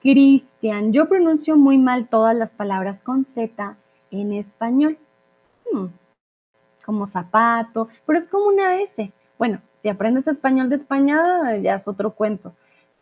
Cristian, 0.00 0.94
yo 0.94 1.10
pronuncio 1.10 1.58
muy 1.58 1.76
mal 1.76 2.08
todas 2.08 2.34
las 2.34 2.50
palabras 2.50 3.02
con 3.02 3.26
Z 3.26 3.76
en 4.10 4.32
español. 4.32 4.96
Hmm, 5.70 5.88
como 6.86 7.06
zapato, 7.06 7.88
pero 8.06 8.18
es 8.18 8.26
como 8.28 8.46
una 8.46 8.80
S. 8.80 9.12
Bueno, 9.38 9.60
si 9.82 9.90
aprendes 9.90 10.26
español 10.26 10.70
de 10.70 10.76
España, 10.76 11.54
ya 11.58 11.74
es 11.74 11.86
otro 11.86 12.14
cuento. 12.14 12.54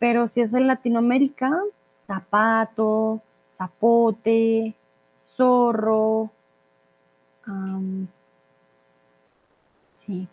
Pero 0.02 0.26
si 0.26 0.40
es 0.40 0.52
en 0.52 0.66
Latinoamérica, 0.66 1.62
zapato, 2.08 3.22
zapote, 3.56 4.74
zorro, 5.36 6.28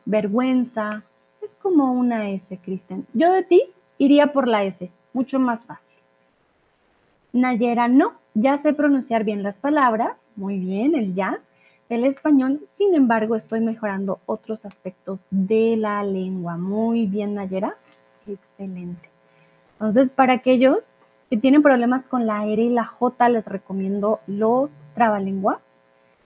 vergüenza. 0.05 1.03
Es 1.43 1.53
como 1.61 1.93
una 1.93 2.31
S, 2.31 2.57
Cristian. 2.57 3.05
Yo 3.13 3.31
de 3.31 3.43
ti 3.43 3.61
iría 3.99 4.33
por 4.33 4.47
la 4.47 4.63
S, 4.63 4.89
mucho 5.13 5.39
más 5.39 5.63
fácil. 5.63 5.99
Nayera, 7.31 7.87
no, 7.87 8.13
ya 8.33 8.57
sé 8.57 8.73
pronunciar 8.73 9.23
bien 9.23 9.43
las 9.43 9.59
palabras, 9.59 10.17
muy 10.35 10.57
bien, 10.57 10.95
el 10.95 11.13
ya, 11.13 11.41
el 11.89 12.05
español, 12.05 12.59
sin 12.79 12.95
embargo, 12.95 13.35
estoy 13.35 13.59
mejorando 13.59 14.19
otros 14.25 14.65
aspectos 14.65 15.19
de 15.29 15.77
la 15.77 16.03
lengua. 16.03 16.57
Muy 16.57 17.05
bien, 17.05 17.35
Nayera, 17.35 17.75
excelente. 18.25 19.08
Entonces, 19.79 20.09
para 20.09 20.33
aquellos 20.33 20.85
que 21.29 21.37
tienen 21.37 21.63
problemas 21.63 22.05
con 22.05 22.25
la 22.25 22.45
R 22.45 22.61
y 22.61 22.69
la 22.69 22.85
J, 22.85 23.29
les 23.29 23.47
recomiendo 23.47 24.19
los 24.27 24.69
trabalenguas, 24.93 25.61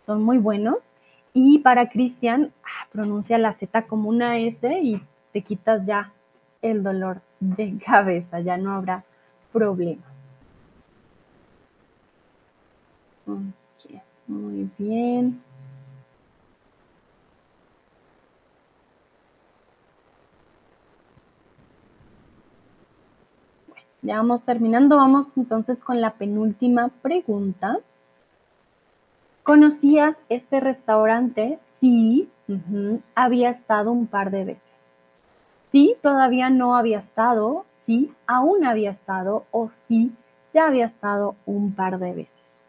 son 0.06 0.24
muy 0.24 0.40
buenos. 0.40 0.94
Y 1.34 1.60
para 1.60 1.90
Cristian, 1.90 2.52
pronuncia 2.92 3.38
la 3.38 3.54
Z 3.54 3.84
como 3.84 4.10
una 4.10 4.40
S 4.40 4.80
y 4.82 5.02
te 5.34 5.42
quitas 5.42 5.86
ya 5.86 6.14
el 6.62 6.82
dolor 6.82 7.22
de 7.40 7.78
cabeza, 7.86 8.40
ya 8.40 8.58
no 8.58 8.72
habrá 8.72 9.04
problema. 9.52 10.04
Okay, 13.26 14.02
muy 14.28 14.70
bien. 14.78 15.42
Ya 24.04 24.18
vamos 24.18 24.44
terminando, 24.44 24.98
vamos 24.98 25.36
entonces 25.38 25.82
con 25.82 26.02
la 26.02 26.14
penúltima 26.14 26.90
pregunta. 27.02 27.80
¿Conocías 29.44 30.18
este 30.28 30.60
restaurante? 30.60 31.58
Sí, 31.80 32.30
había 33.16 33.50
estado 33.50 33.92
un 33.92 34.08
par 34.08 34.30
de 34.30 34.44
veces. 34.44 34.64
Sí, 35.72 35.96
todavía 36.02 36.50
no 36.50 36.76
había 36.76 37.00
estado. 37.00 37.66
Sí, 37.86 38.14
aún 38.28 38.66
había 38.66 38.92
estado. 38.92 39.46
O 39.52 39.70
sí, 39.88 40.12
ya 40.54 40.68
había 40.68 40.86
estado 40.86 41.36
un 41.46 41.74
par 41.74 41.98
de 41.98 42.14
veces. 42.14 42.62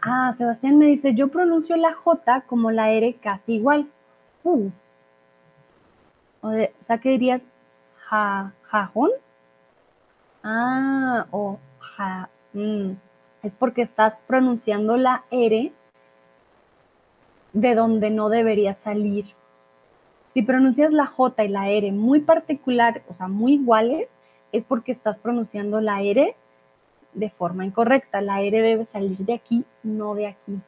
Ah, 0.00 0.32
Sebastián 0.32 0.78
me 0.78 0.86
dice, 0.86 1.14
yo 1.14 1.28
pronuncio 1.28 1.76
la 1.76 1.92
J 1.92 2.40
como 2.42 2.70
la 2.70 2.90
R 2.90 3.14
casi 3.22 3.54
igual. 3.54 3.86
Uh. 4.44 4.70
O, 6.40 6.50
sea, 6.80 6.98
que 6.98 7.10
dirías 7.10 7.42
ja, 8.12 8.52
jajón. 8.64 9.10
Ah, 10.44 11.26
o 11.30 11.58
ja. 11.80 12.28
Mm. 12.52 12.92
Es 13.42 13.56
porque 13.56 13.82
estás 13.82 14.18
pronunciando 14.26 14.96
la 14.96 15.24
R 15.30 15.72
de 17.54 17.74
donde 17.74 18.10
no 18.10 18.28
debería 18.28 18.74
salir. 18.74 19.34
Si 20.28 20.42
pronuncias 20.42 20.92
la 20.92 21.06
J 21.06 21.44
y 21.44 21.48
la 21.48 21.70
R 21.70 21.92
muy 21.92 22.20
particular, 22.20 23.02
o 23.08 23.14
sea, 23.14 23.28
muy 23.28 23.54
iguales, 23.54 24.18
es 24.52 24.64
porque 24.64 24.92
estás 24.92 25.18
pronunciando 25.18 25.80
la 25.80 26.02
R 26.02 26.36
de 27.14 27.30
forma 27.30 27.64
incorrecta. 27.64 28.20
La 28.20 28.42
R 28.42 28.62
debe 28.62 28.84
salir 28.84 29.18
de 29.18 29.34
aquí, 29.34 29.64
no 29.82 30.14
de 30.14 30.26
aquí. 30.28 30.60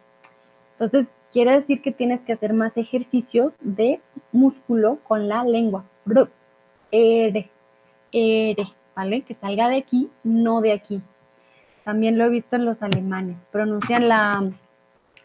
Entonces, 0.72 1.06
quiere 1.32 1.52
decir 1.52 1.82
que 1.82 1.92
tienes 1.92 2.20
que 2.22 2.32
hacer 2.32 2.54
más 2.54 2.76
ejercicios 2.76 3.52
de 3.60 4.00
músculo 4.32 4.98
con 5.04 5.28
la 5.28 5.44
lengua. 5.44 5.84
R, 6.94 7.50
R, 8.12 8.64
¿vale? 8.94 9.22
Que 9.22 9.34
salga 9.34 9.68
de 9.68 9.78
aquí, 9.78 10.10
no 10.22 10.60
de 10.60 10.72
aquí. 10.72 11.02
También 11.84 12.16
lo 12.16 12.24
he 12.24 12.28
visto 12.28 12.54
en 12.54 12.64
los 12.64 12.82
alemanes. 12.82 13.46
Pronuncian 13.50 14.08
la, 14.08 14.50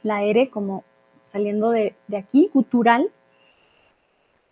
la 0.01 0.23
R 0.23 0.49
como 0.49 0.83
saliendo 1.31 1.69
de, 1.69 1.95
de 2.07 2.17
aquí, 2.17 2.49
gutural, 2.53 3.11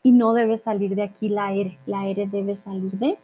y 0.04 0.12
no 0.12 0.34
debe 0.34 0.58
salir 0.58 0.96
de 0.96 1.04
aquí 1.04 1.28
la 1.28 1.54
R. 1.54 1.78
La 1.88 2.08
R 2.08 2.28
debe 2.28 2.56
salir 2.56 2.92
de 2.92 3.18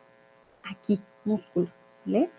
aquí, 0.64 1.00
músculo, 1.24 1.68
¿vale? 2.04 2.30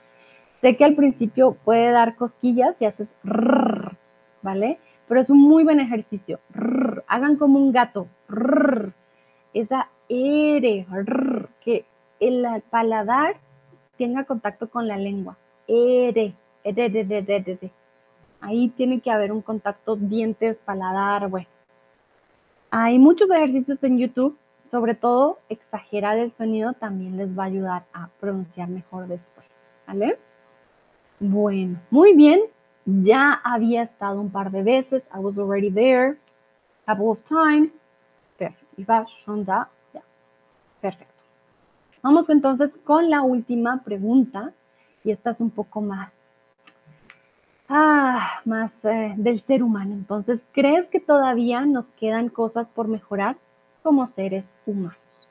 Sé 0.60 0.76
que 0.76 0.84
al 0.84 0.96
principio 0.96 1.56
puede 1.64 1.92
dar 1.92 2.16
cosquillas 2.16 2.76
si 2.76 2.84
haces 2.84 3.08
rrr, 3.22 3.96
¿vale? 4.42 4.78
Pero 5.06 5.20
es 5.20 5.30
un 5.30 5.40
muy 5.40 5.62
buen 5.62 5.78
ejercicio. 5.78 6.40
Hagan 7.06 7.36
como 7.36 7.58
un 7.58 7.70
gato. 7.70 8.08
Rrr, 8.28 8.92
esa 9.52 9.88
Rrr, 10.08 11.48
que 11.60 11.84
el 12.20 12.46
paladar 12.70 13.36
tenga 13.96 14.24
contacto 14.24 14.68
con 14.68 14.86
la 14.88 14.96
lengua. 14.96 15.36
R, 15.66 16.34
R, 16.64 16.84
R, 16.84 17.24
R. 17.26 17.70
Ahí 18.40 18.68
tiene 18.68 19.00
que 19.00 19.10
haber 19.10 19.32
un 19.32 19.40
contacto 19.40 19.96
dientes, 19.96 20.60
paladar, 20.60 21.28
bueno. 21.28 21.48
Hay 22.70 22.98
muchos 22.98 23.30
ejercicios 23.30 23.82
en 23.84 23.98
YouTube, 23.98 24.36
sobre 24.64 24.94
todo 24.94 25.38
exagerar 25.48 26.18
el 26.18 26.32
sonido 26.32 26.72
también 26.72 27.16
les 27.16 27.38
va 27.38 27.44
a 27.44 27.46
ayudar 27.46 27.84
a 27.92 28.08
pronunciar 28.20 28.68
mejor 28.68 29.06
después. 29.06 29.46
Bueno, 31.20 31.80
muy 31.90 32.14
bien. 32.14 32.40
Ya 32.84 33.32
había 33.44 33.82
estado 33.82 34.20
un 34.20 34.30
par 34.30 34.50
de 34.50 34.62
veces. 34.62 35.06
I 35.14 35.18
was 35.18 35.38
already 35.38 35.70
there 35.70 36.18
a 36.86 36.94
couple 36.94 37.10
of 37.10 37.22
times. 37.22 37.84
Perfecto. 38.36 38.66
Iba 38.76 39.06
schon 39.06 39.44
da. 39.44 39.70
Perfecto. 40.84 41.24
Vamos 42.02 42.28
entonces 42.28 42.70
con 42.84 43.08
la 43.08 43.22
última 43.22 43.82
pregunta. 43.84 44.52
Y 45.02 45.12
esta 45.12 45.30
es 45.30 45.40
un 45.40 45.48
poco 45.48 45.80
más 45.80 46.12
ah, 47.70 48.42
más 48.44 48.84
eh, 48.84 49.14
del 49.16 49.40
ser 49.40 49.62
humano. 49.62 49.94
Entonces, 49.94 50.40
¿crees 50.52 50.86
que 50.88 51.00
todavía 51.00 51.64
nos 51.64 51.90
quedan 51.92 52.28
cosas 52.28 52.68
por 52.68 52.88
mejorar 52.88 53.38
como 53.82 54.06
seres 54.06 54.52
humanos? 54.66 55.26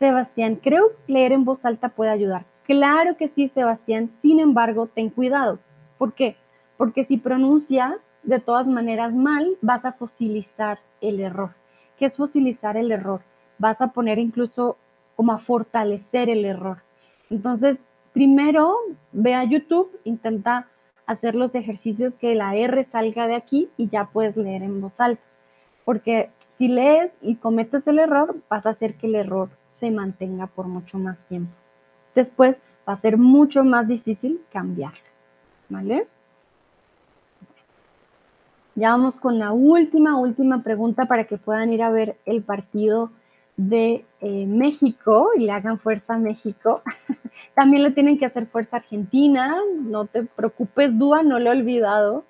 Sebastián, 0.00 0.56
creo 0.56 0.88
que 1.06 1.12
leer 1.12 1.30
en 1.30 1.44
voz 1.44 1.64
alta 1.64 1.90
puede 1.90 2.10
ayudar. 2.10 2.44
Claro 2.64 3.16
que 3.16 3.28
sí, 3.28 3.46
Sebastián. 3.46 4.10
Sin 4.22 4.40
embargo, 4.40 4.88
ten 4.88 5.08
cuidado. 5.08 5.60
¿Por 5.98 6.14
qué? 6.14 6.34
Porque 6.76 7.04
si 7.04 7.16
pronuncias 7.16 7.94
de 8.24 8.40
todas 8.40 8.66
maneras 8.66 9.14
mal, 9.14 9.56
vas 9.60 9.84
a 9.84 9.92
fosilizar 9.92 10.80
el 11.00 11.20
error. 11.20 11.54
¿Qué 11.96 12.06
es 12.06 12.16
fosilizar 12.16 12.76
el 12.76 12.90
error? 12.90 13.22
Vas 13.62 13.80
a 13.80 13.92
poner 13.92 14.18
incluso 14.18 14.76
como 15.14 15.30
a 15.30 15.38
fortalecer 15.38 16.28
el 16.28 16.44
error. 16.44 16.78
Entonces, 17.30 17.84
primero 18.12 18.74
ve 19.12 19.34
a 19.34 19.44
YouTube, 19.44 20.00
intenta 20.02 20.66
hacer 21.06 21.36
los 21.36 21.54
ejercicios 21.54 22.16
que 22.16 22.34
la 22.34 22.56
R 22.56 22.82
salga 22.82 23.28
de 23.28 23.36
aquí 23.36 23.70
y 23.76 23.88
ya 23.88 24.06
puedes 24.06 24.36
leer 24.36 24.64
en 24.64 24.80
voz 24.80 25.00
alta. 25.00 25.22
Porque 25.84 26.30
si 26.50 26.66
lees 26.66 27.12
y 27.22 27.36
cometes 27.36 27.86
el 27.86 28.00
error, 28.00 28.34
vas 28.50 28.66
a 28.66 28.70
hacer 28.70 28.96
que 28.96 29.06
el 29.06 29.14
error 29.14 29.48
se 29.68 29.92
mantenga 29.92 30.48
por 30.48 30.66
mucho 30.66 30.98
más 30.98 31.20
tiempo. 31.28 31.52
Después 32.16 32.56
va 32.88 32.94
a 32.94 33.00
ser 33.00 33.16
mucho 33.16 33.62
más 33.62 33.86
difícil 33.86 34.40
cambiar. 34.52 34.94
¿Vale? 35.68 36.08
Ya 38.74 38.90
vamos 38.90 39.18
con 39.18 39.38
la 39.38 39.52
última, 39.52 40.18
última 40.18 40.64
pregunta 40.64 41.06
para 41.06 41.28
que 41.28 41.38
puedan 41.38 41.72
ir 41.72 41.84
a 41.84 41.90
ver 41.90 42.16
el 42.26 42.42
partido 42.42 43.12
de 43.68 44.04
eh, 44.20 44.46
México 44.46 45.30
y 45.36 45.40
le 45.40 45.52
hagan 45.52 45.78
fuerza 45.78 46.14
a 46.14 46.18
México. 46.18 46.82
También 47.54 47.82
le 47.82 47.90
tienen 47.90 48.18
que 48.18 48.26
hacer 48.26 48.46
fuerza 48.46 48.76
a 48.76 48.80
Argentina. 48.80 49.56
No 49.82 50.06
te 50.06 50.24
preocupes, 50.24 50.96
Dúa, 50.98 51.22
no 51.22 51.38
lo 51.38 51.52
he 51.52 51.58
olvidado. 51.58 52.24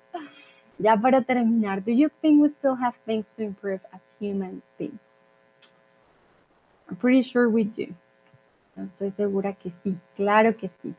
Ya 0.79 0.97
para 0.97 1.21
terminar, 1.21 1.83
do 1.83 1.91
you 1.91 2.09
think 2.21 2.41
we 2.41 2.49
still 2.49 2.75
have 2.75 2.95
things 3.05 3.31
to 3.33 3.43
improve 3.43 3.79
as 3.91 4.01
human 4.19 4.61
beings? 4.77 4.99
I'm 6.89 6.97
pretty 6.97 7.23
sure 7.23 7.47
we 7.47 7.63
do. 7.63 7.93
Estoy 8.75 9.11
segura 9.11 9.53
que 9.53 9.69
sí, 9.69 9.95
claro 10.15 10.55
que 10.57 10.67
sí. 10.67 10.93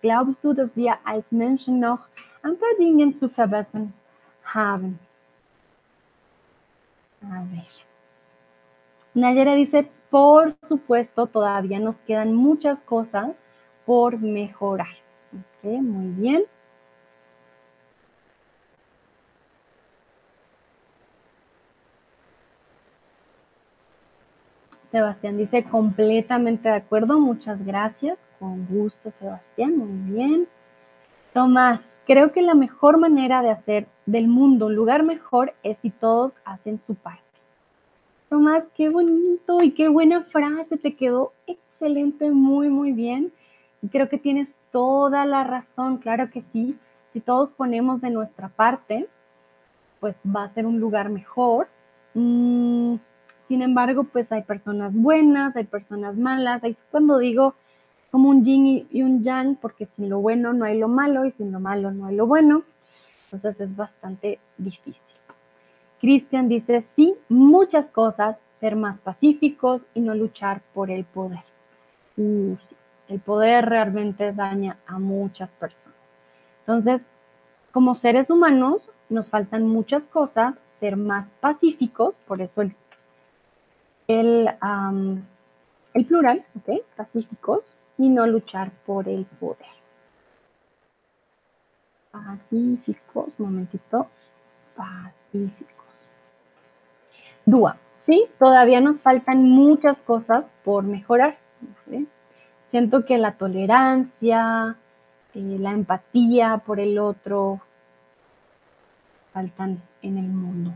Glaubst 0.00 0.42
du, 0.44 0.54
dass 0.54 0.74
wir 0.76 0.96
als 1.04 1.30
Menschen 1.30 1.80
noch 1.80 2.08
ein 2.42 2.56
paar 2.56 2.74
Dinge 2.78 3.12
zu 3.12 3.28
verbessern 3.28 3.92
haben? 4.44 4.98
A 7.22 7.44
ver. 7.44 7.89
Nayera 9.14 9.54
dice, 9.54 9.90
por 10.10 10.52
supuesto, 10.62 11.26
todavía 11.26 11.78
nos 11.80 12.00
quedan 12.02 12.34
muchas 12.34 12.80
cosas 12.82 13.42
por 13.84 14.18
mejorar. 14.20 14.94
muy 15.62 16.08
bien. 16.12 16.44
Sebastián 24.90 25.36
dice 25.36 25.62
completamente 25.64 26.68
de 26.68 26.74
acuerdo, 26.74 27.20
muchas 27.20 27.64
gracias, 27.64 28.26
con 28.40 28.66
gusto 28.66 29.12
Sebastián, 29.12 29.76
muy 29.76 30.12
bien. 30.12 30.48
Tomás, 31.32 31.96
creo 32.06 32.32
que 32.32 32.42
la 32.42 32.54
mejor 32.54 32.98
manera 32.98 33.40
de 33.40 33.50
hacer 33.50 33.86
del 34.06 34.26
mundo 34.26 34.66
un 34.66 34.74
lugar 34.74 35.04
mejor 35.04 35.54
es 35.62 35.78
si 35.78 35.90
todos 35.90 36.32
hacen 36.44 36.80
su 36.80 36.96
parte. 36.96 37.29
Tomás, 38.30 38.62
qué 38.76 38.88
bonito 38.88 39.60
y 39.60 39.72
qué 39.72 39.88
buena 39.88 40.22
frase, 40.22 40.76
te 40.76 40.94
quedó 40.94 41.32
excelente, 41.48 42.30
muy, 42.30 42.68
muy 42.68 42.92
bien. 42.92 43.32
Y 43.82 43.88
creo 43.88 44.08
que 44.08 44.18
tienes 44.18 44.54
toda 44.70 45.26
la 45.26 45.42
razón, 45.42 45.98
claro 45.98 46.30
que 46.30 46.40
sí. 46.40 46.78
Si 47.12 47.18
todos 47.18 47.50
ponemos 47.50 48.00
de 48.00 48.10
nuestra 48.10 48.48
parte, 48.48 49.08
pues 49.98 50.20
va 50.24 50.44
a 50.44 50.48
ser 50.48 50.64
un 50.64 50.78
lugar 50.78 51.08
mejor. 51.10 51.66
Mm, 52.14 52.98
sin 53.48 53.62
embargo, 53.62 54.04
pues 54.04 54.30
hay 54.30 54.42
personas 54.42 54.94
buenas, 54.94 55.56
hay 55.56 55.64
personas 55.64 56.16
malas. 56.16 56.62
Ahí 56.62 56.70
es 56.70 56.84
cuando 56.88 57.18
digo 57.18 57.56
como 58.12 58.28
un 58.28 58.44
yin 58.44 58.86
y 58.92 59.02
un 59.02 59.24
yang, 59.24 59.56
porque 59.56 59.86
sin 59.86 60.08
lo 60.08 60.20
bueno 60.20 60.52
no 60.52 60.66
hay 60.66 60.78
lo 60.78 60.86
malo 60.86 61.24
y 61.24 61.32
sin 61.32 61.50
lo 61.50 61.58
malo 61.58 61.90
no 61.90 62.06
hay 62.06 62.14
lo 62.14 62.28
bueno. 62.28 62.62
Entonces 63.24 63.60
es 63.60 63.74
bastante 63.74 64.38
difícil. 64.56 65.19
Cristian 66.00 66.48
dice, 66.48 66.80
sí, 66.80 67.14
muchas 67.28 67.90
cosas, 67.90 68.38
ser 68.58 68.76
más 68.76 68.98
pacíficos 68.98 69.86
y 69.94 70.00
no 70.00 70.14
luchar 70.14 70.62
por 70.74 70.90
el 70.90 71.04
poder. 71.04 71.44
Uh, 72.16 72.56
el 73.08 73.20
poder 73.20 73.66
realmente 73.66 74.32
daña 74.32 74.78
a 74.86 74.98
muchas 74.98 75.50
personas. 75.50 75.98
Entonces, 76.60 77.06
como 77.72 77.94
seres 77.94 78.30
humanos, 78.30 78.88
nos 79.08 79.28
faltan 79.28 79.66
muchas 79.66 80.06
cosas, 80.06 80.56
ser 80.78 80.96
más 80.96 81.30
pacíficos, 81.40 82.16
por 82.26 82.40
eso 82.40 82.62
el, 82.62 82.74
el, 84.08 84.50
el 85.94 86.06
plural, 86.06 86.44
¿ok? 86.56 86.82
Pacíficos, 86.96 87.76
y 87.98 88.08
no 88.08 88.26
luchar 88.26 88.70
por 88.86 89.08
el 89.08 89.26
poder. 89.26 89.66
Pacíficos, 92.10 93.38
momentito, 93.38 94.08
pacíficos. 94.76 95.79
Dúa, 97.46 97.76
¿sí? 97.98 98.26
Todavía 98.38 98.80
nos 98.80 99.02
faltan 99.02 99.44
muchas 99.44 100.00
cosas 100.00 100.50
por 100.64 100.84
mejorar. 100.84 101.38
Siento 102.66 103.04
que 103.04 103.18
la 103.18 103.32
tolerancia, 103.32 104.76
eh, 105.34 105.56
la 105.58 105.72
empatía 105.72 106.62
por 106.64 106.78
el 106.78 106.98
otro, 106.98 107.60
faltan 109.32 109.82
en 110.02 110.18
el 110.18 110.28
mundo. 110.28 110.72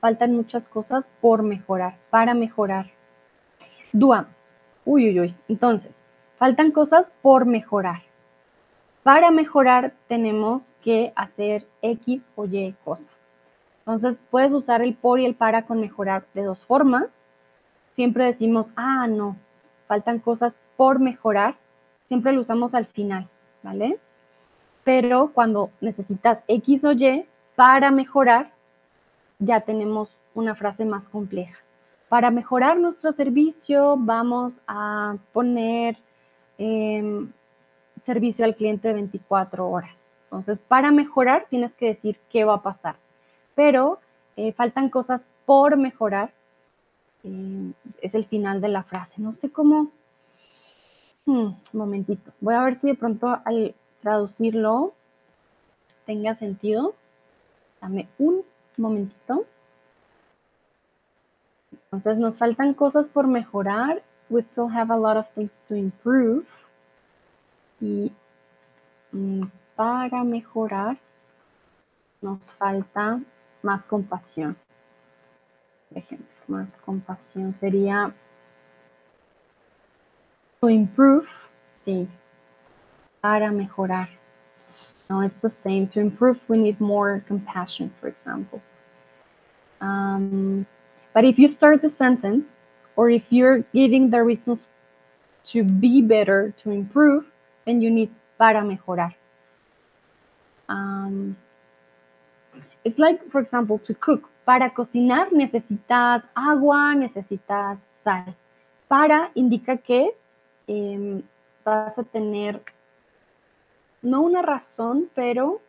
Faltan 0.00 0.34
muchas 0.34 0.66
cosas 0.68 1.08
por 1.20 1.42
mejorar, 1.42 1.98
para 2.10 2.32
mejorar. 2.32 2.92
Dúa, 3.92 4.28
uy, 4.84 5.08
uy, 5.08 5.20
uy. 5.20 5.34
Entonces, 5.48 5.92
faltan 6.38 6.70
cosas 6.70 7.10
por 7.22 7.44
mejorar. 7.44 8.05
Para 9.06 9.30
mejorar 9.30 9.94
tenemos 10.08 10.74
que 10.82 11.12
hacer 11.14 11.64
X 11.80 12.28
o 12.34 12.44
Y 12.44 12.74
cosa. 12.84 13.12
Entonces 13.78 14.16
puedes 14.32 14.52
usar 14.52 14.82
el 14.82 14.96
por 14.96 15.20
y 15.20 15.26
el 15.26 15.36
para 15.36 15.64
con 15.64 15.80
mejorar 15.80 16.26
de 16.34 16.42
dos 16.42 16.66
formas. 16.66 17.06
Siempre 17.92 18.24
decimos, 18.24 18.72
ah, 18.74 19.06
no, 19.06 19.36
faltan 19.86 20.18
cosas 20.18 20.56
por 20.76 20.98
mejorar. 20.98 21.54
Siempre 22.08 22.32
lo 22.32 22.40
usamos 22.40 22.74
al 22.74 22.86
final, 22.86 23.28
¿vale? 23.62 24.00
Pero 24.82 25.30
cuando 25.32 25.70
necesitas 25.80 26.42
X 26.48 26.82
o 26.82 26.90
Y 26.90 27.26
para 27.54 27.92
mejorar, 27.92 28.50
ya 29.38 29.60
tenemos 29.60 30.16
una 30.34 30.56
frase 30.56 30.84
más 30.84 31.06
compleja. 31.06 31.62
Para 32.08 32.32
mejorar 32.32 32.76
nuestro 32.76 33.12
servicio 33.12 33.96
vamos 33.96 34.60
a 34.66 35.14
poner 35.32 35.96
em, 36.58 37.30
servicio 38.06 38.44
al 38.44 38.54
cliente 38.54 38.92
24 38.92 39.68
horas. 39.68 40.06
Entonces, 40.24 40.58
para 40.58 40.92
mejorar, 40.92 41.46
tienes 41.50 41.74
que 41.74 41.86
decir 41.86 42.18
qué 42.30 42.44
va 42.44 42.54
a 42.54 42.62
pasar. 42.62 42.96
Pero 43.54 43.98
eh, 44.36 44.52
faltan 44.52 44.88
cosas 44.88 45.26
por 45.44 45.76
mejorar. 45.76 46.32
Eh, 47.24 47.72
es 48.00 48.14
el 48.14 48.24
final 48.26 48.60
de 48.60 48.68
la 48.68 48.84
frase. 48.84 49.20
No 49.20 49.32
sé 49.32 49.50
cómo. 49.50 49.90
Hmm, 51.24 51.46
un 51.46 51.56
momentito. 51.72 52.32
Voy 52.40 52.54
a 52.54 52.62
ver 52.62 52.80
si 52.80 52.86
de 52.86 52.94
pronto 52.94 53.40
al 53.44 53.74
traducirlo 54.00 54.94
tenga 56.04 56.36
sentido. 56.36 56.94
Dame 57.80 58.08
un 58.18 58.44
momentito. 58.76 59.44
Entonces 61.72 62.18
nos 62.18 62.38
faltan 62.38 62.74
cosas 62.74 63.08
por 63.08 63.26
mejorar. 63.26 64.02
We 64.28 64.42
still 64.42 64.68
have 64.68 64.92
a 64.92 64.96
lot 64.96 65.16
of 65.16 65.26
things 65.34 65.62
to 65.68 65.74
improve. 65.74 66.44
Y 67.80 68.12
mm, 69.12 69.42
para 69.76 70.24
mejorar 70.24 70.98
nos 72.22 72.52
falta 72.54 73.20
más 73.62 73.84
compasión. 73.84 74.56
Por 75.88 75.98
ejemplo, 75.98 76.26
más 76.48 76.76
compasión 76.78 77.54
sería 77.54 78.14
to 80.60 80.68
improve, 80.68 81.28
sí, 81.76 82.08
para 83.20 83.50
mejorar. 83.52 84.08
No, 85.08 85.20
it's 85.20 85.36
the 85.36 85.48
same. 85.48 85.86
To 85.88 86.00
improve, 86.00 86.40
we 86.48 86.58
need 86.58 86.80
more 86.80 87.22
compassion, 87.28 87.92
for 88.00 88.08
example. 88.08 88.60
Um, 89.80 90.66
but 91.14 91.24
if 91.24 91.38
you 91.38 91.46
start 91.48 91.82
the 91.82 91.90
sentence, 91.90 92.54
or 92.96 93.10
if 93.10 93.22
you're 93.30 93.60
giving 93.72 94.10
the 94.10 94.22
reasons 94.22 94.66
to 95.48 95.62
be 95.62 96.02
better, 96.02 96.52
to 96.62 96.70
improve, 96.70 97.24
you 97.66 97.90
need 97.90 98.10
para 98.38 98.62
mejorar. 98.62 99.14
It's 102.84 102.98
like, 102.98 103.20
for 103.30 103.40
example, 103.40 103.78
to 103.80 103.94
cook. 103.94 104.28
Para 104.44 104.70
cocinar 104.70 105.32
necesitas 105.32 106.28
agua, 106.34 106.94
necesitas 106.94 107.86
sal. 107.92 108.34
Para 108.88 109.30
indica 109.34 109.76
que 109.76 110.14
eh, 110.68 111.22
vas 111.64 111.98
a 111.98 112.04
tener 112.04 112.62
no 114.02 114.22
una 114.22 114.42
razón, 114.42 115.10
pero 115.14 115.60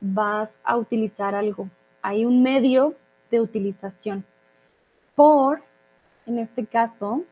vas 0.00 0.56
a 0.64 0.78
utilizar 0.78 1.34
algo. 1.34 1.68
Hay 2.00 2.24
un 2.24 2.42
medio 2.42 2.94
de 3.30 3.42
utilización. 3.42 4.24
Por, 5.14 5.62
en 6.24 6.38
este 6.38 6.64
caso, 6.64 7.24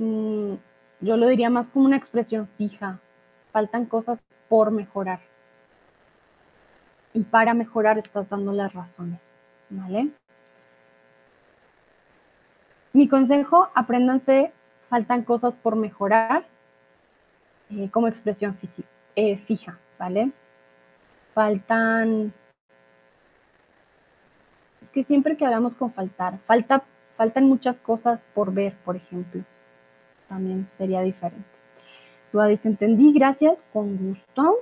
mm, 0.00 0.54
yo 1.00 1.16
lo 1.16 1.28
diría 1.28 1.50
más 1.50 1.68
como 1.68 1.86
una 1.86 1.96
expresión 1.96 2.48
fija. 2.58 2.98
Faltan 3.52 3.86
cosas 3.86 4.22
por 4.48 4.70
mejorar. 4.70 5.20
Y 7.12 7.22
para 7.22 7.54
mejorar 7.54 7.98
estás 7.98 8.28
dando 8.28 8.52
las 8.52 8.72
razones. 8.72 9.36
¿Vale? 9.70 10.10
Mi 12.92 13.08
consejo, 13.08 13.68
apréndanse 13.74 14.52
faltan 14.88 15.22
cosas 15.22 15.54
por 15.54 15.76
mejorar 15.76 16.44
eh, 17.70 17.88
como 17.90 18.08
expresión 18.08 18.58
eh, 19.14 19.38
fija, 19.38 19.78
¿vale? 19.98 20.32
Faltan... 21.32 22.34
Es 24.82 24.90
que 24.90 25.04
siempre 25.04 25.36
que 25.36 25.44
hablamos 25.44 25.76
con 25.76 25.92
faltar, 25.92 26.40
falta, 26.46 26.82
faltan 27.16 27.44
muchas 27.44 27.78
cosas 27.78 28.24
por 28.34 28.52
ver, 28.52 28.74
por 28.84 28.96
ejemplo. 28.96 29.44
También 30.30 30.66
sería 30.72 31.02
diferente. 31.02 31.44
Lo 32.32 32.46
dice, 32.46 32.68
entendí, 32.68 33.12
gracias, 33.12 33.62
con 33.74 33.98
gusto. 33.98 34.56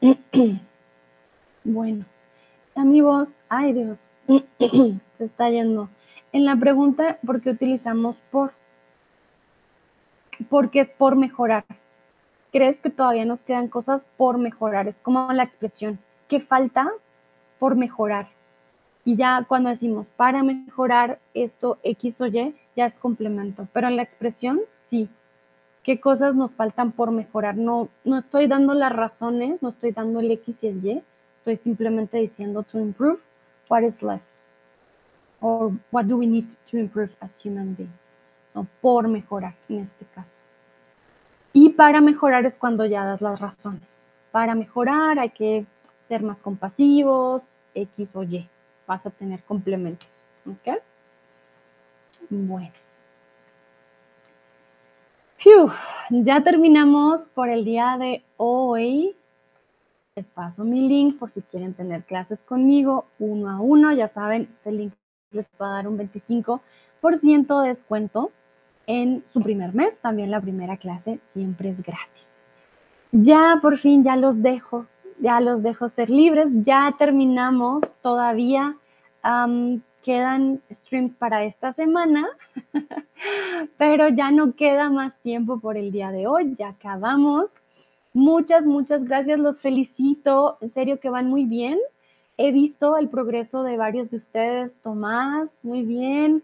bueno, 1.64 2.04
amigos, 2.74 3.38
ay 3.48 3.72
Dios, 3.72 4.10
se 4.58 5.24
está 5.24 5.48
yendo. 5.50 5.88
En 6.32 6.44
la 6.44 6.56
pregunta, 6.56 7.18
¿por 7.24 7.40
qué 7.40 7.50
utilizamos 7.50 8.16
por? 8.32 8.52
porque 10.48 10.80
es 10.80 10.90
por 10.90 11.16
mejorar. 11.16 11.64
¿Crees 12.52 12.80
que 12.80 12.90
todavía 12.90 13.24
nos 13.24 13.44
quedan 13.44 13.68
cosas 13.68 14.04
por 14.16 14.38
mejorar? 14.38 14.88
Es 14.88 14.98
como 14.98 15.32
la 15.32 15.42
expresión, 15.42 15.98
¿qué 16.28 16.40
falta 16.40 16.90
por 17.58 17.76
mejorar? 17.76 18.28
Y 19.10 19.16
ya 19.16 19.44
cuando 19.48 19.70
decimos 19.70 20.06
para 20.16 20.44
mejorar 20.44 21.18
esto 21.34 21.78
X 21.82 22.20
o 22.20 22.26
Y, 22.26 22.54
ya 22.76 22.86
es 22.86 22.96
complemento. 22.96 23.66
Pero 23.72 23.88
en 23.88 23.96
la 23.96 24.02
expresión, 24.02 24.60
sí. 24.84 25.08
¿Qué 25.82 25.98
cosas 26.00 26.36
nos 26.36 26.54
faltan 26.54 26.92
por 26.92 27.10
mejorar? 27.10 27.56
No, 27.56 27.88
no 28.04 28.18
estoy 28.18 28.46
dando 28.46 28.72
las 28.72 28.92
razones, 28.92 29.64
no 29.64 29.70
estoy 29.70 29.90
dando 29.90 30.20
el 30.20 30.30
X 30.30 30.62
y 30.62 30.68
el 30.68 30.84
Y. 30.84 31.02
Estoy 31.38 31.56
simplemente 31.56 32.18
diciendo 32.18 32.62
to 32.62 32.78
improve 32.78 33.18
what 33.68 33.82
is 33.82 34.00
left. 34.00 34.22
Or 35.40 35.72
what 35.90 36.04
do 36.04 36.16
we 36.16 36.28
need 36.28 36.46
to 36.70 36.76
improve 36.76 37.10
as 37.18 37.44
human 37.44 37.74
beings 37.74 38.20
por 38.80 39.08
mejorar 39.08 39.56
en 39.68 39.80
este 39.80 40.04
caso. 40.14 40.38
Y 41.52 41.70
para 41.70 42.00
mejorar 42.00 42.46
es 42.46 42.56
cuando 42.56 42.86
ya 42.86 43.04
das 43.04 43.20
las 43.20 43.40
razones. 43.40 44.06
Para 44.30 44.54
mejorar 44.54 45.18
hay 45.18 45.30
que 45.30 45.66
ser 46.04 46.22
más 46.22 46.40
compasivos, 46.40 47.50
X 47.74 48.14
o 48.14 48.22
Y. 48.22 48.48
Vas 48.90 49.06
a 49.06 49.10
tener 49.10 49.40
complementos. 49.44 50.24
¿Ok? 50.44 50.82
Bueno. 52.28 52.72
ya 56.10 56.42
terminamos 56.42 57.28
por 57.28 57.50
el 57.50 57.64
día 57.64 57.96
de 58.00 58.24
hoy. 58.36 59.14
Les 60.16 60.26
paso 60.26 60.64
mi 60.64 60.88
link 60.88 61.20
por 61.20 61.30
si 61.30 61.40
quieren 61.40 61.72
tener 61.72 62.02
clases 62.02 62.42
conmigo 62.42 63.06
uno 63.20 63.48
a 63.48 63.60
uno. 63.60 63.92
Ya 63.92 64.08
saben, 64.08 64.48
este 64.56 64.72
link 64.72 64.92
les 65.30 65.46
va 65.62 65.68
a 65.68 65.74
dar 65.74 65.86
un 65.86 65.96
25% 65.96 67.62
de 67.62 67.68
descuento 67.68 68.32
en 68.88 69.22
su 69.28 69.40
primer 69.40 69.72
mes. 69.72 69.98
También 69.98 70.32
la 70.32 70.40
primera 70.40 70.78
clase 70.78 71.20
siempre 71.32 71.70
es 71.70 71.80
gratis. 71.80 72.26
Ya 73.12 73.60
por 73.62 73.78
fin, 73.78 74.02
ya 74.02 74.16
los 74.16 74.42
dejo, 74.42 74.86
ya 75.20 75.40
los 75.40 75.62
dejo 75.62 75.88
ser 75.88 76.10
libres. 76.10 76.48
Ya 76.62 76.94
terminamos, 76.98 77.82
todavía 78.02 78.76
quedan 80.02 80.62
streams 80.72 81.14
para 81.14 81.44
esta 81.44 81.72
semana, 81.72 82.26
pero 83.76 84.08
ya 84.08 84.30
no 84.30 84.54
queda 84.54 84.88
más 84.90 85.18
tiempo 85.20 85.60
por 85.60 85.76
el 85.76 85.92
día 85.92 86.10
de 86.10 86.26
hoy, 86.26 86.56
ya 86.58 86.68
acabamos. 86.68 87.60
Muchas, 88.12 88.64
muchas 88.64 89.04
gracias, 89.04 89.38
los 89.38 89.60
felicito, 89.60 90.58
en 90.60 90.72
serio 90.72 90.98
que 91.00 91.10
van 91.10 91.28
muy 91.28 91.44
bien. 91.44 91.78
He 92.38 92.52
visto 92.52 92.96
el 92.96 93.08
progreso 93.08 93.62
de 93.62 93.76
varios 93.76 94.10
de 94.10 94.16
ustedes, 94.16 94.76
Tomás, 94.82 95.50
muy 95.62 95.82
bien. 95.82 96.42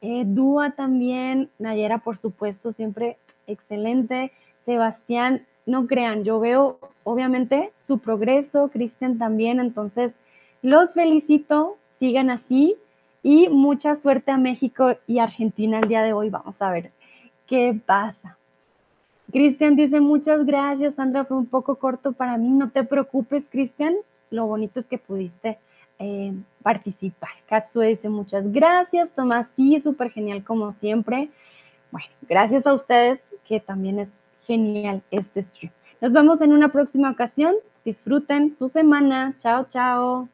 Eh, 0.00 0.24
Dúa 0.26 0.72
también, 0.72 1.50
Nayera 1.58 1.98
por 1.98 2.18
supuesto, 2.18 2.72
siempre 2.72 3.16
excelente. 3.46 4.30
Sebastián, 4.64 5.46
no 5.68 5.86
crean, 5.86 6.24
yo 6.24 6.40
veo 6.40 6.78
obviamente 7.04 7.72
su 7.82 7.98
progreso, 7.98 8.68
Cristian 8.68 9.18
también, 9.18 9.60
entonces 9.60 10.12
los 10.62 10.94
felicito, 10.94 11.76
sigan 11.90 12.30
así 12.30 12.76
y 13.22 13.48
mucha 13.48 13.94
suerte 13.94 14.30
a 14.30 14.38
México 14.38 14.96
y 15.06 15.18
Argentina 15.18 15.78
el 15.78 15.88
día 15.88 16.02
de 16.02 16.12
hoy. 16.12 16.30
Vamos 16.30 16.60
a 16.62 16.70
ver 16.70 16.90
qué 17.46 17.78
pasa. 17.84 18.36
Cristian 19.30 19.76
dice 19.76 20.00
muchas 20.00 20.46
gracias, 20.46 20.94
Sandra, 20.94 21.26
fue 21.26 21.36
un 21.36 21.46
poco 21.46 21.76
corto 21.76 22.12
para 22.12 22.38
mí, 22.38 22.48
no 22.48 22.70
te 22.70 22.82
preocupes, 22.82 23.44
Cristian, 23.50 23.94
lo 24.30 24.46
bonito 24.46 24.80
es 24.80 24.86
que 24.86 24.96
pudiste 24.96 25.58
eh, 25.98 26.32
participar. 26.62 27.30
Katsue 27.46 27.88
dice 27.88 28.08
muchas 28.08 28.50
gracias, 28.50 29.10
Tomás, 29.10 29.48
sí, 29.54 29.80
súper 29.80 30.10
genial 30.12 30.44
como 30.44 30.72
siempre. 30.72 31.28
Bueno, 31.90 32.08
gracias 32.22 32.66
a 32.66 32.72
ustedes, 32.72 33.20
que 33.46 33.60
también 33.60 33.98
es 33.98 34.12
genial 34.48 35.02
este 35.12 35.42
stream. 35.42 35.72
Nos 36.00 36.12
vemos 36.12 36.40
en 36.40 36.52
una 36.52 36.72
próxima 36.72 37.10
ocasión. 37.10 37.54
Disfruten 37.84 38.56
su 38.56 38.68
semana. 38.68 39.36
Chao, 39.38 39.68
chao. 39.70 40.28